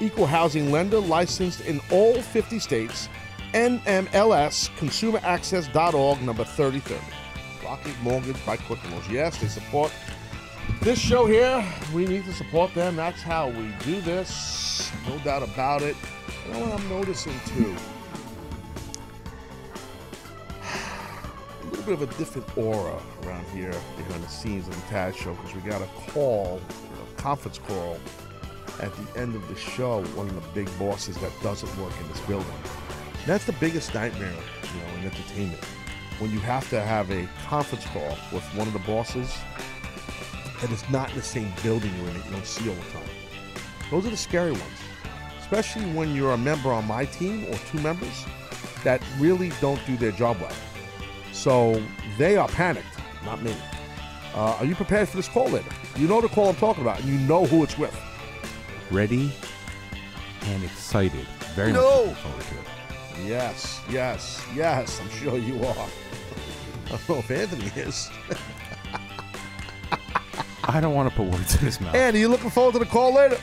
Equal 0.00 0.24
housing 0.24 0.72
lender 0.72 0.98
licensed 0.98 1.60
in 1.66 1.78
all 1.90 2.22
50 2.22 2.58
states. 2.58 3.10
NMLS 3.52 4.70
consumeraccess.org 4.76 6.22
number 6.22 6.44
3030. 6.44 7.00
Rocket 7.64 7.94
Mortgage 8.02 8.46
by 8.46 8.56
Quicken 8.56 8.90
Loans. 8.92 9.08
Yes, 9.08 9.40
they 9.40 9.48
support 9.48 9.92
this 10.82 10.98
show 10.98 11.26
here. 11.26 11.64
We 11.94 12.06
need 12.06 12.24
to 12.24 12.32
support 12.32 12.74
them. 12.74 12.96
That's 12.96 13.22
how 13.22 13.48
we 13.48 13.72
do 13.84 14.00
this. 14.00 14.90
No 15.08 15.18
doubt 15.18 15.42
about 15.42 15.82
it. 15.82 15.96
You 16.46 16.52
know 16.52 16.60
what 16.60 16.80
I'm 16.80 16.88
noticing 16.88 17.38
too? 17.46 17.74
A 21.62 21.66
little 21.66 21.84
bit 21.84 21.94
of 21.94 22.02
a 22.02 22.18
different 22.18 22.56
aura 22.56 23.00
around 23.24 23.44
here 23.48 23.74
behind 23.96 24.22
the 24.22 24.28
scenes 24.28 24.68
of 24.68 24.74
the 24.74 24.94
Taz 24.94 25.16
show 25.16 25.34
because 25.34 25.54
we 25.54 25.60
got 25.62 25.82
a 25.82 25.88
call, 26.12 26.60
a 27.18 27.20
conference 27.20 27.58
call 27.58 27.98
at 28.80 28.92
the 28.94 29.20
end 29.20 29.34
of 29.34 29.48
the 29.48 29.56
show. 29.56 30.02
One 30.14 30.28
of 30.28 30.34
the 30.34 30.48
big 30.54 30.68
bosses 30.78 31.16
that 31.18 31.32
doesn't 31.42 31.76
work 31.82 31.92
in 32.00 32.08
this 32.08 32.20
building. 32.20 32.46
That's 33.26 33.44
the 33.44 33.52
biggest 33.54 33.92
nightmare, 33.94 34.30
you 34.32 34.80
know, 34.80 34.98
in 34.98 35.04
entertainment. 35.06 35.64
When 36.18 36.30
you 36.30 36.38
have 36.40 36.68
to 36.70 36.80
have 36.80 37.10
a 37.10 37.28
conference 37.46 37.84
call 37.86 38.16
with 38.32 38.44
one 38.54 38.66
of 38.66 38.72
the 38.72 38.78
bosses 38.80 39.36
and 40.62 40.70
it's 40.72 40.88
not 40.90 41.10
in 41.10 41.16
the 41.16 41.22
same 41.22 41.52
building 41.62 41.92
you're 41.98 42.08
in 42.08 42.14
that 42.14 42.24
you 42.24 42.30
don't 42.30 42.46
see 42.46 42.68
all 42.68 42.74
the 42.74 42.90
time. 42.92 43.08
Those 43.90 44.06
are 44.06 44.10
the 44.10 44.16
scary 44.16 44.52
ones. 44.52 44.62
Especially 45.40 45.84
when 45.92 46.14
you're 46.14 46.32
a 46.32 46.38
member 46.38 46.72
on 46.72 46.86
my 46.86 47.04
team 47.04 47.44
or 47.50 47.54
two 47.70 47.78
members 47.80 48.24
that 48.84 49.02
really 49.18 49.50
don't 49.60 49.84
do 49.86 49.96
their 49.96 50.12
job 50.12 50.40
well. 50.40 50.52
So 51.32 51.82
they 52.18 52.36
are 52.36 52.48
panicked, 52.48 52.86
not 53.24 53.42
me. 53.42 53.54
Uh, 54.34 54.56
are 54.58 54.64
you 54.64 54.74
prepared 54.74 55.08
for 55.08 55.16
this 55.16 55.28
call 55.28 55.48
later? 55.48 55.68
You 55.96 56.08
know 56.08 56.20
the 56.20 56.28
call 56.28 56.48
I'm 56.48 56.56
talking 56.56 56.82
about, 56.82 57.00
and 57.00 57.08
you 57.08 57.18
know 57.26 57.46
who 57.46 57.62
it's 57.62 57.78
with. 57.78 57.94
Ready 58.90 59.32
and 60.42 60.64
excited. 60.64 61.26
Very 61.54 61.72
No. 61.72 61.82
much 61.82 62.06
looking 62.06 62.14
forward 62.22 62.42
to 62.44 62.54
it. 62.58 62.65
Yes, 63.24 63.80
yes, 63.88 64.44
yes, 64.54 65.00
I'm 65.00 65.10
sure 65.10 65.38
you 65.38 65.56
are. 65.64 65.86
I 66.86 66.90
don't 66.90 67.08
know 67.08 67.18
if 67.18 67.30
Anthony 67.30 67.70
is. 67.80 68.10
I 70.64 70.80
don't 70.80 70.94
want 70.94 71.08
to 71.10 71.16
put 71.16 71.28
words 71.28 71.54
in 71.54 71.60
his 71.60 71.80
mouth. 71.80 71.94
Andy, 71.94 72.20
you 72.20 72.28
looking 72.28 72.50
forward 72.50 72.72
to 72.72 72.78
the 72.78 72.86
call 72.86 73.14
later? 73.14 73.38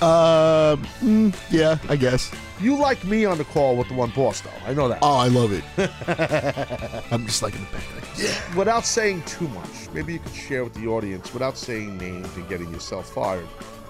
Uh, 0.00 0.76
mm, 1.00 1.34
yeah, 1.50 1.78
I 1.88 1.96
guess. 1.96 2.30
You 2.60 2.76
like 2.76 3.04
me 3.04 3.24
on 3.24 3.38
the 3.38 3.44
call 3.44 3.76
with 3.76 3.88
the 3.88 3.94
one 3.94 4.10
boss, 4.10 4.40
though. 4.40 4.50
I 4.66 4.72
know 4.72 4.88
that. 4.88 4.98
Oh, 5.02 5.16
I 5.16 5.28
love 5.28 5.52
it. 5.52 5.64
I'm 7.12 7.26
just 7.26 7.42
like 7.42 7.54
in 7.54 7.60
the 7.60 7.66
back. 7.70 7.82
Yeah. 8.16 8.56
Without 8.56 8.84
saying 8.84 9.22
too 9.24 9.48
much, 9.48 9.88
maybe 9.92 10.14
you 10.14 10.18
could 10.18 10.34
share 10.34 10.64
with 10.64 10.74
the 10.74 10.86
audience 10.86 11.32
without 11.32 11.56
saying 11.56 11.96
names 11.98 12.34
and 12.36 12.48
getting 12.48 12.70
yourself 12.70 13.12
fired. 13.12 13.46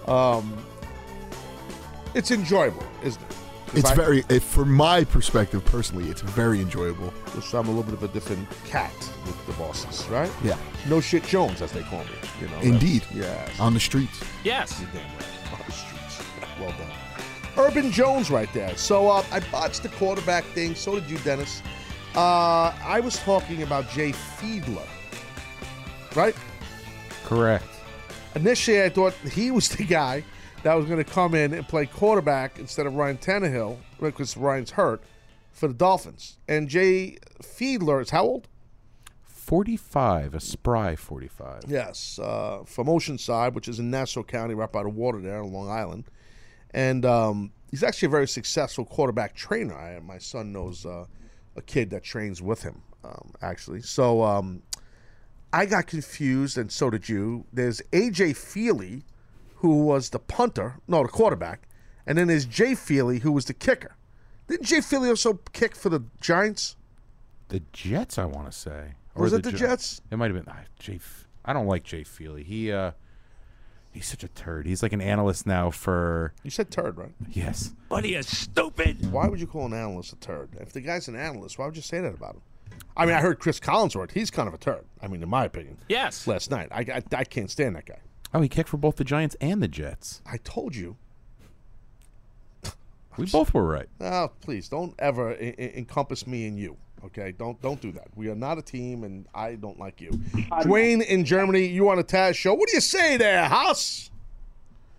Um, 0.09 0.57
it's 2.15 2.31
enjoyable, 2.31 2.85
isn't 3.03 3.23
it? 3.23 3.37
'Cause 3.71 3.79
It's 3.85 3.91
very, 3.93 4.25
if, 4.29 4.43
from 4.43 4.73
my 4.73 5.05
perspective 5.05 5.65
personally, 5.65 6.11
it's 6.11 6.23
very 6.23 6.61
enjoyable. 6.61 7.13
So 7.41 7.59
I'm 7.61 7.69
a 7.69 7.71
little 7.71 7.85
bit 7.85 7.95
of 7.95 8.03
a 8.03 8.09
different 8.09 8.49
cat 8.67 8.93
with 9.25 9.47
the 9.47 9.53
bosses, 9.53 10.07
right? 10.09 10.31
Yeah. 10.43 10.57
No 10.89 11.01
shit 11.01 11.23
Jones, 11.25 11.63
as 11.63 11.71
they 11.71 11.83
call 11.83 12.01
me. 12.01 12.11
You 12.41 12.49
know. 12.49 12.59
Indeed. 12.61 13.05
Yes. 13.15 13.61
On 13.61 13.73
the 13.73 13.79
streets. 13.79 14.21
Yes. 14.43 14.81
You're 14.81 14.91
damn 14.93 15.05
right. 15.17 15.53
On 15.53 15.59
the 15.67 15.73
streets. 15.73 16.23
Well 16.59 16.71
done. 16.71 16.91
Urban 17.67 17.93
Jones 17.93 18.29
right 18.31 18.53
there. 18.53 18.77
So 18.77 19.09
uh, 19.09 19.25
I 19.31 19.39
botched 19.53 19.85
the 19.85 19.89
quarterback 19.91 20.43
thing. 20.47 20.75
So 20.75 20.99
did 20.99 21.09
you, 21.09 21.19
Dennis. 21.19 21.63
Uh, 22.17 22.75
I 22.85 22.99
was 22.99 23.19
talking 23.21 23.63
about 23.63 23.89
Jay 23.91 24.11
Fiedler, 24.11 24.87
right? 26.17 26.35
Correct. 27.25 27.65
Initially, 28.35 28.83
I 28.83 28.89
thought 28.89 29.15
he 29.33 29.53
was 29.53 29.69
the 29.69 29.85
guy 29.85 30.25
that 30.63 30.75
was 30.75 30.87
going 30.87 31.03
to 31.03 31.11
come 31.11 31.35
in 31.35 31.55
and 31.55 31.67
play 31.67 31.87
quarterback 31.87 32.59
instead 32.59 32.87
of 32.87 32.95
Ryan 32.95 33.19
Tannehill 33.19 33.79
because 33.99 34.37
Ryan's 34.37 34.73
hurt 34.73 35.03
for 35.53 35.69
the 35.69 35.75
Dolphins. 35.75 36.39
And 36.49 36.69
Jay 36.69 37.19
Fiedler 37.43 38.03
is 38.03 38.11
how 38.11 38.25
old? 38.25 38.49
45, 39.27 40.35
a 40.35 40.41
spry 40.41 40.95
45. 40.95 41.65
Yes, 41.67 42.19
uh, 42.23 42.63
from 42.65 42.87
Oceanside, 42.87 43.55
which 43.55 43.69
is 43.69 43.81
in 43.81 43.91
Nassau 43.91 44.23
County, 44.23 44.55
right 44.55 44.71
by 44.71 44.83
the 44.83 44.89
water 44.89 45.21
there 45.21 45.43
on 45.43 45.53
Long 45.53 45.69
Island. 45.69 46.05
And 46.73 47.05
um, 47.05 47.53
he's 47.71 47.83
actually 47.83 48.07
a 48.07 48.11
very 48.11 48.29
successful 48.29 48.85
quarterback 48.85 49.35
trainer. 49.35 49.75
I, 49.75 49.99
my 50.01 50.19
son 50.19 50.53
knows 50.53 50.87
uh, 50.87 51.07
a 51.57 51.63
kid 51.63 51.91
that 51.91 52.05
trains 52.05 52.41
with 52.41 52.63
him, 52.63 52.83
um, 53.03 53.33
actually. 53.43 53.83
So 53.83 54.23
um, 54.23 54.63
I 55.53 55.67
got 55.67 55.87
confused, 55.87 56.57
and 56.57 56.71
so 56.71 56.91
did 56.91 57.09
you. 57.09 57.45
There's 57.53 57.83
A.J. 57.93 58.35
Feely, 58.35 59.03
who 59.61 59.85
was 59.85 60.11
the 60.11 60.19
punter, 60.19 60.77
no, 60.89 61.03
the 61.03 61.09
quarterback. 61.09 61.69
And 62.07 62.17
then 62.17 62.29
there's 62.29 62.47
Jay 62.47 62.75
Feely, 62.75 63.21
who 63.21 63.31
was 63.31 63.45
the 63.45 63.55
kicker. 63.55 63.97
Didn't 64.49 64.67
Jay 64.67 64.81
Feely 64.81 65.09
also 65.11 65.39
kick 65.53 65.77
for 65.77 65.91
the 65.91 66.03
Giants? 66.21 66.77
The 67.49 67.61
Jets, 67.73 68.19
I 68.19 68.25
want 68.25 68.51
to 68.51 68.57
say. 68.57 68.95
Or 69.15 69.23
was 69.23 69.33
it 69.33 69.43
the 69.43 69.53
Gi- 69.53 69.59
Jets? 69.59 70.01
It 70.11 70.17
might 70.17 70.31
have 70.31 70.45
been 70.45 70.53
ah, 70.53 70.61
Jay. 70.79 70.97
F- 70.97 71.29
I 71.45 71.53
don't 71.53 71.67
like 71.67 71.85
Jay 71.85 72.05
Feely. 72.05 72.43
He 72.43 72.73
uh, 72.73 72.93
he's 73.93 74.07
such 74.07 74.25
a 74.25 74.29
turd. 74.29 74.67
He's 74.67 74.83
like 74.83 74.93
an 74.93 75.01
analyst 75.01 75.47
now 75.47 75.71
for. 75.71 76.33
You 76.43 76.51
said 76.51 76.71
turd, 76.71 76.97
right? 76.97 77.13
Yes. 77.31 77.73
But 77.89 78.05
he 78.05 78.15
is 78.15 78.27
stupid. 78.27 79.13
Why 79.13 79.29
would 79.29 79.41
you 79.41 79.47
call 79.47 79.67
an 79.67 79.75
analyst 79.75 80.13
a 80.13 80.17
turd? 80.17 80.51
If 80.61 80.73
the 80.73 80.81
guy's 80.81 81.09
an 81.09 81.17
analyst, 81.17 81.59
why 81.59 81.67
would 81.67 81.77
you 81.77 81.83
say 81.83 82.01
that 82.01 82.15
about 82.15 82.37
him? 82.37 82.43
I 82.97 83.05
mean, 83.05 83.15
I 83.15 83.21
heard 83.21 83.41
Chris 83.41 83.61
Collinsworth. 83.61 84.13
He's 84.13 84.31
kind 84.31 84.49
of 84.49 84.55
a 84.55 84.59
turd. 84.59 84.85
I 85.03 85.09
mean, 85.09 85.23
in 85.23 85.29
my 85.29 85.45
opinion. 85.45 85.77
Yes. 85.89 86.27
Last 86.27 86.51
night, 86.51 86.69
I, 86.71 86.81
I, 86.81 87.03
I 87.17 87.25
can't 87.25 87.51
stand 87.51 87.77
that 87.77 87.87
guy. 87.87 87.99
Oh, 88.33 88.41
he 88.41 88.49
kicked 88.49 88.69
for 88.69 88.77
both 88.77 88.97
the 88.97 89.05
Giants 89.05 89.37
and 89.41 89.63
the 89.63 89.69
Jets. 89.69 90.23
I 90.25 90.37
told 90.39 90.75
you. 90.77 90.97
We 93.17 93.27
both 93.27 93.53
were 93.53 93.65
right. 93.67 93.89
Oh, 94.01 94.31
please 94.41 94.69
don't 94.69 94.95
ever 94.99 95.31
I- 95.33 95.55
I- 95.59 95.73
encompass 95.77 96.27
me 96.27 96.47
and 96.47 96.59
you. 96.59 96.77
Okay, 97.05 97.33
don't 97.33 97.61
don't 97.61 97.81
do 97.81 97.93
that. 97.93 98.09
We 98.15 98.29
are 98.29 98.35
not 98.35 98.57
a 98.59 98.63
team, 98.63 99.05
and 99.05 99.27
I 99.35 99.55
don't 99.57 99.79
like 99.79 100.01
you. 100.01 100.11
Dwayne 100.63 101.03
in 101.05 101.25
Germany, 101.25 101.67
you 101.67 101.89
on 101.89 101.99
a 101.99 102.05
Taz 102.05 102.35
show? 102.37 102.55
What 102.55 102.69
do 102.69 102.75
you 102.75 102.81
say 102.81 103.17
there, 103.17 103.47
Haas? 103.49 104.11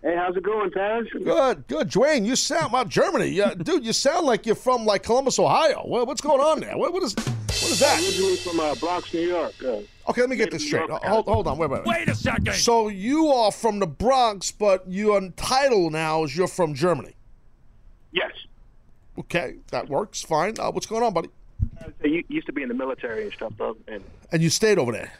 Hey, 0.02 0.16
how's 0.16 0.36
it 0.36 0.42
going, 0.42 0.68
Taz? 0.70 1.08
Good, 1.12 1.66
good. 1.68 1.88
Dwayne, 1.88 2.26
you 2.26 2.34
sound 2.34 2.66
about 2.70 2.88
Germany, 2.88 3.28
yeah, 3.28 3.54
dude. 3.56 3.86
You 3.86 3.92
sound 3.92 4.26
like 4.26 4.46
you're 4.46 4.56
from 4.56 4.84
like 4.84 5.04
Columbus, 5.04 5.38
Ohio. 5.38 5.82
What, 5.84 6.08
what's 6.08 6.20
going 6.20 6.40
on 6.40 6.58
there? 6.60 6.76
What, 6.76 6.92
what 6.92 7.04
is 7.04 7.14
what 7.14 7.70
is 7.70 7.78
that? 7.80 8.00
Originally 8.02 8.36
from 8.36 8.58
uh, 8.58 8.74
Bronx, 8.76 9.12
New 9.14 9.20
York. 9.28 9.54
Uh, 9.64 9.76
Okay, 10.08 10.20
let 10.20 10.30
me 10.30 10.34
get 10.34 10.50
this 10.50 10.66
straight. 10.66 10.90
Hold, 10.90 11.26
hold 11.26 11.46
on, 11.46 11.58
wait, 11.58 11.70
wait, 11.70 11.84
Wait 11.84 12.08
a 12.08 12.14
second. 12.16 12.52
So 12.54 12.88
you 12.88 13.28
are 13.28 13.52
from 13.52 13.78
the 13.78 13.86
Bronx, 13.86 14.50
but 14.50 14.82
your 14.90 15.20
title 15.36 15.90
now 15.90 16.24
is 16.24 16.36
you're 16.36 16.48
from 16.48 16.74
Germany. 16.74 17.14
yes. 18.10 18.32
Okay, 19.16 19.56
that 19.70 19.88
works. 19.88 20.20
Fine. 20.22 20.54
Uh, 20.58 20.72
what's 20.72 20.86
going 20.86 21.04
on, 21.04 21.12
buddy? 21.14 21.28
I 22.02 22.06
u- 22.08 22.24
used 22.26 22.46
to 22.46 22.52
be 22.52 22.62
in 22.62 22.68
the 22.68 22.74
military 22.74 23.22
and 23.24 23.32
stuff, 23.32 23.52
though. 23.58 23.76
And 23.86 24.02
And 24.32 24.42
you 24.42 24.50
stayed 24.50 24.76
over 24.78 24.90
there. 24.90 25.12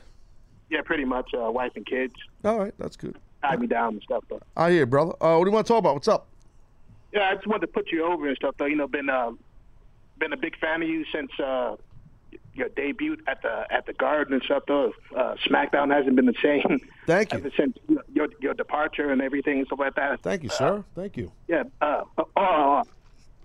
yeah, 0.68 0.80
pretty 0.82 1.04
much 1.04 1.30
uh, 1.32 1.48
wife 1.48 1.72
and 1.76 1.86
kids 1.86 2.14
All 2.44 2.58
right, 2.58 2.74
that's 2.78 2.96
good. 2.96 3.16
Tied 3.43 3.61
me 3.61 3.66
down 3.66 3.95
and 3.95 4.03
stuff, 4.03 4.24
though. 4.28 4.40
I 4.57 4.70
hear, 4.70 4.80
you, 4.80 4.86
brother. 4.86 5.12
Uh, 5.20 5.36
what 5.36 5.45
do 5.45 5.51
you 5.51 5.55
want 5.55 5.66
to 5.66 5.72
talk 5.72 5.78
about? 5.80 5.95
What's 5.95 6.09
up? 6.09 6.28
Yeah, 7.12 7.28
I 7.30 7.34
just 7.34 7.47
wanted 7.47 7.62
to 7.62 7.66
put 7.66 7.90
you 7.93 8.05
over 8.05 8.26
and 8.26 8.36
stuff, 8.36 8.55
though. 8.59 8.66
You 8.66 8.76
know, 8.76 8.88
been 8.88 9.11
uh, 9.11 9.32
been 10.18 10.32
a 10.32 10.36
big 10.36 10.57
fan 10.59 10.82
of 10.82 10.88
you 10.88 11.05
since 11.12 11.30
uh, 11.38 11.76
your 12.55 12.70
debut 12.70 13.18
at 13.26 13.43
the 13.43 13.66
at 13.70 13.84
the 13.86 13.93
Garden 13.93 14.34
and 14.34 14.43
stuff, 14.43 14.62
though. 14.66 14.93
Uh, 15.14 15.34
SmackDown 15.47 15.95
hasn't 15.95 16.16
been 16.16 16.26
the 16.26 16.34
same. 16.43 16.80
Thank 17.07 17.32
you. 17.32 17.38
Ever 17.38 17.51
since 17.57 17.76
your 18.14 18.28
your 18.40 18.55
departure 18.55 19.11
and 19.11 19.20
everything 19.20 19.59
and 19.59 19.66
stuff 19.66 19.78
like 19.80 19.95
that. 19.97 20.22
Thank 20.22 20.43
you, 20.43 20.49
sir. 20.49 20.84
Thank 20.95 21.18
you. 21.18 21.32
Yeah. 21.49 21.64
Uh, 21.82 22.05
oh, 22.16 22.28
oh, 22.36 22.82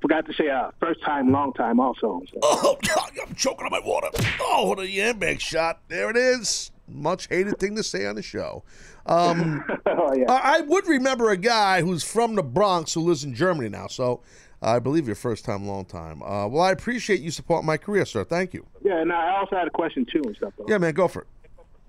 forgot 0.01 0.25
to 0.27 0.33
say, 0.33 0.49
uh, 0.49 0.71
first 0.79 1.03
time, 1.03 1.31
long 1.31 1.53
time, 1.53 1.79
also. 1.79 2.21
So. 2.31 2.39
Oh, 2.43 2.77
God, 2.87 3.11
I'm 3.27 3.35
choking 3.35 3.65
on 3.65 3.71
my 3.71 3.81
water. 3.85 4.07
Oh, 4.39 4.67
what 4.67 4.79
a 4.79 4.83
yambag 4.83 5.39
shot. 5.39 5.81
There 5.87 6.09
it 6.09 6.17
is. 6.17 6.71
Much 6.87 7.27
hated 7.27 7.59
thing 7.59 7.75
to 7.75 7.83
say 7.83 8.05
on 8.05 8.15
the 8.15 8.21
show. 8.21 8.63
Um, 9.07 9.63
oh 9.85 10.13
yeah. 10.13 10.31
I 10.31 10.57
I 10.57 10.61
would 10.61 10.87
remember 10.87 11.29
a 11.31 11.37
guy 11.37 11.81
who's 11.81 12.03
from 12.03 12.35
the 12.35 12.43
Bronx 12.43 12.93
who 12.93 13.01
lives 13.01 13.23
in 13.23 13.33
Germany 13.33 13.69
now. 13.69 13.87
So 13.87 14.21
I 14.61 14.79
believe 14.79 15.05
your 15.07 15.15
first 15.15 15.45
time, 15.45 15.67
long 15.67 15.85
time. 15.85 16.21
Uh, 16.23 16.47
well, 16.47 16.63
I 16.63 16.71
appreciate 16.71 17.21
you 17.21 17.31
supporting 17.31 17.65
my 17.67 17.77
career, 17.77 18.05
sir. 18.05 18.23
Thank 18.23 18.53
you. 18.53 18.65
Yeah, 18.83 18.99
and 18.99 19.11
I 19.13 19.37
also 19.37 19.55
had 19.55 19.67
a 19.67 19.71
question 19.71 20.05
too 20.11 20.21
and 20.25 20.35
stuff. 20.35 20.53
Though. 20.57 20.65
Yeah, 20.67 20.77
man, 20.79 20.93
go 20.93 21.07
for 21.07 21.21
it. 21.21 21.27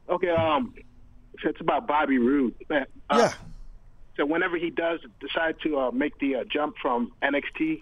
Okay, 0.08 0.30
um, 0.30 0.74
it's 1.44 1.60
about 1.60 1.86
Bobby 1.86 2.18
Roode. 2.18 2.54
Man, 2.68 2.86
uh, 3.10 3.16
Yeah. 3.18 3.32
So 4.16 4.26
whenever 4.26 4.56
he 4.56 4.70
does 4.70 4.98
decide 5.20 5.56
to 5.62 5.78
uh, 5.78 5.90
make 5.92 6.18
the 6.18 6.36
uh, 6.36 6.44
jump 6.44 6.74
from 6.82 7.12
NXT, 7.22 7.80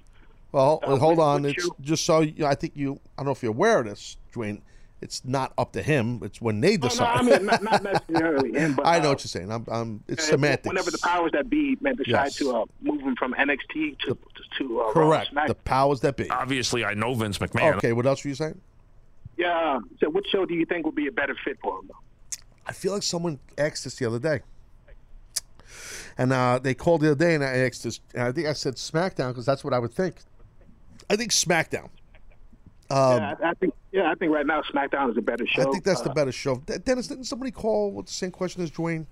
Well, 0.52 0.80
Uh, 0.82 0.96
hold 0.96 1.18
on. 1.18 1.44
It's 1.46 1.64
you- 1.64 1.74
just 1.80 2.04
so 2.04 2.20
you, 2.20 2.44
I 2.46 2.54
think 2.54 2.74
you. 2.76 3.00
I 3.16 3.22
don't 3.22 3.26
know 3.26 3.32
if 3.32 3.42
you're 3.42 3.52
aware 3.52 3.80
of 3.80 3.86
this, 3.86 4.18
Dwayne. 4.34 4.60
It's 5.06 5.24
not 5.24 5.52
up 5.56 5.70
to 5.74 5.82
him. 5.82 6.20
It's 6.24 6.40
when 6.40 6.60
they 6.60 6.72
oh, 6.72 6.78
no, 6.78 6.88
decide. 6.88 7.16
I 7.16 7.22
mean 7.22 7.46
not, 7.46 7.62
not 7.62 7.80
necessarily 7.84 8.52
him, 8.58 8.74
but 8.74 8.86
I 8.86 8.98
know 8.98 9.10
uh, 9.10 9.12
what 9.12 9.20
you're 9.22 9.28
saying. 9.28 9.52
I'm. 9.52 9.64
I'm 9.70 10.02
it's 10.08 10.24
uh, 10.24 10.30
semantics. 10.32 10.66
Whenever 10.66 10.90
the 10.90 10.98
powers 10.98 11.30
that 11.30 11.48
be 11.48 11.76
man, 11.80 11.94
decide 11.94 12.10
Yes. 12.10 12.36
to 12.38 12.56
uh, 12.56 12.64
move 12.80 13.00
him 13.02 13.14
from 13.14 13.32
NXT 13.34 14.00
to 14.00 14.18
to 14.58 14.80
uh, 14.80 14.92
Correct. 14.92 15.30
Smack- 15.30 15.46
The 15.46 15.54
powers 15.54 16.00
that 16.00 16.16
be. 16.16 16.28
Obviously, 16.28 16.84
I 16.84 16.94
know 16.94 17.14
Vince 17.14 17.38
McMahon. 17.38 17.76
Okay. 17.76 17.92
What 17.92 18.04
else 18.06 18.24
were 18.24 18.30
you 18.30 18.34
saying? 18.34 18.60
yeah. 19.36 19.78
So, 20.00 20.10
which 20.10 20.26
show 20.26 20.44
do 20.44 20.54
you 20.54 20.66
think 20.66 20.84
would 20.86 20.96
be 20.96 21.06
a 21.06 21.12
better 21.12 21.36
fit 21.44 21.58
for 21.62 21.78
him? 21.78 21.92
I 22.66 22.72
feel 22.72 22.92
like 22.92 23.04
someone 23.04 23.38
asked 23.56 23.84
this 23.84 23.94
the 23.94 24.06
other 24.06 24.18
day. 24.18 24.40
And 26.18 26.32
uh, 26.32 26.58
they 26.60 26.74
called 26.74 27.02
the 27.02 27.12
other 27.12 27.24
day, 27.24 27.34
and 27.36 27.44
I 27.44 27.58
asked 27.58 27.84
this. 27.84 28.00
And 28.12 28.24
I 28.24 28.32
think 28.32 28.48
I 28.48 28.54
said 28.54 28.74
SmackDown 28.74 29.28
because 29.28 29.46
that's 29.46 29.62
what 29.62 29.72
I 29.72 29.78
would 29.78 29.92
think. 29.92 30.16
I 31.08 31.14
think 31.14 31.30
SmackDown. 31.30 31.90
Um, 32.90 33.18
yeah, 33.20 33.34
I, 33.42 33.50
I 33.50 33.54
think 33.54 33.74
yeah, 33.92 34.10
I 34.10 34.14
think 34.14 34.32
right 34.32 34.46
now 34.46 34.62
SmackDown 34.62 35.10
is 35.10 35.16
a 35.16 35.22
better 35.22 35.46
show. 35.46 35.62
I 35.62 35.64
think 35.72 35.84
that's 35.84 36.02
the 36.02 36.10
Uh, 36.10 36.14
better 36.14 36.32
show. 36.32 36.56
De- 36.66 36.78
Dennis, 36.78 37.08
didn't 37.08 37.24
somebody 37.24 37.50
call 37.50 37.92
with 37.92 38.06
the 38.06 38.12
same 38.12 38.30
question 38.30 38.62
as 38.62 38.70
Dwayne? 38.70 39.06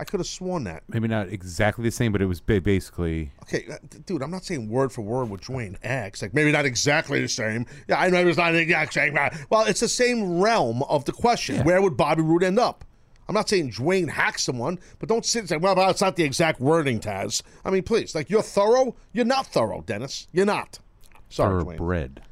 I 0.00 0.04
could 0.04 0.20
have 0.20 0.28
sworn 0.28 0.62
that. 0.64 0.84
Maybe 0.88 1.08
not 1.08 1.28
exactly 1.28 1.82
the 1.82 1.90
same, 1.90 2.12
but 2.12 2.22
it 2.22 2.26
was 2.26 2.40
ba- 2.40 2.60
basically. 2.60 3.32
Okay, 3.42 3.66
uh, 3.68 3.78
dude, 4.06 4.22
I'm 4.22 4.30
not 4.30 4.44
saying 4.44 4.68
word 4.68 4.92
for 4.92 5.02
word 5.02 5.28
what 5.28 5.40
Dwayne 5.40 5.76
acts. 5.82 6.22
Like 6.22 6.32
maybe 6.34 6.52
not 6.52 6.64
exactly 6.64 7.20
the 7.20 7.28
same. 7.28 7.66
Yeah, 7.88 7.98
I 7.98 8.08
know 8.08 8.24
it's 8.26 8.38
not 8.38 8.52
the 8.52 8.58
exact 8.60 8.92
same. 8.94 9.18
Well, 9.50 9.64
it's 9.66 9.80
the 9.80 9.88
same 9.88 10.40
realm 10.40 10.82
of 10.84 11.04
the 11.04 11.12
question. 11.12 11.64
Where 11.64 11.82
would 11.82 11.96
Bobby 11.96 12.22
Roode 12.22 12.44
end 12.44 12.58
up? 12.60 12.84
I'm 13.28 13.34
not 13.34 13.48
saying 13.48 13.72
Dwayne 13.72 14.08
hacked 14.08 14.40
someone, 14.40 14.78
but 15.00 15.08
don't 15.08 15.26
sit 15.26 15.40
and 15.40 15.48
say, 15.50 15.56
"Well, 15.58 15.74
well, 15.74 15.90
it's 15.90 16.00
not 16.00 16.16
the 16.16 16.22
exact 16.24 16.60
wording, 16.60 16.98
Taz." 17.00 17.42
I 17.64 17.70
mean, 17.70 17.82
please, 17.82 18.14
like 18.14 18.30
you're 18.30 18.40
thorough. 18.40 18.94
You're 19.12 19.26
not 19.26 19.46
thorough, 19.48 19.82
Dennis. 19.82 20.28
You're 20.32 20.46
not. 20.46 20.78
Sorry, 21.28 21.62
Dwayne. 21.62 21.76
bread. 21.76 22.22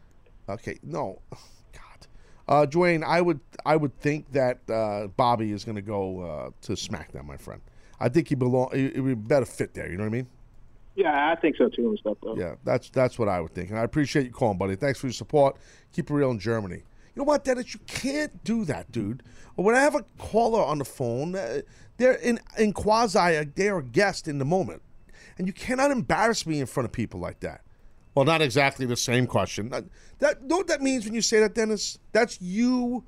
Okay, 0.49 0.79
no, 0.83 1.21
God, 1.31 2.07
uh, 2.49 2.67
Dwayne, 2.67 3.03
I 3.05 3.21
would 3.21 3.41
I 3.65 3.77
would 3.77 3.99
think 4.01 4.33
that 4.33 4.59
uh, 4.71 5.09
Bobby 5.09 5.53
is 5.53 5.65
going 5.65 5.77
to 5.77 5.83
go 5.83 6.21
uh, 6.21 6.51
to 6.63 6.73
SmackDown, 6.73 7.25
my 7.25 7.37
friend. 7.37 7.61
I 7.99 8.09
think 8.09 8.29
he 8.29 8.35
belong. 8.35 8.71
He 8.75 9.01
would 9.01 9.23
be 9.23 9.29
better 9.29 9.47
fit 9.47 9.75
there. 9.75 9.91
You 9.91 9.97
know 9.97 10.05
what 10.05 10.11
I 10.11 10.17
mean? 10.17 10.27
Yeah, 10.95 11.31
I 11.31 11.35
think 11.35 11.57
so 11.57 11.69
too 11.69 11.91
and 11.91 11.99
stuff. 11.99 12.17
Though. 12.23 12.37
Yeah, 12.37 12.55
that's 12.65 12.91
that's 12.91 13.19
what 13.19 13.29
I 13.29 13.41
would 13.41 13.55
think. 13.55 13.71
And 13.71 13.79
I 13.79 13.83
appreciate 13.83 14.27
you 14.27 14.33
calling, 14.33 14.59
buddy. 14.59 14.77
Thanks 14.77 14.99
for 14.99 15.07
your 15.07 15.15
support. 15.15 15.57
Keep 15.93 16.11
it 16.11 16.15
real 16.15 16.31
in 16.31 16.39
Germany. 16.39 16.77
You 16.77 17.21
know 17.21 17.25
what, 17.25 17.45
Dennis? 17.45 17.73
You 17.73 17.81
can't 17.87 18.45
do 18.45 18.65
that, 18.67 18.93
dude. 18.93 19.23
When 19.55 19.75
I 19.75 19.81
have 19.81 19.95
a 19.95 20.05
caller 20.19 20.63
on 20.63 20.79
the 20.79 20.85
phone, 20.85 21.35
uh, 21.35 21.63
they're 21.97 22.15
in 22.15 22.41
in 22.59 22.73
quasi, 22.73 23.45
they're 23.55 23.79
a 23.79 23.83
guest 23.83 24.29
in 24.29 24.39
the 24.39 24.45
moment, 24.45 24.83
and 25.39 25.47
you 25.47 25.53
cannot 25.53 25.91
embarrass 25.91 26.47
me 26.47 26.61
in 26.61 26.67
front 26.67 26.87
of 26.87 26.93
people 26.93 27.21
like 27.21 27.41
that. 27.41 27.63
Well, 28.17 28.25
not 28.25 28.41
exactly 28.41 28.87
the 28.87 28.97
same 28.97 29.27
question. 29.27 29.69
That, 29.69 29.85
that 30.21 30.43
know 30.43 30.57
what 30.57 30.69
that 30.69 30.81
means 30.81 31.05
when 31.05 31.13
you 31.13 31.21
say 31.21 31.39
that, 31.41 31.55
Dennis? 31.55 31.99
That's 32.13 32.41
you 32.41 33.05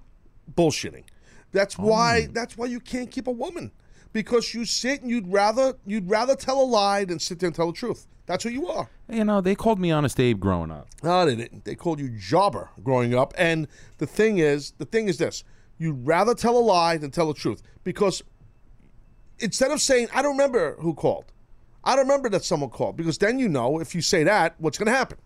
bullshitting. 0.54 1.04
That's 1.50 1.78
why. 1.78 2.26
Hmm. 2.26 2.32
That's 2.34 2.58
why 2.58 2.66
you 2.66 2.78
can't 2.78 3.10
keep 3.10 3.26
a 3.26 3.32
woman 3.32 3.72
because 4.12 4.52
you 4.52 4.66
sit 4.66 5.00
and 5.00 5.10
you'd 5.10 5.32
rather 5.32 5.74
you'd 5.86 6.10
rather 6.10 6.36
tell 6.36 6.60
a 6.60 6.62
lie 6.62 7.06
than 7.06 7.18
sit 7.18 7.38
there 7.38 7.46
and 7.46 7.56
tell 7.56 7.68
the 7.68 7.72
truth. 7.72 8.06
That's 8.26 8.44
who 8.44 8.50
you 8.50 8.68
are. 8.68 8.90
You 9.08 9.24
know, 9.24 9.40
they 9.40 9.54
called 9.54 9.80
me 9.80 9.90
Honest 9.90 10.20
Abe 10.20 10.38
growing 10.38 10.70
up. 10.70 10.88
No, 11.02 11.24
they 11.24 11.36
didn't. 11.36 11.64
They 11.64 11.74
called 11.74 11.98
you 11.98 12.10
jobber 12.10 12.68
growing 12.84 13.14
up. 13.14 13.32
And 13.38 13.66
the 13.96 14.06
thing 14.06 14.36
is, 14.36 14.72
the 14.76 14.84
thing 14.84 15.08
is 15.08 15.16
this: 15.16 15.42
you'd 15.78 16.06
rather 16.06 16.34
tell 16.34 16.58
a 16.58 16.60
lie 16.60 16.98
than 16.98 17.10
tell 17.10 17.28
the 17.28 17.34
truth 17.34 17.62
because 17.82 18.22
instead 19.38 19.70
of 19.70 19.80
saying, 19.80 20.08
"I 20.14 20.20
don't 20.20 20.32
remember 20.32 20.76
who 20.80 20.92
called," 20.92 21.32
I 21.88 21.96
don't 21.96 22.04
remember 22.04 22.28
that 22.28 22.44
someone 22.44 22.68
called 22.68 22.98
because 22.98 23.16
then 23.16 23.38
you 23.38 23.48
know 23.48 23.80
if 23.80 23.94
you 23.94 24.02
say 24.02 24.22
that, 24.24 24.56
what's 24.58 24.76
going 24.76 24.92
to 24.92 24.92
happen. 24.92 25.16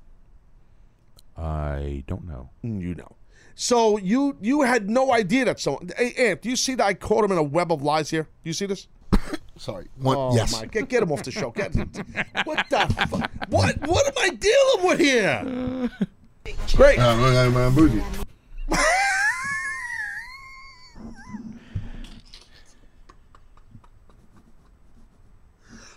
I 1.37 2.05
don't 2.07 2.25
know. 2.25 2.51
You 2.63 2.95
know. 2.95 3.17
So 3.57 3.99
you 3.99 4.37
you 4.41 4.63
had 4.63 4.89
no 4.89 5.13
idea 5.13 5.47
that 5.47 5.59
someone. 5.59 5.91
Hey, 5.97 6.15
Ant, 6.17 6.41
do 6.41 6.49
you 6.49 6.55
see 6.55 6.77
that 6.77 6.87
I 6.87 6.95
caught 6.95 7.25
him 7.25 7.33
in 7.33 7.39
a 7.39 7.43
web 7.43 7.73
of 7.73 7.83
lies 7.83 8.11
here? 8.11 8.23
Do 8.23 8.49
you 8.49 8.53
see 8.53 8.67
this? 8.67 8.87
Sorry. 9.59 9.89
One, 9.97 10.17
oh 10.17 10.37
yes. 10.37 10.53
my! 10.53 10.67
Get, 10.67 10.89
get 10.89 11.03
him 11.03 11.11
off 11.11 11.25
the 11.25 11.33
show. 11.33 11.51
Get, 11.51 11.75
what 12.45 12.65
the? 12.71 13.07
Fuck? 13.11 13.31
What 13.49 13.81
what 13.89 14.07
am 14.07 14.15
I 14.19 14.29
dealing 14.31 14.87
with 14.87 15.01
here? 15.01 15.91
Great. 16.77 17.01
Uh, 17.01 17.09
I'm, 17.09 17.57
I'm 17.57 17.75
bougie. 17.75 18.05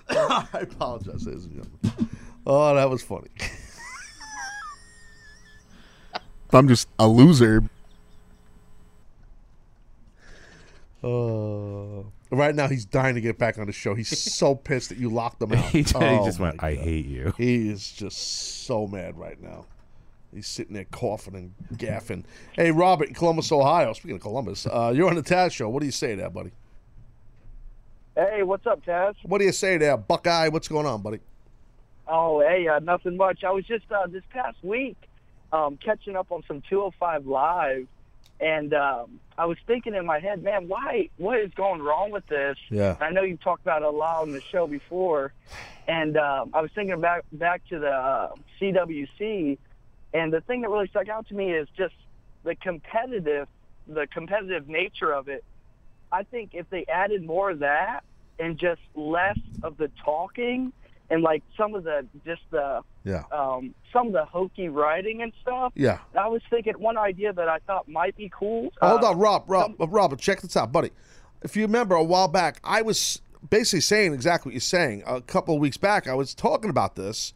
I 0.09 0.47
apologize, 0.61 1.25
ladies 1.25 1.45
and 1.45 1.53
gentlemen. 1.55 2.09
Oh, 2.45 2.75
that 2.75 2.89
was 2.89 3.01
funny. 3.01 3.29
I'm 6.53 6.67
just 6.67 6.87
a 6.99 7.07
loser. 7.07 7.63
Uh, 11.03 12.03
right 12.31 12.55
now, 12.55 12.67
he's 12.67 12.85
dying 12.85 13.15
to 13.15 13.21
get 13.21 13.37
back 13.37 13.57
on 13.59 13.67
the 13.67 13.71
show. 13.73 13.93
He's 13.93 14.33
so 14.35 14.55
pissed 14.55 14.89
that 14.89 14.97
you 14.97 15.09
locked 15.09 15.41
him 15.41 15.51
out. 15.53 15.65
He 15.65 15.81
just- 15.83 15.97
he 15.97 16.03
Oh, 16.03 16.25
just 16.25 16.39
went, 16.39 16.63
"I 16.63 16.75
God. 16.75 16.83
hate 16.83 17.05
you." 17.05 17.33
He 17.37 17.69
is 17.69 17.91
just 17.91 18.65
so 18.65 18.87
mad 18.87 19.17
right 19.17 19.41
now. 19.41 19.65
He's 20.33 20.47
sitting 20.47 20.73
there 20.73 20.85
coughing 20.85 21.35
and 21.35 21.53
gaffing. 21.77 22.23
Hey, 22.53 22.71
Robert, 22.71 23.07
in 23.07 23.13
Columbus, 23.13 23.51
Ohio. 23.51 23.93
Speaking 23.93 24.15
of 24.17 24.21
Columbus, 24.21 24.65
uh, 24.67 24.91
you're 24.95 25.07
on 25.09 25.15
the 25.15 25.23
Taz 25.23 25.51
show. 25.51 25.69
What 25.69 25.79
do 25.79 25.85
you 25.85 25.91
say 25.93 26.15
there, 26.15 26.29
buddy? 26.29 26.51
Hey, 28.15 28.43
what's 28.43 28.65
up, 28.65 28.85
Taz? 28.85 29.15
What 29.23 29.39
do 29.39 29.45
you 29.45 29.51
say 29.51 29.77
there, 29.77 29.97
Buckeye? 29.97 30.47
What's 30.47 30.69
going 30.69 30.85
on, 30.85 31.01
buddy? 31.01 31.19
Oh, 32.07 32.39
hey, 32.39 32.65
uh, 32.65 32.79
nothing 32.79 33.17
much. 33.17 33.43
I 33.43 33.51
was 33.51 33.65
just 33.65 33.91
uh, 33.91 34.07
this 34.07 34.23
past 34.29 34.55
week 34.63 34.95
um, 35.51 35.77
catching 35.77 36.15
up 36.15 36.31
on 36.31 36.41
some 36.47 36.61
205 36.69 37.27
Live, 37.27 37.87
and 38.39 38.73
um, 38.73 39.19
I 39.37 39.45
was 39.45 39.57
thinking 39.67 39.95
in 39.95 40.05
my 40.05 40.19
head, 40.19 40.41
man, 40.41 40.69
why? 40.69 41.09
What 41.17 41.39
is 41.39 41.51
going 41.55 41.81
wrong 41.81 42.11
with 42.11 42.25
this? 42.27 42.57
Yeah. 42.69 42.95
I 43.01 43.09
know 43.09 43.21
you've 43.21 43.41
talked 43.41 43.63
about 43.63 43.81
it 43.81 43.87
a 43.87 43.91
lot 43.91 44.21
on 44.21 44.31
the 44.31 44.41
show 44.41 44.65
before, 44.65 45.33
and 45.85 46.15
um, 46.15 46.51
I 46.53 46.61
was 46.61 46.71
thinking 46.73 47.01
back 47.01 47.25
back 47.33 47.67
to 47.67 47.79
the 47.79 47.91
uh, 47.91 48.29
CWC, 48.61 49.57
and 50.13 50.31
the 50.31 50.39
thing 50.39 50.61
that 50.61 50.69
really 50.69 50.87
stuck 50.87 51.09
out 51.09 51.27
to 51.27 51.33
me 51.33 51.51
is 51.51 51.67
just 51.75 51.95
the 52.45 52.55
competitive, 52.55 53.49
the 53.89 54.07
competitive 54.07 54.69
nature 54.69 55.13
of 55.13 55.27
it. 55.27 55.43
I 56.15 56.23
think 56.23 56.51
if 56.53 56.69
they 56.69 56.85
added 56.85 57.25
more 57.25 57.51
of 57.51 57.59
that 57.59 58.01
and 58.39 58.57
just 58.57 58.79
less 58.95 59.37
of 59.63 59.75
the 59.75 59.91
talking 60.03 60.71
and 61.09 61.21
like 61.21 61.43
some 61.57 61.75
of 61.75 61.83
the 61.83 62.05
just 62.25 62.41
the 62.51 62.81
Yeah. 63.03 63.23
um, 63.33 63.75
some 63.91 64.07
of 64.07 64.13
the 64.13 64.23
hokey 64.23 64.69
writing 64.69 65.21
and 65.21 65.33
stuff. 65.41 65.73
Yeah. 65.75 65.99
I 66.17 66.27
was 66.27 66.41
thinking 66.49 66.73
one 66.75 66.97
idea 66.97 67.33
that 67.33 67.49
I 67.49 67.59
thought 67.67 67.89
might 67.89 68.15
be 68.15 68.31
cool. 68.33 68.71
Hold 68.81 69.03
uh, 69.03 69.09
on, 69.09 69.19
Rob, 69.19 69.43
Rob, 69.47 69.75
uh, 69.79 69.87
Robert, 69.87 70.19
check 70.19 70.39
this 70.41 70.55
out, 70.55 70.71
buddy. 70.71 70.91
If 71.41 71.57
you 71.57 71.63
remember 71.63 71.95
a 71.95 72.03
while 72.03 72.29
back, 72.29 72.59
I 72.63 72.81
was 72.81 73.21
basically 73.49 73.81
saying 73.81 74.13
exactly 74.13 74.49
what 74.49 74.53
you're 74.53 74.61
saying. 74.61 75.03
A 75.05 75.19
couple 75.21 75.53
of 75.55 75.59
weeks 75.61 75.77
back, 75.77 76.07
I 76.07 76.13
was 76.13 76.33
talking 76.33 76.69
about 76.69 76.95
this, 76.95 77.33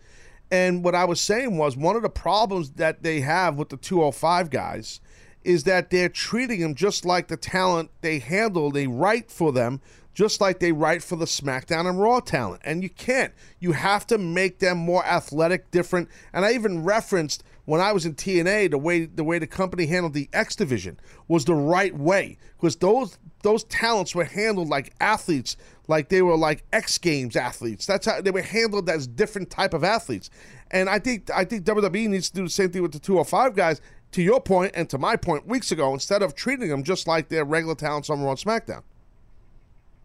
and 0.50 0.86
what 0.86 0.96
I 0.96 1.04
was 1.04 1.20
saying 1.20 1.58
was 1.58 1.76
one 1.76 1.98
of 1.98 2.02
the 2.02 2.10
problems 2.10 2.72
that 2.72 3.04
they 3.04 3.20
have 3.20 3.58
with 3.58 3.70
the 3.70 3.78
205 3.78 4.50
guys 4.50 5.02
is 5.50 5.64
that 5.64 5.90
they're 5.90 6.10
treating 6.10 6.60
them 6.62 6.76
just 6.76 7.06
like 7.06 7.28
the 7.28 7.36
talent 7.36 7.90
they 8.02 8.20
handle, 8.20 8.70
they 8.70 8.86
write 8.86 9.32
for 9.32 9.52
them, 9.52 9.82
just 10.14 10.40
like 10.40 10.60
they 10.60 10.72
write 10.72 11.02
for 11.02 11.16
the 11.16 11.26
SmackDown 11.26 11.90
and 11.90 12.00
Raw 12.00 12.20
talent. 12.20 12.62
And 12.64 12.84
you 12.84 12.90
can't. 12.90 13.34
You 13.60 13.72
have 13.72 14.06
to 14.08 14.20
make 14.20 14.60
them 14.60 14.78
more 14.78 15.04
athletic, 15.04 15.72
different. 15.72 16.08
And 16.34 16.46
I 16.46 16.54
even 16.54 16.84
referenced 16.84 17.44
when 17.66 17.82
I 17.82 17.94
was 17.94 18.06
in 18.06 18.14
TNA, 18.14 18.70
the 18.70 18.78
way 18.78 19.06
the 19.06 19.24
way 19.24 19.40
the 19.40 19.48
company 19.48 19.88
handled 19.88 20.14
the 20.14 20.30
X 20.34 20.56
division 20.56 21.00
was 21.28 21.46
the 21.46 21.56
right 21.56 21.96
way 21.96 22.38
because 22.58 22.76
those 22.76 23.18
those 23.42 23.64
talents 23.64 24.14
were 24.14 24.26
handled 24.26 24.70
like 24.70 24.94
athletes, 25.00 25.58
like 25.88 26.10
they 26.10 26.22
were 26.22 26.38
like 26.38 26.64
X 26.74 27.00
Games 27.00 27.36
athletes. 27.36 27.88
That's 27.88 28.06
how 28.06 28.22
they 28.22 28.32
were 28.32 28.42
handled 28.42 28.88
as 28.88 29.08
different 29.08 29.50
type 29.50 29.74
of 29.74 29.84
athletes. 29.84 30.30
And 30.72 30.90
I 30.90 31.00
think 31.00 31.30
I 31.32 31.44
think 31.44 31.64
WWE 31.66 32.08
needs 32.10 32.30
to 32.30 32.36
do 32.36 32.44
the 32.44 32.50
same 32.50 32.72
thing 32.72 32.82
with 32.82 32.92
the 32.92 33.00
205 33.00 33.56
guys. 33.56 33.82
To 34.14 34.24
your 34.24 34.42
point 34.42 34.72
and 34.74 34.90
to 34.90 34.98
my 34.98 35.16
point 35.16 35.46
weeks 35.46 35.72
ago, 35.72 35.94
instead 35.94 36.24
of 36.24 36.36
treating 36.36 36.70
them 36.70 36.84
just 36.84 37.08
like 37.08 37.30
they're 37.30 37.46
regular 37.46 37.76
talents 37.76 38.10
on 38.10 38.20
SmackDown. 38.20 38.84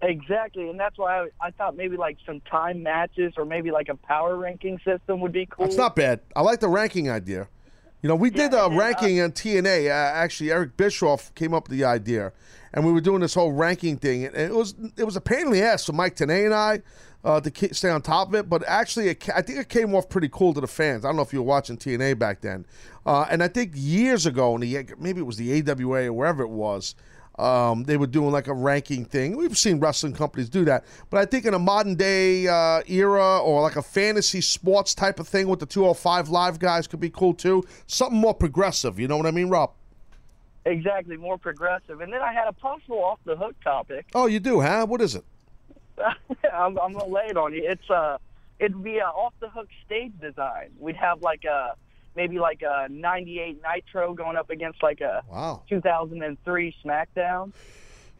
Exactly, 0.03 0.69
and 0.69 0.79
that's 0.79 0.99
why 0.99 1.21
I, 1.21 1.29
I 1.41 1.51
thought 1.53 1.77
maybe 1.77 1.97
like 1.97 2.19
some 2.27 2.41
time 2.43 2.83
matches 2.83 3.33
or 3.39 3.47
maybe 3.47 3.71
like 3.71 3.89
a 3.89 3.95
power 3.95 4.37
ranking 4.37 4.79
system 4.85 5.21
would 5.21 5.33
be 5.33 5.47
cool. 5.47 5.65
It's 5.65 5.77
not 5.77 5.97
bad. 5.97 6.21
I 6.37 6.43
like 6.43 6.61
the 6.61 6.69
ranking 6.69 7.09
idea. 7.09 7.49
You 8.03 8.09
know, 8.09 8.17
we 8.17 8.29
did 8.29 8.53
a 8.53 8.69
ranking 8.71 9.23
on 9.23 9.33
TNA. 9.33 9.87
Uh, 9.87 9.91
actually, 9.91 10.53
Eric 10.53 10.77
Bischoff 10.77 11.35
came 11.35 11.55
up 11.55 11.69
with 11.69 11.79
the 11.79 11.87
idea, 11.87 12.35
and 12.75 12.85
we 12.85 12.93
were 12.93 13.01
doing 13.01 13.21
this 13.21 13.35
whole 13.35 13.53
ranking 13.53 13.97
thing. 13.97 14.25
And 14.25 14.35
it 14.35 14.55
was 14.55 14.75
it 14.97 15.05
was 15.05 15.17
a 15.17 15.21
pain 15.21 15.47
in 15.47 15.53
the 15.53 15.63
ass 15.63 15.87
for 15.87 15.93
Mike 15.93 16.17
Tenay 16.17 16.45
and 16.45 16.55
I 16.55 16.83
uh, 17.25 17.41
to 17.41 17.75
stay 17.75 17.89
on 17.89 18.03
top 18.03 18.29
of 18.29 18.35
it. 18.35 18.51
But 18.51 18.65
actually, 18.67 19.09
it, 19.09 19.29
I 19.35 19.41
think 19.41 19.61
it 19.61 19.69
came 19.69 19.95
off 19.95 20.09
pretty 20.09 20.29
cool 20.31 20.53
to 20.55 20.61
the 20.61 20.67
fans. 20.67 21.05
I 21.05 21.09
don't 21.09 21.17
know 21.17 21.23
if 21.23 21.33
you 21.33 21.39
were 21.41 21.49
watching 21.49 21.79
TNA 21.79 22.19
back 22.19 22.43
then, 22.43 22.67
uh, 23.07 23.27
and 23.31 23.43
I 23.43 23.49
think 23.49 23.73
years 23.75 24.27
ago, 24.27 24.57
in 24.57 24.61
the 24.61 24.95
maybe 24.99 25.21
it 25.21 25.25
was 25.25 25.37
the 25.37 25.63
AWA 25.71 26.07
or 26.07 26.13
wherever 26.13 26.43
it 26.43 26.51
was. 26.51 26.95
Um, 27.37 27.83
they 27.83 27.97
were 27.97 28.07
doing 28.07 28.31
like 28.31 28.47
a 28.47 28.55
ranking 28.55 29.05
thing. 29.05 29.37
We've 29.37 29.59
seen 29.59 29.81
wrestling 29.81 30.13
companies 30.13 30.49
do 30.49 30.65
that, 30.67 30.85
but 31.11 31.19
I 31.19 31.25
think 31.25 31.45
in 31.47 31.55
a 31.55 31.59
modern 31.59 31.97
day 31.97 32.47
uh, 32.47 32.83
era 32.87 33.41
or 33.41 33.61
like 33.61 33.75
a 33.75 33.83
fantasy 33.83 34.41
sports 34.41 34.95
type 34.95 35.19
of 35.19 35.27
thing 35.27 35.49
with 35.49 35.59
the 35.59 35.67
205 35.67 36.29
live 36.29 36.61
guys 36.61 36.87
could 36.87 37.01
be 37.01 37.11
cool 37.11 37.35
too. 37.35 37.65
Something 37.89 38.21
more 38.21 38.35
progressive. 38.35 39.01
You 39.01 39.09
know 39.09 39.17
what 39.17 39.27
I 39.27 39.33
mean, 39.33 39.49
Rob? 39.49 39.73
Exactly, 40.67 41.17
more 41.17 41.37
progressive. 41.37 42.01
And 42.01 42.13
then 42.13 42.23
I 42.23 42.33
had 42.33 42.49
a 42.49 42.53
possible 42.53 43.03
off 43.05 43.19
the 43.25 43.37
hook 43.37 43.55
topic. 43.63 44.07
Oh, 44.15 44.27
you 44.27 44.41
do, 44.41 44.61
huh? 44.61 44.87
What 44.87 45.01
is 45.03 45.15
it? 45.15 45.25
I'm, 46.53 46.79
I'm 46.79 46.93
gonna 46.93 47.07
lay 47.07 47.27
it 47.27 47.37
on 47.37 47.53
you. 47.53 47.63
It's 47.65 47.89
uh, 47.91 48.19
it'd 48.59 48.83
be 48.83 48.99
a 48.99 49.07
off 49.07 49.35
the 49.41 49.49
hook 49.49 49.69
stage 49.85 50.13
design. 50.21 50.71
We'd 50.79 50.97
have 50.97 51.23
like 51.23 51.45
a 51.45 51.75
maybe 52.17 52.39
like 52.39 52.63
a 52.63 52.89
'98 52.89 53.61
Nitro 53.63 54.15
going 54.15 54.37
up 54.37 54.51
against 54.51 54.83
like 54.83 55.01
a 55.01 55.23
wow 55.31 55.63
2003 55.69 56.75
SmackDown. 56.85 57.53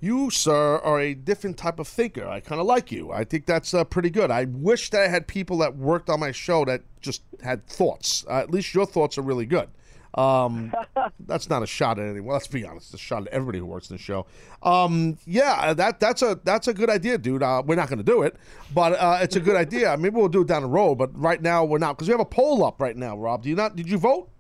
You, 0.01 0.29
sir, 0.29 0.79
are 0.81 1.01
a 1.01 1.15
different 1.15 1.57
type 1.57 1.79
of 1.79 1.89
thinker. 1.89 2.29
I 2.29 2.41
kind 2.41 2.61
of 2.61 2.67
like 2.67 2.93
you. 2.93 3.11
I 3.11 3.25
think 3.25 3.47
that's 3.47 3.73
uh, 3.73 3.85
pretty 3.85 4.11
good. 4.11 4.31
I 4.31 4.45
wish 4.45 4.91
that 4.91 5.01
I 5.01 5.09
had 5.09 5.27
people 5.27 5.57
that 5.59 5.79
worked 5.79 6.11
on 6.11 6.21
my 6.21 6.31
show 6.31 6.67
that 6.67 6.83
just 7.01 7.23
had 7.43 7.67
thoughts. 7.67 8.23
Uh, 8.29 8.35
at 8.35 8.51
least 8.51 8.75
your 8.75 8.85
thoughts 8.85 9.17
are 9.17 9.23
really 9.23 9.47
good. 9.47 9.71
Um, 10.15 10.73
that's 11.21 11.51
not 11.51 11.63
a 11.63 11.67
shot 11.67 11.99
at 11.99 12.09
anyone. 12.09 12.33
Let's 12.33 12.47
be 12.47 12.65
honest. 12.65 12.95
It's 12.95 13.03
a 13.03 13.05
shot 13.05 13.23
at 13.23 13.29
everybody 13.29 13.59
who 13.59 13.67
works 13.67 13.91
in 13.91 13.97
the 13.97 14.03
show. 14.03 14.27
Um, 14.63 15.19
yeah, 15.27 15.75
that 15.75 16.01
that's 16.01 16.23
a 16.23 16.41
that's 16.45 16.69
a 16.69 16.75
good 16.75 16.91
idea, 16.91 17.19
dude. 17.19 17.43
Uh, 17.43 17.63
we're 17.67 17.75
not 17.75 17.89
going 17.89 17.99
to 17.99 18.05
do 18.05 18.23
it, 18.23 18.37
but 18.73 18.93
uh, 18.93 19.19
it's 19.21 19.37
a 19.37 19.41
good 19.41 19.57
idea. 19.65 19.97
Maybe 19.97 20.17
we'll 20.17 20.29
do 20.29 20.43
it 20.43 20.47
down 20.49 20.63
the 20.63 20.69
road. 20.69 20.97
But 20.97 21.19
right 21.21 21.43
now 21.43 21.65
we're 21.65 21.79
not 21.79 21.97
because 21.97 22.09
we 22.09 22.13
have 22.13 22.21
a 22.21 22.25
poll 22.25 22.65
up 22.65 22.81
right 22.81 22.97
now. 22.97 23.17
Rob, 23.17 23.43
do 23.43 23.49
you 23.49 23.57
not? 23.57 23.77
Did 23.77 23.91
you 23.91 23.99
vote? 23.99 24.31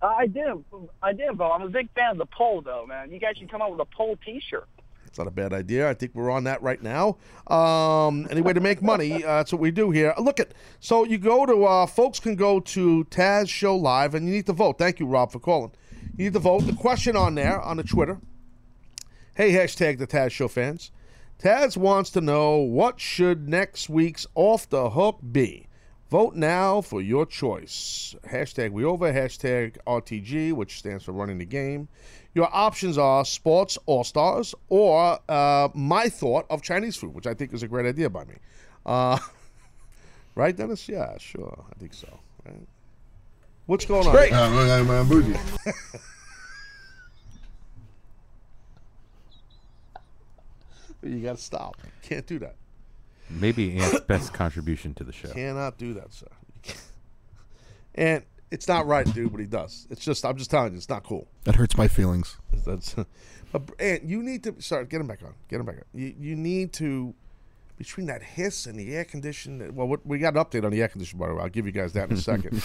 Uh, 0.00 0.06
I 0.06 0.26
did, 0.26 0.46
I 1.02 1.12
did 1.12 1.34
vote. 1.34 1.50
I'm 1.52 1.62
a 1.62 1.68
big 1.68 1.88
fan 1.92 2.12
of 2.12 2.18
the 2.18 2.26
poll, 2.26 2.60
though, 2.60 2.86
man. 2.86 3.10
You 3.10 3.18
guys 3.18 3.36
should 3.36 3.50
come 3.50 3.60
out 3.60 3.72
with 3.72 3.80
a 3.80 3.84
poll 3.84 4.16
T-shirt. 4.24 4.68
It's 5.08 5.18
not 5.18 5.26
a 5.26 5.32
bad 5.32 5.52
idea. 5.52 5.88
I 5.88 5.94
think 5.94 6.14
we're 6.14 6.30
on 6.30 6.44
that 6.44 6.62
right 6.62 6.82
now. 6.82 7.16
Um, 7.46 8.26
to 8.28 8.60
make 8.60 8.82
money? 8.82 9.24
Uh, 9.24 9.38
that's 9.38 9.52
what 9.52 9.60
we 9.60 9.70
do 9.70 9.90
here. 9.90 10.14
Look 10.18 10.38
at 10.38 10.52
so 10.80 11.04
you 11.04 11.18
go 11.18 11.46
to 11.46 11.64
uh, 11.64 11.86
folks 11.86 12.20
can 12.20 12.36
go 12.36 12.60
to 12.60 13.04
Taz 13.10 13.48
Show 13.48 13.76
Live 13.76 14.14
and 14.14 14.26
you 14.26 14.34
need 14.34 14.46
to 14.46 14.52
vote. 14.52 14.78
Thank 14.78 15.00
you, 15.00 15.06
Rob, 15.06 15.32
for 15.32 15.40
calling. 15.40 15.72
You 16.16 16.24
need 16.24 16.32
to 16.34 16.38
vote. 16.38 16.66
The 16.66 16.72
question 16.72 17.16
on 17.16 17.34
there 17.34 17.60
on 17.60 17.78
the 17.78 17.82
Twitter. 17.82 18.20
Hey, 19.34 19.52
hashtag 19.52 19.98
the 19.98 20.06
Taz 20.06 20.30
Show 20.30 20.48
fans. 20.48 20.90
Taz 21.38 21.76
wants 21.76 22.10
to 22.10 22.20
know 22.20 22.56
what 22.56 23.00
should 23.00 23.48
next 23.48 23.88
week's 23.88 24.26
off 24.34 24.68
the 24.68 24.90
hook 24.90 25.20
be. 25.30 25.68
Vote 26.10 26.34
now 26.34 26.80
for 26.80 27.02
your 27.02 27.26
choice. 27.26 28.16
Hashtag 28.26 28.72
we 28.72 28.82
over, 28.82 29.12
hashtag 29.12 29.76
RTG, 29.86 30.54
which 30.54 30.78
stands 30.78 31.04
for 31.04 31.12
running 31.12 31.38
the 31.38 31.44
game. 31.44 31.88
Your 32.34 32.48
options 32.52 32.98
are 32.98 33.24
Sports 33.24 33.78
All 33.86 34.04
Stars 34.04 34.54
or 34.68 35.18
uh, 35.28 35.68
my 35.74 36.08
thought 36.08 36.46
of 36.50 36.62
Chinese 36.62 36.96
food, 36.96 37.14
which 37.14 37.26
I 37.26 37.34
think 37.34 37.52
is 37.52 37.62
a 37.62 37.68
great 37.68 37.86
idea 37.86 38.10
by 38.10 38.24
me. 38.24 38.34
Uh, 38.86 39.18
right, 40.34 40.56
Dennis? 40.56 40.88
Yeah, 40.88 41.16
sure. 41.18 41.64
I 41.70 41.78
think 41.78 41.94
so. 41.94 42.08
Right? 42.44 42.66
What's 43.66 43.84
going 43.84 44.06
on? 44.06 44.12
Great. 44.12 44.32
Uh, 44.32 44.44
I'm, 44.44 44.90
I'm 44.90 45.08
bougie. 45.08 45.36
You 51.02 51.20
got 51.20 51.36
to 51.36 51.42
stop. 51.42 51.76
Can't 52.02 52.26
do 52.26 52.38
that. 52.40 52.56
Maybe 53.30 53.78
Ant's 53.78 54.00
best 54.00 54.32
contribution 54.32 54.94
to 54.94 55.04
the 55.04 55.12
show. 55.12 55.32
Cannot 55.32 55.78
do 55.78 55.94
that, 55.94 56.12
sir. 56.12 56.26
You 56.54 56.60
can't. 56.62 56.82
And 57.94 58.22
it's 58.50 58.66
not 58.68 58.86
right, 58.86 59.04
dude. 59.12 59.30
What 59.32 59.40
he 59.40 59.46
does. 59.46 59.86
It's 59.90 60.04
just. 60.04 60.24
I'm 60.24 60.36
just 60.36 60.50
telling 60.50 60.72
you, 60.72 60.76
it's 60.78 60.88
not 60.88 61.04
cool. 61.04 61.28
That 61.44 61.54
hurts 61.56 61.76
my 61.76 61.88
feelings. 61.88 62.36
That's. 62.64 62.94
But 63.50 63.62
and 63.80 64.10
you 64.10 64.22
need 64.22 64.44
to 64.44 64.60
start. 64.60 64.90
Get 64.90 65.00
him 65.00 65.06
back 65.06 65.22
on. 65.24 65.32
Get 65.48 65.58
him 65.58 65.64
back 65.64 65.76
on. 65.76 65.82
You 65.94 66.14
you 66.18 66.36
need 66.36 66.74
to. 66.74 67.14
Between 67.78 68.06
that 68.08 68.22
hiss 68.22 68.66
and 68.66 68.78
the 68.78 68.94
air 68.94 69.04
condition, 69.04 69.74
well, 69.74 69.86
what- 69.88 70.04
we 70.04 70.18
got 70.18 70.36
an 70.36 70.44
update 70.44 70.64
on 70.64 70.70
the 70.72 70.82
air 70.82 70.88
condition, 70.88 71.18
by 71.18 71.28
the 71.28 71.34
way. 71.34 71.42
I'll 71.42 71.48
give 71.48 71.64
you 71.64 71.72
guys 71.72 71.92
that 71.94 72.10
in 72.10 72.16
a 72.18 72.20
second. 72.20 72.60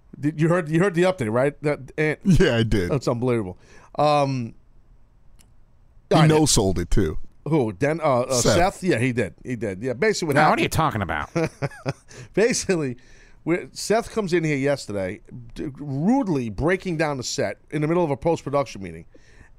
did 0.18 0.40
you 0.40 0.48
heard 0.48 0.68
you 0.68 0.80
heard 0.80 0.94
the 0.94 1.02
update, 1.02 1.30
right? 1.32 1.54
That 1.62 1.92
and 1.96 2.16
Yeah, 2.24 2.56
I 2.56 2.62
did. 2.64 2.90
that's 2.90 3.06
unbelievable. 3.06 3.56
Um, 3.96 4.54
He 6.10 6.16
I 6.16 6.26
know. 6.26 6.38
no 6.38 6.46
sold 6.46 6.78
it 6.80 6.90
too. 6.90 7.18
Who? 7.44 7.72
Den, 7.72 8.00
uh, 8.00 8.22
uh, 8.22 8.34
Seth. 8.34 8.56
Seth. 8.56 8.82
Yeah, 8.82 8.98
he 8.98 9.12
did. 9.12 9.34
He 9.44 9.54
did. 9.54 9.80
Yeah, 9.80 9.92
basically 9.92 10.26
what 10.28 10.36
Now, 10.36 10.50
what 10.50 10.58
are 10.58 10.62
you 10.62 10.68
talking 10.68 11.02
about? 11.02 11.30
basically, 12.34 12.96
we 13.46 13.68
Seth 13.72 14.10
comes 14.10 14.34
in 14.34 14.44
here 14.44 14.56
yesterday, 14.58 15.20
d- 15.54 15.68
rudely 15.78 16.50
breaking 16.50 16.98
down 16.98 17.16
the 17.16 17.22
set 17.22 17.58
in 17.70 17.80
the 17.80 17.88
middle 17.88 18.04
of 18.04 18.10
a 18.10 18.16
post 18.16 18.44
production 18.44 18.82
meeting, 18.82 19.06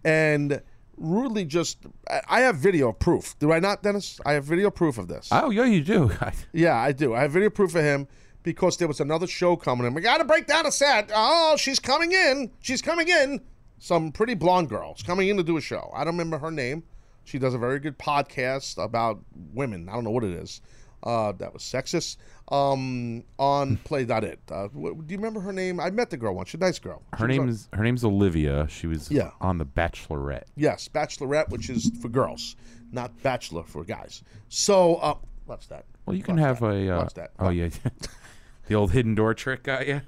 and 0.04 0.62
rudely 0.98 1.46
just. 1.46 1.80
I- 2.10 2.22
I 2.30 2.42
have 2.42 2.58
video 2.58 2.92
proof. 2.92 3.38
Do 3.40 3.52
I 3.52 3.60
not, 3.60 3.82
Dennis? 3.82 4.20
I 4.26 4.34
have 4.34 4.44
video 4.44 4.70
proof 4.70 4.98
of 4.98 5.08
this. 5.08 5.30
oh, 5.32 5.50
yeah, 5.50 5.66
you 5.66 5.82
do. 5.82 6.12
yeah, 6.54 6.76
I 6.76 6.92
do. 6.92 7.16
I 7.16 7.22
have 7.22 7.32
video 7.32 7.50
proof 7.50 7.74
of 7.76 7.82
him 7.84 8.08
because 8.44 8.78
there 8.78 8.88
was 8.88 9.00
another 9.00 9.26
show 9.28 9.56
coming 9.56 9.88
in. 9.88 9.94
We 9.94 10.02
got 10.02 10.18
to 10.20 10.26
break 10.26 10.46
down 10.48 10.66
a 10.66 10.72
set. 10.72 11.10
Oh, 11.16 11.56
she's 11.58 11.80
coming 11.80 12.12
in. 12.12 12.52
She's 12.60 12.82
coming 12.82 13.08
in. 13.08 13.42
Some 13.80 14.12
pretty 14.12 14.34
blonde 14.34 14.70
girl's 14.70 15.02
coming 15.04 15.30
in 15.30 15.38
to 15.38 15.44
do 15.44 15.58
a 15.58 15.62
show. 15.62 15.92
I 15.94 16.04
don't 16.04 16.14
remember 16.14 16.40
her 16.40 16.52
name. 16.52 16.84
She 17.26 17.40
does 17.40 17.54
a 17.54 17.58
very 17.58 17.80
good 17.80 17.98
podcast 18.00 18.82
about 18.84 19.20
women. 19.54 19.88
I 19.90 19.94
don't 19.94 20.04
know 20.04 20.12
what 20.12 20.24
it 20.24 20.32
is. 20.32 20.62
Uh, 21.08 21.32
that 21.32 21.54
was 21.54 21.64
sexist. 21.64 22.18
Um, 22.52 23.24
on 23.40 23.78
Play.it. 23.86 24.40
Uh, 24.52 24.68
wh- 24.68 24.92
do 24.92 25.06
you 25.08 25.18
remember 25.18 25.40
her 25.40 25.54
name? 25.54 25.80
I 25.80 25.90
met 25.90 26.10
the 26.10 26.18
girl 26.18 26.36
once. 26.36 26.50
She's 26.50 26.56
a 26.60 26.64
nice 26.64 26.80
girl. 26.80 27.02
She 27.16 27.22
Her 27.22 27.28
name 27.28 27.42
on- 27.44 27.50
is 27.50 27.70
her 27.74 27.82
name's 27.84 28.04
Olivia. 28.04 28.68
She 28.70 28.88
was 28.88 29.10
Yeah. 29.10 29.32
on 29.40 29.58
The 29.58 29.66
Bachelorette. 29.66 30.44
Yes, 30.58 30.90
Bachelorette, 30.94 31.50
which 31.50 31.70
is 31.70 31.90
for 32.02 32.10
girls, 32.10 32.58
not 32.92 33.12
Bachelor 33.24 33.64
for 33.64 33.84
guys. 33.86 34.22
So, 34.50 34.96
uh, 34.96 35.16
what's 35.46 35.68
that? 35.68 35.86
Well, 36.06 36.16
you 36.16 36.24
can 36.24 36.36
What's 36.36 36.46
have 36.46 36.60
that? 36.60 36.76
a. 36.76 36.90
Uh, 36.96 36.98
What's 37.00 37.14
that? 37.14 37.32
Oh 37.40 37.50
yeah, 37.50 37.70
the 38.68 38.76
old 38.76 38.92
hidden 38.92 39.16
door 39.16 39.34
trick 39.34 39.64
got 39.64 39.88
you. 39.88 40.02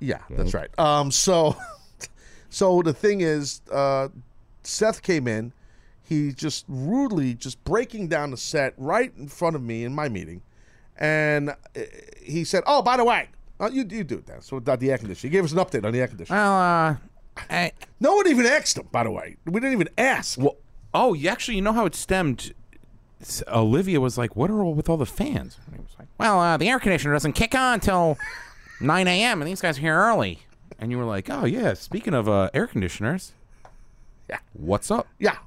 Yeah, 0.00 0.18
that's 0.30 0.54
right. 0.54 0.70
Um, 0.78 1.10
so, 1.10 1.56
so 2.50 2.82
the 2.82 2.92
thing 2.92 3.22
is, 3.22 3.60
uh, 3.72 4.08
Seth 4.62 5.02
came 5.02 5.26
in. 5.28 5.52
He 6.06 6.32
just 6.32 6.66
rudely 6.68 7.32
just 7.34 7.62
breaking 7.64 8.08
down 8.08 8.30
the 8.30 8.36
set 8.36 8.74
right 8.76 9.12
in 9.16 9.26
front 9.28 9.56
of 9.56 9.62
me 9.62 9.84
in 9.84 9.94
my 9.94 10.08
meeting, 10.08 10.42
and 10.98 11.50
uh, 11.50 11.54
he 12.22 12.44
said, 12.44 12.62
"Oh, 12.66 12.82
by 12.82 12.98
the 12.98 13.04
way, 13.04 13.28
uh, 13.58 13.70
you 13.72 13.86
you 13.90 14.04
do 14.04 14.22
that." 14.26 14.44
So 14.44 14.58
about 14.58 14.80
the 14.80 14.90
air 14.92 14.98
conditioning, 14.98 15.30
he 15.32 15.36
gave 15.38 15.44
us 15.44 15.52
an 15.52 15.58
update 15.58 15.84
on 15.84 15.92
the 15.92 16.00
air 16.00 16.08
conditioning. 16.08 16.38
Well, 16.38 16.52
uh, 16.52 16.96
I, 17.48 17.72
no 18.00 18.14
one 18.16 18.28
even 18.28 18.44
asked 18.46 18.76
him. 18.76 18.86
By 18.92 19.04
the 19.04 19.10
way, 19.10 19.36
we 19.46 19.54
didn't 19.60 19.72
even 19.72 19.88
ask. 19.96 20.38
well, 20.38 20.56
oh, 20.92 21.14
you 21.14 21.28
actually, 21.30 21.56
you 21.56 21.62
know 21.62 21.72
how 21.72 21.86
it 21.86 21.94
stemmed. 21.94 22.52
Olivia 23.48 23.98
was 24.00 24.18
like, 24.18 24.36
"What 24.36 24.50
are 24.50 24.62
all 24.62 24.74
with 24.74 24.90
all 24.90 24.98
the 24.98 25.06
fans?" 25.06 25.58
And 25.66 25.76
he 25.76 25.80
was 25.80 25.94
like, 25.98 26.08
"Well, 26.18 26.38
uh, 26.38 26.56
the 26.58 26.68
air 26.68 26.78
conditioner 26.78 27.14
doesn't 27.14 27.32
kick 27.32 27.54
on 27.54 27.80
till 27.80 28.18
9 28.80 29.08
a.m. 29.08 29.40
and 29.40 29.50
these 29.50 29.62
guys 29.62 29.78
are 29.78 29.80
here 29.80 29.96
early." 29.98 30.40
And 30.78 30.90
you 30.90 30.98
were 30.98 31.04
like, 31.06 31.30
"Oh 31.30 31.46
yeah, 31.46 31.72
speaking 31.72 32.12
of 32.12 32.28
uh, 32.28 32.50
air 32.52 32.66
conditioners, 32.66 33.32
Yeah. 34.28 34.40
what's 34.52 34.90
up?" 34.90 35.06
Yeah, 35.18 35.30
yeah, 35.32 35.38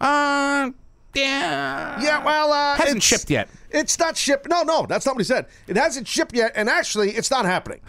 Uh, 0.00 0.70
yeah, 1.14 2.00
yeah. 2.02 2.24
Well, 2.24 2.52
uh, 2.52 2.76
hasn't 2.76 2.96
it's- 2.98 3.04
shipped 3.04 3.30
yet. 3.30 3.48
It's 3.70 3.98
not 3.98 4.16
shipped. 4.16 4.48
No, 4.48 4.62
no, 4.62 4.86
that's 4.86 5.04
not 5.06 5.14
what 5.16 5.20
he 5.20 5.24
said. 5.24 5.46
It 5.66 5.76
hasn't 5.76 6.06
shipped 6.06 6.34
yet, 6.34 6.52
and 6.54 6.68
actually, 6.68 7.10
it's 7.10 7.30
not 7.30 7.44
happening. 7.44 7.80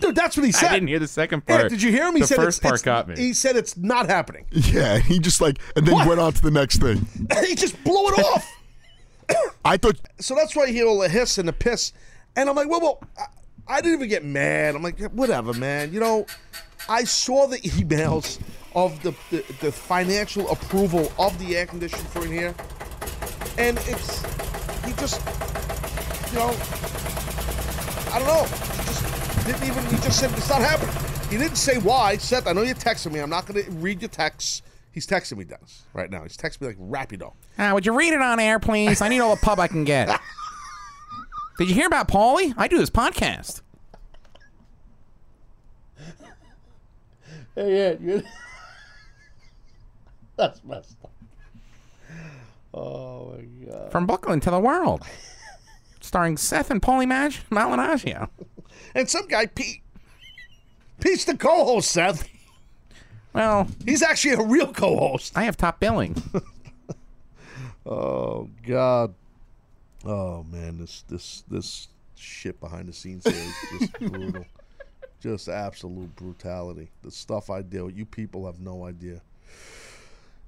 Dude, 0.00 0.14
that's 0.14 0.36
what 0.36 0.46
he 0.46 0.52
said. 0.52 0.70
I 0.70 0.74
didn't 0.74 0.88
hear 0.88 0.98
the 0.98 1.06
second 1.08 1.42
Yeah, 1.48 1.58
part. 1.58 1.70
did 1.70 1.82
you 1.82 1.90
hear 1.90 2.06
him? 2.06 2.14
He 2.14 2.20
the 2.22 2.26
said 2.28 2.36
first 2.36 2.58
it's, 2.58 2.62
part 2.62 2.74
it's- 2.76 2.82
got 2.84 3.08
me. 3.08 3.16
He 3.16 3.32
said 3.34 3.56
it's 3.56 3.76
not 3.76 4.08
happening. 4.08 4.46
Yeah, 4.50 4.94
and 4.94 5.04
he 5.04 5.18
just 5.18 5.40
like 5.40 5.58
and 5.76 5.86
then 5.86 5.94
What? 5.94 6.08
went 6.08 6.20
on 6.20 6.32
to 6.32 6.42
the 6.42 6.50
next 6.50 6.78
thing. 6.80 7.06
he 7.46 7.54
just 7.54 7.82
blew 7.84 8.08
it 8.08 8.18
off. 8.24 8.48
I 9.64 9.76
thought 9.76 9.96
So 10.18 10.34
that's 10.34 10.56
why 10.56 10.66
you 10.66 10.72
hear 10.72 10.86
all 10.86 10.98
the 11.00 11.08
hiss 11.08 11.36
and 11.38 11.46
the 11.46 11.52
piss. 11.52 11.92
And 12.34 12.48
I'm 12.48 12.56
like, 12.56 12.68
well, 12.68 12.80
well, 12.80 13.02
I, 13.18 13.24
I 13.68 13.80
didn't 13.80 13.94
even 13.98 14.08
get 14.08 14.24
mad. 14.24 14.74
I'm 14.74 14.82
like, 14.82 14.98
whatever, 15.10 15.52
man. 15.52 15.92
You 15.92 16.00
know, 16.00 16.26
I 16.88 17.04
saw 17.04 17.46
the 17.46 17.58
emails 17.58 18.40
of 18.74 19.02
the, 19.02 19.14
the, 19.30 19.44
the 19.60 19.72
financial 19.72 20.50
approval 20.50 21.12
of 21.18 21.38
the 21.38 21.56
air 21.56 21.66
conditioning 21.66 22.06
for 22.06 22.24
in 22.24 22.32
here. 22.32 22.54
And 23.58 23.78
it's, 23.86 24.22
he 24.84 24.92
just, 24.94 25.20
you 26.32 26.38
know, 26.38 26.54
I 28.12 28.18
don't 28.18 28.28
know. 28.28 28.44
He 28.44 28.82
just 28.84 29.46
didn't 29.46 29.64
even, 29.64 29.84
he 29.86 29.96
just 30.02 30.20
said 30.20 30.30
it's 30.32 30.48
not 30.48 30.60
happening. 30.60 30.94
He 31.30 31.38
didn't 31.38 31.56
say 31.56 31.78
why. 31.78 32.16
Seth, 32.16 32.46
I 32.46 32.52
know 32.52 32.62
you're 32.62 32.74
texting 32.74 33.12
me. 33.12 33.20
I'm 33.20 33.30
not 33.30 33.46
going 33.46 33.64
to 33.64 33.70
read 33.72 34.02
your 34.02 34.08
texts. 34.08 34.62
He's 34.92 35.06
texting 35.06 35.36
me, 35.36 35.44
Dennis, 35.44 35.84
right 35.92 36.10
now. 36.10 36.22
He's 36.24 36.36
texting 36.36 36.62
me 36.62 36.66
like 36.68 36.78
Rapido. 36.78 37.34
Uh, 37.56 37.70
would 37.74 37.86
you 37.86 37.96
read 37.96 38.12
it 38.12 38.20
on 38.20 38.40
air, 38.40 38.58
please? 38.58 39.00
I 39.00 39.08
need 39.08 39.20
all 39.20 39.34
the 39.34 39.40
pub 39.40 39.60
I 39.60 39.68
can 39.68 39.84
get. 39.84 40.08
Did 41.58 41.68
you 41.68 41.74
hear 41.74 41.86
about 41.86 42.08
Paulie? 42.08 42.54
I 42.56 42.66
do 42.66 42.78
this 42.78 42.90
podcast. 42.90 43.60
Hey, 47.54 47.76
yeah, 47.76 47.94
you. 48.00 48.22
That's 50.40 50.64
messed 50.64 50.96
up. 51.04 51.12
Oh 52.72 53.34
my 53.36 53.42
god. 53.70 53.92
From 53.92 54.06
Brooklyn 54.06 54.40
to 54.40 54.50
the 54.50 54.58
world. 54.58 55.02
Starring 56.00 56.38
Seth 56.38 56.70
and 56.70 56.80
Paulie 56.80 57.06
Mag- 57.06 57.34
Malignaggi. 57.50 58.26
And 58.94 59.08
some 59.08 59.28
guy 59.28 59.44
Pete. 59.46 59.82
Pete's 60.98 61.26
the 61.26 61.36
co-host, 61.36 61.90
Seth. 61.92 62.26
Well, 63.34 63.68
He's 63.84 64.02
actually 64.02 64.32
a 64.34 64.42
real 64.42 64.72
co-host. 64.72 65.36
I 65.36 65.42
have 65.42 65.56
top 65.56 65.78
billing. 65.80 66.16
Oh 67.86 68.48
god. 68.66 69.14
Oh 70.04 70.44
man, 70.44 70.78
this 70.78 71.02
this 71.08 71.42
this 71.48 71.88
shit 72.14 72.60
behind 72.60 72.88
the 72.88 72.92
scenes 72.92 73.24
here 73.24 73.34
is 73.34 73.80
just 73.80 73.92
brutal. 74.12 74.44
Just 75.20 75.48
absolute 75.48 76.14
brutality. 76.14 76.90
The 77.02 77.10
stuff 77.10 77.48
I 77.50 77.62
deal 77.62 77.86
with, 77.86 77.96
you 77.96 78.04
people 78.04 78.44
have 78.46 78.60
no 78.60 78.84
idea. 78.84 79.22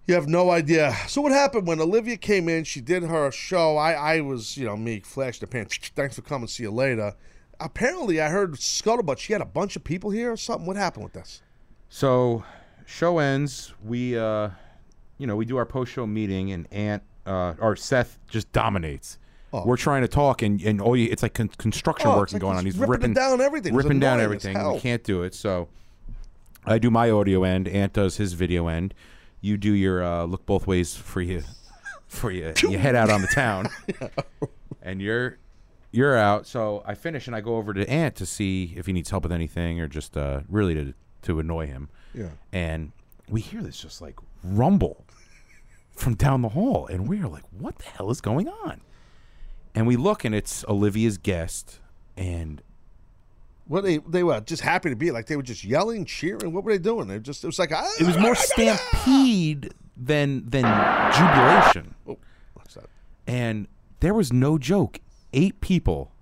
You 0.07 0.15
have 0.15 0.27
no 0.27 0.51
idea. 0.51 0.95
So 1.07 1.21
what 1.23 1.33
happened 1.33 1.67
when 1.67 1.81
Olivia 1.81 2.17
came 2.17 2.49
in? 2.49 2.65
She 2.65 2.81
did 2.81 3.05
her 3.05 3.31
show. 3.31 3.77
I, 3.77 3.93
I 3.93 4.21
was, 4.21 4.57
you 4.57 4.67
know, 4.67 4.77
me 4.77 5.01
flashed 5.01 5.41
the 5.43 5.47
pan. 5.47 5.67
Thanks 5.95 6.17
for 6.17 6.23
coming. 6.23 6.49
See 6.49 6.65
you 6.65 6.71
later. 6.73 7.15
Apparently, 7.61 8.21
I 8.21 8.29
heard 8.29 8.55
scuttlebutt. 8.55 9.19
She 9.19 9.33
had 9.33 9.43
a 9.43 9.47
bunch 9.47 9.77
of 9.77 9.85
people 9.85 10.11
here 10.11 10.33
or 10.33 10.37
something. 10.37 10.67
What 10.67 10.77
happened 10.77 11.05
with 11.05 11.13
this? 11.13 11.43
So, 11.89 12.43
show 12.87 13.19
ends. 13.19 13.73
We, 13.85 14.19
uh, 14.19 14.51
you 15.19 15.29
know, 15.29 15.37
we 15.37 15.45
do 15.45 15.57
our 15.57 15.67
post-show 15.67 16.05
meeting, 16.07 16.51
and 16.51 16.67
Ant 16.73 17.05
uh, 17.25 17.55
or 17.61 17.77
Seth 17.77 18.19
just 18.29 18.51
dominates. 18.53 19.19
We're 19.53 19.77
trying 19.77 20.01
to 20.01 20.09
talk, 20.09 20.41
and 20.41 20.63
and 20.63 20.81
all 20.81 20.97
you, 20.97 21.09
it's 21.11 21.23
like 21.23 21.35
con- 21.35 21.51
construction 21.59 22.09
Oh, 22.09 22.17
work 22.17 22.33
like 22.33 22.41
going 22.41 22.57
on. 22.57 22.65
he's 22.65 22.79
ripping 22.79 22.91
ripping 22.91 23.13
down 23.13 23.41
everything. 23.43 23.75
Ripping 23.75 24.01
down 24.01 24.19
everything. 24.19 24.57
We 24.73 24.81
can't 24.81 25.05
do 25.05 25.23
it. 25.25 25.35
So, 25.35 25.69
I 26.65 26.79
do 26.79 26.91
my 26.91 27.11
audio 27.11 27.45
end. 27.45 27.69
Ant 27.69 27.93
does 27.93 28.17
his 28.17 28.33
video 28.33 28.67
end. 28.67 28.95
You 29.43 29.59
do 29.59 29.73
your 29.73 30.03
uh, 30.03 30.25
look 30.25 30.47
both 30.47 30.67
ways 30.67 30.97
for 30.97 31.21
you, 31.21 31.43
for 32.07 32.31
you. 32.31 32.55
You 32.63 32.79
head 32.79 32.95
out 32.95 33.11
on 33.11 33.21
the 33.21 33.29
town, 33.35 33.69
and 34.81 35.03
you're 35.03 35.37
you're 35.91 36.17
out. 36.17 36.47
So 36.47 36.83
I 36.87 36.95
finish, 36.95 37.27
and 37.27 37.37
I 37.37 37.41
go 37.41 37.57
over 37.57 37.75
to 37.75 37.89
Ant 37.91 38.15
to 38.17 38.25
see 38.27 38.73
if 38.77 38.87
he 38.87 38.93
needs 38.93 39.11
help 39.11 39.25
with 39.25 39.33
anything, 39.33 39.81
or 39.81 39.89
just 39.89 40.17
uh, 40.17 40.41
really 40.49 40.75
to 40.75 40.95
to 41.23 41.39
annoy 41.41 41.67
him. 41.67 41.89
Yeah. 42.15 42.29
And 42.53 42.93
we 43.29 43.41
hear 43.41 43.63
this 43.63 43.81
just 43.81 44.01
like 44.01 44.17
rumble 44.43 45.05
from 45.95 46.15
down 46.15 46.43
the 46.43 46.51
hall, 46.51 46.87
and 46.87 47.09
we're 47.09 47.29
like, 47.29 47.45
"What 47.51 47.79
the 47.79 47.85
hell 47.85 48.11
is 48.11 48.21
going 48.21 48.49
on?" 48.49 48.81
And 49.75 49.87
we 49.87 49.97
look, 49.97 50.25
and 50.25 50.35
it's 50.35 50.65
Olivia's 50.69 51.19
guest, 51.19 51.81
and 52.17 52.63
What 53.73 53.85
they 53.85 53.97
they 54.07 54.23
were 54.23 54.39
just 54.43 54.61
happy 54.61 54.91
to 54.91 54.97
be 54.97 55.11
like 55.13 55.29
they 55.29 55.37
were 55.37 55.43
just 55.43 55.65
yelling, 55.65 56.05
cheering. 56.05 56.53
What 56.53 56.63
were 56.63 56.73
they 56.73 56.79
doing? 56.79 57.09
They 57.09 57.19
just 57.19 57.43
it 57.43 57.47
was 57.47 57.59
like 57.59 57.73
ah, 57.73 57.91
it 57.99 58.07
was 58.07 58.19
more 58.19 58.35
stampede 58.35 59.73
than 59.97 60.47
than 60.47 60.65
jubilation. 61.15 61.95
Oh, 62.07 62.19
what's 62.53 62.75
that? 62.75 62.85
And 63.27 63.67
there 64.01 64.13
was 64.13 64.31
no 64.31 64.59
joke, 64.59 65.01
eight 65.33 65.63
people 65.63 66.13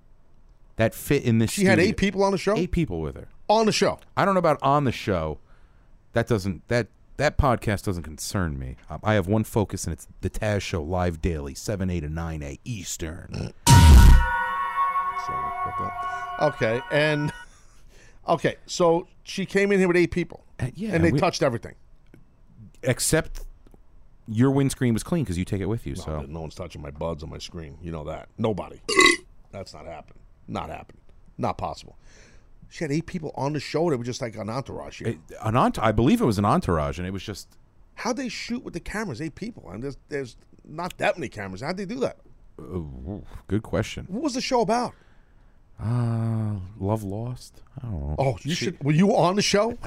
that 0.76 0.94
fit 0.94 1.24
in 1.24 1.40
this. 1.40 1.50
She 1.50 1.64
had 1.64 1.80
eight 1.80 1.96
people 1.96 2.22
on 2.22 2.30
the 2.30 2.38
show. 2.38 2.56
Eight 2.56 2.70
people 2.70 3.00
with 3.00 3.16
her 3.16 3.26
on 3.48 3.66
the 3.66 3.72
show. 3.72 3.98
I 4.16 4.24
don't 4.24 4.34
know 4.34 4.38
about 4.38 4.62
on 4.62 4.84
the 4.84 4.92
show. 4.92 5.40
That 6.12 6.28
doesn't 6.28 6.68
that 6.68 6.86
that 7.16 7.36
podcast 7.36 7.82
doesn't 7.82 8.04
concern 8.04 8.60
me. 8.60 8.76
Um, 8.88 9.00
I 9.02 9.14
have 9.14 9.26
one 9.26 9.42
focus, 9.42 9.86
and 9.86 9.92
it's 9.92 10.06
the 10.20 10.30
Taz 10.30 10.60
Show 10.60 10.84
live 10.84 11.20
daily, 11.20 11.54
seven 11.56 11.90
eight 11.90 12.02
to 12.02 12.08
nine 12.08 12.44
a 12.44 12.60
Eastern. 12.64 13.52
So, 15.26 15.32
what 15.32 15.78
the- 15.78 16.46
Okay, 16.46 16.80
and 16.90 17.32
okay, 18.28 18.56
so 18.66 19.06
she 19.24 19.44
came 19.46 19.72
in 19.72 19.78
here 19.78 19.88
with 19.88 19.96
eight 19.96 20.10
people, 20.10 20.44
Uh, 20.58 20.68
yeah, 20.74 20.94
and 20.94 21.04
they 21.04 21.12
we- 21.12 21.18
touched 21.20 21.42
everything. 21.42 21.74
Except 22.82 23.42
your 24.26 24.50
windscreen 24.50 24.94
was 24.94 25.02
clean 25.02 25.24
because 25.24 25.36
you 25.36 25.44
take 25.44 25.60
it 25.60 25.66
with 25.66 25.86
you. 25.86 25.94
No, 25.96 26.02
so 26.02 26.20
no 26.22 26.40
one's 26.40 26.54
touching 26.54 26.80
my 26.80 26.90
buds 26.90 27.22
on 27.22 27.28
my 27.30 27.38
screen. 27.38 27.76
You 27.82 27.92
know 27.92 28.04
that. 28.04 28.28
Nobody. 28.38 28.80
That's 29.52 29.74
not 29.74 29.84
happening. 29.86 30.22
Not 30.48 30.70
happening. 30.70 31.02
Not 31.36 31.58
possible. 31.58 31.98
She 32.70 32.84
had 32.84 32.92
eight 32.92 33.06
people 33.06 33.32
on 33.34 33.52
the 33.52 33.60
show. 33.60 33.90
They 33.90 33.96
were 33.96 34.04
just 34.04 34.22
like 34.22 34.36
an 34.36 34.48
entourage 34.48 35.00
here. 35.02 35.18
an 35.42 35.56
ent- 35.56 35.78
I 35.78 35.92
believe 35.92 36.20
it 36.20 36.24
was 36.24 36.38
an 36.38 36.44
entourage, 36.44 36.98
and 36.98 37.06
it 37.06 37.10
was 37.10 37.22
just 37.22 37.56
How'd 37.96 38.16
they 38.16 38.28
shoot 38.30 38.62
with 38.64 38.72
the 38.72 38.80
cameras? 38.80 39.20
Eight 39.20 39.34
people. 39.34 39.68
And 39.70 39.82
there's 39.82 39.98
there's 40.08 40.36
not 40.64 40.96
that 40.98 41.18
many 41.18 41.28
cameras. 41.28 41.60
How'd 41.60 41.76
they 41.76 41.84
do 41.84 41.98
that? 42.00 42.16
uh, 42.58 43.18
good 43.48 43.62
question. 43.62 44.06
What 44.08 44.22
was 44.22 44.34
the 44.34 44.40
show 44.40 44.60
about? 44.60 44.94
Uh, 45.82 46.56
love 46.78 47.02
lost. 47.02 47.62
I 47.78 47.86
don't 47.86 48.00
know. 48.00 48.16
Oh, 48.18 48.38
you 48.42 48.54
should. 48.54 48.82
Were 48.84 48.92
you 48.92 49.16
on 49.16 49.36
the 49.36 49.42
show? 49.42 49.76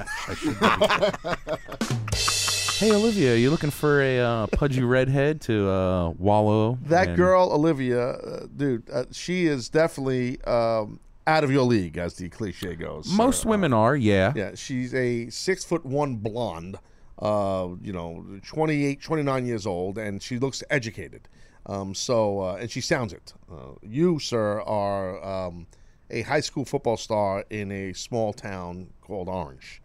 Hey 2.76 2.90
Olivia, 2.90 3.36
you 3.36 3.50
looking 3.50 3.70
for 3.70 4.02
a 4.02 4.18
uh, 4.18 4.46
pudgy 4.48 4.82
redhead 4.82 5.40
to 5.42 5.70
uh, 5.70 6.08
wallow? 6.18 6.76
That 6.82 7.10
in- 7.10 7.14
girl, 7.14 7.50
Olivia, 7.52 8.08
uh, 8.10 8.46
dude, 8.54 8.90
uh, 8.90 9.04
she 9.12 9.46
is 9.46 9.68
definitely 9.68 10.42
um, 10.42 10.98
out 11.28 11.44
of 11.44 11.52
your 11.52 11.62
league, 11.62 11.96
as 11.98 12.14
the 12.14 12.28
cliche 12.28 12.74
goes. 12.74 13.06
Most 13.12 13.46
women 13.46 13.72
are, 13.72 13.94
yeah. 13.94 14.32
Yeah, 14.34 14.50
she's 14.56 14.92
a 14.92 15.30
six 15.30 15.64
foot 15.64 15.86
one 15.86 16.16
blonde, 16.16 16.76
uh, 17.20 17.68
you 17.80 17.92
know, 17.92 18.26
28, 18.44 19.00
29 19.00 19.46
years 19.46 19.66
old, 19.66 19.96
and 19.96 20.20
she 20.20 20.40
looks 20.40 20.64
educated. 20.68 21.28
Um, 21.66 21.94
so, 21.94 22.40
uh, 22.40 22.56
and 22.56 22.68
she 22.68 22.80
sounds 22.80 23.12
it. 23.12 23.32
Uh, 23.50 23.76
you, 23.82 24.18
sir, 24.18 24.60
are 24.62 25.24
um, 25.24 25.68
a 26.10 26.22
high 26.22 26.40
school 26.40 26.64
football 26.64 26.96
star 26.96 27.44
in 27.50 27.72
a 27.72 27.92
small 27.92 28.32
town 28.32 28.90
called 29.00 29.28
Orange. 29.28 29.80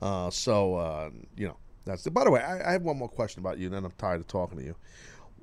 Uh, 0.00 0.30
so, 0.30 0.76
uh, 0.76 1.10
you 1.36 1.46
know, 1.48 1.56
that's 1.84 2.06
it. 2.06 2.14
By 2.14 2.24
the 2.24 2.30
way, 2.30 2.40
I, 2.40 2.70
I 2.70 2.72
have 2.72 2.82
one 2.82 2.96
more 2.96 3.08
question 3.08 3.40
about 3.40 3.58
you, 3.58 3.66
and 3.66 3.74
then 3.74 3.84
I'm 3.84 3.92
tired 3.92 4.20
of 4.20 4.26
talking 4.26 4.58
to 4.58 4.64
you. 4.64 4.74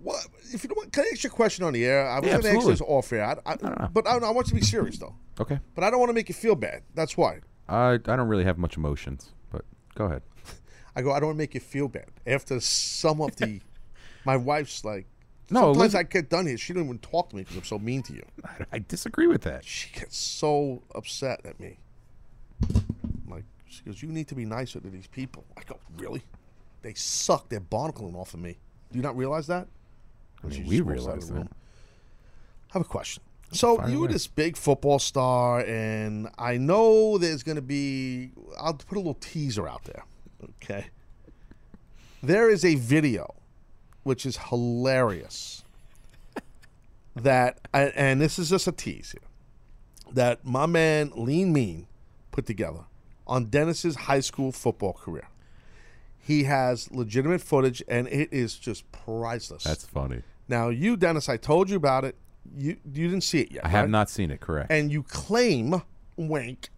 What, 0.01 0.25
if 0.51 0.63
you 0.63 0.69
don't 0.69 0.77
want, 0.77 0.91
can 0.93 1.03
I 1.03 1.09
ask 1.13 1.23
you 1.23 1.29
a 1.29 1.33
question 1.33 1.63
on 1.63 1.73
the 1.73 1.85
air? 1.85 2.07
I 2.07 2.19
was 2.19 2.25
Yeah, 2.27 2.31
going 2.33 2.43
to 2.43 2.49
ask 2.57 2.67
this 2.67 2.81
off 2.81 3.13
air, 3.13 3.37
I, 3.45 3.51
I, 3.53 3.87
but 3.93 4.07
I, 4.07 4.17
I 4.17 4.31
want 4.31 4.47
you 4.47 4.51
to 4.51 4.55
be 4.55 4.61
serious 4.65 4.97
though. 4.97 5.15
Okay. 5.39 5.59
But 5.75 5.83
I 5.83 5.89
don't 5.91 5.99
want 5.99 6.09
to 6.09 6.13
make 6.13 6.27
you 6.27 6.35
feel 6.35 6.55
bad. 6.55 6.81
That's 6.95 7.15
why. 7.15 7.41
I 7.69 7.93
I 7.93 7.97
don't 7.97 8.27
really 8.27 8.43
have 8.43 8.57
much 8.57 8.77
emotions, 8.77 9.31
but 9.51 9.63
go 9.95 10.05
ahead. 10.05 10.23
I 10.95 11.01
go, 11.03 11.11
I 11.11 11.19
don't 11.19 11.27
want 11.27 11.35
to 11.37 11.41
make 11.43 11.53
you 11.53 11.59
feel 11.61 11.87
bad. 11.87 12.09
After 12.25 12.59
some 12.59 13.21
of 13.21 13.35
the, 13.35 13.61
my 14.25 14.37
wife's 14.37 14.83
like, 14.83 15.05
No, 15.51 15.73
sometimes 15.73 15.93
Liz- 15.93 15.95
I 15.95 16.03
get 16.03 16.29
done 16.29 16.47
here. 16.47 16.57
She 16.57 16.73
don't 16.73 16.85
even 16.85 16.99
talk 16.99 17.29
to 17.29 17.35
me 17.35 17.43
because 17.43 17.57
I'm 17.57 17.63
so 17.63 17.79
mean 17.79 18.01
to 18.03 18.13
you. 18.13 18.23
I 18.71 18.79
disagree 18.79 19.27
with 19.27 19.41
that. 19.43 19.65
She 19.65 19.91
gets 19.91 20.17
so 20.17 20.81
upset 20.95 21.45
at 21.45 21.59
me. 21.59 21.77
Like, 23.27 23.43
she 23.67 23.83
goes, 23.83 24.01
you 24.01 24.09
need 24.09 24.27
to 24.29 24.35
be 24.35 24.45
nicer 24.45 24.79
to 24.79 24.89
these 24.89 25.07
people. 25.07 25.43
I 25.57 25.63
go, 25.63 25.77
really? 25.97 26.23
They 26.81 26.93
suck. 26.93 27.49
They're 27.49 27.59
barnacling 27.59 28.15
off 28.15 28.33
of 28.33 28.39
me. 28.39 28.57
Do 28.91 28.97
you 28.97 29.03
not 29.03 29.15
realize 29.15 29.47
that? 29.47 29.67
I 30.43 30.47
mean, 30.47 30.65
we 30.65 30.81
realize 30.81 31.27
that. 31.27 31.33
room. 31.33 31.49
I 32.69 32.73
have 32.73 32.81
a 32.81 32.85
question. 32.85 33.21
So 33.51 33.77
Fire 33.77 33.89
you're 33.89 34.07
this 34.07 34.27
big 34.27 34.55
football 34.55 34.97
star, 34.97 35.59
and 35.61 36.29
I 36.37 36.57
know 36.57 37.17
there's 37.17 37.43
going 37.43 37.57
to 37.57 37.61
be. 37.61 38.31
I'll 38.59 38.73
put 38.73 38.95
a 38.95 38.99
little 38.99 39.15
teaser 39.15 39.67
out 39.67 39.83
there. 39.83 40.05
Okay. 40.63 40.85
There 42.23 42.49
is 42.49 42.63
a 42.63 42.75
video, 42.75 43.33
which 44.03 44.25
is 44.25 44.37
hilarious. 44.37 45.63
that 47.15 47.59
and 47.73 47.91
and 47.95 48.21
this 48.21 48.39
is 48.39 48.49
just 48.49 48.67
a 48.67 48.71
tease 48.71 49.11
here. 49.11 49.27
That 50.13 50.45
my 50.45 50.65
man 50.65 51.11
Lean 51.15 51.53
Mean 51.53 51.87
put 52.31 52.45
together 52.45 52.85
on 53.27 53.45
Dennis's 53.45 53.95
high 53.95 54.19
school 54.19 54.51
football 54.51 54.93
career. 54.93 55.27
He 56.19 56.43
has 56.43 56.91
legitimate 56.91 57.41
footage, 57.41 57.81
and 57.87 58.07
it 58.07 58.31
is 58.31 58.55
just 58.55 58.89
priceless. 58.91 59.63
That's 59.63 59.85
funny. 59.85 60.21
Now, 60.47 60.69
you, 60.69 60.95
Dennis, 60.95 61.27
I 61.29 61.37
told 61.37 61.69
you 61.69 61.77
about 61.77 62.05
it. 62.05 62.15
You 62.55 62.77
you 62.85 63.07
didn't 63.07 63.23
see 63.23 63.39
it 63.39 63.51
yet. 63.51 63.65
I 63.65 63.69
have 63.69 63.83
right? 63.83 63.89
not 63.89 64.09
seen 64.09 64.31
it. 64.31 64.39
Correct. 64.39 64.71
And 64.71 64.91
you 64.91 65.03
claim, 65.03 65.81
wink, 66.17 66.69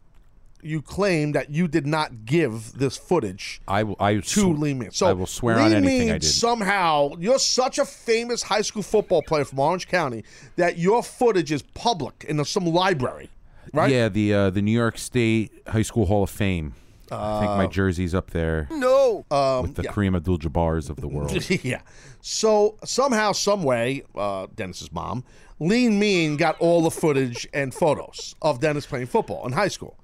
you 0.65 0.81
claim 0.81 1.31
that 1.33 1.49
you 1.49 1.67
did 1.67 1.85
not 1.85 2.25
give 2.25 2.73
this 2.73 2.97
footage 2.97 3.61
I 3.67 3.83
will. 3.83 3.95
I 3.99 4.15
to 4.15 4.21
sw- 4.23 4.37
Lee 4.59 4.73
Mean. 4.73 4.91
So 4.91 5.07
I 5.07 5.13
will 5.13 5.25
swear 5.27 5.55
Lee 5.57 5.61
on 5.63 5.73
anything 5.73 5.99
Mean 6.07 6.09
I 6.15 6.17
did. 6.19 6.23
Somehow, 6.27 7.11
you're 7.19 7.39
such 7.39 7.77
a 7.79 7.85
famous 7.85 8.41
high 8.43 8.61
school 8.61 8.83
football 8.83 9.21
player 9.21 9.45
from 9.45 9.59
Orange 9.59 9.87
County 9.87 10.23
that 10.55 10.77
your 10.77 11.03
footage 11.03 11.51
is 11.51 11.61
public 11.73 12.25
in 12.27 12.43
some 12.45 12.65
library, 12.65 13.29
right? 13.73 13.91
Yeah, 13.91 14.09
the 14.09 14.33
uh, 14.33 14.49
the 14.49 14.61
New 14.61 14.71
York 14.71 14.97
State 14.97 15.51
High 15.67 15.81
School 15.83 16.05
Hall 16.05 16.23
of 16.23 16.29
Fame. 16.29 16.73
I 17.11 17.39
think 17.41 17.51
my 17.51 17.65
Uh, 17.65 17.67
jersey's 17.67 18.15
up 18.15 18.31
there 18.31 18.67
No. 18.71 19.23
Um, 19.29 19.63
with 19.63 19.75
the 19.75 19.83
yeah. 19.83 19.91
Kareem 19.91 20.15
Abdul-Jabbars 20.15 20.89
of 20.89 20.95
the 20.95 21.07
world. 21.15 21.47
yeah. 21.63 21.81
So 22.21 22.75
somehow, 22.83 23.33
some 23.33 23.61
way, 23.63 24.01
uh, 24.15 24.47
Dennis's 24.55 24.91
mom, 24.91 25.23
Lean 25.59 25.99
Mean, 25.99 26.37
got 26.37 26.55
all 26.59 26.81
the 26.81 26.89
footage 26.89 27.47
and 27.53 27.71
photos 27.73 28.33
of 28.41 28.59
Dennis 28.61 28.87
playing 28.87 29.05
football 29.07 29.45
in 29.45 29.51
high 29.51 29.67
school. 29.67 29.95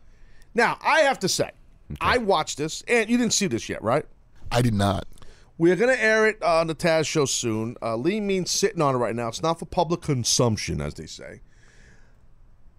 Now, 0.54 0.78
I 0.82 1.02
have 1.02 1.20
to 1.20 1.30
say, 1.30 1.52
I 2.02 2.18
watched 2.18 2.58
this, 2.58 2.84
and 2.88 3.10
you 3.10 3.18
didn't 3.18 3.34
see 3.34 3.48
this 3.48 3.70
yet, 3.70 3.84
right? 3.84 4.06
I 4.52 4.62
did 4.62 4.74
not. 4.74 5.08
We're 5.58 5.76
going 5.76 5.96
to 5.96 6.02
air 6.02 6.28
it 6.28 6.42
on 6.42 6.68
the 6.68 6.76
Taz 6.76 7.06
show 7.06 7.26
soon. 7.26 7.76
Uh, 7.82 7.98
Lean 7.98 8.26
Mean's 8.26 8.52
sitting 8.52 8.82
on 8.82 8.96
it 8.96 8.98
right 8.98 9.16
now. 9.16 9.28
It's 9.28 9.44
not 9.44 9.60
for 9.60 9.66
public 9.66 10.02
consumption, 10.02 10.80
as 10.80 10.94
they 10.94 11.06
say. 11.06 11.42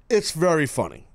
It's 0.08 0.32
very 0.32 0.66
funny. 0.66 1.06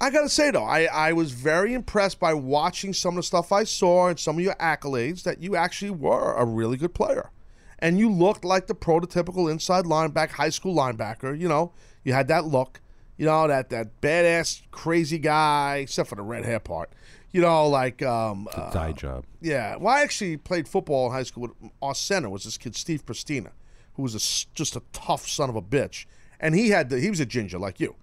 I 0.00 0.10
got 0.10 0.22
to 0.22 0.28
say, 0.28 0.50
though, 0.50 0.64
I, 0.64 0.84
I 0.84 1.12
was 1.12 1.32
very 1.32 1.74
impressed 1.74 2.18
by 2.18 2.34
watching 2.34 2.92
some 2.92 3.14
of 3.14 3.16
the 3.16 3.22
stuff 3.22 3.52
I 3.52 3.64
saw 3.64 4.08
and 4.08 4.18
some 4.18 4.38
of 4.38 4.44
your 4.44 4.54
accolades 4.56 5.22
that 5.24 5.42
you 5.42 5.56
actually 5.56 5.90
were 5.90 6.34
a 6.34 6.44
really 6.44 6.76
good 6.76 6.94
player. 6.94 7.30
And 7.78 7.98
you 7.98 8.10
looked 8.10 8.44
like 8.44 8.68
the 8.68 8.74
prototypical 8.74 9.50
inside 9.50 9.84
linebacker, 9.84 10.30
high 10.30 10.50
school 10.50 10.74
linebacker. 10.74 11.38
You 11.38 11.48
know, 11.48 11.72
you 12.04 12.12
had 12.12 12.28
that 12.28 12.44
look. 12.44 12.80
You 13.18 13.26
know, 13.26 13.46
that, 13.46 13.70
that 13.70 14.00
badass, 14.00 14.62
crazy 14.70 15.18
guy, 15.18 15.76
except 15.82 16.08
for 16.08 16.16
the 16.16 16.22
red 16.22 16.44
hair 16.44 16.58
part. 16.60 16.90
You 17.30 17.40
know, 17.40 17.68
like. 17.68 18.02
Um, 18.02 18.48
The 18.54 18.70
dye 18.72 18.92
job. 18.92 19.24
yeah. 19.40 19.76
Well, 19.76 19.94
I 19.94 20.00
actually 20.02 20.36
played 20.36 20.66
football 20.68 21.06
in 21.06 21.12
high 21.12 21.22
school. 21.22 21.42
With 21.42 21.52
our 21.80 21.94
center 21.94 22.28
was 22.28 22.44
this 22.44 22.58
kid 22.58 22.74
Steve 22.76 23.04
Pristina, 23.06 23.50
who 23.94 24.02
was 24.02 24.14
a 24.14 24.16
s 24.16 24.46
just 24.54 24.76
a 24.76 24.82
tough 24.92 25.26
son 25.28 25.48
of 25.50 25.56
a 25.56 25.62
bitch, 25.62 26.06
and 26.40 26.54
he 26.54 26.70
had 26.70 26.90
the, 26.90 26.98
he 27.00 27.10
was 27.10 27.20
a 27.20 27.26
ginger 27.26 27.58
like 27.58 27.80
you. 27.80 27.94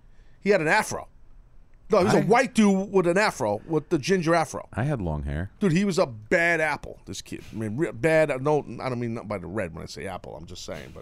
He 0.41 0.49
had 0.51 0.61
an 0.61 0.67
afro. 0.67 1.07
No, 1.91 1.97
he 1.99 2.05
was 2.05 2.13
a 2.13 2.17
I- 2.19 2.21
white 2.23 2.53
dude 2.53 2.91
with 2.91 3.07
an 3.07 3.17
afro 3.17 3.61
with 3.67 3.89
the 3.89 3.97
ginger 3.97 4.33
afro. 4.35 4.67
I 4.73 4.83
had 4.83 5.01
long 5.01 5.23
hair. 5.23 5.49
Dude, 5.59 5.71
he 5.73 5.85
was 5.85 5.97
a 5.99 6.05
bad 6.05 6.61
apple. 6.61 6.99
This 7.05 7.21
kid. 7.21 7.43
I 7.51 7.55
mean, 7.55 7.77
re- 7.77 7.91
bad. 7.91 8.29
No, 8.43 8.59
I 8.79 8.89
don't 8.89 8.99
mean 8.99 9.15
not 9.15 9.27
by 9.27 9.39
the 9.39 9.47
red 9.47 9.73
when 9.73 9.83
I 9.83 9.87
say 9.87 10.05
apple. 10.07 10.35
I'm 10.35 10.45
just 10.45 10.63
saying, 10.65 10.93
but 10.93 11.01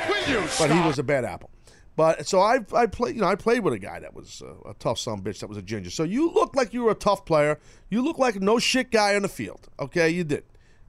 but 0.58 0.72
he 0.72 0.80
was 0.82 0.97
a 0.97 1.03
bad 1.03 1.24
apple. 1.26 1.49
But 1.98 2.28
so 2.28 2.39
I 2.39 2.60
I 2.74 2.86
played 2.86 3.16
you 3.16 3.22
know 3.22 3.28
I 3.28 3.36
played 3.36 3.64
with 3.64 3.74
a 3.74 3.80
guy 3.80 4.00
that 4.00 4.14
was 4.14 4.43
uh, 4.45 4.70
a 4.70 4.76
tough 4.76 5.00
son 5.00 5.16
of 5.16 5.26
a 5.26 5.30
bitch 5.30 5.39
that 5.39 5.48
was 5.50 5.58
a 5.58 5.64
ginger. 5.64 5.89
So 5.89 6.04
you 6.04 6.32
look 6.32 6.56
like 6.56 6.72
you 6.72 6.84
were 6.84 6.91
a 6.91 6.95
tough 6.95 7.26
player. 7.26 7.60
You 7.89 8.04
look 8.04 8.20
like 8.20 8.36
no 8.36 8.60
shit 8.60 8.91
guy 8.91 9.16
on 9.16 9.24
the 9.24 9.28
field. 9.28 9.68
Okay, 9.80 10.08
you 10.10 10.24
did. 10.24 10.43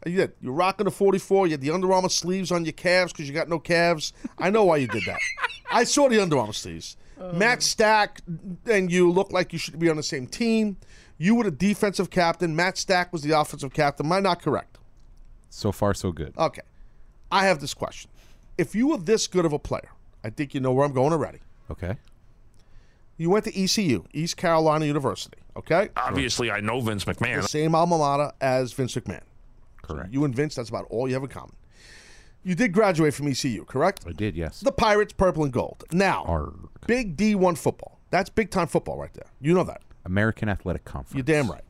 You 0.07 0.17
did. 0.17 0.33
You're 0.41 0.53
rocking 0.53 0.85
the 0.85 0.91
44. 0.91 1.47
You 1.47 1.53
had 1.53 1.61
the 1.63 1.71
Under 1.71 1.93
Armour 1.93 2.11
sleeves 2.11 2.53
on 2.53 2.65
your 2.65 2.73
calves 2.73 3.13
because 3.13 3.27
you 3.27 3.35
got 3.35 3.49
no 3.49 3.59
calves. 3.59 4.13
I 4.39 4.51
know 4.51 4.65
why 4.65 4.77
you 4.77 4.87
did 4.87 5.03
that. 5.07 5.19
I 5.73 5.85
saw 5.85 6.09
the 6.09 6.23
Under 6.23 6.39
Armour 6.39 6.53
sleeves. 6.53 6.97
Matt 7.33 7.63
Stack 7.63 8.21
and 8.67 8.93
you 8.93 9.11
look 9.11 9.33
like 9.33 9.53
you 9.53 9.59
should 9.59 9.79
be 9.79 9.89
on 9.89 9.97
the 9.97 10.03
same 10.03 10.26
team. 10.26 10.76
You 11.17 11.35
were 11.35 11.45
the 11.45 11.51
defensive 11.51 12.11
captain. 12.11 12.55
Matt 12.55 12.76
Stack 12.76 13.14
was 13.14 13.22
the 13.22 13.39
offensive 13.39 13.72
captain. 13.72 14.07
Am 14.07 14.13
I 14.13 14.21
not 14.21 14.43
correct? 14.43 14.79
So 15.49 15.72
far, 15.72 15.95
so 15.95 16.13
good. 16.13 16.37
Okay. 16.37 16.63
I 17.33 17.47
have 17.47 17.61
this 17.61 17.72
question. 17.72 18.11
If 18.59 18.75
you 18.75 18.89
were 18.89 18.99
this 18.99 19.26
good 19.26 19.45
of 19.47 19.53
a 19.53 19.59
player, 19.59 19.91
I 20.24 20.30
think 20.30 20.54
you 20.54 20.61
know 20.61 20.72
where 20.72 20.84
I'm 20.84 20.92
going 20.92 21.12
already. 21.12 21.38
Okay. 21.70 21.96
You 23.16 23.30
went 23.30 23.45
to 23.46 23.61
ECU, 23.61 24.04
East 24.12 24.36
Carolina 24.36 24.84
University, 24.84 25.38
okay? 25.57 25.88
Obviously, 25.96 26.53
I 26.53 26.61
know 26.61 26.80
Vince 26.80 27.04
McMahon. 27.04 27.42
The 27.42 27.49
same 27.49 27.74
alma 27.74 27.99
mater 27.99 28.32
as 28.40 28.72
Vince 28.72 28.95
McMahon. 28.95 29.22
Correct. 29.82 30.12
You 30.12 30.24
and 30.24 30.34
Vince, 30.34 30.54
that's 30.54 30.68
about 30.68 30.86
all 30.88 31.08
you 31.08 31.14
have 31.14 31.24
in 31.24 31.28
common. 31.28 31.57
You 32.45 32.54
did 32.54 32.72
graduate 32.72 33.14
from 33.14 33.26
ECU, 33.26 33.64
correct? 33.64 34.04
I 34.07 34.12
did, 34.12 34.36
yes. 34.36 34.61
The 34.61 34.70
Pirates, 34.70 35.12
purple 35.12 35.42
and 35.42 35.53
gold. 35.53 35.84
Now, 35.92 36.24
Arg. 36.26 36.68
big 36.86 37.16
D1 37.16 37.58
football. 37.58 37.99
That's 38.11 38.30
big 38.30 38.50
time 38.50 38.68
football 38.68 38.96
right 38.96 39.12
there. 39.12 39.26
You 39.40 39.53
know 39.53 39.64
that. 39.64 39.82
American 40.04 40.49
Athletic 40.49 40.84
Conference. 40.84 41.14
You're 41.14 41.24
damn 41.24 41.50
right. 41.50 41.64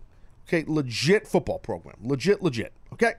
Okay, 0.46 0.64
legit 0.66 1.26
football 1.26 1.58
program. 1.58 1.96
Legit, 2.02 2.42
legit. 2.42 2.72
Okay? 2.92 3.14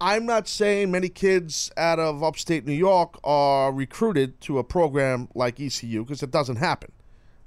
I'm 0.00 0.26
not 0.26 0.46
saying 0.46 0.90
many 0.90 1.08
kids 1.08 1.72
out 1.76 1.98
of 1.98 2.22
upstate 2.22 2.64
New 2.64 2.72
York 2.72 3.18
are 3.24 3.72
recruited 3.72 4.40
to 4.42 4.58
a 4.58 4.64
program 4.64 5.28
like 5.34 5.58
ECU 5.58 6.04
because 6.04 6.22
it 6.22 6.30
doesn't 6.30 6.56
happen. 6.56 6.92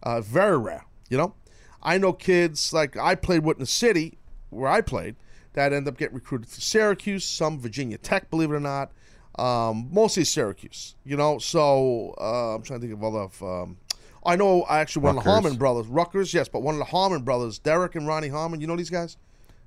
Uh, 0.04 0.20
very 0.20 0.58
rare, 0.58 0.86
you 1.10 1.18
know? 1.18 1.34
I 1.82 1.98
know 1.98 2.12
kids 2.12 2.74
like 2.74 2.98
I 2.98 3.16
played 3.16 3.44
with 3.44 3.58
in 3.58 3.62
the 3.62 3.68
city 3.68 4.18
where 4.50 4.70
I 4.70 4.82
played 4.82 5.16
that 5.54 5.72
end 5.72 5.88
up 5.88 5.98
getting 5.98 6.16
recruited 6.16 6.50
to 6.50 6.62
Syracuse, 6.62 7.24
some 7.24 7.60
Virginia 7.60 7.98
Tech, 7.98 8.30
believe 8.30 8.52
it 8.52 8.56
or 8.56 8.60
not. 8.60 8.92
Um, 9.40 9.88
mostly 9.92 10.26
Syracuse, 10.26 10.96
you 11.06 11.16
know? 11.16 11.40
So 11.40 12.16
uh, 12.20 12.56
I'm 12.56 12.64
trying 12.64 12.82
to 12.82 12.88
think 12.88 12.98
of 12.98 13.04
other. 13.04 13.20
Of 13.20 13.42
um, 13.42 13.78
I 14.26 14.36
know 14.36 14.64
I 14.64 14.80
actually 14.80 15.04
one 15.04 15.18
of 15.18 15.24
the 15.24 15.30
Harmon 15.30 15.56
brothers, 15.56 15.88
Rutgers, 15.88 16.34
yes, 16.34 16.50
but 16.50 16.62
one 16.62 16.76
of 16.76 16.80
the 16.80 16.86
Harmon 16.86 17.22
brothers, 17.22 17.60
Derek 17.60 17.96
and 17.96 18.06
Ronnie 18.06 18.28
Harmon, 18.28 18.60
you 18.60 18.68
know 18.68 18.76
these 18.76 18.90
guys? 18.90 19.18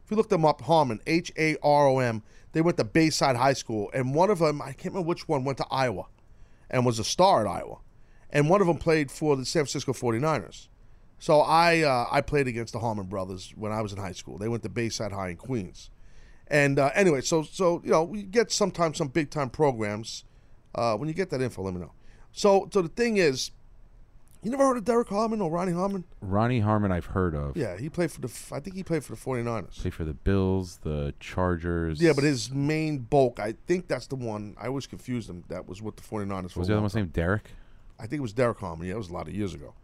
If 0.04 0.10
you 0.10 0.18
look 0.18 0.28
them 0.28 0.44
up, 0.44 0.60
Harmon, 0.60 1.00
H 1.06 1.32
A 1.38 1.56
R 1.62 1.88
O 1.88 1.98
M, 1.98 2.22
they 2.54 2.62
went 2.62 2.76
to 2.78 2.84
Bayside 2.84 3.36
High 3.36 3.52
School, 3.52 3.90
and 3.92 4.14
one 4.14 4.30
of 4.30 4.38
them, 4.38 4.62
I 4.62 4.72
can't 4.72 4.94
remember 4.94 5.08
which 5.08 5.28
one, 5.28 5.44
went 5.44 5.58
to 5.58 5.66
Iowa 5.70 6.06
and 6.70 6.86
was 6.86 6.98
a 6.98 7.04
star 7.04 7.46
at 7.46 7.46
Iowa. 7.46 7.78
And 8.30 8.48
one 8.48 8.60
of 8.60 8.66
them 8.66 8.78
played 8.78 9.10
for 9.10 9.36
the 9.36 9.44
San 9.44 9.64
Francisco 9.64 9.92
49ers. 9.92 10.68
So 11.18 11.40
I 11.40 11.82
uh, 11.82 12.06
I 12.10 12.20
played 12.20 12.48
against 12.48 12.72
the 12.72 12.80
Harmon 12.80 13.06
brothers 13.06 13.52
when 13.56 13.72
I 13.72 13.80
was 13.80 13.92
in 13.92 13.98
high 13.98 14.12
school. 14.12 14.38
They 14.38 14.48
went 14.48 14.62
to 14.64 14.68
Bayside 14.68 15.12
High 15.12 15.30
in 15.30 15.36
Queens. 15.36 15.90
And 16.48 16.78
uh, 16.78 16.90
anyway, 16.94 17.20
so 17.20 17.42
so 17.42 17.80
you 17.84 17.90
know, 17.90 18.02
we 18.02 18.22
get 18.22 18.52
sometimes 18.52 18.98
some 18.98 19.08
big 19.08 19.30
time 19.30 19.50
programs. 19.50 20.24
Uh, 20.74 20.96
when 20.96 21.08
you 21.08 21.14
get 21.14 21.30
that 21.30 21.40
info, 21.40 21.62
let 21.62 21.74
me 21.74 21.80
know. 21.80 21.92
So 22.32 22.68
so 22.72 22.82
the 22.82 22.88
thing 22.88 23.16
is, 23.16 23.52
you 24.44 24.50
never 24.50 24.64
heard 24.64 24.76
of 24.76 24.84
Derek 24.84 25.08
Harmon 25.08 25.40
or 25.40 25.50
Ronnie 25.50 25.72
Harmon? 25.72 26.04
Ronnie 26.20 26.60
Harmon, 26.60 26.92
I've 26.92 27.06
heard 27.06 27.34
of. 27.34 27.56
Yeah, 27.56 27.78
he 27.78 27.88
played 27.88 28.12
for 28.12 28.20
the. 28.20 28.28
I 28.52 28.60
think 28.60 28.76
he 28.76 28.84
played 28.84 29.02
for 29.02 29.14
the 29.14 29.20
49ers. 29.20 29.80
Played 29.80 29.94
for 29.94 30.04
the 30.04 30.14
Bills, 30.14 30.78
the 30.82 31.14
Chargers. 31.18 32.00
Yeah, 32.00 32.12
but 32.14 32.24
his 32.24 32.50
main 32.50 32.98
bulk, 32.98 33.40
I 33.40 33.54
think 33.66 33.88
that's 33.88 34.06
the 34.06 34.16
one. 34.16 34.54
I 34.60 34.66
always 34.66 34.86
confused 34.86 35.30
him. 35.30 35.44
That 35.48 35.66
was 35.66 35.80
with 35.80 35.96
the 35.96 36.02
49ers. 36.02 36.52
For 36.52 36.60
was 36.60 36.68
the 36.68 36.74
other 36.74 36.82
one's 36.82 36.94
name 36.94 37.06
Derek? 37.06 37.50
I 37.98 38.02
think 38.02 38.18
it 38.18 38.22
was 38.22 38.32
Derek 38.32 38.58
Harmon. 38.58 38.86
Yeah, 38.86 38.94
it 38.94 38.98
was 38.98 39.10
a 39.10 39.14
lot 39.14 39.28
of 39.28 39.34
years 39.34 39.54
ago. 39.54 39.74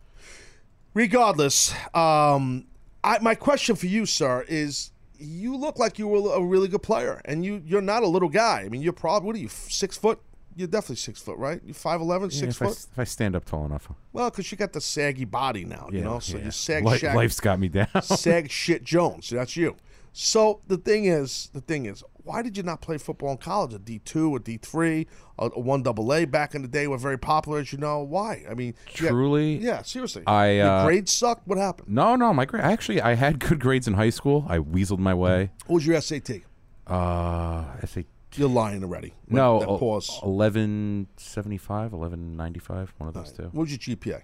Regardless, 0.92 1.72
um, 1.94 2.66
I, 3.04 3.18
my 3.20 3.34
question 3.34 3.76
for 3.76 3.86
you, 3.86 4.04
sir, 4.04 4.44
is 4.48 4.90
you 5.18 5.56
look 5.56 5.78
like 5.78 5.98
you 5.98 6.08
were 6.08 6.34
a 6.34 6.42
really 6.42 6.68
good 6.68 6.82
player, 6.82 7.20
and 7.24 7.44
you 7.44 7.62
you're 7.64 7.80
not 7.80 8.02
a 8.02 8.06
little 8.08 8.28
guy. 8.28 8.62
I 8.64 8.68
mean, 8.68 8.82
you're 8.82 8.92
probably 8.92 9.26
what 9.26 9.36
are 9.36 9.38
you 9.38 9.48
six 9.48 9.96
foot? 9.96 10.20
You're 10.56 10.68
definitely 10.68 10.96
six 10.96 11.20
foot, 11.22 11.38
right? 11.38 11.60
You're 11.64 11.74
5'11", 11.74 12.32
Yeah, 12.32 12.40
six 12.40 12.56
if, 12.56 12.62
I, 12.62 12.64
foot. 12.66 12.76
s- 12.76 12.88
if 12.92 12.98
I 12.98 13.04
stand 13.04 13.36
up 13.36 13.44
tall 13.44 13.64
enough. 13.66 13.88
Well, 14.12 14.30
because 14.30 14.50
you 14.50 14.58
got 14.58 14.72
the 14.72 14.80
saggy 14.80 15.24
body 15.24 15.64
now, 15.64 15.88
you 15.92 16.00
know. 16.02 16.18
So 16.18 16.38
you 16.38 16.50
sag 16.50 16.84
Li- 16.84 16.98
shag. 16.98 17.14
life's 17.16 17.40
got 17.40 17.58
me 17.60 17.68
down. 17.68 17.88
sag 18.02 18.50
shit 18.50 18.82
Jones. 18.84 19.30
That's 19.30 19.56
you. 19.56 19.76
So 20.12 20.60
the 20.66 20.76
thing 20.76 21.04
is, 21.04 21.50
the 21.52 21.60
thing 21.60 21.86
is, 21.86 22.02
why 22.24 22.42
did 22.42 22.56
you 22.56 22.64
not 22.64 22.80
play 22.82 22.98
football 22.98 23.30
in 23.30 23.36
college? 23.38 23.72
A 23.74 23.78
D 23.78 24.00
two, 24.00 24.34
a 24.34 24.40
D 24.40 24.58
three, 24.60 25.06
a 25.38 25.48
one 25.50 25.84
double 25.84 26.12
A 26.12 26.24
back 26.24 26.54
in 26.56 26.62
the 26.62 26.68
day 26.68 26.88
were 26.88 26.98
very 26.98 27.16
popular, 27.16 27.60
as 27.60 27.72
you 27.72 27.78
know. 27.78 28.00
Why? 28.00 28.44
I 28.50 28.54
mean, 28.54 28.74
you 28.96 29.02
got- 29.02 29.10
Truly, 29.10 29.56
yeah, 29.58 29.82
seriously. 29.82 30.24
I, 30.26 30.50
Your 30.54 30.66
uh, 30.66 30.84
grades 30.84 31.12
sucked. 31.12 31.46
What 31.46 31.58
happened? 31.58 31.88
No, 31.88 32.16
no, 32.16 32.34
my 32.34 32.44
grade. 32.44 32.64
Actually, 32.64 33.00
I 33.00 33.14
had 33.14 33.38
good 33.38 33.60
grades 33.60 33.86
in 33.86 33.94
high 33.94 34.10
school. 34.10 34.44
I 34.48 34.58
weaseled 34.58 34.98
my 34.98 35.14
way. 35.14 35.52
What 35.66 35.76
was 35.76 35.86
your 35.86 36.00
SAT? 36.00 36.40
Uh, 36.88 37.64
SAT. 37.86 38.06
You're 38.36 38.48
lying 38.48 38.82
already. 38.84 39.14
No, 39.28 39.58
that 39.60 39.68
el- 39.68 39.78
pause. 39.78 40.08
1175, 40.22 41.92
1195, 41.92 42.94
one 42.98 43.08
of 43.08 43.14
those 43.14 43.32
two. 43.32 43.44
What 43.44 43.62
was 43.62 43.70
your 43.70 43.96
GPA? 43.96 44.22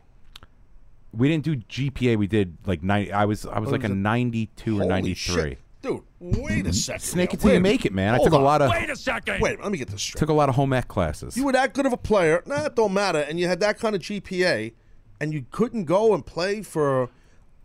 We 1.13 1.29
didn't 1.29 1.45
do 1.45 1.57
GPA. 1.57 2.17
We 2.17 2.27
did 2.27 2.57
like 2.67 2.83
90. 2.83 3.13
I 3.13 3.25
was 3.25 3.47
I 3.47 3.59
was 3.59 3.71
like 3.71 3.85
a? 3.85 3.89
92 3.89 4.77
or 4.77 4.79
Holy 4.81 4.89
93. 4.89 5.15
shit. 5.35 5.59
Dude, 5.83 6.03
wait 6.21 6.67
a 6.67 6.73
second. 6.73 7.01
Snake 7.01 7.35
it 7.35 7.41
till 7.41 7.53
you 7.53 7.61
make 7.61 7.85
it, 7.85 7.93
man. 7.93 8.15
I 8.15 8.19
took 8.19 8.33
a 8.33 8.39
lot 8.39 8.61
of 8.61 8.71
Wait 8.71 8.91
a 8.91 8.97
second. 8.97 9.41
Wait, 9.41 9.61
let 9.63 9.71
me 9.71 9.79
get 9.79 9.89
this 9.89 10.03
straight. 10.03 10.19
took 10.19 10.29
a 10.31 10.33
lot 10.33 10.49
of 10.49 10.55
home 10.57 10.73
ec 10.73 10.89
classes. 10.89 11.37
You 11.37 11.45
were 11.45 11.53
that 11.53 11.75
good 11.75 11.87
of 11.87 11.93
a 11.93 11.97
player. 11.97 12.43
Nah, 12.47 12.67
it 12.67 12.75
don't 12.77 12.93
matter. 12.93 13.19
And 13.21 13.39
you 13.39 13.47
had 13.47 13.61
that 13.61 13.79
kind 13.79 13.95
of 13.95 14.03
GPA, 14.03 14.73
and 15.21 15.33
you 15.33 15.45
couldn't 15.51 15.85
go 15.85 16.13
and 16.13 16.25
play 16.27 16.63
for 16.63 17.09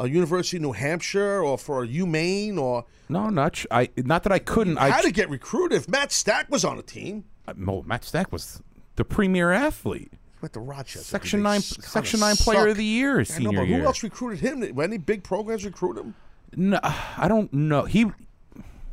a 0.03 0.09
University 0.09 0.57
of 0.57 0.63
New 0.63 0.71
Hampshire 0.73 1.41
or 1.41 1.57
for 1.57 1.85
UMaine 1.85 2.57
or 2.57 2.85
no, 3.09 3.29
not 3.29 3.55
sh- 3.57 3.65
I. 3.71 3.89
Not 3.97 4.23
that 4.23 4.31
I 4.31 4.39
couldn't. 4.39 4.77
I 4.77 4.89
how 4.89 5.01
to 5.01 5.11
get 5.11 5.29
recruited. 5.29 5.77
If 5.77 5.87
Matt 5.89 6.11
Stack 6.11 6.49
was 6.49 6.63
on 6.65 6.77
a 6.77 6.81
team, 6.81 7.25
uh, 7.47 7.51
I- 7.51 7.53
Mo- 7.55 7.83
Matt 7.85 8.03
Stack 8.03 8.31
was 8.31 8.61
the 8.95 9.05
premier 9.05 9.51
athlete. 9.51 10.11
went 10.41 10.53
to 10.53 10.59
Rochester. 10.59 10.99
Section 11.07 11.41
nine, 11.43 11.61
section 11.61 12.19
nine 12.19 12.35
player 12.35 12.67
of 12.69 12.77
the 12.77 12.83
year, 12.85 13.15
I 13.15 13.17
know, 13.19 13.23
senior 13.23 13.59
but 13.59 13.67
year. 13.67 13.79
who 13.79 13.85
else 13.85 14.01
recruited 14.03 14.39
him? 14.39 14.79
Any 14.79 14.97
big 14.97 15.23
programs 15.23 15.63
recruit 15.65 15.97
him? 15.97 16.15
No, 16.55 16.79
I 16.83 17.27
don't 17.27 17.51
know. 17.53 17.83
He 17.85 18.07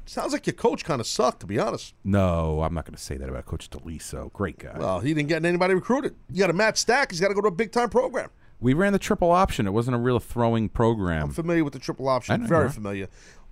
Sounds 0.07 0.33
like 0.33 0.47
your 0.47 0.55
coach 0.55 0.87
kind 0.87 1.03
of 1.03 1.07
sucked, 1.07 1.41
to 1.41 1.47
be 1.47 1.59
honest. 1.59 1.93
no, 2.03 2.63
I'm 2.63 2.73
not 2.73 2.87
going 2.87 2.95
to 2.97 3.03
say 3.03 3.19
that 3.19 3.29
about 3.29 3.45
Coach 3.45 3.69
Deliso. 3.69 4.33
Great 4.33 4.59
guy. 4.59 4.73
Well, 4.79 5.01
he 5.01 5.13
didn't 5.13 5.29
get 5.29 5.45
anybody 5.45 5.75
recruited. 5.75 6.15
You 6.31 6.39
got 6.39 6.49
a 6.49 6.55
Matt 6.55 6.79
Stack. 6.79 7.11
He's 7.11 7.21
got 7.21 7.29
to 7.29 7.35
go 7.35 7.43
to 7.43 7.49
a 7.49 7.51
big 7.51 7.73
time 7.73 7.91
program. 7.91 8.31
We 8.61 8.75
ran 8.75 8.93
the 8.93 8.99
triple 8.99 9.31
option. 9.31 9.67
It 9.67 9.71
wasn't 9.73 9.95
a 9.97 9.99
real 9.99 10.19
throwing 10.19 10.69
program. 10.69 11.25
I'm 11.25 11.31
familiar 11.33 11.65
with 11.65 11.73
the 11.73 11.79
triple 11.79 12.09
option. 12.09 12.35
I 12.35 12.37
know, 12.39 12.47
Very 12.47 12.69
familiar. 12.71 13.09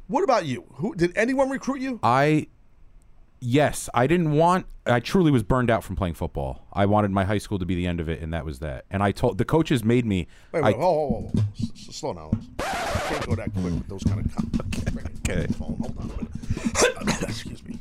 What 0.08 0.22
about 0.24 0.46
you? 0.46 0.64
Who 0.74 0.94
did 0.94 1.16
anyone 1.16 1.50
recruit 1.50 1.80
you? 1.80 1.98
I 2.02 2.46
yes, 3.40 3.88
I 3.94 4.06
didn't 4.06 4.32
want. 4.32 4.66
I 4.86 5.00
truly 5.00 5.30
was 5.30 5.42
burned 5.42 5.70
out 5.70 5.82
from 5.84 5.96
playing 5.96 6.14
football. 6.14 6.66
I 6.72 6.86
wanted 6.86 7.10
my 7.10 7.24
high 7.24 7.38
school 7.38 7.58
to 7.58 7.66
be 7.66 7.74
the 7.74 7.86
end 7.86 8.00
of 8.00 8.08
it, 8.08 8.20
and 8.22 8.32
that 8.32 8.44
was 8.44 8.60
that. 8.60 8.84
And 8.90 9.02
I 9.02 9.12
told 9.12 9.38
the 9.38 9.44
coaches 9.44 9.82
made 9.84 10.06
me. 10.06 10.28
Wait, 10.52 10.60
I, 10.62 10.66
wait, 10.66 10.78
whoa, 10.78 11.08
whoa. 11.08 11.30
S- 11.58 11.70
s- 11.88 11.96
slow 11.96 12.14
down. 12.14 12.46
I 12.60 12.62
can't 13.08 13.26
go 13.26 13.34
that 13.34 13.52
quick 13.52 13.64
with 13.64 13.88
those 13.88 14.02
kind 14.04 14.24
of 14.24 14.34
comments. 14.34 14.82
Okay. 15.28 15.46
Phone. 15.54 15.76
Hold 15.80 15.98
on 15.98 16.10
a 17.00 17.04
minute. 17.04 17.22
Excuse 17.28 17.64
me. 17.64 17.80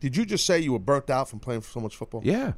Did 0.00 0.16
you 0.16 0.26
just 0.26 0.44
say 0.44 0.58
you 0.58 0.72
were 0.72 0.80
burnt 0.80 1.08
out 1.08 1.28
from 1.28 1.38
playing 1.38 1.62
so 1.62 1.78
much 1.78 1.94
football? 1.94 2.20
yeah, 2.24 2.46
Okay. 2.48 2.54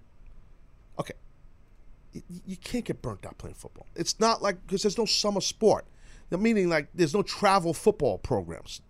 You 2.46 2.56
can't 2.56 2.84
get 2.84 3.02
burnt 3.02 3.26
out 3.26 3.38
playing 3.38 3.54
football. 3.54 3.86
It's 3.94 4.20
not 4.20 4.42
like 4.42 4.64
because 4.66 4.82
there's 4.82 4.98
no 4.98 5.06
summer 5.06 5.40
sport. 5.40 5.86
Meaning 6.30 6.68
like 6.68 6.88
there's 6.94 7.14
no 7.14 7.22
travel 7.22 7.72
football 7.72 8.18
programs. 8.18 8.80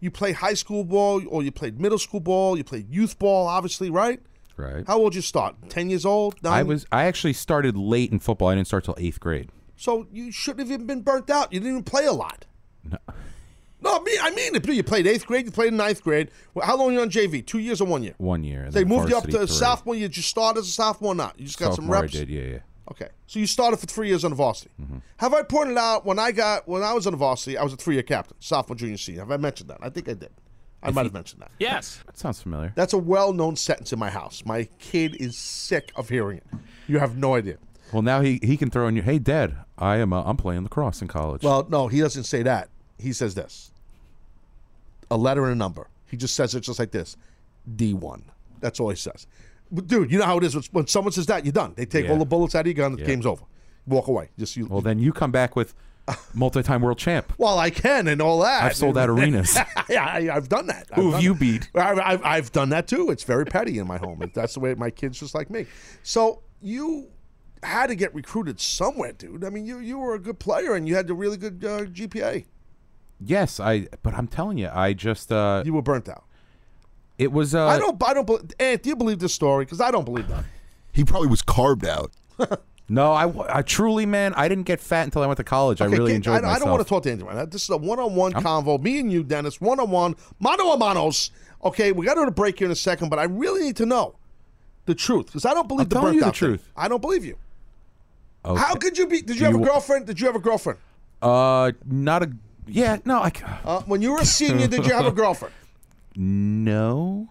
You 0.00 0.10
play 0.10 0.32
high 0.32 0.54
school 0.54 0.84
ball 0.84 1.22
or 1.28 1.42
you 1.42 1.50
played 1.50 1.78
middle 1.80 1.98
school 1.98 2.20
ball. 2.20 2.56
You 2.56 2.64
played 2.64 2.88
youth 2.88 3.18
ball, 3.18 3.46
obviously, 3.46 3.90
right? 3.90 4.20
right. 4.56 4.86
How 4.86 4.98
old 4.98 5.12
did 5.12 5.16
you 5.16 5.22
start? 5.22 5.56
Ten 5.68 5.90
years 5.90 6.06
old? 6.06 6.36
I 6.44 6.62
was. 6.62 6.86
I 6.90 7.04
actually 7.04 7.34
started 7.34 7.76
late 7.76 8.10
in 8.12 8.18
football. 8.18 8.48
I 8.48 8.54
didn't 8.54 8.68
start 8.68 8.84
till 8.84 8.96
eighth 8.96 9.20
grade. 9.20 9.50
So 9.76 10.06
you 10.10 10.32
shouldn't 10.32 10.60
have 10.60 10.72
even 10.72 10.86
been 10.86 11.02
burnt 11.02 11.30
out. 11.30 11.52
You 11.52 11.60
didn't 11.60 11.72
even 11.72 11.84
play 11.84 12.06
a 12.06 12.12
lot. 12.12 12.46
No. 12.84 12.98
No, 13.80 13.96
I 13.96 14.00
mean, 14.02 14.18
I 14.20 14.30
mean, 14.30 14.54
it. 14.56 14.68
you 14.68 14.82
played 14.82 15.06
eighth 15.06 15.26
grade, 15.26 15.46
you 15.46 15.52
played 15.52 15.68
in 15.68 15.76
ninth 15.76 16.02
grade. 16.02 16.30
Well, 16.54 16.66
how 16.66 16.76
long 16.76 16.88
were 16.88 16.92
you 16.92 17.00
on 17.00 17.10
JV? 17.10 17.46
Two 17.46 17.58
years 17.58 17.80
or 17.80 17.86
one 17.86 18.02
year? 18.02 18.14
One 18.18 18.42
year. 18.42 18.68
They 18.70 18.84
moved 18.84 19.08
you 19.10 19.16
up 19.16 19.24
to 19.24 19.38
three. 19.38 19.46
sophomore. 19.46 19.94
You 19.94 20.08
just 20.08 20.28
started 20.28 20.60
as 20.60 20.68
a 20.68 20.72
sophomore, 20.72 21.12
or 21.12 21.14
not? 21.14 21.38
You 21.38 21.46
just 21.46 21.58
got 21.58 21.74
some 21.74 21.90
reps. 21.90 22.14
I 22.14 22.18
did. 22.18 22.28
Yeah, 22.28 22.42
yeah. 22.42 22.58
Okay, 22.90 23.08
so 23.26 23.38
you 23.38 23.46
started 23.46 23.76
for 23.76 23.86
three 23.86 24.08
years 24.08 24.24
on 24.24 24.30
the 24.30 24.36
varsity. 24.36 24.70
Have 25.18 25.34
I 25.34 25.42
pointed 25.42 25.76
out 25.76 26.06
when 26.06 26.18
I 26.18 26.32
got 26.32 26.66
when 26.66 26.82
I 26.82 26.94
was 26.94 27.06
on 27.06 27.12
the 27.12 27.18
varsity, 27.18 27.58
I 27.58 27.62
was 27.62 27.72
a 27.72 27.76
three-year 27.76 28.02
captain, 28.02 28.36
sophomore, 28.40 28.76
junior, 28.76 28.96
senior. 28.96 29.20
Have 29.20 29.30
I 29.30 29.36
mentioned 29.36 29.68
that? 29.70 29.78
I 29.82 29.90
think 29.90 30.08
I 30.08 30.14
did. 30.14 30.30
I 30.82 30.90
might 30.90 31.04
have 31.04 31.12
mentioned 31.12 31.42
that. 31.42 31.50
Yes. 31.58 32.00
That 32.06 32.16
sounds 32.16 32.40
familiar. 32.40 32.72
That's 32.76 32.92
a 32.92 32.98
well-known 32.98 33.56
sentence 33.56 33.92
in 33.92 33.98
my 33.98 34.10
house. 34.10 34.44
My 34.46 34.68
kid 34.78 35.16
is 35.16 35.36
sick 35.36 35.90
of 35.96 36.08
hearing 36.08 36.38
it. 36.38 36.44
You 36.86 37.00
have 37.00 37.16
no 37.16 37.34
idea. 37.34 37.58
Well, 37.92 38.02
now 38.02 38.20
he 38.20 38.38
he 38.42 38.56
can 38.56 38.70
throw 38.70 38.86
in 38.86 38.96
you, 38.96 39.02
Hey, 39.02 39.18
Dad, 39.18 39.56
I 39.76 39.96
am. 39.96 40.12
Uh, 40.12 40.22
I'm 40.22 40.36
playing 40.36 40.62
lacrosse 40.62 41.02
in 41.02 41.08
college. 41.08 41.42
Well, 41.42 41.66
no, 41.68 41.88
he 41.88 42.00
doesn't 42.00 42.24
say 42.24 42.42
that. 42.42 42.68
He 42.98 43.12
says 43.12 43.34
this: 43.34 43.70
a 45.10 45.16
letter 45.16 45.44
and 45.44 45.52
a 45.52 45.56
number. 45.56 45.88
He 46.06 46.16
just 46.16 46.34
says 46.34 46.54
it 46.54 46.60
just 46.60 46.78
like 46.78 46.90
this: 46.90 47.16
D 47.76 47.94
one. 47.94 48.24
That's 48.60 48.80
all 48.80 48.90
he 48.90 48.96
says. 48.96 49.26
But 49.70 49.86
dude, 49.86 50.10
you 50.10 50.18
know 50.18 50.24
how 50.24 50.38
it 50.38 50.44
is 50.44 50.54
when- 50.72 50.86
someone 50.86 51.12
says 51.12 51.26
that, 51.26 51.44
you're 51.44 51.52
done. 51.52 51.74
They 51.76 51.84
take 51.84 52.06
Yeah. 52.06 52.12
all 52.12 52.18
the 52.18 52.24
bullets 52.24 52.54
out 52.54 52.60
of 52.60 52.66
your 52.66 52.74
gun. 52.74 52.92
The 52.94 53.00
Yeah. 53.02 53.06
game's 53.06 53.26
over. 53.26 53.44
Walk 53.86 54.08
away. 54.08 54.30
Just 54.38 54.56
you. 54.56 54.66
well, 54.66 54.80
then 54.80 54.98
you 54.98 55.12
come 55.12 55.30
back 55.30 55.54
with 55.54 55.74
multi-time 56.34 56.80
world 56.80 56.96
champ. 56.98 57.32
well, 57.36 57.58
I 57.58 57.68
can 57.70 58.08
and 58.08 58.22
all 58.22 58.40
that. 58.40 58.62
I've 58.64 58.74
sold 58.74 58.96
out 58.96 59.08
arenas. 59.10 59.56
yeah, 59.90 60.04
I, 60.06 60.34
I've 60.34 60.48
done 60.48 60.66
that. 60.68 60.88
Who 60.94 61.12
have 61.12 61.22
you 61.22 61.34
that. 61.34 61.40
beat? 61.40 61.70
I've, 61.74 61.98
I've, 61.98 62.24
I've 62.24 62.52
done 62.52 62.70
that 62.70 62.88
too. 62.88 63.10
It's 63.10 63.24
very 63.24 63.44
petty 63.44 63.78
in 63.78 63.86
my 63.86 63.98
home. 63.98 64.28
That's 64.34 64.54
the 64.54 64.60
way 64.60 64.74
my 64.74 64.90
kids 64.90 65.20
just 65.20 65.34
like 65.34 65.50
me. 65.50 65.66
So 66.02 66.40
you 66.62 67.08
had 67.62 67.88
to 67.88 67.94
get 67.94 68.14
recruited 68.14 68.58
somewhere, 68.60 69.12
dude. 69.12 69.44
I 69.44 69.50
mean, 69.50 69.66
you 69.66 69.78
you 69.80 69.98
were 69.98 70.14
a 70.14 70.18
good 70.18 70.38
player 70.38 70.74
and 70.74 70.88
you 70.88 70.94
had 70.94 71.10
a 71.10 71.14
really 71.14 71.36
good 71.36 71.62
uh, 71.64 71.80
GPA. 71.84 72.46
Yes, 73.20 73.58
I. 73.60 73.88
But 74.02 74.14
I'm 74.14 74.28
telling 74.28 74.58
you, 74.58 74.70
I 74.72 74.92
just. 74.92 75.32
uh 75.32 75.62
You 75.64 75.72
were 75.74 75.82
burnt 75.82 76.08
out. 76.08 76.24
It 77.18 77.32
was. 77.32 77.54
uh 77.54 77.66
I 77.66 77.78
don't. 77.78 78.00
I 78.02 78.14
don't. 78.14 78.26
bel- 78.26 78.40
Ant, 78.60 78.82
do 78.82 78.88
you 78.90 78.96
believe 78.96 79.18
this 79.18 79.34
story? 79.34 79.64
Because 79.64 79.80
I 79.80 79.90
don't 79.90 80.04
believe 80.04 80.28
that. 80.28 80.44
He 80.92 81.04
probably 81.04 81.28
was 81.28 81.42
carved 81.42 81.84
out. 81.86 82.12
No, 82.90 83.12
I, 83.12 83.58
I 83.58 83.60
truly, 83.60 84.06
man, 84.06 84.32
I 84.32 84.48
didn't 84.48 84.64
get 84.64 84.80
fat 84.80 85.02
until 85.02 85.22
I 85.22 85.26
went 85.26 85.36
to 85.36 85.44
college. 85.44 85.82
I 85.82 85.86
Okay, 85.88 85.98
really 85.98 86.12
get- 86.12 86.16
enjoyed 86.16 86.36
I, 86.36 86.40
myself. 86.40 86.56
I 86.56 86.58
don't 86.60 86.70
want 86.70 86.82
to 86.82 86.88
talk 86.88 87.02
to 87.02 87.10
anyone. 87.12 87.50
This 87.50 87.64
is 87.64 87.68
a 87.68 87.76
one-on-one 87.76 88.32
convo. 88.32 88.80
Me 88.80 88.98
and 88.98 89.12
you, 89.12 89.22
Dennis, 89.22 89.60
one-on-one, 89.60 90.16
mano 90.40 90.70
a 90.72 90.78
manos. 90.78 91.30
Okay, 91.62 91.92
we 91.92 92.06
got 92.06 92.14
to 92.14 92.20
go 92.20 92.24
to 92.24 92.30
break 92.30 92.58
here 92.58 92.64
in 92.64 92.72
a 92.72 92.74
second, 92.74 93.10
but 93.10 93.18
I 93.18 93.24
really 93.24 93.62
need 93.64 93.76
to 93.76 93.84
know 93.84 94.16
the 94.86 94.94
truth 94.94 95.26
because 95.26 95.44
I 95.44 95.52
don't 95.52 95.68
believe 95.68 95.82
I'm 95.82 95.88
the 95.90 95.94
telling 95.96 96.06
burnt 96.06 96.14
you 96.14 96.20
the 96.22 96.26
out 96.28 96.36
thing. 96.38 96.48
truth. 96.48 96.70
I 96.78 96.88
don't 96.88 97.02
believe 97.02 97.26
you. 97.26 97.36
Okay. 98.46 98.58
How 98.58 98.74
could 98.74 98.96
you 98.96 99.06
be? 99.06 99.20
Did 99.20 99.34
you 99.36 99.40
Do 99.40 99.44
have 99.44 99.54
a 99.56 99.58
you- 99.58 99.64
girlfriend? 99.66 100.06
Did 100.06 100.18
you 100.18 100.26
have 100.26 100.36
a 100.36 100.40
girlfriend? 100.40 100.78
Uh, 101.20 101.72
not 101.84 102.22
a. 102.22 102.32
Yeah, 102.68 102.98
no, 103.04 103.18
I. 103.18 103.32
Uh, 103.64 103.82
when 103.82 104.02
you 104.02 104.12
were 104.12 104.18
a 104.18 104.26
senior, 104.26 104.66
did 104.66 104.86
you 104.86 104.92
have 104.92 105.06
a 105.06 105.12
girlfriend? 105.22 105.54
No, 106.16 107.28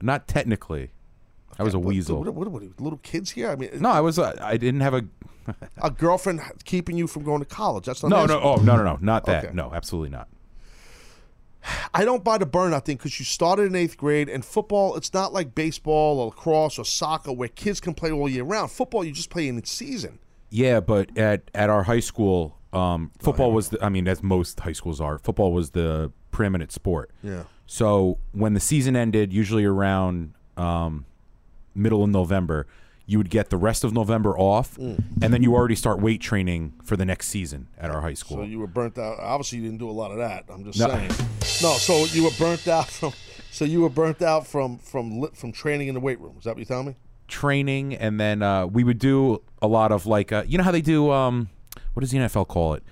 not 0.00 0.26
technically. 0.28 0.90
I 1.58 1.62
was 1.62 1.74
a 1.74 1.78
weasel. 1.78 2.18
What, 2.18 2.34
what, 2.34 2.48
what, 2.48 2.62
what, 2.62 2.80
little 2.80 3.00
kids 3.02 3.30
here? 3.32 3.50
I 3.50 3.56
mean, 3.56 3.70
No, 3.80 3.90
I 3.90 4.00
was. 4.00 4.18
Uh, 4.18 4.36
I 4.40 4.56
didn't 4.56 4.80
have 4.80 4.94
a. 4.94 5.04
a 5.82 5.90
girlfriend 5.90 6.40
keeping 6.64 6.96
you 6.96 7.06
from 7.06 7.24
going 7.24 7.40
to 7.40 7.46
college. 7.46 7.86
That's 7.86 8.02
not 8.02 8.10
No, 8.10 8.26
no, 8.26 8.40
oh, 8.40 8.56
no, 8.56 8.76
no, 8.76 8.82
no, 8.82 8.98
not 9.00 9.24
that. 9.26 9.44
Okay. 9.46 9.54
No, 9.54 9.72
absolutely 9.74 10.10
not. 10.10 10.28
I 11.92 12.04
don't 12.04 12.24
buy 12.24 12.38
the 12.38 12.46
burnout 12.46 12.84
thing 12.84 12.96
because 12.96 13.18
you 13.18 13.24
started 13.24 13.64
in 13.64 13.74
eighth 13.74 13.96
grade 13.96 14.28
and 14.28 14.44
football. 14.44 14.96
It's 14.96 15.12
not 15.12 15.32
like 15.32 15.54
baseball 15.54 16.20
or 16.20 16.26
lacrosse 16.26 16.78
or 16.78 16.84
soccer 16.84 17.32
where 17.32 17.48
kids 17.48 17.80
can 17.80 17.94
play 17.94 18.10
all 18.10 18.28
year 18.28 18.44
round. 18.44 18.70
Football, 18.70 19.04
you 19.04 19.12
just 19.12 19.30
play 19.30 19.48
in 19.48 19.58
its 19.58 19.70
season. 19.70 20.18
Yeah, 20.50 20.80
but 20.80 21.16
at 21.16 21.50
at 21.54 21.68
our 21.68 21.84
high 21.84 22.00
school, 22.00 22.58
um, 22.72 23.10
football 23.18 23.52
was. 23.52 23.70
The, 23.70 23.84
I 23.84 23.88
mean, 23.88 24.06
as 24.08 24.22
most 24.22 24.60
high 24.60 24.72
schools 24.72 25.00
are, 25.00 25.18
football 25.18 25.52
was 25.52 25.70
the 25.70 26.12
preeminent 26.30 26.72
sport. 26.72 27.10
Yeah. 27.22 27.44
So 27.66 28.18
when 28.32 28.54
the 28.54 28.60
season 28.60 28.96
ended, 28.96 29.32
usually 29.32 29.64
around 29.64 30.34
um, 30.56 31.04
middle 31.74 32.02
of 32.04 32.10
November, 32.10 32.66
you 33.06 33.18
would 33.18 33.30
get 33.30 33.50
the 33.50 33.56
rest 33.56 33.82
of 33.84 33.92
November 33.92 34.38
off, 34.38 34.76
Mm. 34.76 35.02
and 35.22 35.32
then 35.34 35.42
you 35.42 35.54
already 35.54 35.74
start 35.74 36.00
weight 36.00 36.20
training 36.20 36.74
for 36.84 36.96
the 36.96 37.04
next 37.04 37.26
season 37.28 37.66
at 37.78 37.90
our 37.90 38.00
high 38.02 38.14
school. 38.14 38.36
So 38.38 38.42
you 38.44 38.58
were 38.60 38.66
burnt 38.68 38.98
out. 38.98 39.18
Obviously, 39.18 39.58
you 39.58 39.64
didn't 39.64 39.78
do 39.78 39.88
a 39.90 39.92
lot 39.92 40.10
of 40.12 40.18
that. 40.18 40.44
I'm 40.48 40.64
just 40.64 40.78
No. 40.78 40.88
saying. 40.88 41.10
No, 41.62 41.72
so 41.74 42.04
you 42.06 42.24
were 42.24 42.30
burnt 42.38 42.66
out 42.68 42.86
from. 42.88 43.12
So 43.50 43.64
you 43.64 43.80
were 43.82 43.88
burnt 43.90 44.22
out 44.22 44.46
from 44.46 44.78
from 44.78 45.26
from 45.34 45.50
training 45.52 45.88
in 45.88 45.94
the 45.94 46.00
weight 46.00 46.20
room. 46.20 46.36
Is 46.38 46.44
that 46.44 46.50
what 46.50 46.58
you're 46.58 46.66
telling 46.66 46.86
me? 46.88 46.94
training, 47.28 47.94
and 47.94 48.18
then 48.18 48.42
uh, 48.42 48.66
we 48.66 48.82
would 48.82 48.98
do 48.98 49.40
a 49.62 49.68
lot 49.68 49.92
of 49.92 50.04
like, 50.04 50.32
uh, 50.32 50.42
you 50.48 50.58
know 50.58 50.64
how 50.64 50.72
they 50.72 50.80
do, 50.80 51.12
um, 51.12 51.48
what 51.94 52.00
does 52.00 52.10
the 52.10 52.18
NFL 52.18 52.48
call 52.48 52.74
it? 52.74 52.82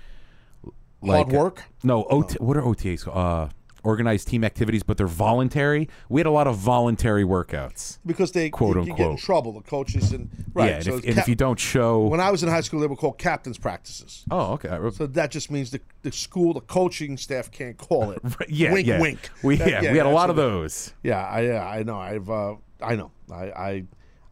Hard 1.05 1.31
work? 1.31 1.63
No, 1.83 2.03
OT, 2.05 2.35
what 2.39 2.57
are 2.57 2.61
OTAs? 2.61 3.07
Uh, 3.07 3.49
organized 3.83 4.27
team 4.27 4.43
activities, 4.43 4.83
but 4.83 4.97
they're 4.97 5.07
voluntary. 5.07 5.87
We 6.09 6.19
had 6.19 6.25
a 6.27 6.31
lot 6.31 6.47
of 6.47 6.57
voluntary 6.57 7.23
workouts. 7.23 7.99
Because 8.05 8.33
they 8.33 8.49
Quote, 8.49 8.75
you, 8.75 8.81
you 8.81 8.87
get 8.89 8.99
in 8.99 9.03
unquote. 9.05 9.19
trouble. 9.19 9.53
The 9.53 9.61
coaches 9.61 10.11
and 10.11 10.29
right. 10.53 10.69
Yeah, 10.69 10.75
and 10.75 10.83
so 10.83 10.91
if- 10.95 10.97
it's 10.99 11.07
and 11.07 11.17
if 11.19 11.27
you 11.29 11.35
don't 11.35 11.57
show- 11.57 12.05
when 12.07 12.19
I 12.19 12.29
was 12.29 12.43
in 12.43 12.49
high 12.49 12.59
school, 12.59 12.81
they 12.81 12.87
were 12.87 12.97
called 12.97 13.17
captains 13.17 13.57
practices. 13.57 14.25
Oh, 14.29 14.51
okay. 14.53 14.77
So 14.91 15.07
that 15.07 15.31
just 15.31 15.49
means 15.49 15.71
the, 15.71 15.79
the 16.01 16.11
school, 16.11 16.53
the 16.53 16.59
coaching 16.61 17.15
staff 17.15 17.49
can't 17.49 17.77
call 17.77 18.11
it. 18.11 18.21
yeah, 18.49 18.73
wink, 18.73 18.85
yeah. 18.87 18.99
wink. 18.99 19.29
We- 19.41 19.55
That- 19.55 19.69
yeah, 19.83 19.91
we 19.93 19.97
had 19.97 20.05
a 20.07 20.09
lot 20.09 20.29
of 20.29 20.35
those. 20.35 20.93
Yeah, 21.01 21.25
I 21.25 21.41
yeah, 21.43 21.65
I 21.65 21.83
know. 21.83 21.97
I've 21.97 22.29
uh, 22.29 22.55
I 22.81 22.97
know. 22.97 23.11
I 23.31 23.43
I, 23.51 23.83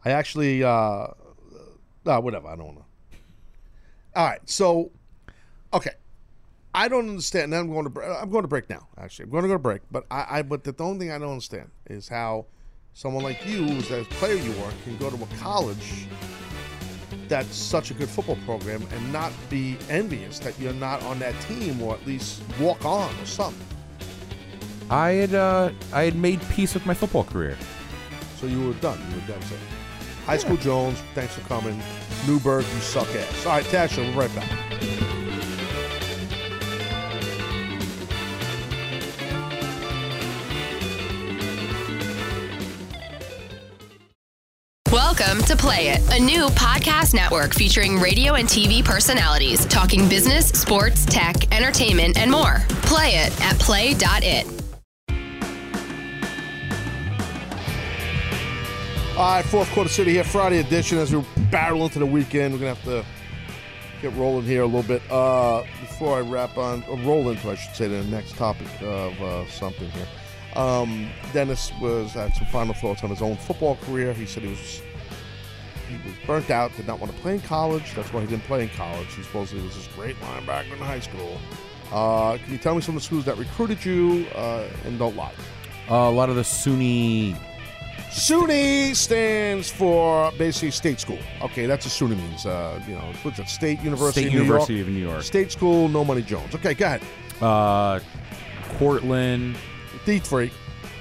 I 0.04 0.10
actually 0.10 0.62
uh, 0.62 0.68
uh, 0.68 2.20
whatever. 2.20 2.48
I 2.48 2.56
don't 2.56 2.74
know. 2.74 2.84
All 4.16 4.26
right, 4.26 4.40
so 4.46 4.90
okay, 5.72 5.92
I 6.74 6.88
don't 6.88 7.08
understand. 7.08 7.50
Now 7.50 7.60
I'm 7.60 7.70
going 7.70 7.92
to 7.92 8.02
I'm 8.02 8.30
going 8.30 8.42
to 8.42 8.48
break 8.48 8.68
now. 8.70 8.88
Actually, 8.98 9.24
I'm 9.24 9.30
going 9.30 9.42
to 9.42 9.48
go 9.48 9.54
to 9.54 9.58
break. 9.58 9.82
But 9.90 10.06
I, 10.10 10.26
I 10.30 10.42
but 10.42 10.64
the 10.64 10.74
only 10.78 10.98
thing 10.98 11.10
I 11.10 11.18
don't 11.18 11.30
understand 11.30 11.70
is 11.88 12.08
how 12.08 12.46
someone 12.94 13.22
like 13.22 13.46
you, 13.46 13.64
who's 13.64 13.88
the 13.88 14.04
player 14.10 14.34
you 14.34 14.52
are, 14.62 14.72
can 14.84 14.96
go 14.96 15.10
to 15.10 15.16
a 15.16 15.26
college 15.38 16.06
that's 17.28 17.56
such 17.56 17.90
a 17.90 17.94
good 17.94 18.08
football 18.08 18.38
program 18.44 18.82
and 18.92 19.12
not 19.12 19.32
be 19.50 19.76
envious 19.90 20.38
that 20.38 20.58
you're 20.58 20.72
not 20.72 21.02
on 21.02 21.18
that 21.18 21.38
team 21.42 21.80
or 21.82 21.94
at 21.94 22.06
least 22.06 22.42
walk 22.58 22.84
on 22.84 23.14
or 23.20 23.26
something. 23.26 23.66
I 24.90 25.10
had 25.10 25.34
uh, 25.34 25.70
I 25.92 26.02
had 26.04 26.16
made 26.16 26.40
peace 26.50 26.74
with 26.74 26.86
my 26.86 26.94
football 26.94 27.24
career. 27.24 27.56
So 28.36 28.46
you 28.46 28.66
were 28.66 28.74
done. 28.74 28.98
You 29.10 29.20
were 29.20 29.26
done. 29.26 29.42
So. 29.42 29.56
High 30.28 30.36
School 30.36 30.58
Jones, 30.58 31.00
thanks 31.14 31.34
for 31.34 31.40
coming. 31.48 31.80
Newburgh, 32.26 32.66
you 32.74 32.80
suck 32.80 33.08
ass. 33.14 33.46
All 33.46 33.52
right, 33.52 33.64
Tasha, 33.64 33.96
we'll 33.96 34.12
be 34.12 34.18
right 34.18 34.34
back. 34.34 34.68
Welcome 44.92 45.42
to 45.44 45.56
Play 45.56 45.88
It, 45.88 46.02
a 46.12 46.22
new 46.22 46.48
podcast 46.48 47.14
network 47.14 47.54
featuring 47.54 47.98
radio 47.98 48.34
and 48.34 48.46
TV 48.46 48.84
personalities 48.84 49.64
talking 49.64 50.10
business, 50.10 50.48
sports, 50.48 51.06
tech, 51.06 51.50
entertainment, 51.56 52.18
and 52.18 52.30
more. 52.30 52.58
Play 52.82 53.12
it 53.12 53.40
at 53.40 53.58
play.it. 53.58 54.57
All 59.18 59.24
right, 59.24 59.44
fourth 59.44 59.68
quarter 59.72 59.90
city 59.90 60.12
here, 60.12 60.22
Friday 60.22 60.60
edition. 60.60 60.96
As 60.96 61.12
we 61.12 61.24
barrel 61.50 61.82
into 61.82 61.98
the 61.98 62.06
weekend, 62.06 62.54
we're 62.54 62.60
gonna 62.60 62.74
have 62.76 62.84
to 62.84 63.04
get 64.00 64.16
rolling 64.16 64.44
here 64.44 64.62
a 64.62 64.64
little 64.64 64.84
bit. 64.84 65.02
Uh, 65.10 65.64
before 65.80 66.18
I 66.18 66.20
wrap 66.20 66.56
on, 66.56 66.84
roll 67.04 67.28
into, 67.28 67.50
I 67.50 67.56
should 67.56 67.74
say, 67.74 67.88
the 67.88 68.04
next 68.04 68.36
topic 68.36 68.68
of 68.80 69.20
uh, 69.20 69.44
something 69.48 69.90
here. 69.90 70.06
Um, 70.54 71.10
Dennis 71.32 71.72
was 71.80 72.12
had 72.12 72.32
some 72.36 72.46
final 72.46 72.74
thoughts 72.74 73.02
on 73.02 73.10
his 73.10 73.20
own 73.20 73.36
football 73.38 73.74
career. 73.82 74.12
He 74.12 74.24
said 74.24 74.44
he 74.44 74.50
was 74.50 74.82
he 75.88 75.96
was 76.08 76.14
burnt 76.24 76.50
out, 76.50 76.76
did 76.76 76.86
not 76.86 77.00
want 77.00 77.12
to 77.12 77.18
play 77.18 77.34
in 77.34 77.40
college. 77.40 77.96
That's 77.96 78.12
why 78.12 78.20
he 78.20 78.28
didn't 78.28 78.44
play 78.44 78.62
in 78.62 78.68
college. 78.68 79.12
He 79.16 79.24
supposedly 79.24 79.64
was 79.64 79.74
this 79.74 79.88
great 79.96 80.14
linebacker 80.20 80.74
in 80.74 80.78
high 80.78 81.00
school. 81.00 81.40
Uh, 81.90 82.38
can 82.38 82.52
you 82.52 82.58
tell 82.58 82.76
me 82.76 82.82
some 82.82 82.94
of 82.94 83.02
the 83.02 83.06
schools 83.06 83.24
that 83.24 83.36
recruited 83.36 83.84
you? 83.84 84.28
Uh, 84.36 84.68
and 84.84 84.96
don't 84.96 85.16
lie. 85.16 85.34
Uh, 85.90 85.94
a 85.94 86.12
lot 86.12 86.30
of 86.30 86.36
the 86.36 86.42
SUNY. 86.42 87.36
SUNY 88.10 88.94
stands 88.96 89.68
for 89.70 90.32
basically 90.38 90.70
state 90.70 90.98
school. 91.00 91.18
Okay, 91.42 91.66
that's 91.66 91.84
what 91.86 92.10
SUNY 92.10 92.16
means. 92.16 92.46
Uh, 92.46 92.80
you 92.88 92.94
know, 92.94 93.12
what's 93.22 93.36
that? 93.36 93.48
State 93.48 93.80
University, 93.80 94.22
State 94.22 94.26
of 94.28 94.32
New 94.34 94.40
University 94.42 94.74
York. 94.76 94.86
of 94.88 94.92
New 94.94 95.00
York. 95.00 95.22
State 95.22 95.52
school, 95.52 95.88
no 95.88 96.04
money 96.04 96.22
Jones. 96.22 96.54
Okay, 96.54 96.74
go 96.74 96.86
ahead. 96.86 97.02
Uh, 97.40 98.00
Cortland. 98.78 99.56
D 100.06 100.18
three. 100.18 100.50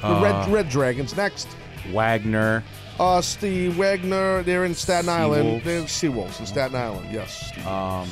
The 0.02 0.08
Uh, 0.08 0.22
Red 0.22 0.50
Red 0.54 0.70
Dragons 0.70 1.16
next. 1.16 1.48
Wagner. 1.94 2.64
Uh, 3.00 3.22
Steve 3.22 3.78
Wagner. 3.78 4.44
They're 4.44 4.66
in 4.66 4.76
Staten 4.76 5.08
Island. 5.10 5.62
They're 5.64 5.84
Seawolves 5.84 6.40
in 6.40 6.46
Staten 6.46 6.76
Island. 6.76 7.08
Yes. 7.12 7.48
Steve. 7.52 7.66
Um, 7.66 8.10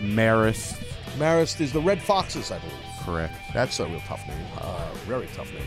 Marist. 0.00 0.76
Marist 1.18 1.60
is 1.60 1.72
the 1.72 1.80
Red 1.80 2.00
Foxes, 2.00 2.52
I 2.52 2.58
believe. 2.58 2.76
Correct. 3.04 3.34
That's 3.52 3.80
a 3.80 3.86
real 3.86 4.00
tough 4.06 4.26
name. 4.28 4.36
Uh, 4.58 4.88
very 5.06 5.26
tough 5.34 5.52
name. 5.52 5.64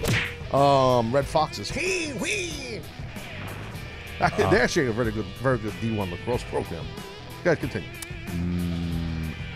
Um, 0.53 1.14
Red 1.14 1.26
Foxes. 1.26 1.69
Hey, 1.69 2.14
wee. 2.14 2.80
They're 4.38 4.61
actually 4.64 4.88
a 4.88 4.91
very 4.91 5.11
good, 5.11 5.26
very 5.41 5.57
good 5.57 5.73
D1 5.82 6.11
lacrosse 6.11 6.44
program. 6.44 6.86
Guys, 7.44 7.57
continue. 7.57 7.90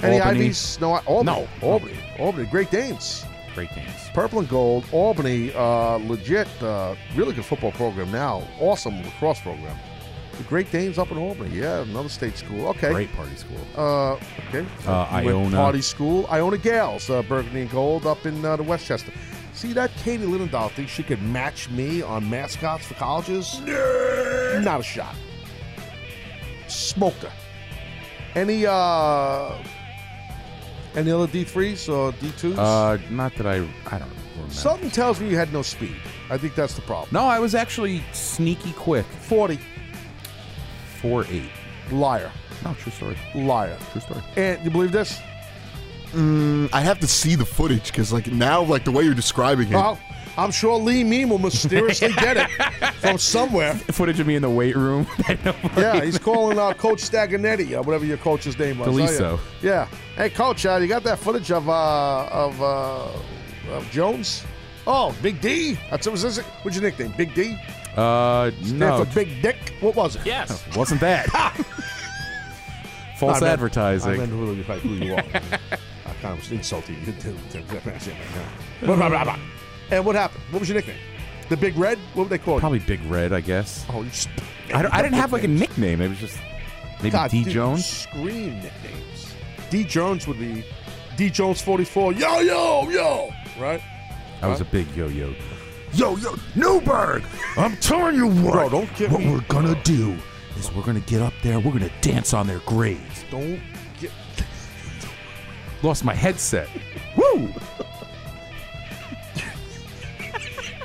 Any 0.01 0.19
Albany. 0.19 0.39
Ivies? 0.45 0.79
No, 0.81 0.93
I- 0.93 1.03
Albany. 1.05 1.47
No. 1.61 1.67
Albany. 1.67 1.93
Albany. 2.19 2.45
Great 2.47 2.71
Danes. 2.71 3.25
Great 3.53 3.73
Danes. 3.75 4.09
Purple 4.13 4.39
and 4.39 4.49
gold. 4.49 4.85
Albany. 4.91 5.53
Uh, 5.53 5.97
legit. 5.97 6.47
Uh, 6.61 6.95
really 7.15 7.33
good 7.33 7.45
football 7.45 7.71
program 7.73 8.11
now. 8.11 8.43
Awesome 8.59 9.01
lacrosse 9.03 9.39
program. 9.41 9.77
The 10.37 10.43
Great 10.43 10.69
Danes 10.71 10.97
up 10.97 11.11
in 11.11 11.17
Albany. 11.17 11.55
Yeah, 11.55 11.81
another 11.83 12.09
state 12.09 12.37
school. 12.37 12.67
Okay. 12.69 12.91
Great 12.91 13.13
party 13.15 13.35
school. 13.35 13.57
Uh, 13.77 14.13
okay. 14.49 14.65
Uh, 14.85 15.03
Iona. 15.11 15.55
Party 15.55 15.81
School. 15.81 16.27
Iona 16.29 16.57
Gaels, 16.57 17.09
uh, 17.09 17.21
Burgundy 17.23 17.61
and 17.61 17.71
Gold 17.71 18.05
up 18.05 18.25
in 18.25 18.43
uh, 18.43 18.57
the 18.57 18.63
Westchester. 18.63 19.13
See 19.55 19.71
that 19.71 19.89
Katie 20.03 20.25
Linendoll 20.25 20.69
thinks 20.71 20.91
she 20.91 21.01
could 21.01 21.21
match 21.21 21.69
me 21.69 22.01
on 22.01 22.29
mascots 22.29 22.85
for 22.85 22.93
colleges? 22.95 23.61
Not 23.61 24.81
a 24.81 24.83
shot. 24.83 25.15
Smoked 26.67 27.23
her. 27.23 27.31
Any 28.35 28.65
uh 28.67 29.53
any 30.93 31.09
other 31.11 31.27
D 31.27 31.45
threes 31.45 31.87
or 31.87 32.11
D 32.13 32.31
twos? 32.37 32.57
Uh, 32.59 32.97
not 33.09 33.33
that 33.35 33.47
I. 33.47 33.55
I 33.55 33.97
don't 33.97 34.09
remember. 34.35 34.53
Something 34.53 34.91
tells 34.91 35.21
me 35.21 35.29
you 35.29 35.37
had 35.37 35.53
no 35.53 35.61
speed. 35.61 35.95
I 36.29 36.37
think 36.37 36.55
that's 36.55 36.73
the 36.73 36.81
problem. 36.81 37.09
No, 37.11 37.21
I 37.21 37.39
was 37.39 37.55
actually 37.55 38.03
sneaky 38.11 38.73
quick. 38.73 39.05
Forty. 39.05 39.59
Four 41.01 41.25
eight. 41.29 41.49
Liar. 41.91 42.31
No, 42.63 42.73
true 42.73 42.91
story. 42.91 43.17
Liar. 43.35 43.77
True 43.91 44.01
story. 44.01 44.21
And 44.35 44.63
you 44.63 44.69
believe 44.69 44.91
this? 44.91 45.19
Mm, 46.15 46.69
I 46.73 46.81
have 46.81 46.99
to 46.99 47.07
see 47.07 47.35
the 47.35 47.45
footage 47.45 47.87
because, 47.91 48.13
like, 48.13 48.27
now, 48.31 48.61
like 48.63 48.85
the 48.85 48.91
way 48.91 49.03
you're 49.03 49.13
describing 49.13 49.67
it, 49.69 49.75
Well, 49.75 49.99
I'm 50.37 50.51
sure 50.51 50.77
Lee 50.77 51.03
Mean 51.03 51.29
will 51.29 51.39
mysteriously 51.39 52.13
get 52.17 52.37
it 52.37 52.49
from 52.95 53.17
somewhere. 53.17 53.73
Footage 53.91 54.19
of 54.19 54.27
me 54.27 54.35
in 54.35 54.41
the 54.41 54.49
weight 54.49 54.75
room. 54.75 55.07
Yeah, 55.77 56.01
he's 56.03 56.17
calling 56.17 56.57
uh, 56.57 56.73
Coach 56.73 56.99
Staganetti, 57.01 57.73
or 57.77 57.81
whatever 57.81 58.05
your 58.05 58.17
coach's 58.17 58.57
name 58.57 58.77
was. 58.79 58.87
Deliso. 58.87 59.37
Oh, 59.37 59.41
yeah. 59.61 59.87
yeah. 59.91 59.97
Hey, 60.15 60.29
Coach, 60.29 60.65
uh, 60.65 60.77
you 60.77 60.87
got 60.87 61.03
that 61.03 61.19
footage 61.19 61.51
of 61.51 61.67
uh, 61.69 62.25
of 62.27 62.61
uh, 62.61 63.07
of 63.73 63.89
Jones? 63.91 64.43
Oh, 64.87 65.13
Big 65.21 65.41
D. 65.41 65.77
That's 65.89 66.05
what 66.07 66.13
was 66.13 66.21
his, 66.21 66.37
what's 66.39 66.77
your 66.77 66.83
nickname? 66.83 67.13
Big 67.17 67.33
D. 67.33 67.57
Uh, 67.97 68.51
Stand 68.51 68.79
no, 68.79 69.03
for 69.03 69.13
Big 69.15 69.41
Dick. 69.41 69.57
What 69.81 69.95
was 69.95 70.15
it? 70.15 70.21
Yes. 70.25 70.63
wasn't 70.75 71.01
that. 71.01 71.27
False 73.17 73.37
I 73.37 73.39
meant- 73.41 73.53
advertising. 73.53 74.11
I 74.11 74.17
meant 74.17 74.31
who, 74.31 74.53
you- 74.53 74.63
who 74.63 74.89
you 75.05 75.15
are. 75.15 75.23
I 76.25 76.31
of 76.31 76.51
insulted 76.51 76.95
you. 76.97 77.13
And 79.91 80.03
what 80.05 80.15
happened? 80.15 80.43
What 80.49 80.59
was 80.59 80.69
your 80.69 80.75
nickname? 80.77 80.97
The 81.49 81.57
Big 81.57 81.77
Red? 81.77 81.99
What 82.13 82.23
would 82.23 82.29
they 82.29 82.39
call 82.39 82.55
you? 82.55 82.59
Probably 82.59 82.79
Big 82.79 83.03
Red, 83.05 83.31
I 83.31 83.41
guess. 83.41 83.85
Oh, 83.89 84.01
you 84.01 84.09
just, 84.09 84.29
I, 84.73 84.81
don't, 84.81 84.93
I 84.93 85.01
didn't 85.03 85.15
have 85.15 85.31
like 85.31 85.43
a 85.43 85.47
nickname. 85.47 86.01
It 86.01 86.09
was 86.09 86.17
just 86.19 86.39
maybe 86.97 87.11
God, 87.11 87.29
D 87.29 87.43
dude, 87.43 87.53
Jones. 87.53 87.85
Scream 87.85 88.55
nicknames. 88.55 89.35
D 89.69 89.83
Jones 89.83 90.27
would 90.27 90.39
be 90.39 90.65
D 91.17 91.29
Jones 91.29 91.61
44. 91.61 92.13
Yo, 92.13 92.39
yo, 92.39 92.89
yo. 92.89 93.29
Right? 93.59 93.81
I 94.41 94.47
was 94.47 94.61
a 94.61 94.65
big 94.65 94.87
yo-yo. 94.95 95.33
yo, 95.93 96.17
yo, 96.17 96.35
Newburgh, 96.55 97.23
I'm 97.57 97.77
telling 97.77 98.15
you 98.15 98.27
what, 98.27 98.53
Bro, 98.53 98.69
don't 98.69 98.95
get 98.95 99.11
what 99.11 99.21
me- 99.21 99.31
we're 99.31 99.41
gonna 99.41 99.79
do. 99.83 100.17
Is 100.57 100.71
we're 100.73 100.83
gonna 100.83 100.99
get 101.01 101.21
up 101.21 101.33
there. 101.43 101.59
We're 101.59 101.71
gonna 101.71 101.91
dance 102.01 102.33
on 102.33 102.47
their 102.47 102.59
graves. 102.59 103.23
Don't. 103.29 103.61
Lost 105.85 106.03
my 106.03 106.15
headset. 106.15 106.67
Woo! 107.15 107.53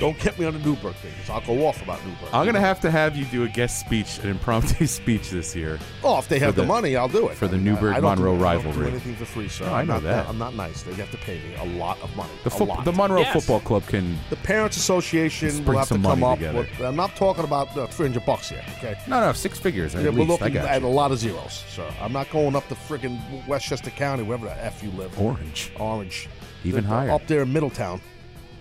Don't 0.01 0.19
get 0.19 0.39
me 0.39 0.47
on 0.47 0.55
the 0.55 0.59
Newburgh 0.61 0.95
thing, 0.97 1.13
'cause 1.21 1.29
I'll 1.31 1.43
go 1.43 1.67
off 1.67 1.83
about 1.83 2.03
Newburgh. 2.07 2.31
I'm 2.33 2.47
gonna 2.47 2.59
have 2.59 2.81
to 2.81 2.91
have 2.91 3.17
you 3.17 3.27
do 3.27 3.45
a 3.45 3.49
guest 3.49 3.79
speech, 3.81 4.19
an 4.23 4.31
impromptu 4.31 4.87
speech 5.01 5.29
this 5.31 5.55
year. 5.55 5.79
Oh, 6.03 6.19
if 6.19 6.27
they 6.27 6.39
have 6.39 6.57
the, 6.57 6.65
money, 6.65 6.97
I'll 6.97 7.07
do 7.07 7.29
it. 7.29 7.37
for 7.37 7.47
the 7.47 7.57
I 7.57 7.59
mean, 7.59 7.69
I- 7.69 7.75
Newburgh 7.75 7.95
I 7.97 8.01
don't 8.01 8.17
do- 8.17 8.23
Monroe 8.25 8.49
I 8.49 8.55
don't 8.55 8.63
do 8.63 8.69
rivalry. 8.71 8.91
anything 8.93 9.15
for 9.17 9.25
free, 9.27 9.49
sir. 9.49 9.67
No, 9.67 9.75
I 9.75 9.81
I'm 9.83 9.87
know 9.87 9.95
not 9.95 10.03
that. 10.05 10.29
I'm 10.29 10.39
not 10.39 10.55
nice. 10.55 10.83
They 10.83 10.95
have 10.95 11.11
to 11.11 11.19
pay 11.19 11.35
me 11.35 11.55
a 11.61 11.65
lot 11.79 12.01
of 12.03 12.17
money. 12.17 12.31
The, 12.45 12.49
a 12.49 12.51
foot- 12.51 12.69
lot. 12.69 12.85
the 12.87 12.93
Monroe 12.93 13.25
Football 13.25 13.61
Club 13.61 13.87
can. 13.87 14.19
The 14.31 14.37
Parents 14.37 14.79
Association 14.79 15.55
will 15.59 15.65
bring 15.65 15.79
have 15.79 15.89
to 15.89 15.95
some 15.95 16.03
come 16.03 16.21
money 16.21 16.33
up. 16.33 16.39
together. 16.39 16.59
With, 16.79 16.81
I'm 16.81 16.97
not 16.97 17.15
talking 17.17 17.45
about 17.45 17.77
uh, 17.77 17.87
300 17.87 18.25
bucks 18.25 18.49
here, 18.49 18.65
okay? 18.79 18.97
No, 19.07 19.21
no, 19.21 19.33
six 19.35 19.59
figures 19.59 19.95
at 19.95 20.03
Yeah, 20.03 20.09
we're 20.11 20.21
least. 20.25 20.41
I 20.43 20.45
looking 20.47 20.55
got 20.55 20.65
at 20.71 20.81
you. 20.81 20.87
a 20.87 20.89
lot 20.89 21.13
of 21.13 21.19
zeros, 21.19 21.63
sir. 21.69 21.87
I'm 22.01 22.13
not 22.15 22.31
going 22.31 22.57
up 22.57 22.67
to 22.69 22.75
friggin' 22.75 23.21
Westchester 23.47 23.91
County, 23.91 24.23
wherever 24.23 24.47
the 24.47 24.65
F 24.65 24.83
you 24.83 24.91
live. 24.93 25.19
Orange. 25.21 25.71
Orange. 25.79 26.27
Even 26.65 26.85
They're 26.85 26.93
higher. 26.95 27.11
Up 27.11 27.27
there 27.27 27.43
in 27.43 27.53
Middletown. 27.53 28.01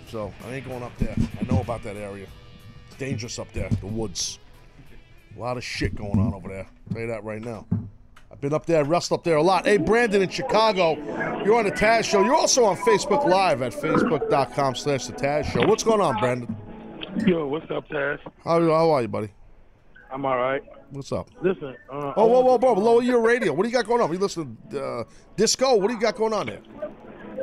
So 0.10 0.34
I 0.48 0.56
ain't 0.56 0.68
going 0.68 0.84
up 0.84 0.98
there. 0.98 1.15
I 1.40 1.52
know 1.52 1.61
about 1.61 1.84
that 1.84 1.95
area. 1.95 2.26
It's 2.88 2.95
dangerous 2.98 3.38
up 3.40 3.52
there, 3.53 3.69
the 3.69 3.88
woods. 3.88 4.40
A 5.36 5.40
lot 5.40 5.57
of 5.57 5.64
shit 5.64 5.95
going 5.95 6.19
on 6.19 6.34
over 6.34 6.49
there. 6.49 6.68
I'll 6.88 6.94
tell 6.94 7.02
you 7.02 7.07
that 7.07 7.23
right 7.23 7.41
now. 7.41 7.68
I've 8.31 8.41
been 8.41 8.53
up 8.53 8.65
there, 8.65 8.84
wrestled 8.84 9.19
up 9.19 9.23
there 9.23 9.38
a 9.38 9.44
lot. 9.44 9.65
Hey, 9.65 9.77
Brandon 9.77 10.22
in 10.22 10.30
Chicago, 10.30 10.95
you're 11.44 11.56
on 11.57 11.65
the 11.65 11.72
Taz 11.72 12.03
Show. 12.06 12.23
You're 12.23 12.36
also 12.36 12.64
on 12.65 12.76
Facebook 12.77 13.26
Live 13.27 13.61
at 13.61 13.73
facebook.com 13.73 14.76
slash 14.76 15.06
the 15.07 15.14
Taz 15.14 15.45
Show. 15.45 15.65
What's 15.68 15.84
going 15.84 16.02
on, 16.02 16.18
Brandon? 16.19 16.56
Yo, 17.26 17.48
what's 17.48 17.69
up, 17.72 17.88
Taz? 17.90 18.19
How, 18.44 18.60
how 18.61 18.91
are 18.91 19.02
you, 19.02 19.07
buddy? 19.07 19.30
I'm 20.11 20.26
all 20.26 20.38
right. 20.38 20.64
What's 20.91 21.11
up? 21.11 21.30
Listen. 21.41 21.76
Uh, 21.91 22.14
Oh, 22.18 22.26
whoa, 22.26 22.40
whoa, 22.41 22.57
whoa! 22.57 22.73
Lower 22.73 23.03
your 23.03 23.22
radio. 23.22 23.53
What 23.53 23.64
do 23.64 23.69
you 23.69 23.76
got 23.76 23.86
going 23.86 24.02
on? 24.02 24.10
Are 24.10 24.14
you 24.14 24.19
listening 24.19 24.57
to 24.72 24.84
uh, 24.84 25.03
disco? 25.38 25.76
What 25.76 25.88
do 25.90 25.94
you 25.94 25.99
got 25.99 26.15
going 26.15 26.34
on 26.34 26.48
there? 26.48 26.61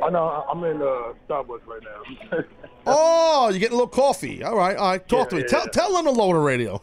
I 0.03 0.09
know 0.09 0.45
I'm 0.49 0.63
in 0.63 0.81
uh, 0.81 1.13
Starbucks 1.27 1.65
right 1.65 1.81
now. 1.83 2.39
Oh, 2.89 3.49
you're 3.49 3.59
getting 3.59 3.73
a 3.73 3.81
little 3.81 3.87
coffee. 3.89 4.41
All 4.45 4.55
right, 4.55 4.77
all 4.77 4.91
right. 4.91 5.05
Talk 5.09 5.25
Yeah, 5.25 5.29
to 5.31 5.35
me. 5.35 5.41
yeah, 5.41 5.47
tell 5.47 5.61
yeah. 5.65 5.71
tell 5.71 5.93
them 5.93 6.05
to 6.05 6.11
lower 6.11 6.35
the 6.35 6.39
radio. 6.39 6.81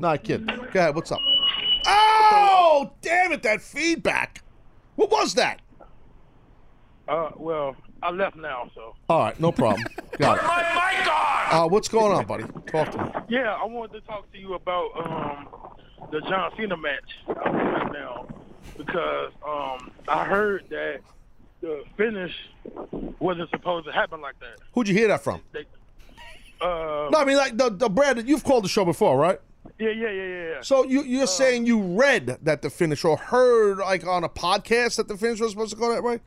no, 0.00 0.08
I 0.08 0.18
kid. 0.18 0.44
Go 0.48 0.80
ahead. 0.80 0.96
What's 0.96 1.12
up? 1.12 1.20
Oh, 1.86 2.90
damn 3.00 3.30
it! 3.32 3.42
That 3.44 3.62
feedback. 3.62 4.42
What 4.96 5.10
was 5.12 5.34
that? 5.34 5.60
uh, 7.06 7.30
well, 7.36 7.76
I 8.02 8.10
left 8.10 8.34
now, 8.36 8.70
so. 8.74 8.96
All 9.08 9.20
right, 9.20 9.38
no 9.38 9.52
problem. 9.52 9.84
Got 10.18 10.38
it. 10.38 10.42
My 10.44 10.62
mic 10.98 11.06
on. 11.12 11.64
Uh, 11.64 11.68
what's 11.68 11.88
going 11.88 12.12
on, 12.12 12.26
buddy? 12.26 12.44
Talk 12.66 12.90
to 12.92 12.98
me. 13.04 13.10
Yeah, 13.28 13.54
I 13.54 13.64
wanted 13.66 14.00
to 14.00 14.06
talk 14.08 14.30
to 14.32 14.38
you 14.38 14.54
about 14.54 14.90
um, 14.96 15.48
the 16.10 16.20
John 16.22 16.50
Cena 16.56 16.76
match 16.76 17.10
now 17.92 18.26
because 18.76 19.32
um, 19.46 19.92
I 20.08 20.24
heard 20.24 20.64
that 20.70 21.00
the 21.60 21.84
finish 21.96 22.34
wasn't 23.18 23.50
supposed 23.50 23.86
to 23.86 23.92
happen 23.92 24.20
like 24.20 24.38
that. 24.40 24.58
Who'd 24.72 24.88
you 24.88 24.94
hear 24.94 25.08
that 25.08 25.22
from? 25.22 25.42
They, 25.52 25.66
uh, 26.60 27.08
No, 27.10 27.18
I 27.18 27.24
mean 27.24 27.36
like 27.36 27.56
the 27.56 27.70
the 27.70 27.88
Brandon. 27.88 28.26
You've 28.26 28.44
called 28.44 28.64
the 28.64 28.68
show 28.68 28.84
before, 28.84 29.18
right? 29.18 29.40
yeah, 29.78 29.90
yeah, 29.90 30.10
yeah, 30.10 30.10
yeah. 30.10 30.48
yeah. 30.54 30.60
So 30.62 30.84
you 30.84 31.02
you're 31.02 31.26
saying 31.26 31.66
you 31.66 31.80
read 31.80 32.38
that 32.42 32.62
the 32.62 32.70
finish 32.70 33.04
or 33.04 33.16
heard 33.16 33.78
like 33.78 34.06
on 34.06 34.24
a 34.24 34.28
podcast 34.28 34.96
that 34.96 35.08
the 35.08 35.16
finish 35.16 35.40
was 35.40 35.52
supposed 35.52 35.72
to 35.72 35.78
go 35.78 35.92
that 35.92 36.02
way? 36.02 36.20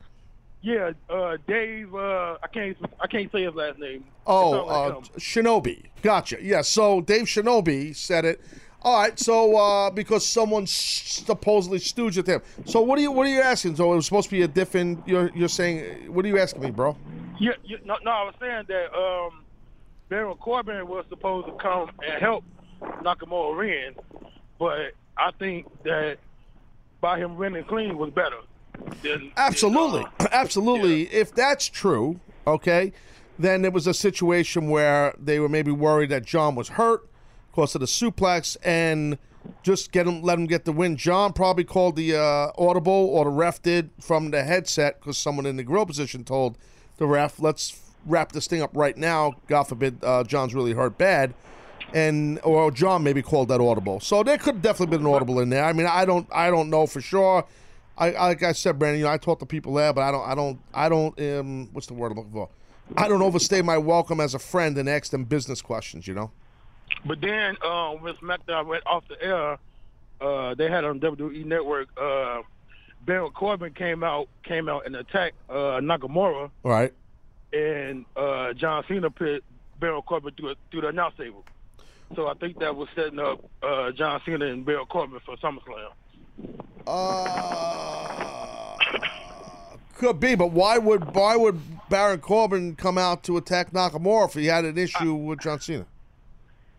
Yeah, 0.62 0.92
uh, 1.10 1.36
Dave. 1.46 1.94
Uh, 1.94 2.38
I 2.42 2.46
can't. 2.52 2.76
I 2.98 3.06
can't 3.06 3.30
say 3.30 3.44
his 3.44 3.54
last 3.54 3.78
name. 3.78 4.02
Oh, 4.26 4.64
uh. 4.66 5.00
Shinobi. 5.18 5.84
Gotcha. 6.00 6.38
Yeah. 6.42 6.62
So 6.62 7.02
Dave 7.02 7.26
Shinobi 7.26 7.94
said 7.94 8.24
it. 8.24 8.40
All 8.84 9.00
right. 9.00 9.18
So 9.18 9.56
uh, 9.56 9.90
because 9.90 10.26
someone 10.26 10.66
supposedly 10.66 11.78
stooged 11.78 12.18
at 12.18 12.26
him. 12.26 12.42
So 12.66 12.80
what 12.82 12.98
are 12.98 13.02
you 13.02 13.10
what 13.10 13.26
are 13.26 13.30
you 13.30 13.40
asking? 13.40 13.76
So 13.76 13.92
it 13.92 13.96
was 13.96 14.04
supposed 14.04 14.28
to 14.28 14.36
be 14.36 14.42
a 14.42 14.48
different. 14.48 15.06
You're 15.08 15.30
you're 15.34 15.48
saying 15.48 16.12
what 16.12 16.24
are 16.24 16.28
you 16.28 16.38
asking 16.38 16.62
me, 16.62 16.70
bro? 16.70 16.96
Yeah, 17.40 17.52
yeah, 17.64 17.78
no, 17.84 17.96
no, 18.04 18.10
I 18.10 18.22
was 18.24 18.34
saying 18.38 18.64
that 18.68 18.94
um, 18.94 19.44
Baron 20.08 20.36
Corbin 20.36 20.86
was 20.86 21.04
supposed 21.08 21.48
to 21.48 21.52
come 21.54 21.90
and 22.06 22.22
help 22.22 22.44
Nakamura 22.80 23.58
win, 23.58 23.94
but 24.58 24.92
I 25.16 25.32
think 25.38 25.66
that 25.82 26.18
by 27.00 27.18
him 27.18 27.36
winning 27.36 27.64
clean 27.64 27.98
was 27.98 28.10
better. 28.10 28.38
Than, 29.02 29.32
Absolutely, 29.36 30.04
absolutely. 30.32 31.02
If 31.12 31.34
that's 31.34 31.68
true, 31.68 32.20
okay, 32.46 32.92
then 33.38 33.64
it 33.64 33.72
was 33.72 33.86
a 33.86 33.94
situation 33.94 34.68
where 34.68 35.14
they 35.18 35.40
were 35.40 35.48
maybe 35.48 35.72
worried 35.72 36.10
that 36.10 36.24
John 36.24 36.54
was 36.54 36.68
hurt 36.68 37.08
because 37.54 37.74
of 37.74 37.80
the 37.80 37.86
suplex 37.86 38.56
and 38.64 39.16
just 39.62 39.92
get 39.92 40.06
him, 40.06 40.22
let 40.22 40.38
him 40.38 40.46
get 40.46 40.64
the 40.64 40.72
win. 40.72 40.96
John 40.96 41.32
probably 41.32 41.64
called 41.64 41.96
the 41.96 42.16
uh, 42.16 42.50
audible, 42.58 42.92
or 42.92 43.24
the 43.24 43.30
ref 43.30 43.62
did 43.62 43.90
from 44.00 44.30
the 44.30 44.42
headset 44.42 44.98
because 44.98 45.18
someone 45.18 45.46
in 45.46 45.56
the 45.56 45.62
Gorilla 45.62 45.86
position 45.86 46.24
told 46.24 46.58
the 46.96 47.06
ref, 47.06 47.38
"Let's 47.38 47.80
wrap 48.06 48.32
this 48.32 48.46
thing 48.46 48.60
up 48.60 48.70
right 48.74 48.96
now." 48.96 49.34
God 49.46 49.64
forbid 49.64 50.02
uh, 50.02 50.24
John's 50.24 50.54
really 50.54 50.72
hurt 50.72 50.98
bad. 50.98 51.34
And 51.92 52.40
or 52.42 52.72
John 52.72 53.04
maybe 53.04 53.22
called 53.22 53.48
that 53.48 53.60
audible, 53.60 54.00
so 54.00 54.24
there 54.24 54.38
could 54.38 54.60
definitely 54.60 54.96
been 54.96 55.06
an 55.06 55.12
audible 55.12 55.38
in 55.38 55.50
there. 55.50 55.64
I 55.64 55.72
mean, 55.72 55.86
I 55.86 56.04
don't, 56.04 56.26
I 56.32 56.50
don't 56.50 56.68
know 56.68 56.88
for 56.88 57.00
sure. 57.00 57.46
I 57.96 58.10
like 58.10 58.42
I 58.42 58.50
said, 58.50 58.80
Brandon. 58.80 58.98
You 58.98 59.04
know, 59.04 59.12
I 59.12 59.18
talk 59.18 59.38
to 59.40 59.46
people 59.46 59.74
there, 59.74 59.92
but 59.92 60.00
I 60.00 60.10
don't, 60.10 60.26
I 60.26 60.34
don't, 60.34 60.60
I 60.74 60.88
don't. 60.88 61.20
Um, 61.20 61.68
what's 61.72 61.86
the 61.86 61.94
word 61.94 62.10
I'm 62.10 62.18
looking 62.18 62.32
for? 62.32 62.48
I 62.96 63.06
don't 63.06 63.22
overstay 63.22 63.62
my 63.62 63.78
welcome 63.78 64.18
as 64.18 64.34
a 64.34 64.40
friend 64.40 64.76
and 64.76 64.88
ask 64.88 65.12
them 65.12 65.24
business 65.24 65.62
questions. 65.62 66.08
You 66.08 66.14
know. 66.14 66.32
But 67.04 67.20
then 67.20 67.56
uh, 67.62 67.90
when 67.92 68.14
SmackDown 68.14 68.66
went 68.66 68.86
off 68.86 69.04
the 69.08 69.22
air, 69.22 69.58
uh, 70.20 70.54
they 70.54 70.70
had 70.70 70.84
on 70.84 71.00
WWE 71.00 71.44
Network. 71.44 71.88
Uh, 72.00 72.42
Baron 73.04 73.30
Corbin 73.32 73.74
came 73.74 74.02
out, 74.02 74.28
came 74.42 74.68
out 74.68 74.86
and 74.86 74.96
attacked 74.96 75.36
uh, 75.50 75.80
Nakamura, 75.80 76.50
right. 76.62 76.92
and 77.52 78.06
uh, 78.16 78.54
John 78.54 78.82
Cena 78.88 79.10
put 79.10 79.44
Baron 79.78 80.02
Corbin 80.02 80.32
through, 80.34 80.50
a, 80.50 80.54
through 80.70 80.82
the 80.82 80.88
announce 80.88 81.14
table. 81.16 81.44
So 82.16 82.26
I 82.26 82.34
think 82.34 82.58
that 82.60 82.74
was 82.74 82.88
setting 82.94 83.18
up 83.18 83.44
uh, 83.62 83.90
John 83.92 84.20
Cena 84.24 84.46
and 84.46 84.64
Baron 84.64 84.86
Corbin 84.86 85.20
for 85.24 85.36
SummerSlam. 85.36 85.90
Uh, 86.86 88.76
could 89.96 90.20
be, 90.20 90.34
but 90.34 90.50
why 90.52 90.78
would 90.78 91.14
why 91.14 91.36
would 91.36 91.60
Baron 91.88 92.20
Corbin 92.20 92.76
come 92.76 92.98
out 92.98 93.22
to 93.24 93.36
attack 93.36 93.72
Nakamura 93.72 94.28
if 94.28 94.34
he 94.34 94.46
had 94.46 94.64
an 94.64 94.78
issue 94.78 95.14
with 95.14 95.40
John 95.40 95.60
Cena? 95.60 95.86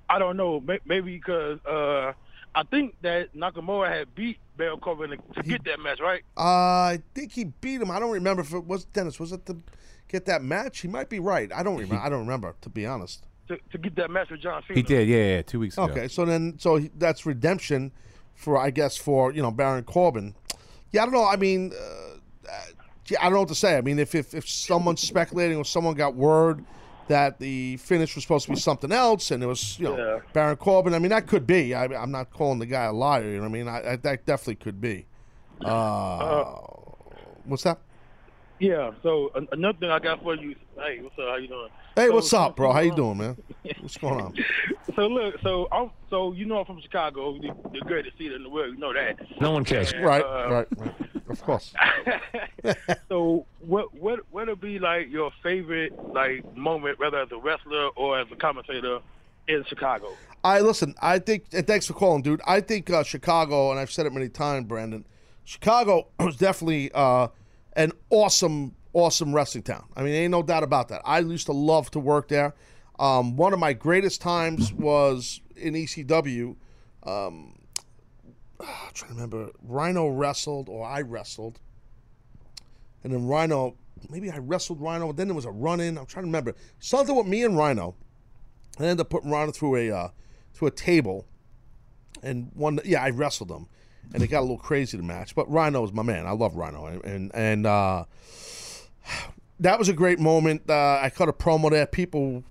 I 0.09 0.19
don't 0.19 0.37
know. 0.37 0.63
Maybe 0.85 1.15
because 1.15 1.59
uh, 1.65 2.13
I 2.53 2.63
think 2.63 2.95
that 3.01 3.35
Nakamura 3.35 3.89
had 3.89 4.13
beat 4.15 4.37
Baron 4.57 4.79
Corbin 4.79 5.11
to, 5.11 5.17
to 5.41 5.43
get 5.43 5.63
that 5.65 5.79
match, 5.79 5.99
right? 5.99 6.23
Uh, 6.37 6.41
I 6.41 7.01
think 7.13 7.31
he 7.31 7.45
beat 7.45 7.81
him. 7.81 7.91
I 7.91 7.99
don't 7.99 8.11
remember 8.11 8.41
if 8.41 8.53
it 8.53 8.65
was 8.65 8.85
Dennis. 8.85 9.19
Was 9.19 9.31
it 9.31 9.45
to 9.47 9.57
get 10.07 10.25
that 10.25 10.43
match? 10.43 10.79
He 10.79 10.87
might 10.87 11.09
be 11.09 11.19
right. 11.19 11.51
I 11.53 11.63
don't 11.63 11.75
remember. 11.75 12.03
I 12.03 12.09
don't 12.09 12.19
remember 12.19 12.55
to 12.61 12.69
be 12.69 12.85
honest. 12.85 13.25
To, 13.47 13.59
to 13.71 13.77
get 13.77 13.95
that 13.97 14.09
match 14.09 14.31
with 14.31 14.41
John 14.41 14.63
Cena. 14.67 14.75
He 14.75 14.81
did, 14.81 15.07
yeah, 15.07 15.17
yeah, 15.17 15.41
two 15.43 15.59
weeks 15.59 15.77
ago. 15.77 15.83
Okay, 15.91 16.07
so 16.07 16.25
then 16.25 16.55
so 16.57 16.77
he, 16.77 16.89
that's 16.97 17.27
redemption 17.27 17.91
for 18.33 18.57
I 18.57 18.71
guess 18.71 18.97
for 18.97 19.31
you 19.31 19.41
know 19.41 19.51
Baron 19.51 19.83
Corbin. 19.83 20.33
Yeah, 20.91 21.03
I 21.03 21.05
don't 21.05 21.13
know. 21.13 21.25
I 21.25 21.35
mean, 21.35 21.71
uh, 21.73 22.49
uh, 22.49 22.61
yeah, 23.07 23.19
I 23.19 23.23
don't 23.23 23.33
know 23.33 23.39
what 23.39 23.49
to 23.49 23.55
say. 23.55 23.77
I 23.77 23.81
mean, 23.81 23.99
if 23.99 24.15
if 24.15 24.33
if 24.33 24.47
someone's 24.47 25.01
speculating 25.01 25.57
or 25.57 25.65
someone 25.65 25.93
got 25.93 26.15
word 26.15 26.63
that 27.07 27.39
the 27.39 27.77
finish 27.77 28.15
was 28.15 28.23
supposed 28.23 28.45
to 28.45 28.51
be 28.51 28.57
something 28.59 28.91
else 28.91 29.29
and 29.31 29.43
it 29.43 29.45
was 29.45 29.77
you 29.79 29.85
know 29.85 29.97
Yeah. 29.97 30.19
Baron 30.33 30.57
Corbin, 30.57 30.93
I 30.93 30.99
mean 30.99 31.09
that 31.11 31.27
could 31.27 31.45
be. 31.45 31.73
I, 31.73 31.85
I'm 31.85 32.11
not 32.11 32.31
calling 32.31 32.59
the 32.59 32.65
guy 32.65 32.85
a 32.85 32.93
liar. 32.93 33.23
You 33.23 33.35
know 33.35 33.41
what 33.41 33.49
I 33.49 33.51
mean? 33.51 33.67
I, 33.67 33.91
I, 33.91 33.95
that 33.97 34.25
definitely 34.25 34.55
could 34.55 34.81
be. 34.81 35.05
Uh, 35.63 36.55
what's 37.45 37.63
that? 37.63 37.79
Yeah. 38.59 38.91
So 39.03 39.31
another 39.51 39.77
thing 39.77 39.89
I 39.89 39.99
got 39.99 40.23
for 40.23 40.35
you. 40.35 40.55
Hey, 40.75 40.99
what's 41.01 41.17
up? 41.19 41.25
How 41.29 41.35
you 41.35 41.47
doing? 41.47 41.69
Hey, 41.95 42.07
So- 42.07 42.13
what's 42.15 42.33
up, 42.33 42.55
bro? 42.55 42.71
How 42.73 42.79
you 42.81 42.95
doing, 42.95 43.17
man? 43.17 43.37
What's 43.79 43.97
going 43.97 44.21
on? 44.21 44.35
So 44.95 45.07
look, 45.07 45.35
so 45.41 45.67
I'm, 45.73 45.91
so 46.09 46.31
you 46.31 46.45
know 46.45 46.59
I'm 46.59 46.65
from 46.65 46.79
Chicago, 46.79 47.33
the, 47.33 47.53
the 47.73 47.79
greatest 47.81 48.17
city 48.17 48.33
in 48.33 48.43
the 48.43 48.49
world. 48.49 48.75
You 48.75 48.79
know 48.79 48.93
that. 48.93 49.17
No 49.41 49.51
one 49.51 49.65
cares. 49.65 49.91
And, 49.91 50.05
Right, 50.05 50.23
uh, 50.23 50.47
right, 50.49 50.67
right. 50.77 50.95
Of 51.27 51.41
course. 51.43 51.73
So 53.09 53.45
what 53.59 53.93
what 53.93 54.21
what'll 54.31 54.55
be 54.55 54.79
like 54.79 55.09
your 55.11 55.31
favorite 55.43 55.91
like 56.13 56.45
moment, 56.55 56.97
whether 56.97 57.17
as 57.19 57.29
a 57.33 57.37
wrestler 57.37 57.89
or 57.97 58.17
as 58.17 58.27
a 58.31 58.37
commentator 58.37 58.99
in 59.49 59.65
Chicago? 59.67 60.13
I 60.45 60.61
listen. 60.61 60.95
I 61.01 61.19
think. 61.19 61.43
And 61.51 61.67
thanks 61.67 61.87
for 61.87 61.93
calling, 61.93 62.21
dude. 62.21 62.39
I 62.47 62.61
think 62.61 62.89
uh, 62.89 63.03
Chicago, 63.03 63.71
and 63.71 63.79
I've 63.79 63.91
said 63.91 64.05
it 64.05 64.13
many 64.13 64.29
times, 64.29 64.65
Brandon. 64.65 65.03
Chicago 65.43 66.07
was 66.21 66.37
definitely 66.37 66.89
uh, 66.93 67.27
an 67.73 67.91
awesome, 68.11 68.75
awesome 68.95 69.35
wrestling 69.35 69.63
town. 69.63 69.85
I 69.95 70.01
mean, 70.01 70.13
ain't 70.13 70.31
no 70.31 70.41
doubt 70.41 70.63
about 70.63 70.87
that. 70.87 71.01
I 71.05 71.19
used 71.19 71.45
to 71.47 71.51
love 71.51 71.91
to 71.91 71.99
work 71.99 72.29
there. 72.29 72.55
Um, 72.97 73.35
one 73.35 73.53
of 73.53 73.59
my 73.59 73.73
greatest 73.73 74.21
times 74.21 74.73
was 74.73 75.41
in 75.57 75.73
ECW. 75.73 76.55
Um, 77.03 77.59
I'm 78.59 78.93
trying 78.93 79.09
to 79.09 79.15
remember. 79.15 79.49
Rhino 79.61 80.07
wrestled, 80.07 80.69
or 80.69 80.87
I 80.87 81.01
wrestled, 81.01 81.59
and 83.03 83.13
then 83.13 83.27
Rhino. 83.27 83.75
Maybe 84.09 84.31
I 84.31 84.37
wrestled 84.37 84.81
Rhino. 84.81 85.11
Then 85.11 85.27
there 85.27 85.35
was 85.35 85.45
a 85.45 85.51
run 85.51 85.81
in. 85.81 85.97
I'm 85.97 86.05
trying 86.05 86.23
to 86.23 86.27
remember 86.27 86.55
something 86.79 87.15
with 87.15 87.27
me 87.27 87.43
and 87.43 87.57
Rhino. 87.57 87.95
I 88.79 88.83
ended 88.83 89.01
up 89.01 89.09
putting 89.09 89.29
Rhino 89.29 89.51
through 89.51 89.75
a 89.75 89.91
uh, 89.91 90.09
through 90.53 90.69
a 90.69 90.71
table, 90.71 91.25
and 92.23 92.49
one 92.53 92.79
yeah 92.85 93.03
I 93.03 93.09
wrestled 93.09 93.51
him, 93.51 93.67
and 94.13 94.23
it 94.23 94.27
got 94.27 94.39
a 94.39 94.41
little 94.41 94.57
crazy 94.57 94.95
to 94.95 95.03
match. 95.03 95.35
But 95.35 95.51
Rhino 95.51 95.83
is 95.83 95.91
my 95.91 96.03
man. 96.03 96.25
I 96.25 96.31
love 96.31 96.55
Rhino, 96.55 96.85
and 96.85 97.03
and, 97.03 97.31
and 97.35 97.65
uh, 97.65 98.05
that 99.59 99.79
was 99.79 99.89
a 99.89 99.93
great 99.93 100.19
moment. 100.19 100.69
Uh, 100.69 100.99
I 101.01 101.09
cut 101.09 101.29
a 101.29 101.33
promo 101.33 101.69
there. 101.69 101.85
People 101.85 102.43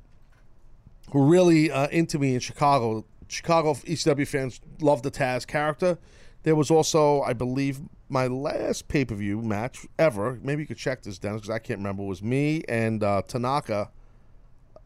were 1.13 1.25
really 1.25 1.71
uh, 1.71 1.89
into 1.89 2.19
me 2.19 2.35
in 2.35 2.41
Chicago. 2.41 3.05
Chicago 3.29 3.75
ECW 3.75 4.27
fans 4.27 4.61
loved 4.81 5.03
the 5.03 5.11
Taz 5.11 5.47
character. 5.47 5.99
There 6.43 6.55
was 6.55 6.71
also, 6.71 7.23
I 7.23 7.33
believe, 7.33 7.81
my 8.09 8.27
last 8.27 8.89
pay 8.89 9.05
per 9.05 9.15
view 9.15 9.41
match 9.41 9.87
ever. 9.99 10.39
Maybe 10.43 10.63
you 10.63 10.67
could 10.67 10.77
check 10.77 11.03
this, 11.03 11.19
Dennis, 11.19 11.43
because 11.43 11.55
I 11.55 11.59
can't 11.59 11.79
remember. 11.79 12.03
It 12.03 12.07
was 12.07 12.23
me 12.23 12.63
and 12.69 13.03
uh, 13.03 13.23
Tanaka. 13.27 13.91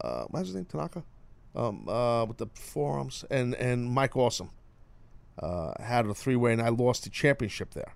Uh, 0.01 0.23
what's 0.29 0.47
his 0.47 0.55
name? 0.55 0.65
Tanaka. 0.65 1.03
Um, 1.55 1.89
uh, 1.89 2.25
with 2.25 2.37
the 2.37 2.47
forearms 2.53 3.25
and 3.31 3.55
and 3.55 3.89
Mike 3.89 4.15
Awesome 4.15 4.51
uh, 5.41 5.73
had 5.81 6.05
a 6.05 6.13
three 6.13 6.35
way, 6.35 6.53
and 6.53 6.61
I 6.61 6.69
lost 6.69 7.03
the 7.03 7.09
championship 7.09 7.73
there. 7.73 7.93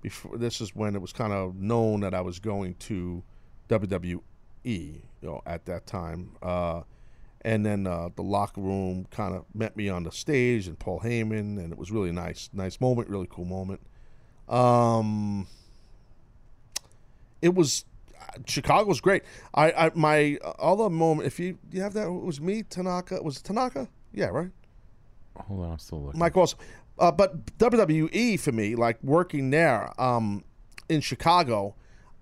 Before 0.00 0.36
this 0.38 0.60
is 0.60 0.74
when 0.74 0.94
it 0.94 1.00
was 1.00 1.12
kind 1.12 1.32
of 1.32 1.56
known 1.56 2.00
that 2.00 2.14
I 2.14 2.20
was 2.20 2.38
going 2.38 2.74
to 2.74 3.22
WWE, 3.68 4.20
you 4.64 5.02
know, 5.22 5.42
at 5.46 5.66
that 5.66 5.86
time. 5.86 6.36
Uh, 6.42 6.82
and 7.42 7.64
then 7.64 7.86
uh, 7.86 8.08
the 8.14 8.22
locker 8.22 8.60
room 8.60 9.06
kind 9.10 9.34
of 9.34 9.44
met 9.54 9.76
me 9.76 9.88
on 9.88 10.04
the 10.04 10.12
stage, 10.12 10.66
and 10.66 10.78
Paul 10.78 11.00
Heyman, 11.00 11.58
and 11.58 11.72
it 11.72 11.78
was 11.78 11.90
really 11.90 12.12
nice, 12.12 12.50
nice 12.52 12.80
moment, 12.80 13.08
really 13.08 13.28
cool 13.30 13.44
moment. 13.44 13.80
Um, 14.48 15.46
it 17.42 17.54
was 17.54 17.84
Chicago 18.46 18.88
was 18.88 19.00
great. 19.00 19.22
I, 19.54 19.72
I 19.72 19.90
my 19.94 20.38
other 20.58 20.90
moment, 20.90 21.26
if 21.26 21.38
you 21.38 21.58
you 21.70 21.82
have 21.82 21.92
that, 21.94 22.06
it 22.06 22.10
was 22.10 22.40
me, 22.40 22.62
Tanaka. 22.62 23.22
Was 23.22 23.38
it 23.38 23.44
Tanaka? 23.44 23.88
Yeah, 24.12 24.26
right. 24.26 24.50
Hold 25.36 25.60
on, 25.64 25.72
I'm 25.72 25.78
still 25.78 26.02
looking. 26.02 26.18
Mike 26.18 26.36
also. 26.36 26.56
Uh, 26.98 27.12
but 27.12 27.46
WWE 27.58 28.38
for 28.40 28.52
me, 28.52 28.74
like 28.74 29.02
working 29.02 29.50
there 29.50 29.92
um, 30.00 30.44
in 30.88 31.00
Chicago 31.00 31.74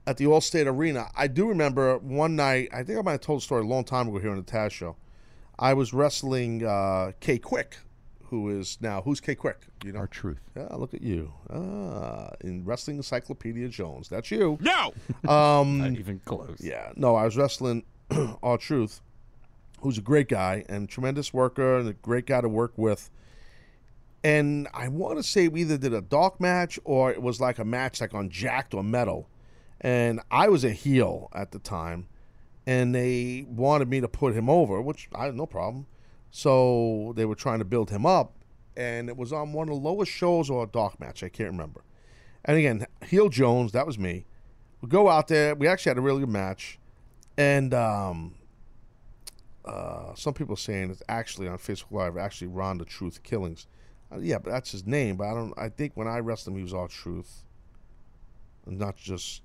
at 0.06 0.16
the 0.18 0.24
Allstate 0.24 0.66
Arena, 0.66 1.10
I 1.16 1.26
do 1.26 1.48
remember 1.48 1.98
one 1.98 2.36
night. 2.36 2.68
I 2.72 2.82
think 2.82 2.98
I 2.98 3.02
might 3.02 3.12
have 3.12 3.20
told 3.22 3.40
the 3.40 3.44
story 3.44 3.62
a 3.62 3.66
long 3.66 3.84
time 3.84 4.08
ago 4.08 4.18
here 4.18 4.30
on 4.30 4.36
the 4.36 4.42
Taz 4.42 4.70
show. 4.72 4.96
I 5.58 5.72
was 5.74 5.94
wrestling 5.94 6.64
uh, 6.64 7.12
K-Kwik, 7.20 7.78
who 8.24 8.50
is 8.50 8.78
now 8.80 9.00
who's 9.02 9.20
K-Kwik? 9.20 9.56
You 9.84 9.92
know, 9.92 10.00
R-Truth. 10.00 10.40
Yeah, 10.56 10.68
look 10.76 10.94
at 10.94 11.02
you. 11.02 11.32
Ah, 11.50 12.30
in 12.42 12.64
Wrestling 12.64 12.96
Encyclopedia 12.98 13.68
Jones. 13.68 14.08
That's 14.08 14.30
you. 14.30 14.58
No! 14.60 14.92
Um, 15.30 15.78
Not 15.78 15.92
even 15.92 16.20
close. 16.24 16.58
Yeah. 16.60 16.92
No, 16.96 17.14
I 17.16 17.24
was 17.24 17.36
wrestling 17.36 17.84
R-Truth, 18.42 19.00
who's 19.80 19.98
a 19.98 20.02
great 20.02 20.28
guy 20.28 20.64
and 20.68 20.88
tremendous 20.88 21.32
worker 21.32 21.78
and 21.78 21.88
a 21.88 21.92
great 21.94 22.26
guy 22.26 22.40
to 22.40 22.48
work 22.48 22.72
with. 22.76 23.10
And 24.24 24.68
I 24.74 24.88
want 24.88 25.18
to 25.18 25.22
say 25.22 25.48
we 25.48 25.60
either 25.60 25.78
did 25.78 25.94
a 25.94 26.00
dark 26.00 26.40
match 26.40 26.78
or 26.84 27.12
it 27.12 27.22
was 27.22 27.40
like 27.40 27.58
a 27.58 27.64
match 27.64 28.00
like 28.00 28.14
on 28.14 28.28
Jakked 28.28 28.74
or 28.74 28.82
Metal. 28.82 29.28
And 29.80 30.20
I 30.30 30.48
was 30.48 30.64
a 30.64 30.70
heel 30.70 31.28
at 31.32 31.52
the 31.52 31.58
time. 31.58 32.08
And 32.66 32.94
they 32.94 33.46
wanted 33.48 33.88
me 33.88 34.00
to 34.00 34.08
put 34.08 34.34
him 34.34 34.50
over, 34.50 34.82
which 34.82 35.08
I 35.14 35.26
had 35.26 35.36
no 35.36 35.46
problem. 35.46 35.86
So 36.30 37.12
they 37.14 37.24
were 37.24 37.36
trying 37.36 37.60
to 37.60 37.64
build 37.64 37.90
him 37.90 38.04
up. 38.04 38.32
And 38.76 39.08
it 39.08 39.16
was 39.16 39.32
on 39.32 39.52
one 39.52 39.68
of 39.68 39.74
the 39.74 39.80
lowest 39.80 40.10
shows 40.10 40.50
or 40.50 40.64
a 40.64 40.66
dark 40.66 40.98
match. 40.98 41.22
I 41.22 41.28
can't 41.28 41.50
remember. 41.50 41.82
And 42.44 42.56
again, 42.56 42.86
heel 43.06 43.28
Jones, 43.28 43.72
that 43.72 43.86
was 43.86 43.98
me. 43.98 44.26
We 44.80 44.88
go 44.88 45.08
out 45.08 45.28
there. 45.28 45.54
We 45.54 45.68
actually 45.68 45.90
had 45.90 45.98
a 45.98 46.02
really 46.02 46.20
good 46.20 46.28
match. 46.28 46.78
And 47.38 47.72
um, 47.72 48.34
uh, 49.64 50.14
some 50.14 50.34
people 50.34 50.56
saying 50.56 50.90
it's 50.90 51.02
actually 51.08 51.48
on 51.48 51.58
Facebook 51.58 51.90
Live, 51.90 52.16
actually 52.16 52.48
Ron 52.48 52.78
the 52.78 52.84
Truth 52.84 53.22
Killings. 53.22 53.66
Uh, 54.12 54.18
yeah, 54.18 54.38
but 54.38 54.50
that's 54.50 54.70
his 54.70 54.86
name. 54.86 55.16
But 55.16 55.28
I 55.28 55.34
don't. 55.34 55.54
I 55.56 55.68
think 55.68 55.92
when 55.94 56.08
I 56.08 56.18
wrestled 56.18 56.54
him, 56.54 56.58
he 56.58 56.62
was 56.62 56.74
all 56.74 56.88
truth, 56.88 57.44
and 58.66 58.78
not 58.78 58.96
just 58.96 59.42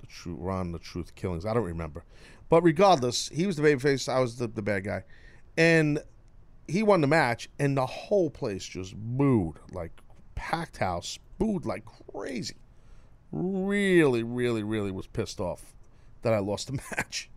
the 0.00 0.06
true 0.06 0.36
Ron 0.38 0.72
the 0.72 0.78
Truth 0.78 1.14
Killings. 1.14 1.46
I 1.46 1.54
don't 1.54 1.64
remember, 1.64 2.04
but 2.48 2.62
regardless, 2.62 3.28
he 3.28 3.46
was 3.46 3.56
the 3.56 3.62
babyface. 3.62 4.08
I 4.08 4.20
was 4.20 4.36
the, 4.36 4.48
the 4.48 4.62
bad 4.62 4.84
guy, 4.84 5.04
and 5.56 6.00
he 6.68 6.82
won 6.82 7.00
the 7.00 7.06
match, 7.06 7.48
and 7.58 7.76
the 7.76 7.86
whole 7.86 8.30
place 8.30 8.64
just 8.64 8.94
booed 8.96 9.56
like 9.72 9.92
packed 10.34 10.78
house, 10.78 11.18
booed 11.38 11.64
like 11.64 11.84
crazy. 12.12 12.56
Really, 13.32 14.22
really, 14.22 14.62
really 14.62 14.90
was 14.90 15.06
pissed 15.06 15.40
off 15.40 15.74
that 16.22 16.32
I 16.32 16.38
lost 16.38 16.66
the 16.66 16.72
match, 16.96 17.30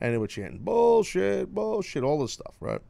and 0.00 0.14
they 0.14 0.18
were 0.18 0.26
chanting 0.26 0.60
bullshit, 0.60 1.54
bullshit, 1.54 2.04
all 2.04 2.20
this 2.20 2.32
stuff, 2.32 2.56
right? 2.60 2.80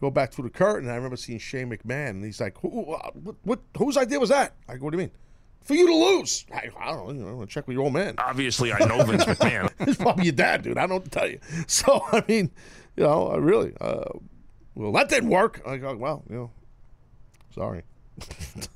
Go 0.00 0.10
back 0.10 0.32
through 0.32 0.44
the 0.44 0.50
curtain. 0.50 0.88
I 0.88 0.94
remember 0.94 1.16
seeing 1.16 1.38
Shane 1.38 1.70
McMahon, 1.70 2.10
and 2.10 2.24
he's 2.24 2.40
like, 2.40 2.56
Who, 2.58 2.92
uh, 2.94 3.10
what, 3.12 3.36
what, 3.42 3.60
whose 3.76 3.96
idea 3.96 4.18
was 4.18 4.30
that? 4.30 4.54
I 4.68 4.76
go, 4.76 4.84
what 4.84 4.92
do 4.92 4.98
you 4.98 5.04
mean? 5.04 5.10
For 5.62 5.74
you 5.74 5.86
to 5.86 5.94
lose. 5.94 6.46
I, 6.52 6.70
I 6.78 6.86
don't 6.92 7.18
know. 7.18 7.30
You 7.30 7.36
know, 7.36 7.44
check 7.44 7.66
with 7.66 7.74
your 7.74 7.84
old 7.84 7.92
man. 7.92 8.14
Obviously, 8.16 8.72
I 8.72 8.78
know 8.78 9.04
Vince 9.04 9.24
McMahon. 9.24 9.70
it's 9.80 9.98
probably 9.98 10.24
your 10.24 10.32
dad, 10.32 10.62
dude. 10.62 10.78
I 10.78 10.82
don't 10.82 10.88
know 10.88 10.94
what 10.96 11.04
to 11.04 11.10
tell 11.10 11.28
you. 11.28 11.38
So, 11.66 12.02
I 12.10 12.24
mean, 12.26 12.50
you 12.96 13.04
know, 13.04 13.28
I 13.28 13.36
really, 13.36 13.74
uh, 13.80 14.04
well, 14.74 14.92
that 14.92 15.10
didn't 15.10 15.28
work. 15.28 15.60
I 15.66 15.76
go, 15.76 15.94
well, 15.96 16.24
you 16.30 16.36
know, 16.36 16.50
sorry. 17.54 17.82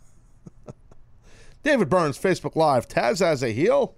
David 1.62 1.88
Burns, 1.88 2.18
Facebook 2.18 2.54
Live. 2.54 2.86
Taz 2.86 3.22
as 3.22 3.42
a 3.42 3.50
heel? 3.50 3.96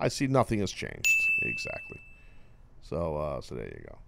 I 0.00 0.08
see 0.08 0.26
nothing 0.26 0.60
has 0.60 0.70
changed. 0.70 1.14
Exactly. 1.42 2.00
So, 2.82 3.16
uh, 3.16 3.40
so 3.40 3.54
there 3.54 3.66
you 3.66 3.84
go. 3.88 3.98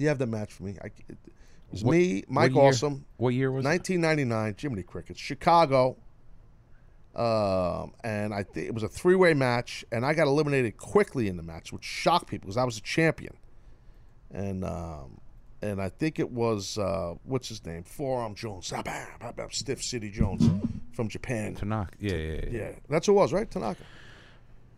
You 0.00 0.08
have 0.08 0.18
the 0.18 0.26
match 0.26 0.52
for 0.54 0.62
me? 0.62 0.76
I, 0.82 0.86
it 0.86 1.18
was 1.70 1.84
What- 1.84 1.92
me, 1.92 2.24
Mike 2.26 2.54
what 2.54 2.64
Awesome. 2.64 3.04
what 3.18 3.34
year 3.34 3.52
was 3.52 3.64
it? 3.64 3.68
1999, 3.68 4.56
Jiminy 4.58 4.82
Crickets, 4.82 5.20
Chicago. 5.20 5.96
Um, 7.14 7.92
and 8.04 8.32
I 8.32 8.44
think 8.44 8.68
it 8.68 8.74
was 8.74 8.82
a 8.82 8.88
three 8.88 9.16
way 9.16 9.34
match, 9.34 9.84
and 9.92 10.06
I 10.06 10.14
got 10.14 10.26
eliminated 10.26 10.78
quickly 10.78 11.28
in 11.28 11.36
the 11.36 11.42
match, 11.42 11.72
which 11.72 11.84
shocked 11.84 12.28
people 12.28 12.46
because 12.46 12.56
I 12.56 12.64
was 12.64 12.78
a 12.78 12.82
champion. 12.82 13.36
And 14.30 14.64
um, 14.64 15.20
and 15.60 15.82
I 15.82 15.88
think 15.90 16.18
it 16.18 16.30
was 16.30 16.78
uh, 16.78 17.14
what's 17.24 17.48
his 17.48 17.66
name, 17.66 17.82
Forearm 17.82 18.34
Jones, 18.36 18.72
Stiff 19.50 19.82
City 19.82 20.10
Jones 20.10 20.48
from 20.92 21.08
Japan. 21.08 21.56
Tanaka. 21.56 21.96
Yeah, 21.98 22.14
yeah, 22.14 22.32
yeah. 22.44 22.48
Yeah, 22.50 22.70
that's 22.88 23.06
who 23.06 23.12
it 23.12 23.16
was, 23.16 23.32
right? 23.32 23.50
Tanaka. 23.50 23.82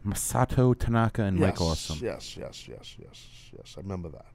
Masato 0.05 0.77
Tanaka 0.77 1.23
and 1.23 1.39
Mike 1.39 1.51
yes, 1.53 1.61
Awesome. 1.61 1.99
Yes, 2.03 2.36
yes, 2.36 2.66
yes, 2.66 2.97
yes, 2.99 3.27
yes. 3.57 3.74
I 3.77 3.82
remember 3.82 4.09
that. 4.09 4.27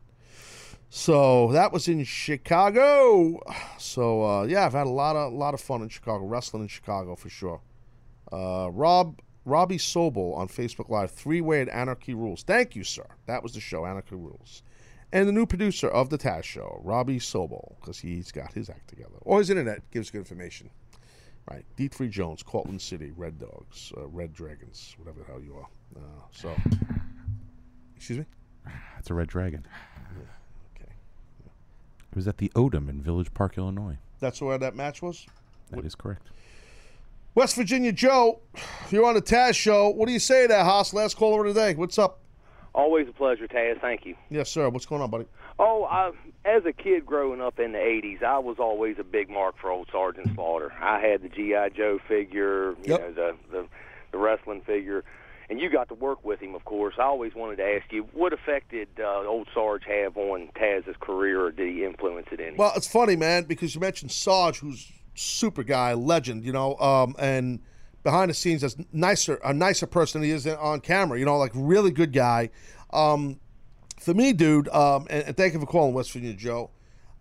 So 0.90 1.52
that 1.52 1.72
was 1.72 1.88
in 1.88 2.04
Chicago. 2.04 3.42
So 3.80 4.24
uh, 4.24 4.44
yeah, 4.44 4.66
I've 4.66 4.74
had 4.74 4.86
a 4.86 4.92
lot 4.92 5.16
of 5.16 5.32
lot 5.34 5.54
of 5.54 5.62
fun 5.62 5.82
in 5.82 5.90
Chicago, 5.90 6.26
wrestling 6.26 6.64
in 6.64 6.68
Chicago 6.68 7.16
for 7.16 7.30
sure. 7.30 7.62
Uh, 8.32 8.70
Rob 8.72 9.22
Robbie 9.46 9.78
Sobel 9.78 10.36
on 10.36 10.50
Facebook 10.50 10.90
Live, 10.90 11.12
three 11.12 11.40
way 11.40 11.62
at 11.62 11.70
Anarchy 11.70 12.14
Rulz. 12.14 12.44
Thank 12.44 12.76
you, 12.76 12.84
sir. 12.84 13.06
That 13.28 13.44
was 13.44 13.54
the 13.54 13.62
show, 13.62 13.86
Anarchy 13.86 14.16
Rulz. 14.16 14.62
And 15.14 15.26
the 15.26 15.32
new 15.32 15.46
producer 15.46 15.88
of 15.88 16.10
the 16.10 16.18
Taz 16.18 16.44
Show, 16.44 16.82
Robbie 16.84 17.20
Sobel, 17.20 17.76
because 17.80 17.98
he's 18.00 18.30
got 18.32 18.52
his 18.52 18.70
act 18.70 18.90
together. 18.90 19.16
Or 19.22 19.40
his 19.40 19.50
internet 19.50 19.90
gives 19.90 20.12
good 20.12 20.20
information. 20.20 20.70
Right. 21.50 21.66
D3 21.78 22.10
Jones, 22.10 22.44
Cortland 22.44 22.82
City, 22.82 23.12
Red 23.16 23.40
Dogs, 23.40 23.94
uh, 23.96 24.06
Red 24.08 24.34
Dragons, 24.34 24.96
whatever 24.98 25.22
the 25.22 25.26
hell 25.26 25.42
you 25.42 25.56
are. 25.56 25.70
Uh, 25.96 26.22
so, 26.32 26.54
excuse 27.96 28.20
me? 28.20 28.26
That's 28.96 29.10
a 29.10 29.14
red 29.14 29.30
dragon. 29.30 29.66
Okay. 32.18 32.22
It 32.22 32.26
was 32.26 32.28
at 32.28 32.38
the 32.38 32.52
Odeum 32.56 32.90
in 32.90 33.02
Villa 33.02 33.24
Park, 33.34 33.58
Illinois. 33.58 33.98
That's 34.20 34.42
where 34.42 34.58
that 34.58 34.76
match 34.76 35.02
was? 35.02 35.28
That 35.72 35.86
is 35.86 35.94
correct. 35.96 36.28
West 37.36 37.56
Virginia 37.56 37.92
Joe, 37.92 38.40
you're 38.90 39.06
on 39.06 39.14
the 39.14 39.22
Taz 39.22 39.54
Show. 39.54 39.90
What 39.90 40.08
do 40.08 40.12
you 40.14 40.20
say 40.20 40.48
there, 40.48 40.64
Haas? 40.64 40.94
Last 40.94 41.16
caller 41.18 41.46
of 41.46 41.54
the 41.54 41.60
day. 41.60 41.76
What's 41.76 42.00
up? 42.00 42.18
Always 42.74 43.08
a 43.08 43.12
pleasure, 43.12 43.48
Taz. 43.48 43.80
Thank 43.80 44.06
you. 44.08 44.16
Yes, 44.32 44.50
sir. 44.50 44.68
What's 44.70 44.88
going 44.88 45.04
on, 45.04 45.12
buddy? 45.12 45.26
Oh, 45.60 45.84
I, 45.84 46.12
as 46.46 46.66
a 46.66 46.74
kid 46.74 47.06
growing 47.06 47.40
up 47.42 47.60
in 47.60 47.74
the 47.74 47.78
'80s, 47.78 48.24
I 48.24 48.40
was 48.40 48.58
always 48.60 48.98
a 49.00 49.04
big 49.04 49.30
mark 49.30 49.56
for 49.60 49.70
old 49.72 49.88
Sergeant 49.92 50.34
Slaughter. 50.34 50.74
I 50.82 51.00
had 51.00 51.22
the 51.22 51.30
GI 51.30 51.76
Joe 51.76 52.00
figure, 52.08 52.72
you 52.72 52.78
Yep. 52.86 53.00
know, 53.02 53.12
the, 53.14 53.36
the 53.52 53.68
the 54.14 54.18
wrestling 54.18 54.62
figure, 54.62 55.04
and 55.50 55.60
you 55.60 55.70
got 55.70 55.88
to 55.90 55.94
work 55.94 56.24
with 56.26 56.42
him, 56.42 56.56
of 56.56 56.66
course. 56.66 56.96
I 56.98 57.04
always 57.04 57.34
wanted 57.34 57.58
to 57.58 57.64
ask 57.64 57.92
you, 57.92 58.04
what 58.14 58.34
effect 58.34 58.72
did 58.72 58.90
uh, 59.00 59.24
old 59.26 59.48
Sarge 59.54 59.84
have 59.86 60.18
on 60.18 60.50
Taz's 60.56 60.96
career, 61.00 61.46
or 61.46 61.52
did 61.52 61.74
he 61.74 61.86
influence 61.86 62.28
it 62.32 62.40
any? 62.40 62.58
Well, 62.58 62.74
it's 62.76 62.88
funny, 62.88 63.16
man, 63.16 63.46
because 63.46 63.74
you 63.74 63.82
mentioned 63.82 64.12
Sarge, 64.12 64.60
who's 64.60 64.92
super 65.16 65.64
guy, 65.64 65.94
legend, 65.94 66.44
you 66.44 66.52
know, 66.52 66.76
um, 66.78 67.16
and 67.18 67.62
behind 68.04 68.30
the 68.30 68.34
scenes, 68.34 68.64
is 68.64 68.76
nicer, 68.92 69.36
a 69.44 69.54
nicer 69.54 69.88
person 69.88 70.22
than 70.22 70.30
he 70.30 70.36
is 70.36 70.46
on 70.46 70.82
camera. 70.82 71.18
You 71.18 71.26
know, 71.26 71.38
like 71.38 71.52
really 71.56 71.92
good 71.92 72.12
guy. 72.12 72.50
Um, 72.92 73.40
for 74.00 74.14
me, 74.14 74.34
dude, 74.34 74.68
um, 74.70 75.08
and, 75.10 75.28
and 75.28 75.38
thank 75.38 75.54
you 75.54 75.60
for 75.60 75.66
calling 75.66 75.94
West 75.94 76.12
Virginia 76.12 76.36
Joe. 76.36 76.72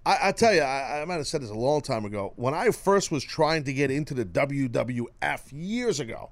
I, 0.05 0.29
I 0.29 0.33
tell 0.33 0.53
you, 0.53 0.63
I, 0.63 1.03
I 1.03 1.05
might 1.05 1.17
have 1.17 1.27
said 1.27 1.43
this 1.43 1.51
a 1.51 1.55
long 1.55 1.81
time 1.81 2.05
ago. 2.05 2.33
When 2.37 2.55
I 2.55 2.71
first 2.71 3.11
was 3.11 3.25
trying 3.25 3.65
to 3.65 3.73
get 3.73 3.91
into 3.91 4.15
the 4.15 4.25
WWF 4.25 5.43
years 5.53 6.01
ago, 6.01 6.31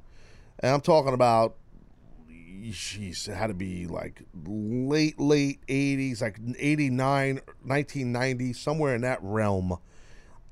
and 0.60 0.72
I'm 0.72 0.80
talking 0.80 1.14
about 1.14 1.56
it 2.62 3.34
had 3.34 3.48
to 3.48 3.54
be 3.54 3.86
like 3.86 4.22
late, 4.46 5.18
late 5.18 5.60
80s, 5.66 6.22
like 6.22 6.38
89, 6.58 7.34
1990, 7.36 8.52
somewhere 8.52 8.94
in 8.94 9.02
that 9.02 9.18
realm. 9.22 9.76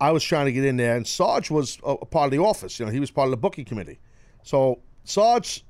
I 0.01 0.11
was 0.11 0.24
trying 0.24 0.47
to 0.47 0.53
get 0.53 0.65
in 0.65 0.77
there, 0.77 0.97
and 0.97 1.07
Sarge 1.07 1.51
was 1.51 1.79
a, 1.85 1.97
part 1.97 2.27
of 2.27 2.33
the 2.33 2.39
office. 2.39 2.79
You 2.81 2.87
know, 2.87 2.93
he 2.93 3.01
was 3.01 3.11
part 3.11 3.27
of 3.27 3.31
the 3.31 3.37
booking 3.37 3.65
committee. 3.65 4.01
So 4.43 4.81
Sarge 5.05 5.65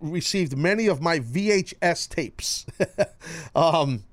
received 0.00 0.56
many 0.56 0.86
of 0.86 1.00
my 1.00 1.20
VHS 1.20 2.08
tapes. 2.08 2.66
um, 3.54 4.04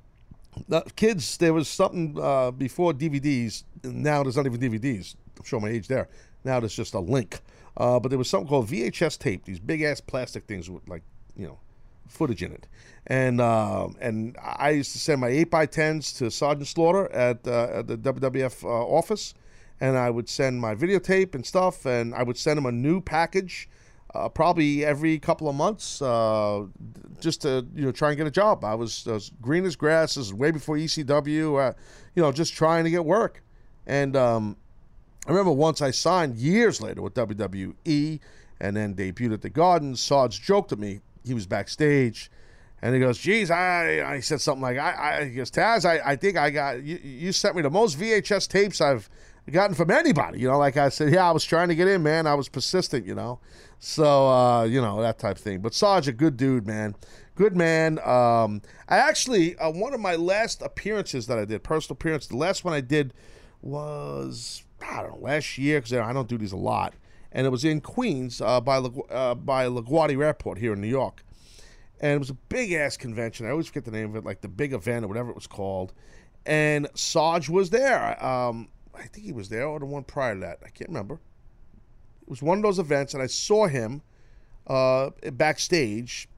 kids, 0.96 1.38
there 1.38 1.54
was 1.54 1.68
something 1.68 2.18
uh, 2.20 2.52
before 2.52 2.94
DVDs. 2.94 3.64
Now 3.84 4.24
there's 4.24 4.38
not 4.38 4.46
even 4.46 4.60
DVDs. 4.60 5.16
I'm 5.38 5.46
showing 5.46 5.64
my 5.64 5.70
age 5.70 5.88
there. 5.88 6.10
Now 6.44 6.60
there's 6.60 6.76
just 6.76 6.94
a 6.94 7.00
link. 7.00 7.40
Uh, 7.78 8.00
but 8.00 8.10
there 8.10 8.18
was 8.18 8.30
something 8.30 8.48
called 8.48 8.68
VHS 8.68 9.20
tape. 9.20 9.46
These 9.46 9.60
big 9.60 9.82
ass 9.82 10.00
plastic 10.00 10.46
things 10.46 10.70
with 10.70 10.88
like 10.88 11.04
you 11.38 11.48
know 11.48 11.60
footage 12.08 12.44
in 12.44 12.52
it. 12.52 12.68
And 13.08 13.40
um, 13.40 13.96
and 14.00 14.36
I 14.42 14.72
used 14.72 14.92
to 14.94 15.00
send 15.00 15.22
my 15.22 15.28
eight 15.28 15.52
by 15.52 15.66
tens 15.66 16.14
to 16.14 16.32
Sergeant 16.32 16.68
Slaughter 16.68 17.12
at, 17.12 17.48
uh, 17.48 17.68
at 17.72 17.88
the 17.88 17.98
WWF 17.98 18.64
uh, 18.64 18.68
office, 18.68 19.36
and 19.80 19.98
I 19.98 20.10
would 20.10 20.28
send 20.28 20.60
my 20.60 20.74
videotape 20.74 21.36
and 21.36 21.46
stuff, 21.46 21.86
and 21.86 22.16
I 22.16 22.24
would 22.24 22.38
send 22.38 22.58
him 22.58 22.66
a 22.66 22.72
new 22.72 23.02
package. 23.02 23.70
Uh, 24.14 24.30
probably 24.30 24.86
every 24.86 25.20
couple 25.20 25.50
of 25.50 25.56
months, 25.56 26.02
uh, 26.02 26.64
just 27.20 27.42
to 27.42 27.68
you 27.76 27.86
know 27.86 27.92
try 27.92 28.10
and 28.10 28.18
get 28.18 28.26
a 28.26 28.32
job. 28.32 28.64
I 28.64 28.74
was, 28.74 29.32
green 29.42 29.66
as 29.66 29.76
grass. 29.76 30.16
This 30.16 30.28
is 30.28 30.34
way 30.34 30.52
before 30.52 30.78
ECW. 30.78 31.70
Uh, 31.70 31.74
you 32.16 32.24
know, 32.24 32.32
just 32.32 32.54
trying 32.54 32.86
to 32.86 32.90
get 32.90 33.04
work. 33.04 33.44
And 33.86 34.16
um, 34.16 34.56
I 35.28 35.32
remember 35.32 35.52
once 35.52 35.82
I 35.82 35.92
signed 35.92 36.38
years 36.38 36.82
later 36.82 37.02
with 37.02 37.14
WWE, 37.14 38.20
and 38.60 38.76
then 38.76 38.96
debuted 38.96 39.34
at 39.34 39.42
the 39.42 39.50
Garden. 39.50 39.96
Sarge 39.96 40.42
joked 40.42 40.72
at 40.72 40.80
me. 40.80 41.02
He 41.26 41.34
was 41.34 41.46
backstage, 41.46 42.32
and 42.82 42.94
he 42.94 43.00
goes, 43.00 43.18
"Geez, 43.18 43.52
I," 43.52 44.02
I 44.16 44.20
said 44.20 44.42
something 44.42 44.62
like, 44.62 44.78
"I," 44.78 45.20
I 45.20 45.26
he 45.26 45.32
goes, 45.32 45.52
"Taz, 45.52 45.86
I, 45.86 46.12
I 46.12 46.16
think 46.16 46.38
I 46.38 46.50
got 46.50 46.84
you, 46.84 46.98
you 47.04 47.32
sent 47.32 47.56
me 47.56 47.62
the 47.62 47.70
most 47.70 48.00
VHS 48.00 48.48
tapes 48.48 48.82
I've 48.82 49.10
gotten 49.52 49.76
from 49.76 49.92
anybody." 49.92 50.40
You 50.40 50.48
know, 50.48 50.58
like 50.58 50.78
I 50.78 50.90
said, 50.90 51.12
yeah, 51.14 51.28
I 51.28 51.32
was 51.32 51.44
trying 51.44 51.70
to 51.70 51.76
get 51.76 51.88
in, 51.88 52.04
man. 52.04 52.28
I 52.28 52.36
was 52.36 52.50
persistent, 52.50 53.06
you 53.06 53.16
know. 53.16 53.40
So 53.80 54.28
uh, 54.28 54.64
you 54.64 54.82
know 54.82 55.02
that 55.02 55.20
type 55.20 55.38
of 55.38 55.42
thing. 55.42 55.62
But 55.62 55.74
Sarge, 55.74 56.08
a 56.08 56.14
good 56.14 56.38
dude, 56.38 56.66
man. 56.66 56.96
Good 57.36 57.56
man. 57.56 58.00
Um, 58.00 58.62
I 58.88 58.98
actually 58.98 59.58
uh, 59.58 59.70
one 59.72 59.94
of 59.94 60.00
my 60.00 60.16
last 60.16 60.62
appearances 60.62 61.28
that 61.28 61.38
I 61.38 61.46
did, 61.46 61.64
personal 61.64 61.94
appearance, 61.94 62.28
the 62.28 62.38
last 62.38 62.64
one 62.64 62.74
I 62.74 62.82
did 62.82 63.14
was 63.62 64.64
I 64.82 65.02
don't 65.02 65.20
know 65.20 65.26
last 65.26 65.58
year 65.58 65.80
because 65.80 65.94
I 65.94 66.14
don't 66.14 66.28
do 66.30 66.38
these 66.38 66.52
a 66.52 66.58
lot, 66.58 66.94
and 67.36 67.46
it 67.46 67.50
was 67.50 67.66
in 67.66 67.82
Queens 67.82 68.40
uh, 68.40 68.62
by 68.62 68.78
uh, 68.78 69.36
by 69.36 69.68
LaGuardia 69.68 70.24
Airport 70.24 70.58
here 70.58 70.74
in 70.74 70.80
New 70.80 70.88
York, 70.88 71.24
and 72.00 72.14
it 72.14 72.20
was 72.20 72.30
a 72.30 72.34
big 72.34 72.72
ass 72.72 72.96
convention. 72.96 73.46
I 73.46 73.50
always 73.50 73.68
forget 73.68 73.84
the 73.84 73.92
name 73.92 74.10
of 74.10 74.16
it, 74.16 74.26
like 74.26 74.42
the 74.42 74.48
big 74.48 74.74
event 74.74 75.04
or 75.04 75.10
whatever 75.10 75.30
it 75.30 75.36
was 75.36 75.46
called, 75.46 75.94
and 76.46 76.88
Sarge 76.96 77.50
was 77.50 77.70
there. 77.70 78.26
Um, 78.26 78.70
I 78.96 79.04
think 79.04 79.26
he 79.26 79.34
was 79.34 79.50
there 79.50 79.68
or 79.68 79.80
the 79.80 79.86
one 79.86 80.06
prior 80.06 80.34
to 80.34 80.40
that. 80.40 80.60
I 80.66 80.70
can't 80.70 80.90
remember. 80.90 81.16
It 82.22 82.30
was 82.30 82.42
one 82.42 82.58
of 82.58 82.64
those 82.64 82.80
events, 82.80 83.14
and 83.14 83.22
I 83.22 83.28
saw 83.28 83.68
him 83.68 84.02
uh, 84.66 85.10
backstage 85.34 86.30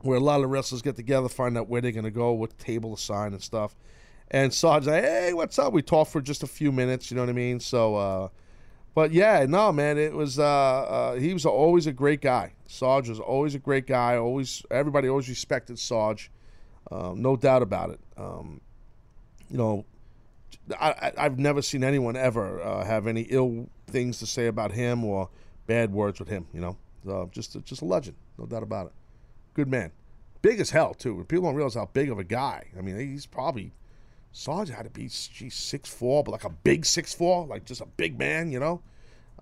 where 0.00 0.18
a 0.18 0.20
lot 0.20 0.42
of 0.42 0.50
wrestlers 0.50 0.82
get 0.82 0.96
together, 0.96 1.28
find 1.28 1.56
out 1.56 1.68
where 1.68 1.80
they're 1.80 1.92
going 1.92 2.04
to 2.04 2.10
go, 2.10 2.32
what 2.32 2.58
table 2.58 2.96
to 2.96 3.00
sign 3.00 3.32
and 3.32 3.40
stuff. 3.40 3.76
And 4.32 4.52
Sarge 4.52 4.86
like, 4.86 5.04
hey, 5.04 5.32
what's 5.32 5.56
up? 5.60 5.72
We 5.72 5.82
talked 5.82 6.10
for 6.10 6.20
just 6.20 6.42
a 6.42 6.48
few 6.48 6.72
minutes, 6.72 7.10
you 7.10 7.14
know 7.14 7.22
what 7.22 7.28
I 7.28 7.34
mean? 7.34 7.60
So, 7.60 7.94
uh, 7.94 8.28
but 8.94 9.12
yeah, 9.12 9.46
no, 9.48 9.72
man, 9.72 9.98
it 9.98 10.12
was, 10.12 10.38
uh, 10.38 10.44
uh, 10.44 11.14
he 11.14 11.32
was 11.32 11.46
always 11.46 11.86
a 11.86 11.92
great 11.92 12.20
guy. 12.20 12.52
Sarge 12.66 13.08
was 13.08 13.20
always 13.20 13.54
a 13.54 13.58
great 13.58 13.86
guy. 13.86 14.16
Always, 14.16 14.62
everybody 14.70 15.08
always 15.08 15.28
respected 15.28 15.78
Sarge. 15.78 16.30
Um, 16.90 17.22
no 17.22 17.36
doubt 17.36 17.62
about 17.62 17.90
it. 17.90 18.00
Um, 18.16 18.60
you 19.50 19.56
know, 19.56 19.84
I, 20.78 21.12
have 21.16 21.38
never 21.38 21.62
seen 21.62 21.84
anyone 21.84 22.16
ever 22.16 22.60
uh, 22.60 22.84
have 22.84 23.06
any 23.06 23.22
ill 23.22 23.68
things 23.86 24.18
to 24.20 24.26
say 24.26 24.46
about 24.46 24.72
him 24.72 25.04
or 25.04 25.28
bad 25.66 25.92
words 25.92 26.18
with 26.18 26.28
him. 26.28 26.46
You 26.52 26.60
know, 26.60 26.76
uh, 27.10 27.26
just 27.26 27.62
just 27.64 27.82
a 27.82 27.84
legend, 27.84 28.16
no 28.38 28.46
doubt 28.46 28.62
about 28.62 28.86
it. 28.86 28.92
Good 29.54 29.68
man, 29.68 29.90
big 30.40 30.60
as 30.60 30.70
hell 30.70 30.94
too. 30.94 31.24
People 31.28 31.44
don't 31.44 31.54
realize 31.54 31.74
how 31.74 31.88
big 31.92 32.10
of 32.10 32.18
a 32.18 32.24
guy. 32.24 32.68
I 32.78 32.80
mean, 32.80 32.98
he's 32.98 33.26
probably 33.26 33.72
Sarge 34.32 34.70
had 34.70 34.84
to 34.84 34.90
be 34.90 35.08
geez, 35.08 35.54
six 35.54 35.88
four, 35.88 36.24
but 36.24 36.32
like 36.32 36.44
a 36.44 36.50
big 36.50 36.84
six 36.84 37.14
four, 37.14 37.46
like 37.46 37.64
just 37.64 37.80
a 37.80 37.86
big 37.86 38.18
man. 38.18 38.50
You 38.50 38.60
know, 38.60 38.82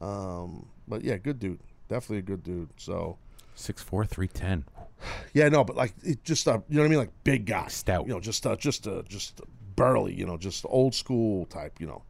um, 0.00 0.66
but 0.86 1.02
yeah, 1.02 1.16
good 1.16 1.38
dude, 1.38 1.60
definitely 1.88 2.18
a 2.18 2.22
good 2.22 2.42
dude. 2.42 2.70
So 2.76 3.18
six 3.54 3.82
four, 3.82 4.04
three 4.04 4.28
ten. 4.28 4.64
Yeah, 5.32 5.48
no, 5.48 5.64
but 5.64 5.76
like 5.76 5.94
it 6.02 6.24
just 6.24 6.46
uh, 6.46 6.58
you 6.68 6.76
know 6.76 6.82
what 6.82 6.86
I 6.86 6.90
mean, 6.90 6.98
like 6.98 7.24
big 7.24 7.46
guy, 7.46 7.68
stout. 7.68 8.06
You 8.06 8.12
know, 8.12 8.20
just 8.20 8.46
uh, 8.46 8.54
just 8.56 8.86
uh, 8.86 9.02
just 9.08 9.40
burly, 9.74 10.12
you 10.12 10.26
know, 10.26 10.36
just 10.36 10.66
old 10.68 10.94
school 10.94 11.46
type, 11.46 11.80
you 11.80 11.86
know, 11.86 12.02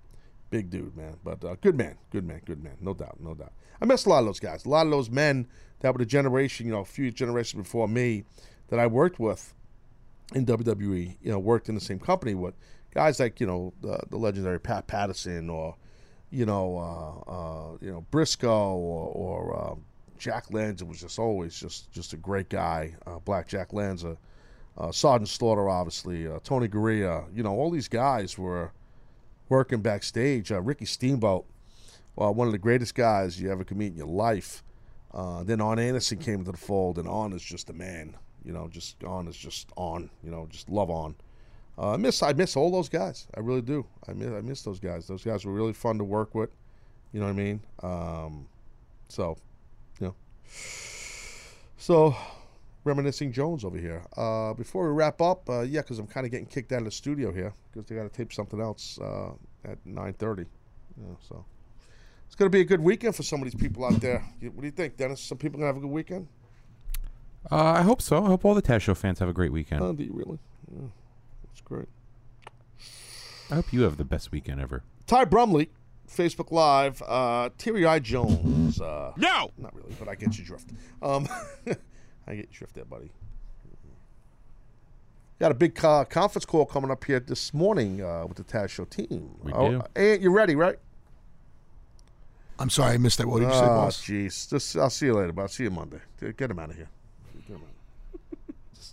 big 0.50 0.70
dude, 0.70 0.96
man. 0.96 1.16
But 1.22 1.44
uh, 1.44 1.54
good 1.60 1.76
man, 1.76 1.96
good 2.10 2.26
man, 2.26 2.40
good 2.44 2.60
man, 2.60 2.76
no 2.80 2.94
doubt, 2.94 3.20
no 3.20 3.32
doubt. 3.32 3.52
I 3.80 3.84
miss 3.84 4.06
a 4.06 4.08
lot 4.08 4.18
of 4.18 4.26
those 4.26 4.40
guys, 4.40 4.64
a 4.64 4.68
lot 4.68 4.86
of 4.86 4.90
those 4.90 5.08
men 5.08 5.46
that 5.80 5.92
were 5.92 5.98
the 5.98 6.06
generation, 6.06 6.66
you 6.66 6.72
know, 6.72 6.80
a 6.80 6.84
few 6.84 7.12
generations 7.12 7.62
before 7.62 7.86
me 7.86 8.24
that 8.68 8.80
I 8.80 8.88
worked 8.88 9.20
with 9.20 9.54
in 10.34 10.46
WWE, 10.46 11.16
you 11.20 11.30
know, 11.30 11.38
worked 11.38 11.68
in 11.68 11.74
the 11.74 11.80
same 11.80 11.98
company 11.98 12.34
with 12.34 12.54
guys 12.94 13.20
like 13.20 13.40
you 13.40 13.46
know 13.46 13.72
the, 13.80 14.16
legendary 14.16 14.60
Pat 14.60 14.86
Patterson 14.86 15.48
or 15.48 15.76
you 16.30 16.46
know 16.46 16.76
uh, 16.78 17.30
uh, 17.30 17.76
you 17.80 17.90
know 17.90 18.06
Brisco 18.10 18.48
or, 18.48 19.08
or 19.12 19.56
uh, 19.56 19.74
Jack 20.18 20.46
Lanza 20.50 20.84
was 20.84 21.00
just 21.00 21.18
always 21.18 21.58
just 21.58 21.90
just 21.92 22.12
a 22.12 22.16
great 22.16 22.48
guy. 22.48 22.94
Uh, 23.06 23.18
Black 23.20 23.48
Jack 23.48 23.72
Lanza 23.72 24.16
uh, 24.78 24.92
Sergeant 24.92 25.28
Slaughter, 25.28 25.68
obviously, 25.68 26.26
uh, 26.26 26.38
Tony 26.42 26.68
Garea, 26.68 27.24
you 27.34 27.42
know, 27.42 27.52
all 27.52 27.70
these 27.70 27.88
guys 27.88 28.38
were 28.38 28.72
working 29.48 29.82
backstage. 29.82 30.50
Ricky 30.50 30.86
Steamboat, 30.86 31.44
one 32.14 32.46
of 32.46 32.52
the 32.52 32.58
greatest 32.58 32.94
guys 32.94 33.40
you 33.40 33.50
ever 33.50 33.64
could 33.64 33.76
meet 33.76 33.88
in 33.88 33.96
your 33.96 34.06
life. 34.06 34.62
Then 35.12 35.60
Arn 35.60 35.78
Anderson 35.78 36.18
came 36.18 36.40
into 36.40 36.52
the 36.52 36.56
fold, 36.56 36.98
and 36.98 37.08
Arn 37.08 37.32
is 37.32 37.42
just 37.42 37.68
a 37.68 37.74
man. 37.74 38.16
You 38.44 38.52
know, 38.52 38.68
just 38.68 39.02
Arn 39.04 39.28
is 39.28 39.36
just 39.36 39.68
Arn. 39.76 40.10
You 40.22 40.30
know, 40.30 40.46
just 40.50 40.68
love 40.68 40.90
Arn. 40.90 41.14
Uh, 41.78 41.92
I 41.92 41.96
miss 41.96 42.22
I 42.22 42.32
miss 42.32 42.56
all 42.56 42.70
those 42.70 42.88
guys. 42.88 43.26
I 43.36 43.40
really 43.40 43.62
do. 43.62 43.86
I 44.08 44.12
miss 44.12 44.32
I 44.32 44.40
miss 44.40 44.62
those 44.62 44.80
guys. 44.80 45.06
Those 45.06 45.24
guys 45.24 45.44
were 45.44 45.52
really 45.52 45.72
fun 45.72 45.98
to 45.98 46.04
work 46.04 46.34
with. 46.34 46.50
You 47.12 47.20
know 47.20 47.26
what 47.26 47.32
I 47.32 47.34
mean? 47.34 47.60
Um, 47.82 48.46
so, 49.08 49.36
you 49.98 50.06
know, 50.06 50.14
so 51.76 52.14
reminiscing 52.84 53.32
Jones 53.32 53.64
over 53.64 53.78
here. 53.78 54.04
Uh, 54.16 54.54
before 54.54 54.86
we 54.88 54.94
wrap 54.94 55.20
up, 55.20 55.48
uh, 55.48 55.62
yeah, 55.62 55.80
because 55.80 55.98
I'm 55.98 56.06
kind 56.06 56.24
of 56.24 56.30
getting 56.30 56.46
kicked 56.46 56.72
out 56.72 56.78
of 56.78 56.84
the 56.84 56.90
studio 56.90 57.32
here 57.32 57.52
because 57.72 57.88
they 57.88 57.96
got 57.96 58.04
to 58.04 58.08
tape 58.08 58.32
something 58.32 58.60
else 58.60 58.98
uh, 59.00 59.30
at 59.64 59.84
9:30. 59.84 60.46
Yeah, 60.96 61.14
so 61.28 61.44
it's 62.26 62.34
going 62.34 62.50
to 62.50 62.56
be 62.56 62.60
a 62.60 62.64
good 62.64 62.80
weekend 62.80 63.16
for 63.16 63.22
some 63.22 63.40
of 63.40 63.50
these 63.50 63.60
people 63.60 63.84
out 63.84 64.00
there. 64.00 64.24
What 64.40 64.60
do 64.60 64.66
you 64.66 64.70
think, 64.70 64.96
Dennis? 64.96 65.20
Some 65.20 65.38
people 65.38 65.58
gonna 65.58 65.68
have 65.68 65.76
a 65.76 65.80
good 65.80 65.90
weekend? 65.90 66.28
Uh, 67.50 67.56
I 67.56 67.82
hope 67.82 68.02
so. 68.02 68.24
I 68.24 68.26
hope 68.26 68.44
all 68.44 68.54
the 68.54 68.62
Taz 68.62 68.80
Show 68.80 68.94
fans 68.94 69.18
have 69.18 69.28
a 69.28 69.32
great 69.32 69.52
weekend. 69.52 69.82
Oh, 69.82 69.92
do 69.92 70.04
you 70.04 70.12
really? 70.12 70.38
Yeah, 70.72 70.88
that's 71.44 71.60
great. 71.60 71.88
I 73.50 73.56
hope 73.56 73.72
you 73.72 73.82
have 73.82 73.96
the 73.96 74.04
best 74.04 74.30
weekend 74.30 74.60
ever. 74.60 74.82
Ty 75.06 75.24
Brumley, 75.24 75.70
Facebook 76.08 76.52
Live. 76.52 77.02
Uh, 77.06 77.50
Teary 77.58 77.86
Eye 77.86 77.98
Jones. 77.98 78.80
Uh, 78.80 79.12
no, 79.16 79.50
not 79.58 79.74
really, 79.74 79.94
but 79.98 80.08
I 80.08 80.14
get 80.14 80.38
you 80.38 80.44
drift. 80.44 80.70
Um, 81.02 81.28
I 82.26 82.34
get 82.34 82.48
you 82.50 82.58
drift 82.58 82.74
there, 82.74 82.84
buddy. 82.84 83.10
Got 85.40 85.52
a 85.52 85.54
big 85.54 85.82
uh, 85.82 86.04
conference 86.04 86.44
call 86.44 86.66
coming 86.66 86.90
up 86.90 87.02
here 87.02 87.18
this 87.18 87.54
morning 87.54 88.02
uh, 88.02 88.26
with 88.26 88.36
the 88.36 88.44
Taz 88.44 88.68
Show 88.68 88.84
team. 88.84 89.30
We 89.42 89.52
oh, 89.52 89.70
do. 89.70 89.82
Aunt, 89.96 90.20
you 90.20 90.30
ready, 90.30 90.54
right? 90.54 90.78
I'm 92.58 92.68
sorry, 92.68 92.92
I 92.92 92.98
missed 92.98 93.16
that. 93.18 93.26
What 93.26 93.40
did 93.40 93.48
you 93.48 93.54
say, 93.54 93.64
Oh, 93.64 93.68
boss? 93.68 94.02
jeez. 94.02 94.78
I'll 94.78 94.90
see 94.90 95.06
you 95.06 95.14
later, 95.14 95.32
but 95.32 95.42
I'll 95.42 95.48
see 95.48 95.64
you 95.64 95.70
Monday. 95.70 96.00
Get 96.36 96.50
him 96.50 96.58
out 96.58 96.68
of 96.68 96.76
here. 96.76 96.90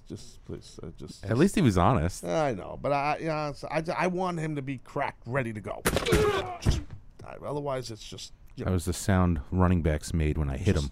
Get 0.10 0.18
him 0.20 0.20
out. 0.20 0.20
just, 0.20 0.46
please, 0.46 0.80
uh, 0.84 0.88
just. 0.98 1.26
At 1.26 1.38
least 1.38 1.56
he 1.56 1.62
was 1.62 1.78
honest. 1.78 2.24
I 2.26 2.54
know, 2.54 2.78
but 2.82 2.92
I, 2.92 3.18
you 3.20 3.28
know, 3.28 3.54
I, 3.70 3.84
I 3.98 4.08
want 4.08 4.40
him 4.40 4.56
to 4.56 4.62
be 4.62 4.78
cracked, 4.80 5.24
ready 5.26 5.54
to 5.54 5.60
go. 5.62 5.82
just, 6.62 6.82
otherwise, 7.46 7.92
it's 7.92 8.08
just 8.08 8.34
you 8.56 8.66
That 8.66 8.72
was 8.72 8.86
the 8.86 8.94
sound 8.94 9.42
running 9.52 9.82
backs 9.82 10.14
made 10.14 10.38
when 10.38 10.50
I 10.50 10.58
hit 10.58 10.76
him. 10.76 10.90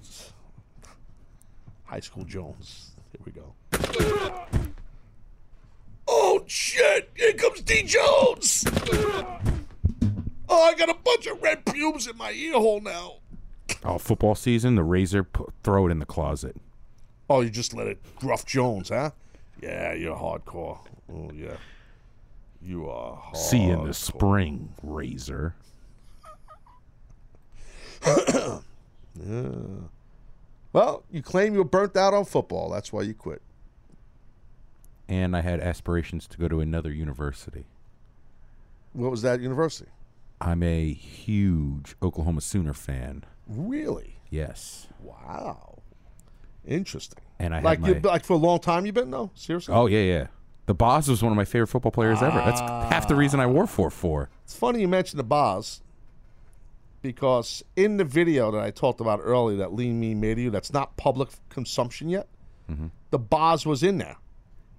high 1.86 2.00
school 2.02 2.24
Jones. 2.26 2.92
Here 3.12 3.22
we 3.26 3.32
go. 3.32 4.46
Oh 6.08 6.44
shit! 6.48 7.10
Here 7.16 7.34
comes 7.34 7.62
D 7.62 7.84
Jones. 7.84 8.64
Oh, 10.48 10.62
I 10.64 10.76
got 10.76 10.90
a 10.90 10.94
bunch 11.04 11.26
of 11.26 11.42
red 11.42 11.66
pubes 11.66 12.06
in 12.08 12.16
my 12.18 12.32
ear 12.32 12.54
hole 12.54 12.80
now. 12.80 13.14
Oh, 13.84 13.98
football 13.98 14.36
season, 14.36 14.76
the 14.76 14.84
razor, 14.84 15.24
pu- 15.24 15.52
throw 15.64 15.88
it 15.88 15.92
in 15.92 15.98
the 16.00 16.06
closet. 16.06 16.56
Oh, 17.30 17.42
you 17.42 17.50
just 17.50 17.74
let 17.74 17.88
it 17.88 18.00
gruff 18.18 18.46
Jones, 18.46 18.90
huh? 18.90 19.12
Yeah, 19.62 19.94
you're 19.94 20.16
hardcore. 20.16 20.80
Oh 21.12 21.32
yeah, 21.34 21.58
you 22.62 22.90
are. 22.90 23.18
Hardcore. 23.18 23.38
See 23.38 23.64
you 23.64 23.74
in 23.74 23.88
the 23.88 23.94
spring, 23.94 24.74
razor. 24.84 25.56
Yeah. 28.06 28.60
Well, 30.74 31.04
you 31.10 31.22
claim 31.22 31.54
you 31.54 31.60
were 31.60 31.66
burnt 31.66 31.96
out 31.96 32.14
on 32.14 32.26
football. 32.26 32.70
That's 32.70 32.92
why 32.92 33.04
you 33.04 33.14
quit. 33.14 33.42
And 35.08 35.36
I 35.36 35.42
had 35.42 35.62
aspirations 35.62 36.28
to 36.28 36.38
go 36.38 36.48
to 36.48 36.60
another 36.60 36.92
university. 36.92 37.66
What 38.92 39.10
was 39.10 39.22
that 39.22 39.40
university? 39.40 39.90
I'm 40.42 40.62
a 40.64 40.92
huge 40.92 41.96
Oklahoma 42.04 42.42
Sooner 42.42 42.74
fan. 42.74 43.24
Really? 43.48 44.18
Yes. 44.30 44.88
Wow. 45.00 45.75
Interesting. 46.68 47.24
And 47.40 47.54
I 47.56 47.60
like 47.62 47.80
had 47.84 47.96
you 47.96 48.02
like 48.02 48.24
for 48.26 48.34
a 48.34 48.38
long 48.38 48.60
time 48.60 48.86
you've 48.86 48.96
been 48.96 49.12
though. 49.12 49.32
Seriously? 49.36 49.74
Oh 49.74 49.86
yeah, 49.88 50.02
yeah. 50.02 50.28
The 50.68 50.74
Boz 50.74 51.08
was 51.08 51.22
one 51.22 51.32
of 51.32 51.36
my 51.36 51.46
favorite 51.46 51.68
football 51.68 51.92
players 51.92 52.22
ever. 52.24 52.38
That's 52.38 52.60
half 52.60 53.08
the 53.08 53.16
reason 53.16 53.40
I 53.40 53.46
wore 53.46 53.68
four 53.68 53.90
four. 53.92 54.30
It's 54.44 54.56
funny 54.56 54.82
you 54.82 54.88
mentioned 54.88 55.20
the 55.20 55.24
Boz 55.24 55.82
because 57.02 57.64
in 57.76 57.98
the 57.98 58.04
video 58.04 58.52
that 58.52 58.62
I 58.62 58.72
talked 58.72 59.00
about 59.00 59.20
earlier 59.22 59.58
that 59.58 59.74
Lean 59.74 60.00
Mean 60.00 60.20
made 60.20 60.40
you, 60.40 60.50
that's 60.50 60.74
not 60.74 60.96
public 60.98 61.30
consumption 61.50 62.10
yet, 62.10 62.28
Mm-hmm. 62.72 62.88
the 63.12 63.20
Boz 63.20 63.64
was 63.68 63.84
in 63.84 64.00
there. 64.00 64.16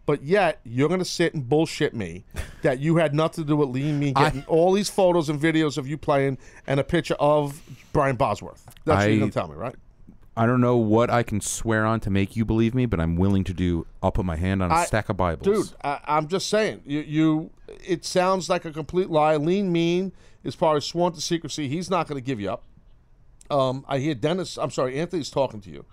But 0.06 0.22
yet, 0.24 0.60
you're 0.64 0.88
going 0.88 0.98
to 1.00 1.04
sit 1.04 1.34
and 1.34 1.48
bullshit 1.48 1.94
me 1.94 2.24
that 2.62 2.80
you 2.80 2.96
had 2.96 3.14
nothing 3.14 3.44
to 3.44 3.48
do 3.48 3.54
with 3.56 3.68
Lean 3.68 4.00
Mean 4.00 4.14
getting 4.14 4.44
all 4.48 4.72
these 4.72 4.90
photos 4.90 5.28
and 5.28 5.40
videos 5.40 5.78
of 5.78 5.86
you 5.86 5.96
playing 5.96 6.38
and 6.66 6.80
a 6.80 6.84
picture 6.84 7.14
of 7.20 7.60
Brian 7.92 8.16
Bosworth. 8.16 8.64
That's 8.84 9.04
what 9.04 9.08
you're 9.10 9.18
going 9.20 9.30
to 9.30 9.34
tell 9.38 9.46
me, 9.48 9.54
right? 9.54 9.74
I 10.38 10.44
don't 10.44 10.60
know 10.60 10.76
what 10.76 11.08
I 11.08 11.22
can 11.22 11.40
swear 11.40 11.86
on 11.86 12.00
to 12.00 12.10
make 12.10 12.36
you 12.36 12.44
believe 12.44 12.74
me, 12.74 12.84
but 12.84 13.00
I'm 13.00 13.16
willing 13.16 13.42
to 13.44 13.54
do. 13.54 13.86
I'll 14.02 14.12
put 14.12 14.26
my 14.26 14.36
hand 14.36 14.62
on 14.62 14.70
a 14.70 14.74
I- 14.74 14.84
stack 14.84 15.08
of 15.08 15.16
Bibles. 15.16 15.44
Dude, 15.70 15.76
I, 15.82 16.00
I'm 16.04 16.28
just 16.28 16.48
saying. 16.48 16.82
You, 16.84 17.00
you, 17.00 17.50
it 17.84 18.04
sounds 18.04 18.50
like 18.50 18.66
a 18.66 18.70
complete 18.72 19.08
lie. 19.08 19.36
Lean 19.36 19.72
Mean 19.72 20.12
is 20.44 20.54
probably 20.54 20.82
sworn 20.82 21.14
to 21.14 21.20
secrecy. 21.22 21.68
He's 21.68 21.88
not 21.88 22.06
going 22.06 22.20
to 22.20 22.24
give 22.24 22.38
you 22.38 22.50
up. 22.50 22.64
Um, 23.50 23.84
I 23.88 23.98
hear 23.98 24.14
Dennis. 24.14 24.58
I'm 24.58 24.70
sorry, 24.70 24.98
Anthony's 24.98 25.30
talking 25.30 25.60
to 25.62 25.70
you, 25.70 25.84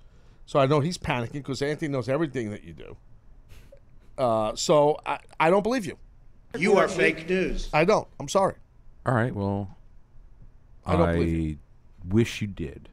so 0.45 0.59
I 0.59 0.65
know 0.65 0.81
he's 0.81 0.97
panicking 0.97 1.33
because 1.33 1.61
Anthony 1.61 1.89
knows 1.89 2.09
everything 2.09 2.51
that 2.51 2.63
you 2.63 2.73
do. 2.73 2.97
Uh, 4.17 4.55
so 4.55 4.99
I, 5.05 5.19
I 5.39 5.49
don't 5.49 5.63
believe 5.63 5.85
you. 5.85 5.97
You 6.57 6.77
are 6.77 6.87
fake 6.87 7.29
news. 7.29 7.69
I 7.73 7.85
don't. 7.85 8.07
I'm 8.19 8.27
sorry. 8.27 8.55
All 9.05 9.13
right. 9.13 9.33
Well, 9.33 9.75
I 10.85 10.95
don't 10.97 11.13
believe 11.13 11.59
wish 12.09 12.41
you 12.41 12.47
did. 12.47 12.89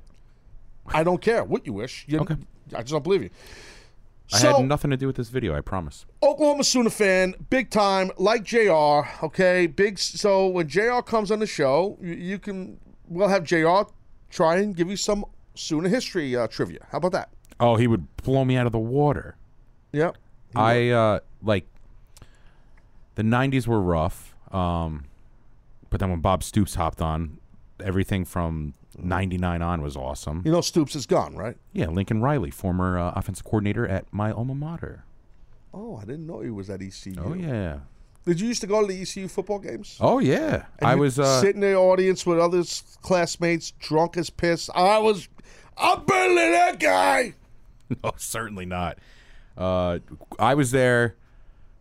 I 0.90 1.02
don't 1.02 1.20
care 1.20 1.44
what 1.44 1.66
you 1.66 1.72
wish. 1.72 2.04
You, 2.08 2.20
Okay. 2.20 2.36
I 2.74 2.80
just 2.80 2.90
don't 2.92 3.02
believe 3.04 3.22
you. 3.22 3.30
I 4.32 4.38
So- 4.38 4.56
had 4.58 4.66
nothing 4.66 4.90
to 4.92 4.96
do 4.96 5.06
with 5.06 5.16
this 5.16 5.28
video. 5.28 5.56
I 5.56 5.60
promise. 5.60 6.06
Oklahoma 6.22 6.62
Sooner 6.64 6.90
fan, 6.90 7.34
big 7.50 7.70
time, 7.70 8.10
like 8.16 8.44
JR, 8.44 9.02
okay? 9.24 9.66
Big 9.66 9.98
so 9.98 10.46
when 10.46 10.68
JR 10.68 11.00
comes 11.00 11.30
on 11.32 11.40
the 11.40 11.46
show, 11.46 11.98
you, 12.00 12.14
you 12.14 12.38
can 12.38 12.78
we'll 13.08 13.28
have 13.28 13.42
JR 13.44 13.82
try 14.30 14.56
and 14.58 14.76
give 14.76 14.88
you 14.88 14.96
some 14.96 15.24
Sooner 15.56 15.88
history 15.88 16.36
uh, 16.36 16.46
trivia. 16.46 16.86
How 16.92 16.98
about 16.98 17.12
that? 17.12 17.28
Oh, 17.58 17.74
he 17.76 17.86
would 17.88 18.06
blow 18.18 18.44
me 18.44 18.56
out 18.56 18.66
of 18.66 18.72
the 18.72 18.78
water. 18.78 19.36
Yep. 19.92 20.16
I 20.54 20.90
uh 20.90 21.20
like 21.42 21.66
the 23.16 23.22
'90s 23.22 23.66
were 23.66 23.80
rough, 23.80 24.34
um, 24.52 25.04
but 25.90 25.98
then 26.00 26.10
when 26.10 26.20
Bob 26.20 26.42
Stoops 26.44 26.76
hopped 26.76 27.02
on, 27.02 27.38
everything 27.80 28.24
from 28.24 28.74
'99 29.04 29.62
on 29.62 29.82
was 29.82 29.96
awesome. 29.96 30.42
You 30.44 30.52
know 30.52 30.60
Stoops 30.60 30.94
is 30.94 31.06
gone, 31.06 31.36
right? 31.36 31.56
Yeah, 31.72 31.86
Lincoln 31.88 32.22
Riley, 32.22 32.50
former 32.50 32.98
uh, 32.98 33.12
offensive 33.14 33.44
coordinator 33.44 33.86
at 33.86 34.12
my 34.12 34.32
alma 34.32 34.54
mater. 34.54 35.04
Oh, 35.72 35.96
I 35.96 36.04
didn't 36.04 36.26
know 36.26 36.40
he 36.40 36.50
was 36.50 36.68
at 36.70 36.82
ECU. 36.82 37.14
Oh 37.22 37.34
yeah. 37.34 37.80
Did 38.26 38.40
you 38.40 38.48
used 38.48 38.60
to 38.60 38.66
go 38.66 38.82
to 38.82 38.86
the 38.86 39.00
ECU 39.00 39.28
football 39.28 39.58
games? 39.58 39.96
Oh 40.00 40.18
yeah. 40.18 40.66
And 40.78 40.88
I 40.88 40.94
was 40.94 41.18
uh, 41.18 41.40
sit 41.40 41.54
in 41.54 41.60
the 41.60 41.74
audience 41.74 42.26
with 42.26 42.38
other 42.38 42.62
classmates, 43.02 43.72
drunk 43.78 44.16
as 44.16 44.28
piss. 44.30 44.68
I 44.74 44.98
was, 44.98 45.28
I'm 45.78 46.04
better 46.04 46.34
than 46.34 46.52
that 46.52 46.78
guy. 46.80 47.34
No, 48.04 48.12
certainly 48.16 48.66
not. 48.66 48.98
Uh, 49.58 49.98
I 50.38 50.54
was 50.54 50.70
there 50.70 51.16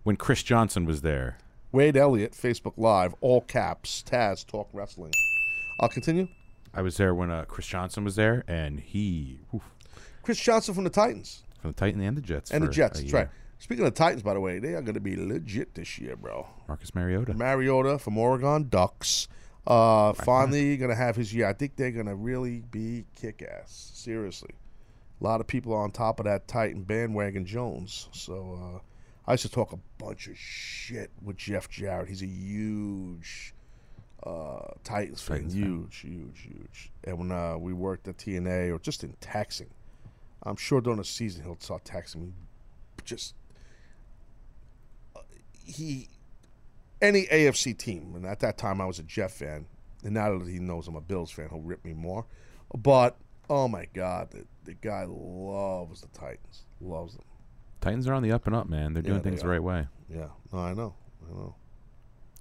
when 0.02 0.16
Chris 0.16 0.42
Johnson 0.42 0.86
was 0.86 1.02
there. 1.02 1.38
Wade 1.72 1.96
Elliott, 1.96 2.32
Facebook 2.32 2.74
Live, 2.78 3.14
all 3.22 3.42
caps, 3.42 4.04
Taz, 4.10 4.44
Talk 4.44 4.70
Wrestling. 4.74 5.12
I'll 5.80 5.90
continue. 5.90 6.28
I 6.74 6.82
was 6.82 6.98
there 6.98 7.14
when 7.14 7.32
uh, 7.32 7.46
Chris 7.46 7.68
Johnson 7.68 8.04
was 8.04 8.16
there, 8.16 8.44
and 8.48 8.80
he 8.80 9.40
oof, 9.54 9.64
Chris 10.24 10.40
Johnson 10.40 10.74
from 10.74 10.84
the 10.84 10.90
Titans. 10.90 11.44
from 11.62 11.72
the 11.72 11.76
Titans 11.76 12.04
and 12.04 12.18
the 12.18 12.22
Jets. 12.22 12.52
and 12.52 12.64
the 12.64 12.70
Jets. 12.70 13.00
That's 13.00 13.14
right. 13.14 13.30
Speaking 13.60 13.86
of 13.86 13.94
Titans, 13.94 14.24
by 14.24 14.34
the 14.34 14.40
way, 14.40 14.60
they 14.60 14.74
are 14.74 14.82
going 14.82 14.94
to 14.94 15.02
be 15.02 15.18
legit 15.18 15.76
this 15.76 16.00
year, 16.00 16.16
bro. 16.16 16.48
Marcus 16.68 16.96
Mariota. 16.96 17.34
Mariota 17.34 18.00
from 18.00 18.18
Oregon 18.18 18.70
Ducks. 18.70 19.28
Uh, 19.68 20.14
finally 20.14 20.78
going 20.78 20.90
to 20.90 20.96
have 20.96 21.16
his 21.16 21.34
year. 21.34 21.48
I 21.48 21.54
think 21.54 21.76
they're 21.76 21.92
going 21.92 22.06
to 22.06 22.16
really 22.16 22.64
be 22.72 23.06
kick 23.16 23.42
ass. 23.42 23.92
Seriously. 23.94 24.52
A 25.20 25.24
lot 25.24 25.42
of 25.42 25.48
people 25.48 25.74
are 25.74 25.84
on 25.84 25.92
top 25.92 26.20
of 26.22 26.26
that 26.26 26.48
Titan 26.48 26.84
bandwagon 26.84 27.46
Jones. 27.46 28.08
So 28.14 28.58
uh, 28.58 28.80
I 29.28 29.34
used 29.34 29.44
to 29.44 29.52
talk 29.52 29.74
a 29.74 29.80
bunch 29.98 30.28
of 30.28 30.38
shit 30.38 31.12
with 31.22 31.36
Jeff 31.36 31.70
Jarrett. 31.70 32.08
He's 32.08 32.24
a 32.24 32.28
huge 32.28 33.54
uh, 34.24 34.74
Titans 34.84 35.22
fan. 35.22 35.38
Titans 35.38 35.54
fan. 35.54 35.64
huge, 35.64 35.98
huge, 35.98 36.42
huge. 36.42 36.92
And 37.04 37.18
when 37.20 37.32
uh, 37.32 37.58
we 37.58 37.74
worked 37.74 38.08
at 38.08 38.18
TNA 38.18 38.74
or 38.74 38.80
just 38.80 39.04
in 39.04 39.14
taxing, 39.22 39.70
I'm 40.44 40.56
sure 40.56 40.82
during 40.82 40.98
the 41.00 41.06
season 41.06 41.44
he'll 41.44 41.60
start 41.60 41.86
taxing 41.86 42.22
me 42.22 42.34
just 43.06 43.34
uh, 45.16 45.20
he 45.64 46.10
any 47.02 47.26
AFC 47.28 47.78
team, 47.78 48.14
and 48.16 48.26
at 48.26 48.40
that 48.42 48.58
time 48.58 48.82
I 48.82 48.86
was 48.86 49.00
a 49.00 49.04
Jeff 49.04 49.32
fan, 49.32 49.66
and 50.04 50.14
now 50.14 50.38
that 50.38 50.48
he 50.48 50.60
knows 50.60 50.88
I'm 50.88 50.96
a 50.96 51.02
Bills 51.02 51.32
fan, 51.32 51.48
he'll 51.50 51.62
rip 51.62 51.84
me 51.86 51.94
more. 51.94 52.26
But 52.78 53.18
oh 53.50 53.68
my 53.68 53.86
God, 53.94 54.32
the, 54.32 54.46
the 54.66 54.74
guy 54.74 55.06
loves 55.08 56.02
the 56.02 56.08
Titans, 56.10 56.66
loves 56.82 57.16
them. 57.16 57.24
Titans 57.82 58.08
are 58.08 58.14
on 58.14 58.24
the 58.24 58.32
up 58.34 58.46
and 58.48 58.56
up, 58.56 58.68
man. 58.68 58.94
They're 58.94 59.02
Yeah, 59.02 59.10
doing 59.12 59.22
they 59.22 59.30
things 59.30 59.42
the 59.42 59.48
right 59.48 59.64
way. 59.64 59.88
Yeah, 60.10 60.28
no, 60.52 60.60
I 60.60 60.74
know, 60.74 60.94
I 61.30 61.34
know. 61.34 61.56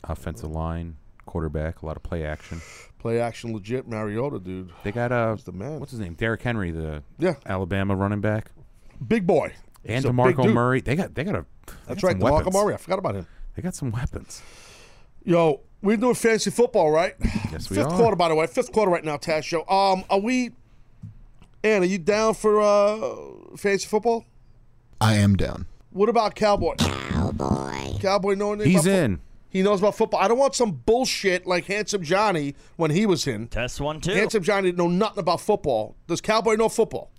Offensive 0.05 0.51
line, 0.51 0.97
quarterback, 1.29 1.83
a 1.83 1.87
lot 1.87 1.97
of 1.97 2.03
play 2.03 2.25
action. 2.25 2.61
Play 2.99 3.21
action, 3.21 3.53
legit. 3.55 3.87
Mariota, 3.87 4.41
dude, 4.41 4.71
They 4.83 4.91
got 4.91 5.13
uh, 5.13 5.37
He's 5.37 5.45
the 5.45 5.53
man. 5.53 5.79
what's 5.79 5.93
his 5.93 6.01
name? 6.01 6.15
Derrick 6.15 6.43
Henry, 6.43 6.73
the 6.73 7.03
Yeah. 7.19 7.35
Alabama 7.47 7.95
running 7.95 8.21
back, 8.21 8.51
big 9.07 9.25
boy, 9.27 9.53
and 9.85 9.95
He's 9.97 10.05
a 10.05 10.09
big 10.09 10.17
Demarco 10.37 10.43
dude. 10.43 10.55
Murray. 10.55 10.81
They 10.81 10.97
got 10.97 11.15
they 11.15 11.23
got 11.23 11.37
a. 11.37 11.45
they 11.67 11.73
That's 11.87 12.01
got 12.03 12.07
right, 12.09 12.21
some 12.21 12.29
DeMarco 12.29 12.35
weapons. 12.39 12.55
Murray. 12.55 12.75
I 12.75 12.77
forgot 12.79 12.99
about 12.99 13.15
him. 13.15 13.27
They 13.55 13.63
got 13.63 13.75
some 13.77 13.93
weapons. 13.93 14.43
Yo, 15.25 15.61
we're 15.83 15.97
doing 15.97 16.15
fantasy 16.15 16.51
football, 16.51 16.91
right? 16.91 17.15
Yes, 17.53 17.71
we 17.71 17.77
Fifth 17.77 17.87
are. 17.89 17.97
quarter, 17.97 18.17
by 18.17 18.29
the 18.29 18.35
way. 18.35 18.47
Fifth 18.47 18.73
quarter 18.73 18.91
right 18.91 19.05
now, 19.05 19.17
Taz 19.17 19.45
Show. 19.45 19.61
Um, 19.69 20.05
are 20.11 20.19
we? 20.21 20.51
Ann, 21.65 21.83
are 21.83 21.87
you 21.87 21.99
down 21.99 22.35
for 22.35 22.61
uh 22.61 23.57
fantasy 23.57 23.87
football? 23.87 24.25
I 25.01 25.15
am 25.15 25.37
down. 25.37 25.67
What 25.91 26.09
about 26.09 26.35
Cowboy? 26.35 26.75
Cowboy. 26.77 27.99
Cowboy 28.01 28.35
knowing 28.35 28.61
anything 28.61 28.73
He's 28.73 28.87
about 28.87 28.97
fo- 28.97 29.05
in. 29.05 29.21
He 29.51 29.63
knows 29.63 29.81
about 29.81 29.95
football. 29.97 30.21
I 30.21 30.29
don't 30.29 30.39
want 30.39 30.55
some 30.55 30.73
bullshit 30.73 31.47
like 31.47 31.65
Handsome 31.67 32.03
Johnny 32.03 32.55
when 32.77 32.91
he 32.91 33.07
was 33.07 33.27
in. 33.27 33.49
Test 33.49 33.81
one, 33.81 34.01
two. 34.01 34.13
Handsome 34.13 34.43
Johnny 34.43 34.69
didn't 34.69 34.79
know 34.79 34.89
nothing 34.89 35.21
about 35.21 35.41
football. 35.41 35.97
Does 36.07 36.21
Cowboy 36.21 36.57
know 36.57 36.69
football? 36.69 37.11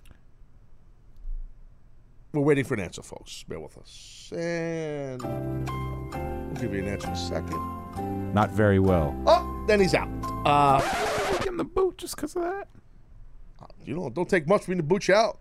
We're 2.32 2.42
waiting 2.42 2.64
for 2.64 2.74
an 2.74 2.80
answer, 2.80 3.02
folks. 3.02 3.42
Bear 3.48 3.58
with 3.58 3.76
us. 3.78 4.32
And 4.36 5.20
we'll 5.20 6.60
give 6.60 6.72
you 6.72 6.80
an 6.80 6.88
answer 6.88 7.08
in 7.08 7.12
a 7.14 7.16
second. 7.16 8.32
Not 8.32 8.52
very 8.52 8.78
well. 8.78 9.20
Oh, 9.26 9.64
then 9.66 9.80
he's 9.80 9.94
out. 9.94 10.08
Uh, 10.46 10.80
Give 11.38 11.48
him 11.48 11.56
the 11.56 11.64
boot 11.64 11.98
just 11.98 12.14
because 12.14 12.36
of 12.36 12.42
that. 12.42 12.68
you 13.84 13.94
know, 13.96 14.08
don't 14.10 14.28
take 14.28 14.46
much 14.46 14.62
for 14.64 14.70
me 14.70 14.76
to 14.76 14.82
boot 14.84 15.08
you 15.08 15.14
out. 15.14 15.40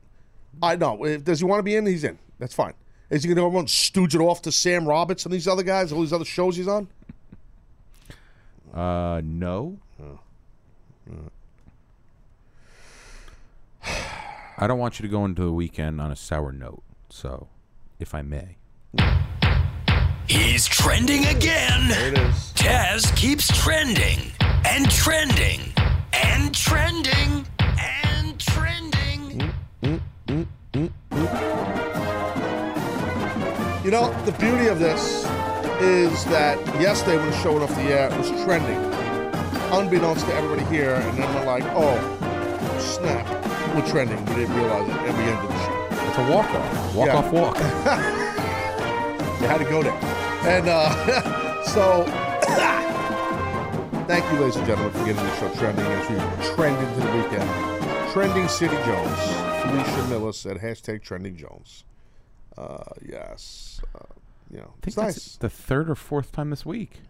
I 0.64 0.76
know. 0.76 1.04
If, 1.06 1.24
does 1.24 1.40
he 1.40 1.46
want 1.46 1.60
to 1.60 1.64
be 1.64 1.76
in? 1.76 1.86
He's 1.86 2.04
in. 2.04 2.18
That's 2.40 2.56
fine. 2.56 2.74
Is 3.10 3.24
he 3.24 3.28
going 3.28 3.38
to 3.38 3.42
go 3.42 3.48
run 3.48 3.68
stooge 3.68 4.14
it 4.14 4.22
off 4.22 4.44
to 4.44 4.52
Sam 4.52 4.86
Roberts 4.86 5.26
and 5.26 5.34
these 5.34 5.48
other 5.48 5.64
guys, 5.64 5.92
all 5.92 6.02
these 6.02 6.14
other 6.14 6.26
shows 6.26 6.56
he's 6.56 6.68
on? 6.68 6.88
Uh, 8.74 9.22
no. 9.24 9.80
I 14.58 14.68
don't 14.68 14.78
want 14.78 15.00
you 15.00 15.04
to 15.04 15.10
go 15.10 15.26
into 15.26 15.44
the 15.44 15.52
weekend 15.52 16.00
on 16.00 16.12
a 16.12 16.16
sour 16.16 16.52
note. 16.52 16.84
So, 17.10 17.48
if 18.00 18.14
I 18.14 18.22
may. 18.22 18.58
He's 20.28 20.68
trending 20.68 21.26
again. 21.26 21.88
There 21.88 22.10
it 22.10 22.20
is. 22.20 22.54
Taz 22.56 23.16
keeps 23.16 23.48
trending 23.64 24.32
and 24.66 24.90
trending 24.92 25.74
You 33.90 33.96
know, 33.96 34.14
the 34.24 34.34
beauty 34.34 34.68
of 34.68 34.78
this 34.78 35.24
is 35.82 36.24
that 36.26 36.60
yesterday 36.80 37.18
when 37.18 37.26
it 37.26 37.30
was 37.32 37.40
showing 37.42 37.64
off 37.64 37.74
the 37.74 37.82
air, 37.82 38.08
it 38.14 38.18
was 38.20 38.30
trending, 38.44 38.78
unbeknownst 39.74 40.28
to 40.28 40.34
everybody 40.36 40.64
here, 40.66 40.94
and 40.94 41.18
then 41.18 41.34
we're 41.34 41.46
like, 41.48 41.64
oh, 41.70 41.98
snap, 42.80 43.26
we're 43.74 43.82
trending. 43.90 44.24
We 44.28 44.36
didn't 44.36 44.56
realize 44.58 44.88
it, 44.88 44.96
and 44.96 45.18
we 45.18 45.24
ended 45.24 45.50
the 45.50 45.58
show. 45.66 45.88
It's 46.08 46.18
a 46.20 46.22
walk 46.32 46.46
off. 46.52 46.94
Walk 46.94 47.08
Yeah. 47.08 47.32
walk. 47.32 47.58
You 49.42 49.48
had 49.48 49.58
to 49.58 49.64
go 49.64 49.82
there. 49.82 49.98
And 50.44 50.68
uh, 50.70 51.64
so, 51.74 52.04
thank 54.06 54.24
you, 54.32 54.38
ladies 54.40 54.56
and 54.58 54.68
gentlemen, 54.68 54.92
for 54.94 55.00
getting 55.00 55.16
the 55.16 55.36
show 55.38 55.50
trending 55.56 55.84
as 55.88 56.08
we 56.12 56.16
trend 56.54 56.78
into 56.78 57.00
the 57.08 57.12
weekend. 57.18 57.50
Trending 58.14 58.48
City 58.50 58.76
Jones. 58.86 59.20
Felicia 59.64 60.08
Miller 60.10 60.32
said, 60.32 60.58
hashtag 60.58 61.02
Trending 61.02 61.36
Jones. 61.36 61.86
Uh, 62.58 62.84
yes. 63.08 63.82
Uh, 63.96 64.00
you 64.52 64.58
know, 64.58 64.74
I 64.78 64.82
think 64.82 64.96
that's 64.96 65.16
nice. 65.16 65.36
the 65.38 65.50
third 65.50 65.90
or 65.90 65.96
fourth 65.96 66.32
time 66.32 66.50
this 66.50 66.66
week. 66.66 67.02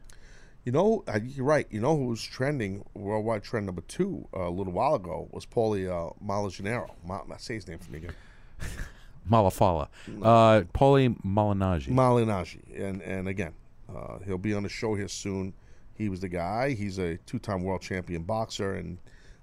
You 0.66 0.74
know, 0.74 1.03
uh, 1.07 1.20
you're 1.24 1.45
right. 1.45 1.66
You 1.70 1.80
know 1.80 1.95
who 1.95 2.07
was 2.07 2.22
trending, 2.22 2.86
worldwide 2.94 3.44
trend 3.44 3.66
number 3.66 3.82
two 3.82 4.28
uh, 4.36 4.48
a 4.48 4.49
little 4.49 4.74
while 4.74 4.95
ago 4.95 5.30
was 5.32 5.45
Paulie 5.45 5.90
uh, 5.90 6.14
Malignero. 6.24 6.91
Ma- 7.03 7.22
say 7.38 7.56
his 7.56 7.68
name 7.68 7.80
for 7.80 7.91
me 7.91 7.99
again. 7.99 8.14
Malafala. 9.30 9.88
Uh, 10.22 10.61
Paulie 10.74 11.16
Malignaggi. 11.24 11.90
Malignaggi, 11.90 12.80
and 12.80 13.02
and 13.02 13.28
again, 13.28 13.53
uh, 13.94 14.20
he'll 14.26 14.38
be 14.38 14.53
on 14.53 14.64
the 14.64 14.70
show 14.70 14.95
here 14.95 15.07
soon. 15.07 15.53
He 15.94 16.10
was 16.10 16.22
the 16.22 16.30
guy. 16.30 16.72
He's 16.72 16.98
a 16.98 17.18
two-time 17.26 17.64
world 17.64 17.82
champion 17.82 18.24
boxer 18.24 18.76
and 18.76 18.98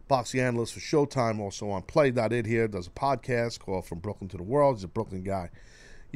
boxing 0.08 0.40
analyst 0.40 0.74
for 0.74 0.80
Showtime. 0.80 1.38
Also 1.40 1.68
on 1.70 1.82
Play.it 1.82 2.46
here 2.46 2.68
does 2.68 2.86
a 2.86 2.90
podcast 2.90 3.60
called 3.60 3.86
From 3.86 3.98
Brooklyn 3.98 4.28
to 4.30 4.36
the 4.36 4.42
World. 4.42 4.76
He's 4.76 4.84
a 4.84 4.88
Brooklyn 4.88 5.22
guy, 5.22 5.50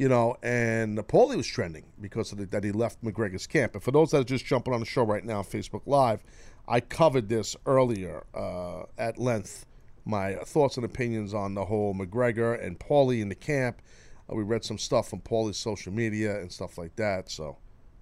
you 0.01 0.09
know. 0.09 0.35
And 0.41 0.97
Paulie 0.97 1.37
was 1.37 1.45
trending 1.45 1.85
because 2.01 2.31
of 2.31 2.39
the, 2.39 2.47
that 2.47 2.63
he 2.63 2.71
left 2.71 3.03
McGregor's 3.03 3.45
camp. 3.45 3.75
And 3.75 3.83
for 3.83 3.91
those 3.91 4.09
that 4.09 4.21
are 4.21 4.23
just 4.23 4.45
jumping 4.45 4.73
on 4.73 4.79
the 4.79 4.85
show 4.85 5.03
right 5.03 5.23
now, 5.23 5.43
Facebook 5.43 5.83
Live, 5.85 6.23
I 6.67 6.79
covered 6.79 7.29
this 7.29 7.55
earlier 7.67 8.23
uh, 8.33 8.85
at 8.97 9.19
length. 9.19 9.67
My 10.03 10.33
thoughts 10.37 10.77
and 10.77 10.85
opinions 10.85 11.35
on 11.35 11.53
the 11.53 11.65
whole 11.65 11.93
McGregor 11.93 12.59
and 12.65 12.79
Paulie 12.79 13.21
in 13.21 13.29
the 13.29 13.35
camp. 13.35 13.79
Uh, 14.27 14.35
we 14.35 14.41
read 14.41 14.63
some 14.63 14.79
stuff 14.79 15.07
from 15.07 15.19
Paulie's 15.19 15.57
social 15.57 15.93
media 15.93 16.39
and 16.39 16.51
stuff 16.51 16.79
like 16.79 16.95
that. 16.95 17.29
So 17.29 17.57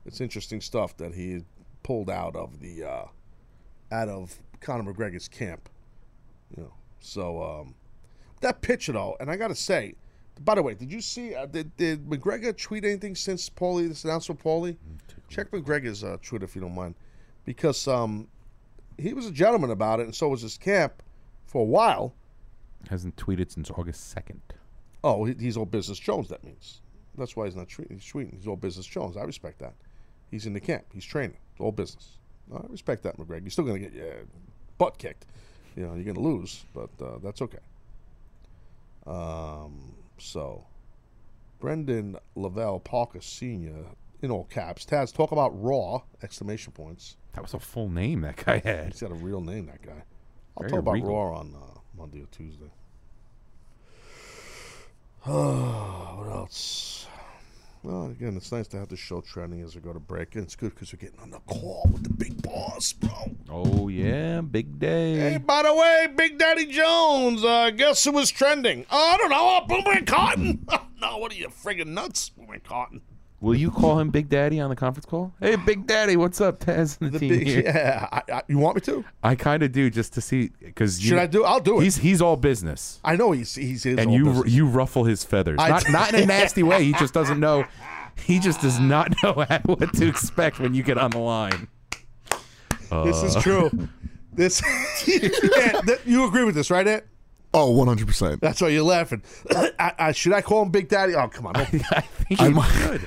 it's 0.06 0.22
interesting 0.22 0.62
stuff 0.62 0.96
that 0.98 1.14
he 1.14 1.44
pulled 1.84 2.10
out 2.10 2.34
of 2.34 2.62
the 2.62 2.86
uh, 2.86 3.06
out 3.92 4.08
of 4.08 4.40
Conor 4.62 4.94
McGregor's 4.94 5.28
camp. 5.28 5.68
You 6.56 6.64
know, 6.64 6.74
so 7.02 7.44
um, 7.44 7.76
that 8.40 8.62
picture 8.62 8.94
though, 8.94 9.18
and 9.20 9.30
I 9.30 9.36
got 9.36 9.50
to 9.50 9.56
say, 9.56 9.96
by 10.40 10.56
the 10.56 10.64
way, 10.64 10.74
did 10.74 10.92
you 10.92 11.02
see? 11.02 11.36
Uh, 11.36 11.46
did, 11.46 11.76
did 11.78 12.06
McGregor 12.08 12.56
tweet 12.58 12.86
anything 12.86 13.16
since 13.16 13.50
Paulie 13.50 13.88
this 13.88 14.04
announcement? 14.06 14.42
Paulie, 14.44 14.78
check 15.28 15.52
McGregor's 15.52 16.04
uh, 16.04 16.18
Twitter 16.22 16.46
if 16.46 16.56
you 16.56 16.62
don't 16.62 16.76
mind, 16.76 16.96
because 17.46 17.88
um, 17.88 18.28
he 18.98 19.14
was 19.14 19.26
a 19.26 19.32
gentleman 19.32 19.72
about 19.72 20.00
it, 20.00 20.04
and 20.04 20.16
so 20.16 20.30
was 20.30 20.42
his 20.42 20.58
camp 20.58 21.02
for 21.46 21.62
a 21.62 21.66
while. 21.66 22.14
Hasn't 22.90 23.16
tweeted 23.18 23.52
since 23.52 23.70
August 23.70 24.16
2nd. 24.16 24.40
Oh, 25.04 25.26
he- 25.26 25.36
he's 25.40 25.58
all 25.58 25.66
business 25.66 26.00
Jones. 26.00 26.30
That 26.30 26.44
means 26.44 26.82
that's 27.18 27.36
why 27.36 27.46
he's 27.46 27.56
not 27.56 27.68
tweeting. 27.68 27.92
He's 27.94 28.04
tweeting. 28.12 28.36
He's 28.36 28.48
all 28.48 28.56
business 28.56 28.86
Jones. 28.86 29.18
I 29.18 29.24
respect 29.24 29.60
that. 29.60 29.74
He's 30.32 30.46
in 30.46 30.54
the 30.54 30.60
camp. 30.62 30.86
He's 30.94 31.06
training. 31.06 31.38
It's 31.52 31.60
all 31.62 31.72
business. 31.72 32.18
I 32.54 32.62
respect 32.70 33.04
that, 33.04 33.18
McGregor. 33.18 33.42
You're 33.42 33.50
still 33.52 33.66
gonna 33.66 33.80
get 33.80 33.94
your 33.94 34.14
butt 34.78 34.98
kicked. 34.98 35.26
You 35.76 35.86
know, 35.86 35.96
you're 35.96 36.06
gonna 36.06 36.26
lose, 36.26 36.64
but 36.74 36.90
uh, 37.02 37.18
that's 37.22 37.42
okay. 37.42 37.60
Um, 39.08 39.94
so, 40.20 40.66
Brendan 41.60 42.18
Lavelle 42.36 42.80
Parker 42.80 43.22
Senior, 43.22 43.86
in 44.22 44.32
all 44.32 44.46
caps. 44.46 44.86
Taz, 44.86 45.14
talk 45.14 45.32
about 45.32 45.52
Raw! 45.62 46.02
Exclamation 46.22 46.74
points. 46.74 47.18
That 47.34 47.42
was 47.42 47.54
a 47.54 47.60
full 47.60 47.90
name 47.90 48.22
that 48.22 48.44
guy 48.44 48.60
had. 48.60 48.94
He's 48.94 49.02
got 49.02 49.12
a 49.12 49.16
real 49.16 49.42
name. 49.42 49.68
That 49.68 49.82
guy. 49.82 50.04
I'll 50.58 50.62
Very 50.62 50.72
talk 50.72 50.80
about 50.80 50.92
regal. 50.94 51.10
Raw 51.10 51.40
on 51.40 51.56
uh, 51.56 51.80
Monday 51.98 52.22
or 52.22 52.28
Tuesday. 52.32 52.72
what 55.24 56.32
else? 56.32 57.08
Well, 57.82 58.08
again, 58.08 58.36
it's 58.36 58.52
nice 58.52 58.68
to 58.70 58.78
have 58.78 58.90
the 58.90 58.98
show 58.98 59.22
trending 59.22 59.62
as 59.62 59.74
we 59.74 59.82
go 59.82 59.94
to 59.94 60.00
break, 60.00 60.36
and 60.36 60.44
it's 60.44 60.56
good 60.56 60.74
because 60.74 60.92
we're 60.92 61.00
getting 61.00 61.20
on 61.22 61.32
the 61.32 61.40
call 61.40 61.88
with 61.92 62.04
the 62.04 62.10
big 62.10 62.42
boss, 62.42 62.92
bro. 62.92 63.32
Oh, 63.50 63.88
yeah. 63.88 64.42
Big 64.42 64.80
day. 64.80 65.16
Hey, 65.16 65.38
by 65.38 65.64
the 65.64 65.74
way, 65.74 66.08
Big 66.14 66.38
Daddy 66.38 66.66
Jones, 66.66 67.42
uh, 67.44 67.70
guess 67.70 68.04
who 68.04 68.12
was 68.12 68.32
trending? 68.32 68.86
Oh, 68.92 69.14
I 69.14 69.18
don't 69.18 69.30
know. 69.30 69.58
Uh, 69.58 69.66
Boomerang 69.66 70.06
Cotton. 70.06 70.68
no, 71.02 71.18
what 71.20 71.32
are 71.32 71.36
you, 71.36 71.48
friggin' 71.48 71.88
nuts? 71.88 72.30
Boomerang 72.30 72.62
Cotton. 72.62 73.02
Will 73.42 73.56
you 73.56 73.72
call 73.72 74.00
him 74.00 74.10
Big 74.10 74.28
Daddy 74.28 74.60
on 74.60 74.70
the 74.70 74.76
conference 74.76 75.06
call? 75.06 75.34
Hey, 75.40 75.56
Big 75.56 75.88
Daddy, 75.88 76.18
what's 76.18 76.42
up, 76.42 76.60
Taz 76.66 77.00
and 77.00 77.12
the, 77.12 77.20
The 77.20 77.20
team 77.20 77.30
big, 77.40 77.48
here? 77.48 77.62
yeah. 77.66 78.08
I, 78.12 78.22
I, 78.34 78.42
you 78.48 78.58
want 78.58 78.76
me 78.76 78.82
to? 78.82 79.06
I 79.24 79.36
kind 79.36 79.64
of 79.64 79.72
do 79.72 79.90
just 79.90 80.14
to 80.16 80.22
see 80.22 80.52
because 80.60 81.00
Should 81.02 81.18
I 81.18 81.26
do? 81.26 81.46
I'll 81.46 81.62
do 81.62 81.80
it. 81.80 81.84
He's 81.84 81.98
he's 81.98 82.22
all 82.22 82.36
business, 82.36 83.00
I 83.04 83.16
know 83.16 83.32
he's 83.32 83.56
he's 83.56 83.84
his 83.84 83.98
and 83.98 84.12
you 84.14 84.26
business. 84.26 84.52
you 84.54 84.66
ruffle 84.66 85.06
his 85.06 85.24
feathers. 85.24 85.58
I 85.60 85.70
not 85.70 85.90
not 85.90 86.14
in 86.14 86.24
a 86.24 86.26
nasty 86.38 86.64
way. 86.64 86.84
He 86.84 86.92
just 86.94 87.14
doesn't 87.14 87.40
know. 87.40 87.66
He 88.26 88.40
just 88.40 88.60
does 88.62 88.78
not 88.80 89.14
know 89.24 89.32
what 89.66 89.94
to 89.94 90.08
expect 90.08 90.60
when 90.60 90.74
you 90.74 90.84
get 90.84 90.98
on 90.98 91.12
the 91.12 91.20
line. 91.20 91.70
This 92.92 93.24
is 93.24 93.36
Uh, 93.38 93.42
true. 93.42 93.72
This 94.34 94.62
yeah, 95.08 95.80
th- 95.82 96.02
you 96.06 96.26
agree 96.26 96.44
with 96.44 96.56
this, 96.56 96.70
right, 96.72 96.86
Ed? 96.88 97.04
Oh, 97.54 97.74
100%. 97.74 98.40
That's 98.42 98.62
why 98.62 98.68
you're 98.70 98.84
laughing. 98.84 99.24
I, 99.80 99.94
I, 99.98 100.12
should 100.12 100.34
I 100.34 100.42
call 100.42 100.62
him 100.64 100.70
Big 100.70 100.88
Daddy? 100.88 101.16
Oh, 101.16 101.28
come 101.28 101.48
on. 101.48 101.56
I 101.56 101.66
think 101.66 102.40
I 102.42 102.48
you 102.48 102.54
might- 102.54 103.02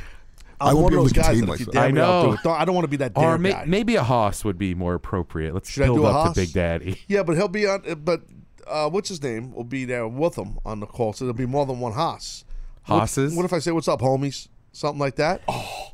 should. 0.62 0.66
I 0.66 0.70
I'm 0.70 0.76
won't 0.76 0.88
be 0.90 0.94
able 0.94 1.04
those 1.04 1.12
to 1.12 1.20
guys 1.20 1.26
contain 1.26 1.46
that 1.46 1.52
if 1.54 1.60
you 1.60 1.66
myself. 1.66 1.84
I 1.84 1.86
me, 1.88 1.92
do 1.92 1.98
know. 2.00 2.32
it. 2.32 2.40
Don't- 2.42 2.60
I 2.60 2.64
don't 2.64 2.74
want 2.74 2.84
to 2.84 2.88
be 2.88 2.96
that 2.98 3.14
dare 3.14 3.24
Or 3.24 3.38
may, 3.38 3.52
guy. 3.52 3.64
maybe 3.66 3.96
a 3.96 4.02
Haas 4.02 4.44
would 4.44 4.58
be 4.58 4.74
more 4.74 4.94
appropriate. 4.94 5.54
Let's 5.54 5.70
Should 5.70 5.82
I 5.84 5.86
build 5.86 5.98
do 5.98 6.04
a 6.06 6.08
up 6.08 6.26
Haas? 6.28 6.34
to 6.34 6.40
Big 6.40 6.52
Daddy. 6.52 7.00
Yeah, 7.08 7.22
but 7.22 7.36
he'll 7.36 7.48
be 7.48 7.66
on. 7.66 7.82
uh, 7.88 7.94
But 7.94 8.22
uh, 8.66 8.88
what's 8.90 9.08
his 9.08 9.22
name 9.22 9.52
will 9.52 9.64
be 9.64 9.84
there 9.84 10.06
with 10.08 10.36
him 10.36 10.58
on 10.64 10.80
the 10.80 10.86
call, 10.86 11.12
so 11.12 11.24
there'll 11.24 11.36
be 11.36 11.46
more 11.46 11.66
than 11.66 11.80
one 11.80 11.92
Haas. 11.92 12.44
What- 12.86 13.10
What, 13.16 13.44
if 13.44 13.52
I 13.52 13.58
say, 13.60 13.70
"What's 13.72 13.88
up, 13.88 14.00
homies"? 14.00 14.48
Something 14.72 14.98
like 15.00 15.16
that. 15.16 15.42
Oh, 15.48 15.92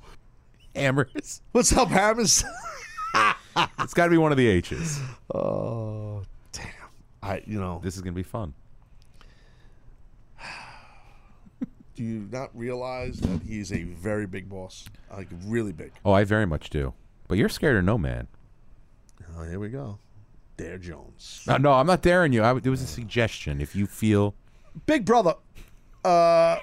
Hammers. 0.74 1.42
what's 1.52 1.72
up, 1.76 1.88
Hammers? 1.88 2.44
It's 3.80 3.92
got 3.94 4.04
to 4.04 4.10
be 4.10 4.18
one 4.18 4.30
of 4.30 4.38
the 4.38 4.46
H's. 4.46 5.00
oh, 5.34 6.22
damn. 6.52 6.64
I, 7.20 7.42
you 7.44 7.58
know, 7.58 7.80
This 7.82 7.96
is 7.96 8.02
gonna 8.02 8.12
be 8.14 8.22
fun. 8.22 8.54
Do 11.98 12.04
you 12.04 12.28
not 12.30 12.56
realize 12.56 13.18
that 13.18 13.42
he's 13.42 13.72
a 13.72 13.82
very 13.82 14.24
big 14.24 14.48
boss? 14.48 14.84
Like 15.10 15.26
really 15.46 15.72
big. 15.72 15.90
Oh, 16.04 16.12
I 16.12 16.22
very 16.22 16.46
much 16.46 16.70
do. 16.70 16.94
But 17.26 17.38
you're 17.38 17.48
scared 17.48 17.76
of 17.76 17.84
no 17.84 17.98
man. 17.98 18.28
Oh, 19.36 19.42
here 19.42 19.58
we 19.58 19.68
go. 19.68 19.98
Dare 20.56 20.78
Jones. 20.78 21.42
No, 21.48 21.56
no, 21.56 21.72
I'm 21.72 21.88
not 21.88 22.02
daring 22.02 22.32
you. 22.32 22.44
I, 22.44 22.56
it 22.56 22.64
was 22.66 22.82
a 22.82 22.86
suggestion. 22.86 23.60
If 23.60 23.74
you 23.74 23.88
feel 23.88 24.36
Big 24.86 25.04
Brother. 25.04 25.34
Uh, 26.04 26.58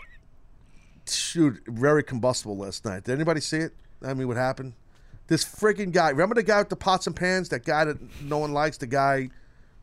shoot, 1.06 1.62
very 1.68 2.02
combustible 2.02 2.56
last 2.56 2.86
night. 2.86 3.04
Did 3.04 3.12
anybody 3.12 3.42
see 3.42 3.58
it? 3.58 3.74
I 4.02 4.14
mean, 4.14 4.30
what 4.30 4.38
happened? 4.38 4.72
This 5.28 5.44
freaking 5.44 5.92
guy. 5.92 6.12
Remember 6.12 6.36
the 6.36 6.44
guy 6.44 6.60
with 6.60 6.70
the 6.70 6.78
pots 6.78 7.08
and 7.08 7.16
pans? 7.16 7.50
That 7.50 7.66
guy 7.66 7.84
that 7.84 7.98
no 8.22 8.38
one 8.38 8.54
likes. 8.54 8.78
The 8.78 8.88
guy. 8.88 9.32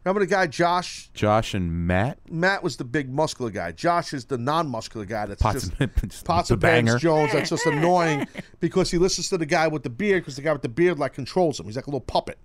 Remember 0.04 0.20
the 0.20 0.26
guy 0.30 0.46
Josh? 0.48 1.10
Josh 1.14 1.54
and 1.54 1.86
Matt, 1.86 2.18
Matt 2.30 2.62
was 2.64 2.76
the 2.76 2.84
big 2.84 3.08
muscular 3.12 3.50
guy. 3.52 3.70
Josh 3.72 4.12
is 4.12 4.24
the 4.24 4.36
non-muscular 4.36 5.06
guy. 5.06 5.26
That's 5.26 5.40
Pots 5.40 5.68
just 5.68 5.72
and- 5.78 5.94
pots 6.24 6.48
the 6.48 6.54
and 6.54 6.60
banger. 6.60 6.98
Jones. 6.98 7.32
That's 7.32 7.50
just 7.50 7.66
annoying 7.66 8.26
because 8.60 8.90
he 8.90 8.98
listens 8.98 9.28
to 9.28 9.38
the 9.38 9.46
guy 9.46 9.68
with 9.68 9.84
the 9.84 9.90
beard 9.90 10.22
because 10.22 10.36
the 10.36 10.42
guy 10.42 10.52
with 10.52 10.62
the 10.62 10.68
beard 10.68 10.98
like 10.98 11.14
controls 11.14 11.60
him. 11.60 11.66
He's 11.66 11.76
like 11.76 11.86
a 11.86 11.90
little 11.90 12.00
puppet. 12.00 12.38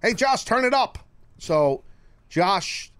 Hey, 0.00 0.14
Josh, 0.14 0.44
turn 0.44 0.64
it 0.64 0.72
up. 0.72 0.98
So, 1.38 1.82
Josh 2.30 2.90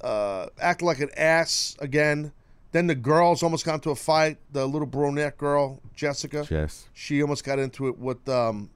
uh, 0.00 0.46
acted 0.60 0.86
like 0.86 1.00
an 1.00 1.10
ass 1.16 1.76
again. 1.80 2.32
Then 2.72 2.86
the 2.86 2.94
girls 2.94 3.42
almost 3.42 3.64
got 3.66 3.74
into 3.74 3.90
a 3.90 3.96
fight. 3.96 4.38
The 4.52 4.64
little 4.66 4.86
brunette 4.86 5.36
girl, 5.36 5.80
Jessica. 5.94 6.46
Yes. 6.48 6.88
She 6.94 7.20
almost 7.20 7.44
got 7.44 7.58
into 7.58 7.88
it 7.88 7.98
with. 7.98 8.26
Um, 8.28 8.70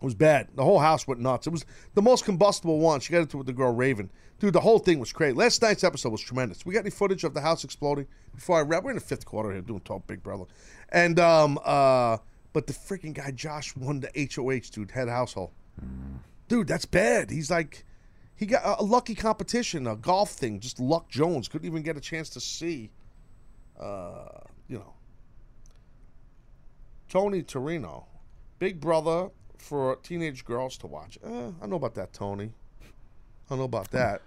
it 0.00 0.04
was 0.04 0.14
bad. 0.14 0.48
The 0.54 0.64
whole 0.64 0.78
house 0.78 1.06
went 1.06 1.20
nuts. 1.20 1.46
It 1.46 1.50
was 1.50 1.64
the 1.94 2.02
most 2.02 2.24
combustible 2.24 2.78
one. 2.78 3.00
She 3.00 3.12
got 3.12 3.20
into 3.20 3.36
it 3.36 3.38
with 3.38 3.46
the 3.48 3.52
girl 3.52 3.72
Raven. 3.72 4.10
Dude, 4.38 4.52
the 4.52 4.60
whole 4.60 4.78
thing 4.78 5.00
was 5.00 5.12
crazy. 5.12 5.34
Last 5.34 5.60
night's 5.60 5.82
episode 5.82 6.10
was 6.10 6.20
tremendous. 6.20 6.64
We 6.64 6.72
got 6.72 6.80
any 6.80 6.90
footage 6.90 7.24
of 7.24 7.34
the 7.34 7.40
house 7.40 7.64
exploding 7.64 8.06
before 8.32 8.58
I 8.58 8.62
wrap? 8.62 8.84
We're 8.84 8.90
in 8.90 8.96
the 8.96 9.02
fifth 9.02 9.26
quarter 9.26 9.50
here 9.50 9.60
doing 9.60 9.80
Talk 9.80 10.06
Big 10.06 10.22
Brother, 10.22 10.44
and 10.90 11.18
um 11.18 11.58
uh, 11.64 12.18
but 12.52 12.66
the 12.66 12.72
freaking 12.72 13.12
guy 13.12 13.32
Josh 13.32 13.74
won 13.76 14.00
the 14.00 14.30
HOH 14.34 14.70
dude 14.72 14.92
head 14.92 15.08
household. 15.08 15.50
Dude, 16.48 16.66
that's 16.66 16.86
bad. 16.86 17.30
He's 17.30 17.50
like, 17.50 17.84
he 18.34 18.46
got 18.46 18.80
a, 18.80 18.82
lucky 18.82 19.14
competition, 19.14 19.86
a 19.86 19.96
golf 19.96 20.30
thing. 20.30 20.60
Just 20.60 20.80
Luck 20.80 21.08
Jones 21.08 21.46
couldn't 21.48 21.66
even 21.66 21.82
get 21.82 21.96
a 21.96 22.00
chance 22.00 22.30
to 22.30 22.40
see. 22.40 22.90
Uh, 23.78 24.40
you 24.66 24.78
know, 24.78 24.94
Tony 27.08 27.42
Torino, 27.42 28.06
Big 28.58 28.80
Brother 28.80 29.28
for 29.58 29.96
teenage 29.96 30.44
girls 30.44 30.76
to 30.78 30.86
watch. 30.86 31.18
Eh, 31.24 31.50
I 31.62 31.66
know 31.66 31.76
about 31.76 31.94
that, 31.96 32.12
Tony. 32.12 32.52
I 32.82 32.86
don't 33.50 33.58
know 33.58 33.64
about 33.64 33.90
that. 33.92 34.22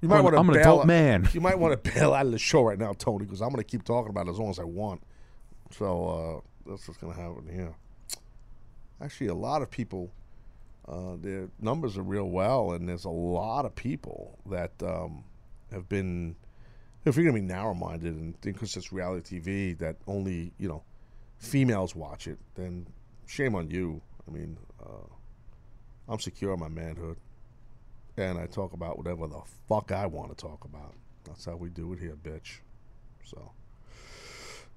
You 0.00 0.08
might 0.08 0.16
I'm- 0.16 0.24
want 0.24 0.34
to 0.34 0.40
I'm 0.40 0.48
an 0.48 0.54
bail 0.54 0.62
adult 0.62 0.80
out- 0.82 0.86
man. 0.86 1.28
You 1.32 1.40
might 1.40 1.58
want 1.58 1.82
to 1.82 1.90
bail 1.94 2.14
out 2.14 2.26
of 2.26 2.32
the 2.32 2.38
show 2.38 2.62
right 2.62 2.78
now, 2.78 2.92
Tony, 2.92 3.24
because 3.24 3.40
I'm 3.40 3.48
going 3.50 3.56
to 3.62 3.64
keep 3.64 3.84
talking 3.84 4.10
about 4.10 4.26
it 4.26 4.30
as 4.30 4.38
long 4.38 4.50
as 4.50 4.58
I 4.58 4.64
want. 4.64 5.02
So 5.70 6.42
uh, 6.66 6.70
that's 6.70 6.86
what's 6.86 7.00
going 7.00 7.14
to 7.14 7.20
happen 7.20 7.48
here. 7.52 7.74
Actually, 9.00 9.28
a 9.28 9.34
lot 9.34 9.62
of 9.62 9.70
people, 9.70 10.10
uh, 10.88 11.16
their 11.20 11.48
numbers 11.60 11.96
are 11.96 12.02
real 12.02 12.28
well, 12.30 12.72
and 12.72 12.88
there's 12.88 13.04
a 13.04 13.10
lot 13.10 13.64
of 13.64 13.74
people 13.74 14.38
that 14.46 14.72
um, 14.82 15.24
have 15.70 15.88
been, 15.88 16.34
if 17.04 17.16
you're 17.16 17.24
going 17.24 17.36
to 17.36 17.40
be 17.42 17.46
narrow-minded 17.46 18.14
and 18.14 18.40
think 18.40 18.56
because 18.56 18.76
it's 18.76 18.92
reality 18.92 19.40
TV 19.40 19.78
that 19.78 19.96
only 20.06 20.52
you 20.58 20.68
know 20.68 20.82
females 21.38 21.94
watch 21.94 22.26
it, 22.26 22.38
then 22.54 22.86
shame 23.26 23.54
on 23.54 23.70
you. 23.70 24.00
I 24.28 24.32
mean, 24.32 24.56
uh, 24.80 25.08
I'm 26.08 26.18
secure 26.18 26.54
in 26.54 26.60
my 26.60 26.68
manhood, 26.68 27.16
and 28.16 28.38
I 28.38 28.46
talk 28.46 28.72
about 28.72 28.98
whatever 28.98 29.26
the 29.26 29.40
fuck 29.68 29.92
I 29.92 30.06
want 30.06 30.36
to 30.36 30.36
talk 30.36 30.64
about. 30.64 30.94
That's 31.24 31.44
how 31.44 31.56
we 31.56 31.70
do 31.70 31.92
it 31.92 31.98
here, 31.98 32.16
bitch. 32.16 32.58
So, 33.24 33.52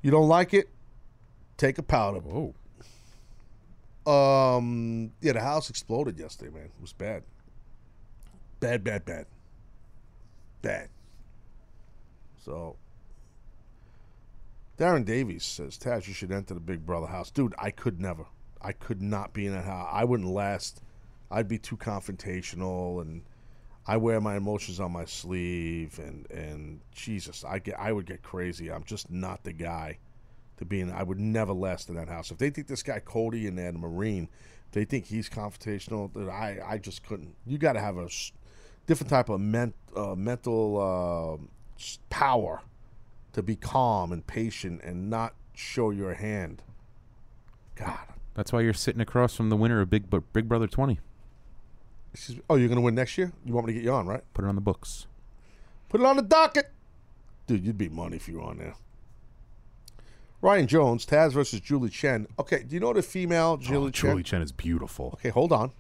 you 0.01 0.11
don't 0.11 0.27
like 0.27 0.53
it? 0.53 0.69
Take 1.57 1.77
a 1.77 1.83
powder. 1.83 2.19
Whoa. 2.19 2.55
Um, 4.05 5.11
yeah, 5.21 5.33
the 5.33 5.41
house 5.41 5.69
exploded 5.69 6.17
yesterday, 6.17 6.51
man. 6.51 6.65
It 6.65 6.81
was 6.81 6.93
bad. 6.93 7.23
Bad, 8.59 8.83
bad, 8.83 9.05
bad. 9.05 9.25
Bad. 10.61 10.89
So, 12.43 12.77
Darren 14.77 15.05
Davies 15.05 15.43
says, 15.43 15.77
Taz, 15.77 16.07
you 16.07 16.13
should 16.13 16.31
enter 16.31 16.53
the 16.53 16.59
Big 16.59 16.85
Brother 16.85 17.07
house. 17.07 17.29
Dude, 17.29 17.53
I 17.59 17.71
could 17.71 18.01
never. 18.01 18.25
I 18.63 18.71
could 18.71 19.01
not 19.01 19.33
be 19.33 19.47
in 19.47 19.53
that 19.53 19.65
house. 19.65 19.89
I 19.91 20.03
wouldn't 20.03 20.29
last. 20.29 20.81
I'd 21.29 21.47
be 21.47 21.57
too 21.57 21.77
confrontational, 21.77 23.01
and 23.01 23.23
I 23.87 23.97
wear 23.97 24.19
my 24.21 24.35
emotions 24.35 24.79
on 24.79 24.91
my 24.91 25.05
sleeve, 25.05 25.99
and 25.99 26.29
and 26.29 26.81
Jesus, 26.91 27.43
I 27.43 27.59
get, 27.59 27.79
I 27.79 27.91
would 27.91 28.05
get 28.05 28.21
crazy. 28.21 28.71
I'm 28.71 28.83
just 28.83 29.09
not 29.09 29.43
the 29.43 29.53
guy 29.53 29.97
to 30.57 30.65
be 30.65 30.81
in. 30.81 30.91
I 30.91 31.03
would 31.03 31.19
never 31.19 31.53
last 31.53 31.89
in 31.89 31.95
that 31.95 32.07
house. 32.07 32.31
If 32.31 32.37
they 32.37 32.49
think 32.49 32.67
this 32.67 32.83
guy 32.83 32.99
Cody 32.99 33.47
and 33.47 33.57
that 33.57 33.73
Marine, 33.73 34.29
they 34.71 34.85
think 34.85 35.05
he's 35.05 35.29
confrontational, 35.29 36.13
then 36.13 36.29
I 36.29 36.59
I 36.65 36.77
just 36.77 37.03
couldn't. 37.03 37.35
You 37.45 37.57
got 37.57 37.73
to 37.73 37.81
have 37.81 37.97
a 37.97 38.07
different 38.85 39.09
type 39.09 39.29
of 39.29 39.39
ment, 39.39 39.75
uh, 39.95 40.15
mental 40.15 41.39
uh, 41.39 41.83
power 42.09 42.61
to 43.33 43.41
be 43.41 43.55
calm 43.55 44.11
and 44.11 44.25
patient 44.25 44.81
and 44.83 45.09
not 45.09 45.33
show 45.53 45.89
your 45.89 46.13
hand. 46.13 46.61
God. 47.75 47.99
That's 48.33 48.53
why 48.53 48.61
you're 48.61 48.73
sitting 48.73 49.01
across 49.01 49.35
from 49.35 49.49
the 49.49 49.57
winner 49.57 49.81
of 49.81 49.89
Big 49.89 50.09
Big 50.33 50.47
Brother 50.47 50.67
20. 50.67 50.99
Excuse 52.13 52.37
me. 52.37 52.43
Oh, 52.49 52.55
you're 52.55 52.69
gonna 52.69 52.81
win 52.81 52.95
next 52.95 53.17
year? 53.17 53.31
You 53.45 53.53
want 53.53 53.67
me 53.67 53.73
to 53.73 53.79
get 53.79 53.85
you 53.85 53.93
on, 53.93 54.07
right? 54.07 54.23
Put 54.33 54.45
it 54.45 54.47
on 54.47 54.55
the 54.55 54.61
books. 54.61 55.07
Put 55.89 56.01
it 56.01 56.07
on 56.07 56.15
the 56.15 56.21
docket. 56.21 56.71
Dude, 57.47 57.65
you'd 57.65 57.77
be 57.77 57.89
money 57.89 58.15
if 58.15 58.27
you 58.27 58.37
were 58.37 58.43
on 58.43 58.57
there. 58.57 58.75
Ryan 60.41 60.65
Jones, 60.65 61.05
Taz 61.05 61.33
versus 61.33 61.59
Julie 61.59 61.89
Chen. 61.89 62.27
Okay, 62.39 62.63
do 62.63 62.73
you 62.73 62.79
know 62.79 62.93
the 62.93 63.03
female 63.03 63.57
Julie 63.57 63.89
oh, 63.89 63.91
Chen? 63.91 64.11
Julie 64.11 64.23
Chen 64.23 64.41
is 64.41 64.51
beautiful. 64.51 65.11
Okay, 65.15 65.29
hold 65.29 65.51
on. 65.51 65.71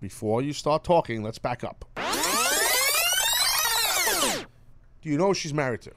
Before 0.00 0.40
you 0.42 0.52
start 0.52 0.82
talking, 0.82 1.22
let's 1.22 1.38
back 1.38 1.62
up. 1.62 1.84
Do 5.02 5.08
you 5.08 5.18
know 5.18 5.28
who 5.28 5.34
she's 5.34 5.52
married 5.52 5.82
to? 5.82 5.92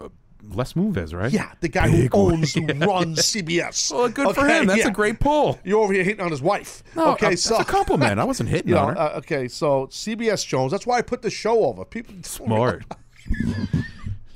Uh, 0.00 0.08
Les 0.48 0.72
Moonves, 0.74 1.14
right? 1.14 1.30
Yeah, 1.32 1.52
the 1.60 1.68
guy 1.68 1.90
Big 1.90 2.12
who 2.12 2.24
one. 2.24 2.34
owns, 2.34 2.54
who 2.54 2.66
runs 2.66 3.18
CBS. 3.20 3.92
Well, 3.92 4.08
good 4.08 4.34
for 4.34 4.46
him. 4.46 4.66
That's 4.66 4.86
a 4.86 4.90
great 4.90 5.20
pull. 5.20 5.58
You're 5.64 5.80
over 5.80 5.92
here 5.92 6.02
hitting 6.04 6.24
on 6.24 6.30
his 6.30 6.42
wife. 6.42 6.82
No, 6.96 7.12
okay, 7.12 7.34
uh, 7.34 7.36
so 7.36 7.56
that's 7.56 7.68
a 7.68 7.72
compliment. 7.72 8.18
I 8.18 8.24
wasn't 8.24 8.48
hitting 8.48 8.68
you 8.70 8.74
know, 8.74 8.86
on 8.88 8.94
her. 8.96 9.00
uh, 9.00 9.18
okay, 9.18 9.48
so 9.48 9.86
CBS 9.88 10.46
Jones. 10.46 10.72
That's 10.72 10.86
why 10.86 10.98
I 10.98 11.02
put 11.02 11.22
the 11.22 11.30
show 11.30 11.64
over. 11.66 11.84
People 11.84 12.14
Smart. 12.22 12.84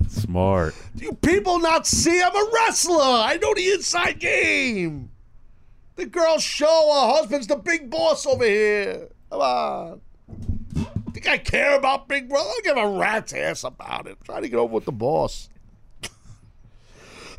Smart. 0.09 0.74
Do 0.97 1.05
you 1.05 1.12
people 1.14 1.59
not 1.59 1.86
see 1.86 2.20
I'm 2.22 2.35
a 2.35 2.51
wrestler? 2.52 3.01
I 3.02 3.39
know 3.43 3.55
the 3.55 3.70
inside 3.72 4.20
game. 4.20 5.10
The 5.97 6.06
girls 6.06 6.43
show 6.43 6.66
her 6.66 7.16
husband's 7.16 7.47
the 7.47 7.56
big 7.56 7.90
boss 7.90 8.26
over 8.26 8.44
here. 8.44 9.09
Come 9.31 9.40
on. 9.40 10.01
Think 11.12 11.28
I 11.28 11.39
care 11.39 11.76
about 11.78 12.09
Big 12.09 12.28
Brother? 12.28 12.48
I 12.48 12.60
don't 12.62 12.64
give 12.64 12.85
a 12.85 12.98
rat's 12.98 13.32
ass 13.32 13.62
about 13.64 14.06
it. 14.09 14.18
Try 14.24 14.40
to 14.40 14.48
get 14.48 14.56
over 14.59 14.74
with 14.74 14.85
the 14.85 14.93
boss. 14.93 15.48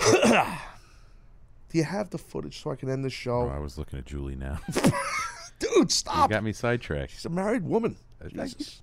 Do 1.69 1.77
you 1.77 1.83
have 1.83 2.09
the 2.09 2.17
footage 2.17 2.61
so 2.61 2.71
I 2.71 2.75
can 2.75 2.89
end 2.89 3.03
the 3.03 3.09
show? 3.09 3.41
Oh, 3.41 3.53
I 3.53 3.59
was 3.59 3.77
looking 3.77 3.99
at 3.99 4.05
Julie 4.05 4.35
now. 4.35 4.59
Dude, 5.59 5.91
stop. 5.91 6.29
You 6.29 6.35
got 6.35 6.43
me 6.43 6.53
sidetracked. 6.53 7.11
She's 7.11 7.25
a 7.25 7.29
married 7.29 7.63
woman. 7.63 7.97
I 8.23 8.27
Jesus. 8.27 8.81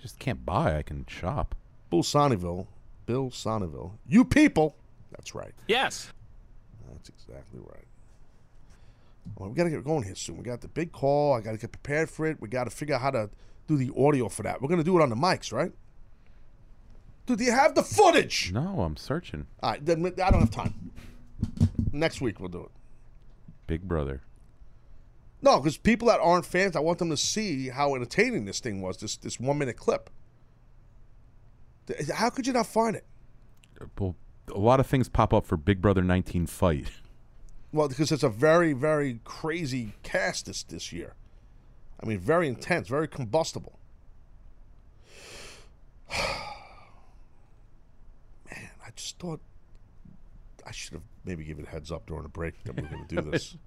just 0.00 0.18
can't 0.18 0.44
buy. 0.44 0.76
I 0.76 0.82
can 0.82 1.06
shop. 1.08 1.54
Bill 1.90 2.02
Sonneville. 2.02 2.66
Bill 3.06 3.30
Sonneville. 3.30 3.98
You 4.06 4.24
people. 4.24 4.76
That's 5.10 5.34
right. 5.34 5.52
Yes. 5.68 6.12
That's 6.92 7.08
exactly 7.08 7.60
right. 7.60 7.86
Well, 9.36 9.48
we 9.50 9.54
got 9.54 9.64
to 9.64 9.70
get 9.70 9.84
going 9.84 10.02
here 10.02 10.14
soon. 10.14 10.36
We 10.36 10.44
got 10.44 10.60
the 10.60 10.68
big 10.68 10.92
call. 10.92 11.34
I 11.34 11.40
got 11.40 11.52
to 11.52 11.58
get 11.58 11.72
prepared 11.72 12.10
for 12.10 12.26
it. 12.26 12.40
We 12.40 12.48
got 12.48 12.64
to 12.64 12.70
figure 12.70 12.94
out 12.94 13.00
how 13.00 13.10
to 13.10 13.30
do 13.66 13.76
the 13.76 13.90
audio 13.96 14.28
for 14.28 14.42
that. 14.44 14.62
We're 14.62 14.68
going 14.68 14.78
to 14.78 14.84
do 14.84 14.98
it 14.98 15.02
on 15.02 15.10
the 15.10 15.16
mics, 15.16 15.52
right? 15.52 15.72
Dude, 17.26 17.38
do 17.38 17.44
you 17.44 17.52
have 17.52 17.74
the 17.74 17.82
footage? 17.82 18.52
No, 18.52 18.82
I'm 18.82 18.96
searching. 18.96 19.46
All 19.60 19.72
right, 19.72 19.84
then 19.84 20.06
I 20.06 20.30
don't 20.30 20.40
have 20.40 20.50
time. 20.50 20.92
Next 21.92 22.20
week 22.20 22.38
we'll 22.38 22.48
do 22.48 22.62
it. 22.62 22.70
Big 23.66 23.82
Brother. 23.82 24.22
No, 25.42 25.58
because 25.58 25.76
people 25.76 26.08
that 26.08 26.20
aren't 26.20 26.46
fans, 26.46 26.76
I 26.76 26.80
want 26.80 26.98
them 26.98 27.10
to 27.10 27.16
see 27.16 27.68
how 27.68 27.94
entertaining 27.96 28.44
this 28.44 28.60
thing 28.60 28.80
was. 28.80 28.98
This 28.98 29.16
this 29.16 29.40
one 29.40 29.58
minute 29.58 29.76
clip. 29.76 30.08
How 32.14 32.30
could 32.30 32.46
you 32.46 32.52
not 32.52 32.66
find 32.66 32.96
it? 32.96 33.04
Well, 33.98 34.16
a 34.54 34.58
lot 34.58 34.80
of 34.80 34.86
things 34.86 35.08
pop 35.08 35.34
up 35.34 35.46
for 35.46 35.56
Big 35.56 35.80
Brother 35.80 36.02
19 36.02 36.46
fight. 36.46 36.90
Well, 37.72 37.88
because 37.88 38.10
it's 38.10 38.22
a 38.22 38.28
very, 38.28 38.72
very 38.72 39.20
crazy 39.24 39.94
cast 40.02 40.46
this 40.46 40.62
this 40.62 40.92
year. 40.92 41.14
I 42.00 42.06
mean, 42.06 42.18
very 42.18 42.46
intense, 42.46 42.88
very 42.88 43.08
combustible. 43.08 43.78
Just 48.96 49.18
thought 49.18 49.40
I 50.66 50.72
should 50.72 50.94
have 50.94 51.02
maybe 51.24 51.44
given 51.44 51.64
a 51.66 51.68
heads 51.68 51.92
up 51.92 52.06
during 52.06 52.22
the 52.24 52.28
break 52.28 52.62
that 52.64 52.74
we 52.76 52.82
were 52.82 52.88
going 52.88 53.06
to 53.06 53.14
do 53.22 53.30
this. 53.30 53.56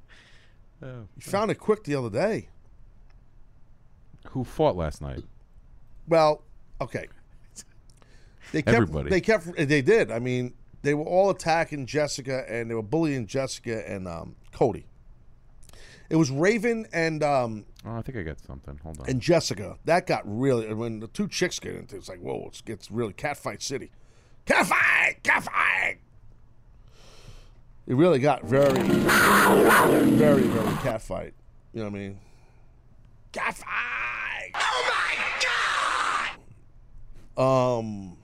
Oh, 0.82 1.10
you 1.18 1.22
found 1.22 1.52
it 1.52 1.56
quick 1.56 1.84
the 1.84 1.96
other 1.96 2.10
day. 2.10 2.48
Who 4.30 4.46
fought 4.46 4.78
last 4.78 5.02
night? 5.02 5.24
Well, 6.08 6.42
okay. 6.80 7.08
They 8.54 8.62
kept, 8.62 8.76
Everybody. 8.78 9.10
They 9.10 9.20
kept. 9.20 9.54
They 9.58 9.82
did. 9.82 10.10
I 10.10 10.20
mean, 10.20 10.54
they 10.82 10.94
were 10.94 11.04
all 11.04 11.30
attacking 11.30 11.86
Jessica, 11.86 12.46
and 12.48 12.72
they 12.72 12.76
were 12.76 12.82
bullying 12.82 13.28
Jessica 13.28 13.88
and 13.88 14.08
um, 14.08 14.38
Cody. 14.54 14.86
It 16.10 16.16
was 16.16 16.32
Raven 16.32 16.88
and 16.94 17.22
um, 17.24 17.66
Oh, 17.86 17.96
I 17.98 18.02
think 18.02 18.18
I 18.18 18.24
got 18.24 18.40
something. 18.40 18.80
Hold 18.82 19.02
on. 19.02 19.10
and 19.10 19.22
Jessica. 19.22 19.78
That 19.86 20.08
got 20.08 20.24
really. 20.26 20.74
When 20.74 21.00
the 21.00 21.08
two 21.08 21.28
chicks 21.28 21.60
get 21.60 21.76
into, 21.76 21.96
it, 21.96 22.00
it's 22.00 22.10
like 22.10 22.20
whoa, 22.22 22.46
it's 22.48 22.62
gets 22.62 22.90
really 22.90 23.14
catfight 23.14 23.62
city. 23.62 23.92
Catfight, 24.50 25.22
catfight. 25.24 25.98
It 27.86 27.96
really 27.96 28.18
got 28.20 28.44
very, 28.44 28.72
very, 28.82 30.42
very 30.42 30.74
catfight. 30.82 31.34
You 31.74 31.84
know 31.84 31.90
what 31.90 31.96
I 31.96 32.00
mean? 32.00 32.20
Catfight. 33.32 34.52
Oh 34.56 34.86
my 34.90 36.36
god. 37.38 37.82
Um. 37.82 38.18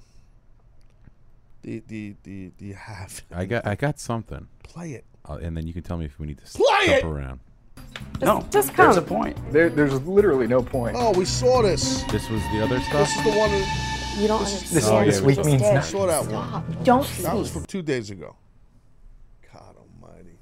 The 1.62 1.84
the 1.88 2.16
the 2.24 2.52
the 2.58 2.74
have 2.74 3.22
I 3.32 3.46
got 3.46 3.66
I 3.68 3.76
got 3.76 4.00
something. 4.00 4.48
Play 4.64 4.94
it. 4.94 5.06
Uh, 5.28 5.38
and 5.42 5.56
then 5.56 5.66
you 5.68 5.74
can 5.74 5.84
tell 5.84 5.98
me 5.98 6.06
if 6.06 6.20
we 6.20 6.26
need 6.28 6.40
to 6.40 6.46
Play 6.46 6.86
jump 6.88 6.98
it! 6.98 7.04
around. 7.06 7.40
No, 8.22 8.46
just 8.52 8.76
there's 8.76 8.98
a 8.98 9.02
come. 9.02 9.10
point. 9.18 9.52
There, 9.52 9.70
there's 9.70 9.94
literally 10.02 10.48
no 10.48 10.62
point. 10.62 10.96
Oh, 11.00 11.12
we 11.18 11.26
saw 11.26 11.62
this. 11.62 12.04
This 12.12 12.30
was 12.30 12.42
the 12.52 12.64
other 12.64 12.80
stuff. 12.82 13.08
This 13.08 13.18
is 13.18 13.24
the 13.24 13.40
one. 13.40 13.95
That- 14.16 14.22
You 14.22 14.28
don't 14.28 14.40
this, 14.44 14.54
understand. 14.54 14.78
This- 14.78 14.88
Oh, 14.90 15.06
this 15.06 15.22
we 15.22 15.28
week 15.28 15.36
just 15.38 15.48
means 15.50 15.62
did. 15.62 15.72
I 15.72 15.74
nothing. 15.76 15.92
saw 16.00 16.06
that 16.08 16.24
Stop. 16.26 16.64
one. 16.70 16.84
Don't 16.84 17.08
That 17.22 17.36
was 17.36 17.52
from 17.52 17.66
two 17.66 17.82
days 17.82 18.10
ago. 18.10 18.36
God 19.54 19.76
Almighty. 19.78 20.38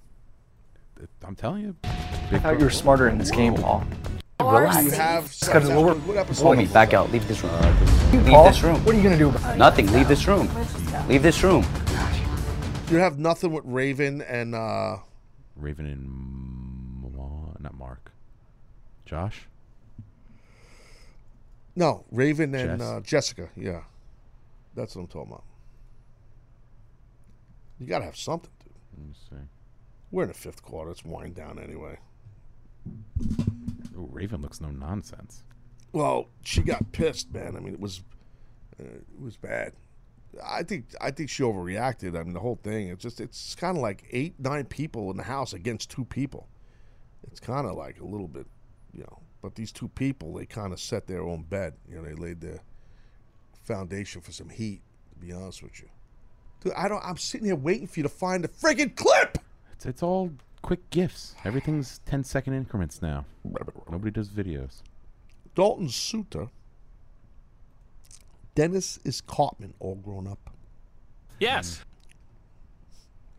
I'm 1.25 1.35
telling 1.35 1.61
you. 1.63 1.75
I 1.83 2.39
thought 2.39 2.59
you 2.59 2.65
were 2.65 2.69
smarter 2.71 3.07
in 3.09 3.17
this 3.17 3.31
game, 3.31 3.55
Paul. 3.55 3.83
You 4.39 4.47
have 4.91 5.29
Because 5.39 5.67
we're. 5.69 5.93
what 6.43 6.57
me 6.57 6.65
back 6.65 6.93
out. 6.93 7.11
Leave 7.11 7.27
this 7.27 7.43
room. 7.43 7.53
Leave 8.11 8.25
Paul, 8.25 8.45
this 8.47 8.61
room. 8.63 8.83
what 8.85 8.93
are 8.93 8.97
you 8.97 9.03
gonna 9.03 9.17
do 9.17 9.29
about 9.29 9.55
it? 9.55 9.57
Nothing. 9.57 9.91
Leave 9.93 10.07
this 10.07 10.27
room. 10.27 10.49
Leave 11.07 11.23
this 11.23 11.41
room. 11.43 11.65
You 12.91 12.97
have 12.97 13.17
nothing 13.17 13.51
with 13.53 13.63
Raven 13.65 14.21
and 14.21 14.53
uh 14.53 14.97
Raven 15.55 15.85
and 15.85 17.13
Ma- 17.15 17.53
not 17.59 17.73
Mark. 17.75 18.11
Josh. 19.05 19.47
No 21.75 22.05
Raven 22.11 22.53
and 22.55 22.79
Jess? 22.79 22.87
uh, 22.87 22.99
Jessica. 23.01 23.49
Yeah, 23.55 23.81
that's 24.75 24.95
what 24.95 25.03
I'm 25.03 25.07
talking 25.07 25.31
about. 25.31 25.43
You 27.79 27.87
gotta 27.87 28.05
have 28.05 28.17
something, 28.17 28.51
dude. 28.63 28.73
Let 28.97 29.07
me 29.07 29.13
see. 29.29 29.47
We're 30.11 30.23
in 30.23 30.29
the 30.29 30.35
fifth 30.35 30.61
quarter. 30.61 30.91
It's 30.91 31.03
wind 31.03 31.35
down 31.35 31.59
anyway. 31.59 31.97
Ooh, 33.95 34.09
Raven 34.11 34.41
looks 34.41 34.61
no 34.61 34.69
nonsense. 34.69 35.43
Well, 35.91 36.27
she 36.43 36.61
got 36.61 36.91
pissed, 36.91 37.33
man. 37.33 37.55
I 37.55 37.59
mean, 37.59 37.73
it 37.73 37.79
was 37.79 38.03
uh, 38.79 38.83
it 38.85 39.21
was 39.21 39.37
bad. 39.37 39.73
I 40.43 40.63
think 40.63 40.85
I 40.99 41.11
think 41.11 41.29
she 41.29 41.43
overreacted. 41.43 42.17
I 42.19 42.23
mean, 42.23 42.33
the 42.33 42.39
whole 42.39 42.59
thing. 42.63 42.89
It's 42.89 43.01
just 43.03 43.19
it's 43.21 43.55
kind 43.55 43.77
of 43.77 43.83
like 43.83 44.03
eight 44.11 44.39
nine 44.39 44.65
people 44.65 45.11
in 45.11 45.17
the 45.17 45.23
house 45.23 45.53
against 45.53 45.89
two 45.91 46.05
people. 46.05 46.47
It's 47.31 47.39
kind 47.39 47.67
of 47.67 47.75
like 47.75 47.99
a 47.99 48.05
little 48.05 48.27
bit, 48.27 48.47
you 48.93 49.01
know. 49.01 49.19
But 49.43 49.55
these 49.55 49.73
two 49.73 49.89
people, 49.89 50.33
they 50.33 50.45
kind 50.45 50.71
of 50.71 50.79
set 50.79 51.05
their 51.05 51.21
own 51.21 51.43
bed. 51.43 51.73
You 51.87 51.97
know, 51.97 52.03
they 52.03 52.15
laid 52.15 52.39
their 52.39 52.61
foundation 53.65 54.21
for 54.21 54.31
some 54.31 54.49
heat. 54.49 54.81
To 55.11 55.19
be 55.19 55.33
honest 55.33 55.61
with 55.61 55.81
you, 55.81 55.89
dude, 56.61 56.73
I 56.73 56.87
don't. 56.87 57.03
I'm 57.03 57.17
sitting 57.17 57.45
here 57.45 57.55
waiting 57.55 57.85
for 57.85 57.99
you 57.99 58.03
to 58.03 58.09
find 58.09 58.41
the 58.43 58.47
friggin' 58.47 58.95
clip. 58.95 59.37
It's 59.73 59.85
it's 59.85 60.01
all 60.01 60.31
quick 60.61 60.89
gifs. 60.89 61.35
Everything's 61.43 61.99
10 62.05 62.23
second 62.23 62.53
increments 62.53 63.01
now. 63.01 63.25
Nobody 63.91 64.11
does 64.11 64.29
videos. 64.29 64.81
Dalton 65.55 65.89
Suter. 65.89 66.47
Dennis 68.55 68.99
is 69.03 69.19
Cartman, 69.19 69.73
all 69.79 69.95
grown 69.95 70.25
up. 70.25 70.49
Yes. 71.39 71.79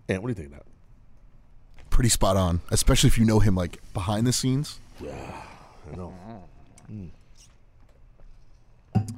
Mm. 0.08 0.14
And 0.14 0.22
what 0.22 0.28
do 0.28 0.30
you 0.32 0.34
think 0.34 0.48
of 0.48 0.64
that? 0.64 1.88
Pretty 1.88 2.10
spot 2.10 2.36
on, 2.36 2.60
especially 2.70 3.08
if 3.08 3.18
you 3.18 3.24
know 3.24 3.38
him 3.38 3.54
like 3.54 3.80
behind 3.94 4.26
the 4.26 4.32
scenes. 4.32 4.80
Yeah, 5.00 5.42
I 5.92 5.96
know. 5.96 6.14
Mm. 6.90 7.10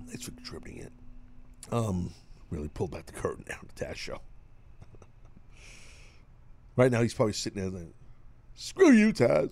Thanks 0.09 0.25
for 0.25 0.31
contributing 0.33 0.83
it. 0.83 0.93
Um, 1.73 2.13
really 2.51 2.69
pulled 2.69 2.93
back 2.93 3.07
the 3.07 3.13
curtain 3.13 3.45
down 3.49 3.69
the 3.75 3.85
Taz 3.85 3.97
show. 3.97 4.21
Right 6.77 6.91
now, 6.93 7.03
he's 7.03 7.15
probably 7.15 7.33
sitting 7.33 7.61
there 7.61 7.71
like, 7.71 7.93
"Screw 8.55 8.93
you, 8.93 9.13
Taz." 9.13 9.51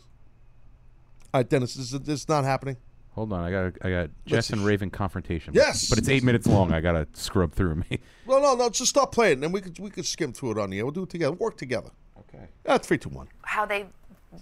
All 1.33 1.41
right, 1.41 1.49
Dennis, 1.49 1.75
this 1.75 1.93
is 1.93 2.01
this 2.01 2.29
not 2.29 2.45
happening. 2.45 2.77
Hold 3.13 3.33
on, 3.33 3.45
I 3.45 3.51
got 3.51 3.73
I 3.83 3.91
got 3.91 4.11
Jess 4.27 4.51
and 4.51 4.65
Raven 4.65 4.91
confrontation. 4.91 5.55
Yes! 5.55 5.89
but 5.89 5.99
it's 5.99 6.09
eight 6.09 6.23
minutes 6.25 6.47
long. 6.47 6.73
I 6.73 6.81
gotta 6.81 7.07
scrub 7.13 7.53
through 7.53 7.77
me. 7.77 8.01
No, 8.27 8.41
no, 8.41 8.55
no. 8.55 8.71
Just 8.71 8.91
stop 8.91 9.13
playing, 9.13 9.35
and 9.35 9.43
then 9.43 9.53
we 9.53 9.61
could 9.61 9.79
we 9.79 9.91
could 9.91 10.07
skim 10.07 10.33
through 10.33 10.53
it 10.53 10.59
on 10.59 10.71
the 10.71 10.79
air. 10.79 10.85
We'll 10.85 10.93
do 10.93 11.03
it 11.03 11.11
together. 11.11 11.35
Work 11.37 11.57
together. 11.59 11.91
Okay. 12.19 12.47
Ah, 12.67 12.79
three, 12.79 12.99
two, 12.99 13.11
one. 13.11 13.29
how 13.43 13.67
they 13.67 13.87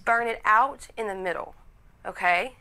burn 0.05 0.27
it 0.27 0.41
out 0.45 0.87
in 0.97 1.07
the 1.07 1.15
middle. 1.15 1.53
Okay? 2.05 2.53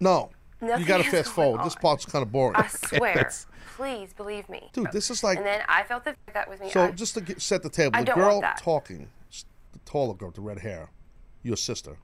No, 0.00 0.30
you 0.60 0.84
got 0.84 0.98
to 0.98 1.04
fast 1.04 1.12
going 1.12 1.52
forward. 1.52 1.64
This 1.64 1.74
part's 1.76 2.04
kind 2.04 2.22
of 2.22 2.30
boring. 2.32 2.56
I 2.56 2.66
swear. 2.68 3.30
Please 3.76 4.12
believe 4.12 4.48
me. 4.48 4.70
Dude, 4.72 4.92
this 4.92 5.10
is 5.10 5.24
like- 5.24 5.38
And 5.38 5.46
then 5.46 5.62
I 5.68 5.82
felt 5.82 6.04
the 6.04 6.14
that 6.32 6.48
was 6.48 6.60
me. 6.60 6.70
So 6.70 6.84
I- 6.84 6.90
just 6.92 7.14
to 7.14 7.20
get, 7.20 7.42
set 7.42 7.62
the 7.62 7.68
table, 7.68 7.90
I 7.96 8.00
the 8.00 8.06
don't 8.06 8.14
girl 8.18 8.28
want 8.34 8.42
that. 8.42 8.58
talking, 8.62 9.08
the 9.72 9.78
taller 9.84 10.14
girl 10.14 10.28
with 10.28 10.36
the 10.36 10.42
red 10.42 10.60
hair, 10.60 10.90
your 11.42 11.56
sister. 11.56 11.96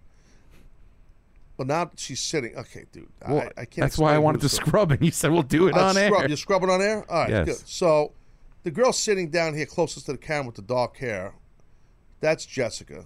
But 1.57 1.67
now 1.67 1.91
she's 1.97 2.21
sitting. 2.21 2.57
Okay, 2.57 2.87
dude, 2.91 3.09
Well, 3.29 3.39
I, 3.57 3.61
I 3.63 3.65
can't. 3.67 3.77
that's 3.87 3.99
why 3.99 4.15
I 4.15 4.19
wanted 4.19 4.39
to 4.39 4.45
who's 4.45 4.53
scrub, 4.53 4.91
and 4.93 5.05
you 5.05 5.11
said 5.11 5.31
we'll 5.31 5.43
do 5.43 5.69
it 5.69 5.77
Uh, 5.77 5.87
on 5.89 5.97
air. 5.99 6.09
scrub. 6.09 6.29
You're 6.29 6.37
scrubbing 6.39 6.71
on 6.71 6.81
air. 6.81 7.05
All 7.11 7.21
right, 7.21 7.31
Yes. 7.31 7.45
good. 7.47 7.69
So 7.69 8.13
the 8.63 8.71
girl 8.71 8.93
sitting 8.93 9.29
down 9.31 9.55
here 9.55 9.67
closest 9.67 10.07
to 10.07 10.13
the 10.13 10.19
camera 10.19 10.47
with 10.47 10.55
the 10.57 10.63
dark 10.63 10.97
hair, 10.97 11.35
that's 12.21 12.47
Jessica. 12.47 13.05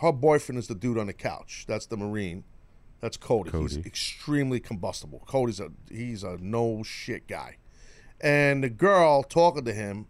Her 0.00 0.12
boyfriend 0.12 0.58
is 0.58 0.66
the 0.66 0.74
dude 0.74 0.98
on 0.98 1.06
the 1.06 1.12
couch. 1.12 1.64
That's 1.68 1.86
the 1.86 1.96
Marine. 1.96 2.44
That's 3.00 3.16
Cody. 3.16 3.50
He's 3.50 3.78
extremely 3.78 4.60
combustible. 4.60 5.22
Cody's 5.26 5.60
a 5.60 5.70
he's 5.90 6.22
a 6.22 6.36
no 6.40 6.82
shit 6.82 7.26
guy. 7.26 7.56
And 8.20 8.62
the 8.62 8.68
girl 8.68 9.22
talking 9.22 9.64
to 9.64 9.72
him, 9.72 10.06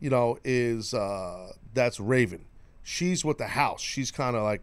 you 0.00 0.10
know, 0.10 0.38
is 0.42 0.94
uh 0.94 1.52
that's 1.74 2.00
Raven. 2.00 2.46
She's 2.82 3.24
with 3.24 3.38
the 3.38 3.48
house. 3.48 3.80
She's 3.80 4.10
kind 4.10 4.34
of 4.34 4.42
like 4.42 4.62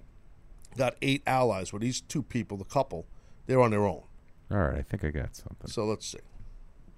got 0.78 0.96
eight 1.02 1.22
allies. 1.28 1.72
With 1.72 1.82
these 1.84 2.02
two 2.02 2.24
people, 2.24 2.58
the 2.58 2.66
couple, 2.66 3.06
they're 3.46 3.62
on 3.62 3.72
their 3.72 3.86
own. 3.86 4.04
All 4.52 4.58
right, 4.58 4.80
I 4.80 4.82
think 4.82 5.04
I 5.04 5.12
got 5.12 5.36
something. 5.36 5.70
So 5.70 5.86
let's 5.86 6.08
see. 6.08 6.18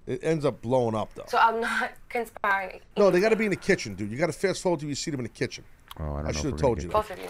It 0.06 0.20
ends 0.22 0.44
up 0.44 0.62
blowing 0.62 0.94
up 0.94 1.14
though. 1.14 1.24
So 1.28 1.38
I'm 1.38 1.60
not 1.60 1.92
conspiring. 2.08 2.80
No, 2.96 3.10
they 3.10 3.20
got 3.20 3.28
to 3.28 3.36
be 3.36 3.44
in 3.44 3.50
the 3.50 3.56
kitchen, 3.56 3.94
dude. 3.94 4.10
You 4.10 4.16
got 4.16 4.26
to 4.26 4.32
fast 4.32 4.62
forward 4.62 4.80
till 4.80 4.88
you 4.88 4.94
see 4.94 5.10
them 5.10 5.20
in 5.20 5.24
the 5.24 5.30
kitchen. 5.30 5.64
Oh, 6.00 6.02
I 6.02 6.06
don't 6.06 6.22
know 6.22 6.28
I 6.28 6.32
should 6.32 6.44
have 6.52 6.56
told 6.56 6.78
get 6.78 6.84
you. 6.84 6.90
Both 6.90 7.10
of 7.10 7.18
you. 7.18 7.28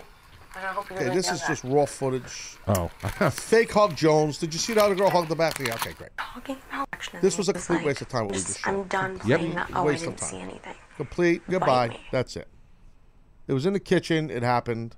And 0.55 0.65
I 0.67 0.69
hope 0.73 0.91
you 0.91 0.97
Okay, 0.97 1.09
this 1.15 1.31
is 1.31 1.41
that. 1.41 1.49
just 1.49 1.65
raw 1.65 1.87
footage. 1.87 2.57
Oh. 2.69 2.89
Fake 3.31 3.73
hug 3.73 3.97
Jones. 3.97 4.39
Did 4.39 4.53
you 4.53 4.61
see 4.61 4.75
how 4.75 4.89
the 4.89 4.95
girl 4.95 5.09
hugged 5.11 5.29
the 5.31 5.37
back? 5.37 5.59
Yeah, 5.59 5.75
okay, 5.75 5.93
great. 5.95 6.11
Oh, 6.19 6.25
Talking 6.35 6.59
about 6.71 6.89
action 6.93 7.19
This 7.23 7.39
was 7.39 7.49
a 7.49 7.53
complete 7.55 7.77
like, 7.77 7.87
waste 7.87 8.03
of 8.03 8.09
time. 8.09 8.25
What 8.27 8.33
we 8.33 8.39
just 8.39 8.61
showed. 8.61 8.71
I'm 8.71 8.83
done 8.85 9.21
Yep. 9.25 9.39
playing 9.41 9.55
the, 9.55 9.67
oh, 9.75 9.81
I 9.81 9.83
Waste 9.85 10.03
of 10.03 10.09
didn't 10.11 10.19
time. 10.21 10.29
see 10.31 10.41
anything. 10.41 10.75
Complete. 10.97 11.43
Goodbye. 11.49 11.99
That's 12.11 12.37
it. 12.37 12.49
It 13.49 13.55
was 13.55 13.65
in 13.67 13.73
the 13.73 13.81
kitchen. 13.81 14.31
It 14.31 14.43
happened. 14.43 14.97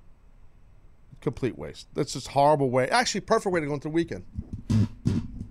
Complete 1.21 1.57
waste. 1.57 1.87
That's 1.95 2.13
just 2.13 2.27
horrible 2.29 2.69
way. 2.69 2.89
Actually, 2.89 3.21
perfect 3.21 3.51
way 3.53 3.61
to 3.61 3.65
go 3.65 3.73
into 3.73 3.87
the 3.87 3.93
weekend. 3.93 4.25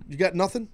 You 0.07 0.17
got 0.17 0.35
nothing? 0.35 0.69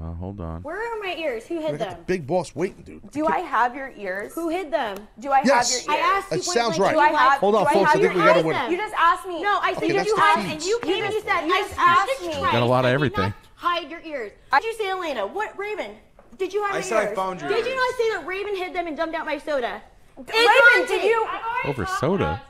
Uh, 0.00 0.14
hold 0.14 0.40
on. 0.40 0.62
Where 0.62 0.76
are 0.80 0.98
my 0.98 1.14
ears? 1.16 1.46
Who 1.46 1.58
I 1.58 1.62
hid 1.62 1.78
got 1.78 1.90
them? 1.90 1.98
the 1.98 2.04
big 2.06 2.26
boss 2.26 2.54
waiting, 2.54 2.82
dude. 2.82 3.10
Do 3.10 3.26
I 3.26 3.40
have 3.40 3.74
your 3.74 3.92
ears? 3.98 4.32
Who 4.34 4.48
hid 4.48 4.72
them? 4.72 4.96
Do 5.18 5.30
I 5.30 5.42
Yes. 5.44 5.74
have 5.76 5.84
your 5.86 5.94
ears? 5.94 6.04
I 6.04 6.16
asked 6.16 6.30
you 6.32 6.36
That 6.38 6.44
point 6.46 6.56
sounds 6.58 6.76
blank, 6.78 6.96
right. 6.96 7.10
Do 7.10 7.16
I 7.16 7.18
have, 7.20 7.40
Hold 7.40 7.54
on, 7.54 7.64
do 7.66 7.72
folks, 7.74 7.76
I 7.76 7.92
have 7.92 8.00
think 8.00 8.14
we 8.14 8.20
gotta 8.20 8.38
ears? 8.38 8.44
win. 8.46 8.70
You 8.70 8.76
just 8.78 8.94
asked 8.96 9.26
me. 9.28 9.42
No, 9.42 9.58
I 9.60 9.74
said 9.74 9.82
Okay, 9.84 9.92
did 9.92 10.06
you 10.06 10.14
the 10.16 10.22
have, 10.22 10.38
and 10.50 10.64
you 10.64 10.78
came 10.82 11.04
and 11.04 11.12
you 11.12 11.20
said, 11.20 11.46
You 11.46 11.52
I 11.54 11.60
just 11.62 11.74
asked 11.78 12.22
me. 12.22 12.32
Got 12.32 12.62
a 12.62 12.64
lot 12.64 12.84
of 12.86 12.92
everything. 12.92 13.34
Hide 13.56 13.90
your 13.90 14.00
ears. 14.00 14.32
Did 14.52 14.64
you 14.64 14.74
say 14.74 14.88
Elena? 14.88 15.26
What 15.26 15.58
Raven? 15.58 15.96
Did 16.38 16.54
you 16.54 16.62
have 16.62 16.70
your 16.72 16.78
ears? 16.80 16.92
I 16.92 16.94
my 16.94 17.00
said 17.04 17.12
I 17.12 17.14
found 17.14 17.40
your 17.42 17.50
Did 17.50 17.66
you 17.66 17.76
not 17.76 17.94
say 17.96 18.10
that 18.12 18.26
Raven 18.26 18.56
hid 18.56 18.72
them 18.74 18.86
and 18.86 18.96
dumped 18.96 19.14
out 19.14 19.26
my 19.26 19.36
soda? 19.36 19.82
Raven, 20.16 20.86
did 20.88 21.04
you? 21.04 21.26
Over 21.66 21.84
soda. 21.84 22.40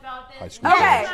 Okay. 0.40 1.06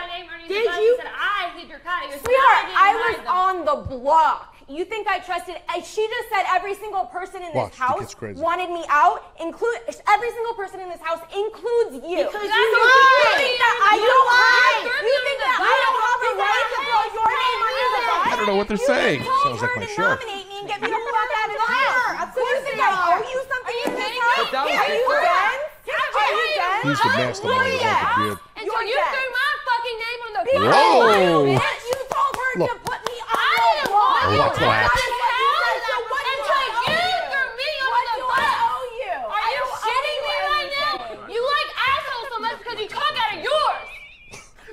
Did 0.49 0.65
you? 0.65 0.99
I 1.19 1.51
hid 1.57 1.69
your 1.71 1.79
cat. 1.79 2.05
You 2.05 2.13
said 2.13 2.21
Sweetheart, 2.21 2.65
I 2.77 3.17
was 3.17 3.27
on 3.27 3.65
the 3.65 3.89
block. 3.97 4.56
You 4.67 4.83
think 4.85 5.07
I 5.07 5.23
trusted? 5.23 5.63
I- 5.71 5.79
She 5.81 6.03
just 6.03 6.27
said 6.29 6.43
every 6.51 6.75
single 6.75 7.07
person 7.07 7.39
in 7.39 7.55
Watch, 7.55 7.71
this 7.71 7.79
house 7.79 8.11
wanted 8.35 8.67
me 8.75 8.83
out. 8.91 9.23
Include 9.39 9.79
every 10.11 10.31
single 10.35 10.55
person 10.59 10.81
in 10.83 10.89
this 10.91 10.99
house 11.01 11.23
includes 11.31 12.03
you. 12.03 12.27
Because 12.27 12.43
you 12.43 12.51
you 12.51 12.75
lie. 12.75 13.31
lied. 13.31 13.39
think 13.39 13.55
that 13.63 13.77
I 13.79 13.95
You 13.95 14.11
don't 14.11 14.27
lie. 14.27 14.83
You 15.07 15.19
think 15.23 15.39
that 15.39 15.55
I 15.63 15.75
don't 15.87 16.01
have 16.03 16.21
the 16.27 16.33
right 16.43 16.67
to 16.67 16.79
throw 16.83 16.99
right? 16.99 17.15
your 17.15 17.29
name 17.31 17.61
under 17.63 17.87
the 17.95 18.03
bus? 18.11 18.27
I 18.27 18.33
don't 18.35 18.49
know 18.51 18.59
what 18.59 18.67
they're 18.67 18.83
You 18.83 18.91
saying. 18.91 19.19
told 19.23 19.39
Sounds 19.47 19.63
like 19.63 19.77
my 19.79 19.87
to 19.87 19.95
show. 19.95 20.03
nominate 20.03 20.47
me 20.51 20.57
and 20.59 20.67
get 20.67 20.79
me 20.83 20.89
the 20.91 20.99
fuck 20.99 21.31
out 21.31 21.47
of 21.47 21.59
the 21.63 21.69
house. 21.71 22.27
Of 22.27 22.29
course, 22.35 22.63
you 22.67 22.75
I 22.75 22.91
owe 23.07 23.23
you 23.23 23.39
something 23.47 23.79
in 23.87 23.91
this 23.95 24.15
house? 24.19 24.35
But 24.35 24.51
that 24.51 24.67
Are 24.67 24.91
you 24.91 24.99
before. 24.99 25.23
done? 25.23 25.59
Are 25.87 26.33
you 26.35 26.49
done? 26.59 26.81
He's 26.91 26.99
the 27.07 27.11
mastermind 27.15 27.71
of 27.71 27.81
Yeah. 27.87 28.03
the 28.03 28.19
beard. 28.19 28.39
And 28.59 28.65
so 28.67 28.73
You're 28.83 28.91
you 28.91 28.99
dead. 28.99 29.15
threw 29.15 29.29
my 29.31 29.51
fucking 29.63 29.99
name 30.03 30.21
on 30.27 30.33
the 30.35 30.43
Because 30.43 30.75
Whoa. 30.75 31.47
you 31.47 31.55
you 31.55 31.99
told 32.11 32.35
her 32.35 32.51
Look. 32.59 32.71
to 32.75 32.77
put 32.83 33.01
me 33.07 33.15
on 33.23 33.31
I 33.31 33.47
the 33.47 33.63
didn't 33.63 33.95
block. 33.95 34.11
want 34.11 34.16
you 34.16 34.16
Oh, 34.27 34.51
to 34.51 34.59
clap. 34.59 34.91
put 34.91 34.97
That 34.97 34.99
is 34.99 35.07
this 35.07 35.15
what 35.17 35.33
you 35.37 35.47
house 35.47 35.63
said. 35.67 35.87
So 35.87 35.95
what 36.11 36.23
do 36.27 36.33
until 36.37 36.57
I 36.57 36.67
owe 36.67 36.83
you 36.83 36.97
you? 36.97 37.07
threw 37.31 37.47
me 37.57 37.71
What 37.87 38.05
do 38.17 38.25
I 38.27 38.51
owe 38.67 38.87
you? 39.03 39.17
Are 39.37 39.51
you 39.57 39.63
shitting 39.83 40.21
me 40.27 40.35
right 40.51 40.71
now? 40.77 40.95
You 41.31 41.41
like 41.47 41.71
assholes 41.77 42.27
so 42.33 42.37
much 42.41 42.57
because 42.59 42.79
you 42.81 42.89
talk 42.89 43.13
out 43.17 43.31
of 43.37 43.41
yours. 43.45 43.87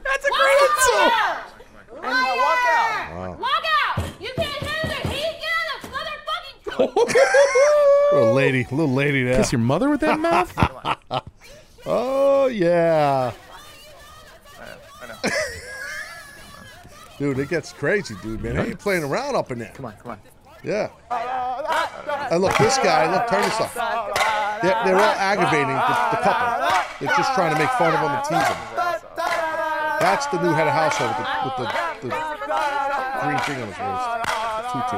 That's 0.03 0.23
a 0.25 0.29
Walk 0.33 0.41
great 0.41 0.59
out. 0.59 0.69
insult. 0.73 1.13
And 2.03 2.11
uh, 2.11 2.33
walk 2.35 2.63
out. 2.67 2.91
Wow. 3.13 3.37
Walk 3.39 3.65
out. 3.79 3.95
You 4.19 4.31
can't 4.35 4.61
handle 4.65 4.89
the 4.89 4.99
heat. 5.13 5.35
Get 5.39 5.53
on 5.61 5.65
the 5.81 5.87
motherfucking. 5.93 7.13
Little 8.13 8.33
lady, 8.33 8.61
little 8.71 8.93
lady 8.93 9.23
there. 9.23 9.37
Kiss 9.37 9.51
your 9.51 9.59
mother 9.61 9.89
with 9.89 10.01
that 10.01 10.19
mouth? 10.19 10.51
Oh 11.85 12.47
yeah, 12.47 13.33
I 15.01 15.07
know. 15.07 15.15
Dude, 17.23 17.39
it 17.39 17.47
gets 17.47 17.71
crazy, 17.71 18.15
dude. 18.21 18.43
Man, 18.43 18.57
they 18.57 18.67
ain't 18.67 18.79
playing 18.79 19.03
around 19.03 19.35
up 19.37 19.49
in 19.49 19.59
there. 19.59 19.71
Come 19.73 19.85
on, 19.85 19.93
come 19.93 20.11
on. 20.11 20.19
Yeah. 20.61 20.89
And 22.29 22.41
look, 22.41 22.57
this 22.57 22.77
guy. 22.77 23.09
Look, 23.11 23.29
turn 23.29 23.41
this 23.43 23.61
off. 23.61 23.73
They're, 24.61 24.75
they're 24.83 24.95
all 24.95 25.15
aggravating 25.15 25.67
the, 25.67 25.95
the 26.11 26.19
couple. 26.19 26.67
They're 26.99 27.15
just 27.15 27.33
trying 27.33 27.53
to 27.53 27.59
make 27.59 27.69
fun 27.71 27.93
of 27.93 28.01
them 28.01 28.11
and 28.11 28.23
tease 28.23 28.47
them. 28.47 28.57
That's 29.99 30.25
the 30.27 30.41
new 30.41 30.51
head 30.51 30.67
of 30.67 30.73
household 30.73 31.15
with 31.45 31.55
the, 31.55 31.63
with 31.63 32.01
the, 32.01 32.07
the 32.07 33.19
green 33.23 33.39
thing 33.47 33.61
on 33.61 33.67
his 33.71 33.79
wrist. 33.79 34.03
Tutu. 34.73 34.97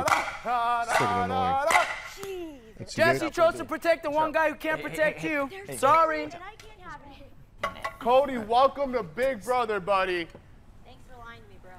It's 0.81 0.93
freaking 0.93 1.25
annoying. 1.25 1.55
Let's 2.79 2.95
Jesse 2.95 3.29
chose 3.29 3.55
to 3.55 3.65
protect 3.65 4.01
the 4.03 4.09
one 4.09 4.31
guy 4.31 4.49
who 4.49 4.55
can't 4.55 4.81
protect 4.81 5.23
you. 5.23 5.47
Sorry. 5.77 6.29
Cody, 7.99 8.37
welcome 8.39 8.93
to 8.93 9.03
Big 9.03 9.43
Brother, 9.43 9.79
buddy. 9.79 10.27
Thanks 10.85 11.01
for 11.09 11.17
lying 11.19 11.41
to 11.41 11.49
me, 11.49 11.57
bro. 11.61 11.71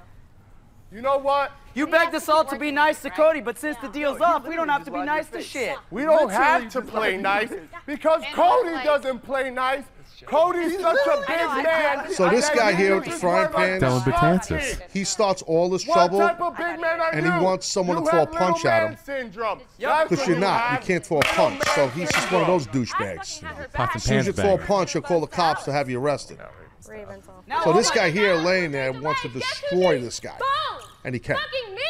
You 0.91 1.01
know 1.01 1.17
what? 1.17 1.51
You 1.73 1.85
begged 1.85 2.15
us 2.15 2.29
all 2.29 2.45
to 2.45 2.57
be 2.57 2.71
nice 2.71 3.01
to 3.01 3.09
Cody, 3.09 3.41
but 3.41 3.57
since 3.57 3.77
the 3.77 3.89
deal's 3.89 4.21
up, 4.21 4.47
we 4.47 4.55
don't 4.55 4.69
have 4.69 4.85
to 4.85 4.91
be 4.91 5.01
nice 5.03 5.27
to 5.29 5.41
shit. 5.41 5.77
We 5.91 6.03
don't 6.03 6.27
Literally 6.27 6.33
have 6.33 6.69
to 6.71 6.81
play 6.81 7.17
nice 7.17 7.51
because 7.85 8.23
Cody 8.33 8.83
doesn't 8.83 9.19
play 9.19 9.49
nice. 9.51 9.83
Cody's 10.25 10.79
such 10.79 10.97
a 11.05 11.19
big 11.27 11.63
man. 11.63 12.11
So 12.11 12.29
this 12.29 12.49
guy 12.49 12.73
here 12.73 12.95
with 12.95 13.05
the 13.05 13.11
frying 13.11 13.51
run 13.51 13.53
like 13.53 13.79
pan, 13.79 13.81
Dylan 13.81 14.07
a 14.07 14.11
Betances. 14.11 14.81
he 14.91 15.03
starts 15.03 15.43
all 15.43 15.69
this 15.69 15.85
What 15.85 15.93
trouble 15.93 16.19
type 16.19 16.41
of 16.41 16.57
big 16.57 16.79
man 16.79 16.99
are 16.99 17.13
and 17.13 17.23
he 17.23 17.31
wants 17.31 17.67
someone 17.67 17.97
you 17.97 18.05
to 18.05 18.09
throw 18.09 18.23
a 18.23 18.27
punch 18.27 18.65
at 18.65 18.89
him. 18.89 18.97
Syndrome. 19.03 19.59
Because 19.77 20.25
you're 20.27 20.39
not. 20.39 20.71
You 20.81 20.87
can't 20.87 21.05
throw 21.05 21.19
a 21.19 21.23
punch. 21.23 21.61
So 21.75 21.87
he's 21.89 22.11
just 22.11 22.31
one 22.31 22.41
of 22.41 22.47
those 22.47 22.65
douchebags. 22.65 23.43
Pots 23.73 23.93
and 23.93 23.95
As 23.95 24.03
soon 24.03 24.17
as 24.17 24.27
you 24.27 24.33
pans 24.33 24.47
throw 24.47 24.55
a 24.55 24.67
punch, 24.67 24.93
he'll 24.93 25.03
call 25.03 25.21
the 25.21 25.27
cops 25.27 25.65
to 25.65 25.71
have 25.71 25.89
you 25.89 25.99
arrested. 25.99 26.39
Raven's 26.87 27.27
off. 27.27 27.47
Now, 27.47 27.63
So 27.63 27.73
this 27.73 27.89
oh 27.91 27.95
guy 27.95 28.03
my- 28.07 28.09
here 28.09 28.35
laying 28.35 28.71
there 28.71 28.91
wants 28.91 29.21
to 29.23 29.29
destroy 29.29 29.99
this 30.01 30.19
guy, 30.19 30.37
Boom. 30.37 30.87
and 31.03 31.13
he 31.15 31.19
can. 31.19 31.35
Fucking 31.35 31.75
me. 31.75 31.81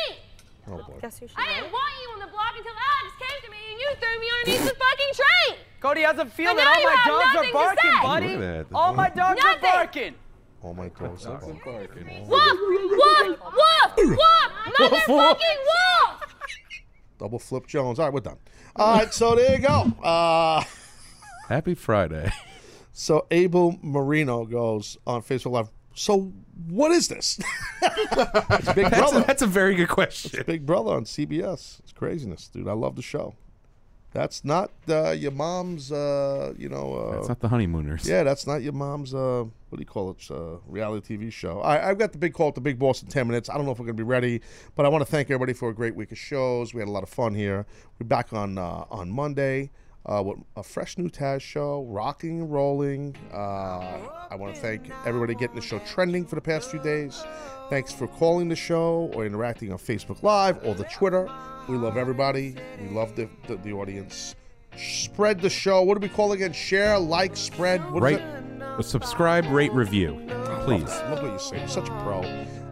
Oh 0.69 0.77
boy. 0.77 0.97
Guess 1.01 1.19
who 1.19 1.27
she 1.27 1.33
I 1.37 1.45
didn't 1.61 1.71
want 1.71 1.93
you 2.01 2.09
on 2.13 2.19
the 2.19 2.27
block 2.27 2.53
until 2.57 2.73
Alex 2.73 3.15
came 3.19 3.41
to 3.45 3.51
me 3.51 3.57
and 3.71 3.79
you 3.79 3.89
threw 3.99 4.19
me 4.19 4.27
underneath 4.39 4.73
the 4.73 4.75
fucking 4.75 5.13
train. 5.15 5.59
Cody 5.79 6.01
has 6.01 6.17
a 6.17 6.25
feel 6.25 6.53
But 6.53 6.57
that 6.57 6.67
all 6.67 6.83
my 6.83 7.31
dogs 7.31 7.47
are 7.47 7.53
barking, 7.53 7.91
buddy. 8.03 8.35
That. 8.35 8.65
All 8.73 8.93
my 8.93 9.09
dogs 9.09 9.39
Nothing. 9.43 9.69
are 9.69 9.73
barking. 9.73 10.15
All 10.63 10.73
my 10.73 10.89
dogs 10.89 11.25
are 11.25 11.37
barking. 11.39 12.27
Woof, 12.27 12.29
woof, 12.29 13.39
woof, 13.39 13.95
woof, 13.97 14.19
motherfucking 14.79 15.07
woof. 15.69 16.35
Double 17.19 17.39
flip 17.39 17.65
Jones. 17.67 17.99
All 17.99 18.05
right, 18.07 18.13
we're 18.13 18.19
done. 18.19 18.37
All 18.75 18.97
right, 18.97 19.13
so 19.13 19.35
there 19.35 19.53
you 19.55 19.59
go. 19.59 19.91
Uh, 20.03 20.63
Happy 21.47 21.75
Friday. 21.75 22.31
So 22.97 23.27
Abel 23.29 23.77
Marino 23.83 24.43
goes 24.45 24.97
on 25.05 25.21
Facebook 25.21 25.51
Live. 25.51 25.69
So 25.93 26.33
what 26.67 26.91
is 26.91 27.07
this? 27.07 27.39
it's 27.83 28.73
Big 28.73 28.85
That's 28.89 28.95
a, 28.95 28.97
Brother. 28.97 29.19
that's 29.21 29.41
a 29.43 29.47
very 29.47 29.75
good 29.75 29.87
question. 29.87 30.43
Big 30.47 30.65
Brother 30.65 30.93
on 30.93 31.03
CBS. 31.03 31.79
It's 31.81 31.93
craziness, 31.93 32.47
dude. 32.47 32.67
I 32.67 32.73
love 32.73 32.95
the 32.95 33.03
show. 33.03 33.35
That's 34.13 34.43
not 34.43 34.71
uh, 34.89 35.11
your 35.11 35.29
mom's. 35.29 35.91
Uh, 35.91 36.55
you 36.57 36.69
know. 36.69 36.95
Uh, 36.95 37.15
That's 37.17 37.27
not 37.27 37.39
the 37.39 37.49
honeymooners. 37.49 38.09
Yeah, 38.09 38.23
that's 38.23 38.47
not 38.47 38.63
your 38.63 38.73
mom's. 38.73 39.13
Uh, 39.13 39.45
what 39.69 39.77
do 39.77 39.79
you 39.79 39.85
call 39.85 40.09
it? 40.09 40.31
Uh, 40.31 40.57
reality 40.65 41.17
TV 41.17 41.31
show. 41.31 41.61
I, 41.61 41.89
I've 41.89 41.99
got 41.99 42.13
the 42.13 42.17
big 42.17 42.33
call 42.33 42.47
at 42.47 42.55
the 42.55 42.61
Big 42.61 42.79
Boss 42.79 43.03
in 43.03 43.09
ten 43.09 43.27
minutes. 43.27 43.47
I 43.47 43.57
don't 43.57 43.65
know 43.65 43.73
if 43.73 43.79
we're 43.79 43.85
going 43.85 43.97
to 43.97 44.03
be 44.03 44.07
ready, 44.07 44.41
but 44.75 44.87
I 44.87 44.89
want 44.89 45.05
to 45.05 45.11
thank 45.11 45.29
everybody 45.29 45.53
for 45.53 45.69
a 45.69 45.73
great 45.73 45.95
week 45.95 46.11
of 46.11 46.17
shows. 46.17 46.73
We 46.73 46.79
had 46.79 46.87
a 46.87 46.91
lot 46.91 47.03
of 47.03 47.09
fun 47.09 47.35
here. 47.35 47.67
We're 47.99 48.07
back 48.07 48.33
on 48.33 48.57
uh, 48.57 48.85
on 48.89 49.11
Monday. 49.11 49.69
Uh, 50.05 50.23
with 50.23 50.37
a 50.55 50.63
fresh 50.63 50.97
new 50.97 51.09
Taz 51.09 51.41
show, 51.41 51.83
rocking 51.89 52.41
and 52.41 52.51
rolling. 52.51 53.15
Uh, 53.33 53.37
I 54.29 54.35
want 54.35 54.55
to 54.55 54.61
thank 54.61 54.89
everybody 55.05 55.35
getting 55.35 55.55
the 55.55 55.61
show 55.61 55.79
trending 55.79 56.25
for 56.25 56.35
the 56.35 56.41
past 56.41 56.71
few 56.71 56.81
days. 56.81 57.23
Thanks 57.69 57.91
for 57.91 58.07
calling 58.07 58.47
the 58.47 58.55
show 58.55 59.11
or 59.13 59.25
interacting 59.25 59.71
on 59.71 59.77
Facebook 59.77 60.23
Live 60.23 60.65
or 60.65 60.73
the 60.73 60.85
Twitter. 60.85 61.29
We 61.67 61.75
love 61.75 61.97
everybody. 61.97 62.55
We 62.81 62.89
love 62.89 63.15
the, 63.15 63.29
the, 63.47 63.57
the 63.57 63.73
audience. 63.73 64.35
Spread 64.77 65.41
the 65.41 65.49
show. 65.49 65.81
What 65.81 65.99
do 65.99 66.07
we 66.07 66.13
call 66.13 66.31
it 66.31 66.35
again? 66.35 66.53
Share, 66.53 66.97
like, 66.97 67.35
spread. 67.35 67.81
What 67.91 68.13
it? 68.13 68.21
subscribe, 68.83 69.45
rate, 69.47 69.73
review, 69.73 70.13
please. 70.63 70.83
Love, 70.83 71.09
love 71.09 71.23
what 71.23 71.33
you 71.33 71.39
say. 71.39 71.57
You're 71.59 71.67
such 71.67 71.89
a 71.89 72.01
pro. 72.03 72.21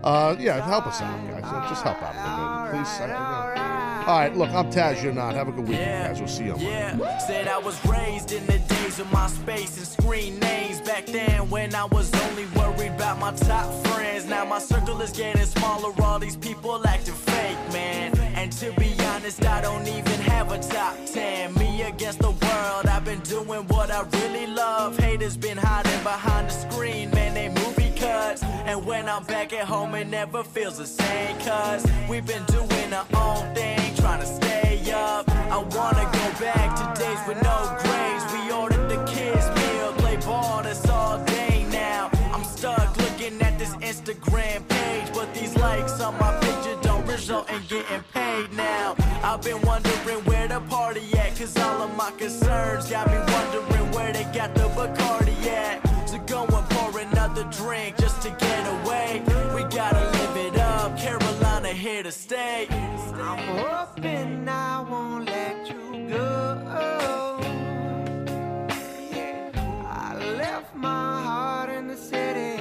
Uh, 0.03 0.35
yeah, 0.39 0.63
help 0.65 0.85
us 0.85 1.01
out, 1.01 1.27
guys. 1.27 1.69
Just 1.69 1.83
help 1.83 2.01
out 2.01 2.15
a 2.15 2.71
little 2.71 2.83
bit, 2.83 2.85
please. 2.85 3.64
All 4.07 4.19
right, 4.19 4.37
look, 4.37 4.51
I'm 4.51 4.69
Taz. 4.71 5.01
You're 5.01 5.13
not. 5.13 5.33
Have 5.33 5.47
a 5.47 5.51
good 5.51 5.67
weekend, 5.67 6.09
guys. 6.09 6.19
We'll 6.19 6.27
see 6.27 6.45
you 6.45 6.53
on 6.53 6.63
Monday. 6.63 7.03
Yeah, 7.03 7.17
said 7.17 7.47
I 7.47 7.57
was 7.57 7.83
raised 7.87 8.31
in 8.33 8.45
the 8.45 8.59
days 8.59 8.99
of 8.99 9.11
my 9.11 9.25
space 9.27 9.77
and 9.77 9.87
screen 9.87 10.39
names. 10.39 10.79
Back 10.81 11.07
then, 11.07 11.49
when 11.49 11.73
I 11.73 11.85
was 11.85 12.13
only 12.25 12.45
worried 12.55 12.91
about 12.91 13.17
my 13.19 13.33
top 13.33 13.65
friends. 13.87 14.25
Now 14.27 14.45
my 14.45 14.59
circle 14.59 15.01
is 15.01 15.11
getting 15.11 15.43
smaller. 15.45 15.91
All 16.03 16.19
these 16.19 16.35
people 16.35 16.85
acting 16.87 17.15
fake, 17.15 17.57
man. 17.73 18.15
And 18.35 18.51
to 18.53 18.71
be 18.73 18.93
honest, 19.05 19.43
I 19.43 19.61
don't 19.61 19.87
even 19.87 20.19
have 20.21 20.51
a 20.51 20.59
top 20.59 20.95
10. 21.07 21.55
Me 21.55 21.81
against 21.81 22.19
the 22.19 22.29
world, 22.29 22.85
I've 22.85 23.05
been 23.05 23.21
doing 23.21 23.65
what 23.69 23.89
I 23.89 24.01
really 24.21 24.45
love. 24.45 24.99
Haters 24.99 25.35
been 25.35 25.57
hiding 25.57 26.03
behind 26.03 26.49
the 26.49 26.53
screen, 26.53 27.09
man. 27.09 27.33
They 27.33 27.49
movie 27.49 27.91
cuts. 27.97 28.43
And 28.43 28.85
when 28.85 29.09
I'm 29.09 29.23
back 29.23 29.51
at 29.53 29.65
home, 29.65 29.95
it 29.95 30.07
never 30.07 30.43
feels 30.43 30.77
the 30.77 30.85
same. 30.85 31.39
Cause 31.39 31.85
we've 32.07 32.25
been 32.25 32.43
doing 32.45 32.93
our 32.93 33.07
own 33.15 33.53
thing, 33.53 33.84
trying 34.05 34.19
to 34.19 34.27
stay 34.27 34.91
up. 34.91 35.27
I 35.55 35.57
wanna 35.57 36.05
go 36.19 36.25
back 36.39 36.69
to 36.79 36.85
days 37.01 37.21
with 37.27 37.41
no 37.41 37.57
grades. 37.81 38.23
We 38.33 38.51
ordered 38.51 38.87
the 38.87 39.03
kids' 39.11 39.49
meal, 39.57 39.93
play 39.93 40.17
ball, 40.17 40.61
that's 40.61 40.87
all 40.87 41.17
day 41.25 41.65
now. 41.71 42.11
I'm 42.31 42.43
stuck 42.43 42.95
looking 42.97 43.41
at 43.41 43.57
this 43.57 43.73
Instagram 43.91 44.59
page, 44.67 45.07
but 45.15 45.33
these 45.33 45.55
likes 45.57 45.99
on 46.01 46.13
my 46.19 46.31
picture 46.39 46.77
don't 46.83 47.05
result 47.07 47.49
in 47.49 47.61
getting 47.67 48.03
paid 48.13 48.53
now. 48.53 48.95
I've 49.23 49.41
been 49.41 49.61
wondering 49.61 50.21
where 50.29 50.47
the 50.49 50.59
party 50.75 51.05
at, 51.17 51.35
cause 51.35 51.57
all 51.57 51.81
of 51.81 51.97
my 51.97 52.11
concerns 52.11 52.87
got 52.91 53.07
me 53.07 53.17
wondering 53.33 53.91
where 53.95 54.13
they 54.13 54.25
got 54.37 54.53
the 54.53 54.67
Bacardi 54.77 55.47
at. 55.47 55.81
So 56.07 56.19
go 56.33 56.43
and 56.43 56.69
pour 56.69 56.99
another 56.99 57.45
drink 57.45 57.97
just 57.97 58.21
to 58.21 58.29
get 58.29 58.44
here 61.95 62.03
to 62.03 62.11
stay. 62.11 62.67
I'm 63.13 63.37
hoping 63.57 64.49
I 64.49 64.81
won't 64.81 65.27
let 65.27 65.69
you 65.69 66.09
go. 66.09 67.39
I 69.87 70.13
left 70.37 70.75
my 70.75 71.21
heart 71.23 71.69
in 71.69 71.87
the 71.87 71.95
city. 71.95 72.54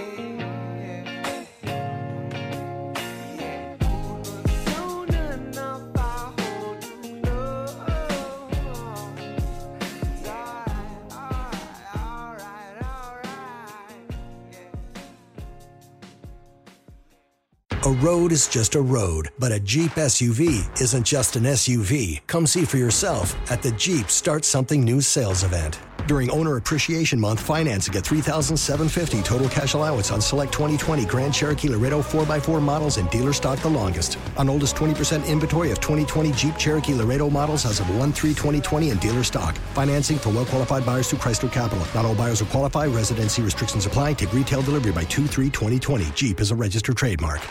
A 17.86 17.90
road 17.90 18.32
is 18.32 18.48
just 18.48 18.76
a 18.76 18.80
road, 18.80 19.28
but 19.38 19.52
a 19.52 19.60
Jeep 19.60 19.90
SUV 19.90 20.80
isn't 20.80 21.04
just 21.04 21.36
an 21.36 21.42
SUV. 21.42 22.22
Come 22.26 22.46
see 22.46 22.64
for 22.64 22.78
yourself 22.78 23.36
at 23.50 23.60
the 23.60 23.72
Jeep 23.72 24.08
Start 24.08 24.46
Something 24.46 24.82
New 24.82 25.02
sales 25.02 25.44
event. 25.44 25.78
During 26.06 26.30
Owner 26.30 26.56
Appreciation 26.56 27.20
Month, 27.20 27.40
financing 27.40 27.94
at 27.94 28.06
3750 28.06 29.22
total 29.22 29.50
cash 29.50 29.74
allowance 29.74 30.10
on 30.10 30.22
select 30.22 30.50
2020 30.54 31.04
Grand 31.04 31.34
Cherokee 31.34 31.68
Laredo 31.68 32.00
4x4 32.00 32.62
models 32.62 32.96
in 32.96 33.06
dealer 33.08 33.34
stock 33.34 33.58
the 33.58 33.68
longest. 33.68 34.16
On 34.38 34.48
oldest 34.48 34.76
20% 34.76 35.28
inventory 35.28 35.70
of 35.70 35.78
2020 35.80 36.32
Jeep 36.32 36.56
Cherokee 36.56 36.94
Laredo 36.94 37.28
models 37.28 37.66
as 37.66 37.80
of 37.80 37.86
1-3-2020 37.88 38.92
in 38.92 38.96
dealer 38.96 39.22
stock. 39.22 39.58
Financing 39.74 40.16
for 40.16 40.30
well-qualified 40.30 40.86
buyers 40.86 41.10
through 41.10 41.18
Chrysler 41.18 41.52
Capital. 41.52 41.86
Not 41.94 42.06
all 42.06 42.14
buyers 42.14 42.40
will 42.40 42.48
qualify. 42.48 42.86
Residency 42.86 43.42
restrictions 43.42 43.84
apply. 43.84 44.14
Take 44.14 44.32
retail 44.32 44.62
delivery 44.62 44.92
by 44.92 45.04
2-3-2020. 45.04 46.14
Jeep 46.14 46.40
is 46.40 46.50
a 46.50 46.54
registered 46.54 46.96
trademark. 46.96 47.42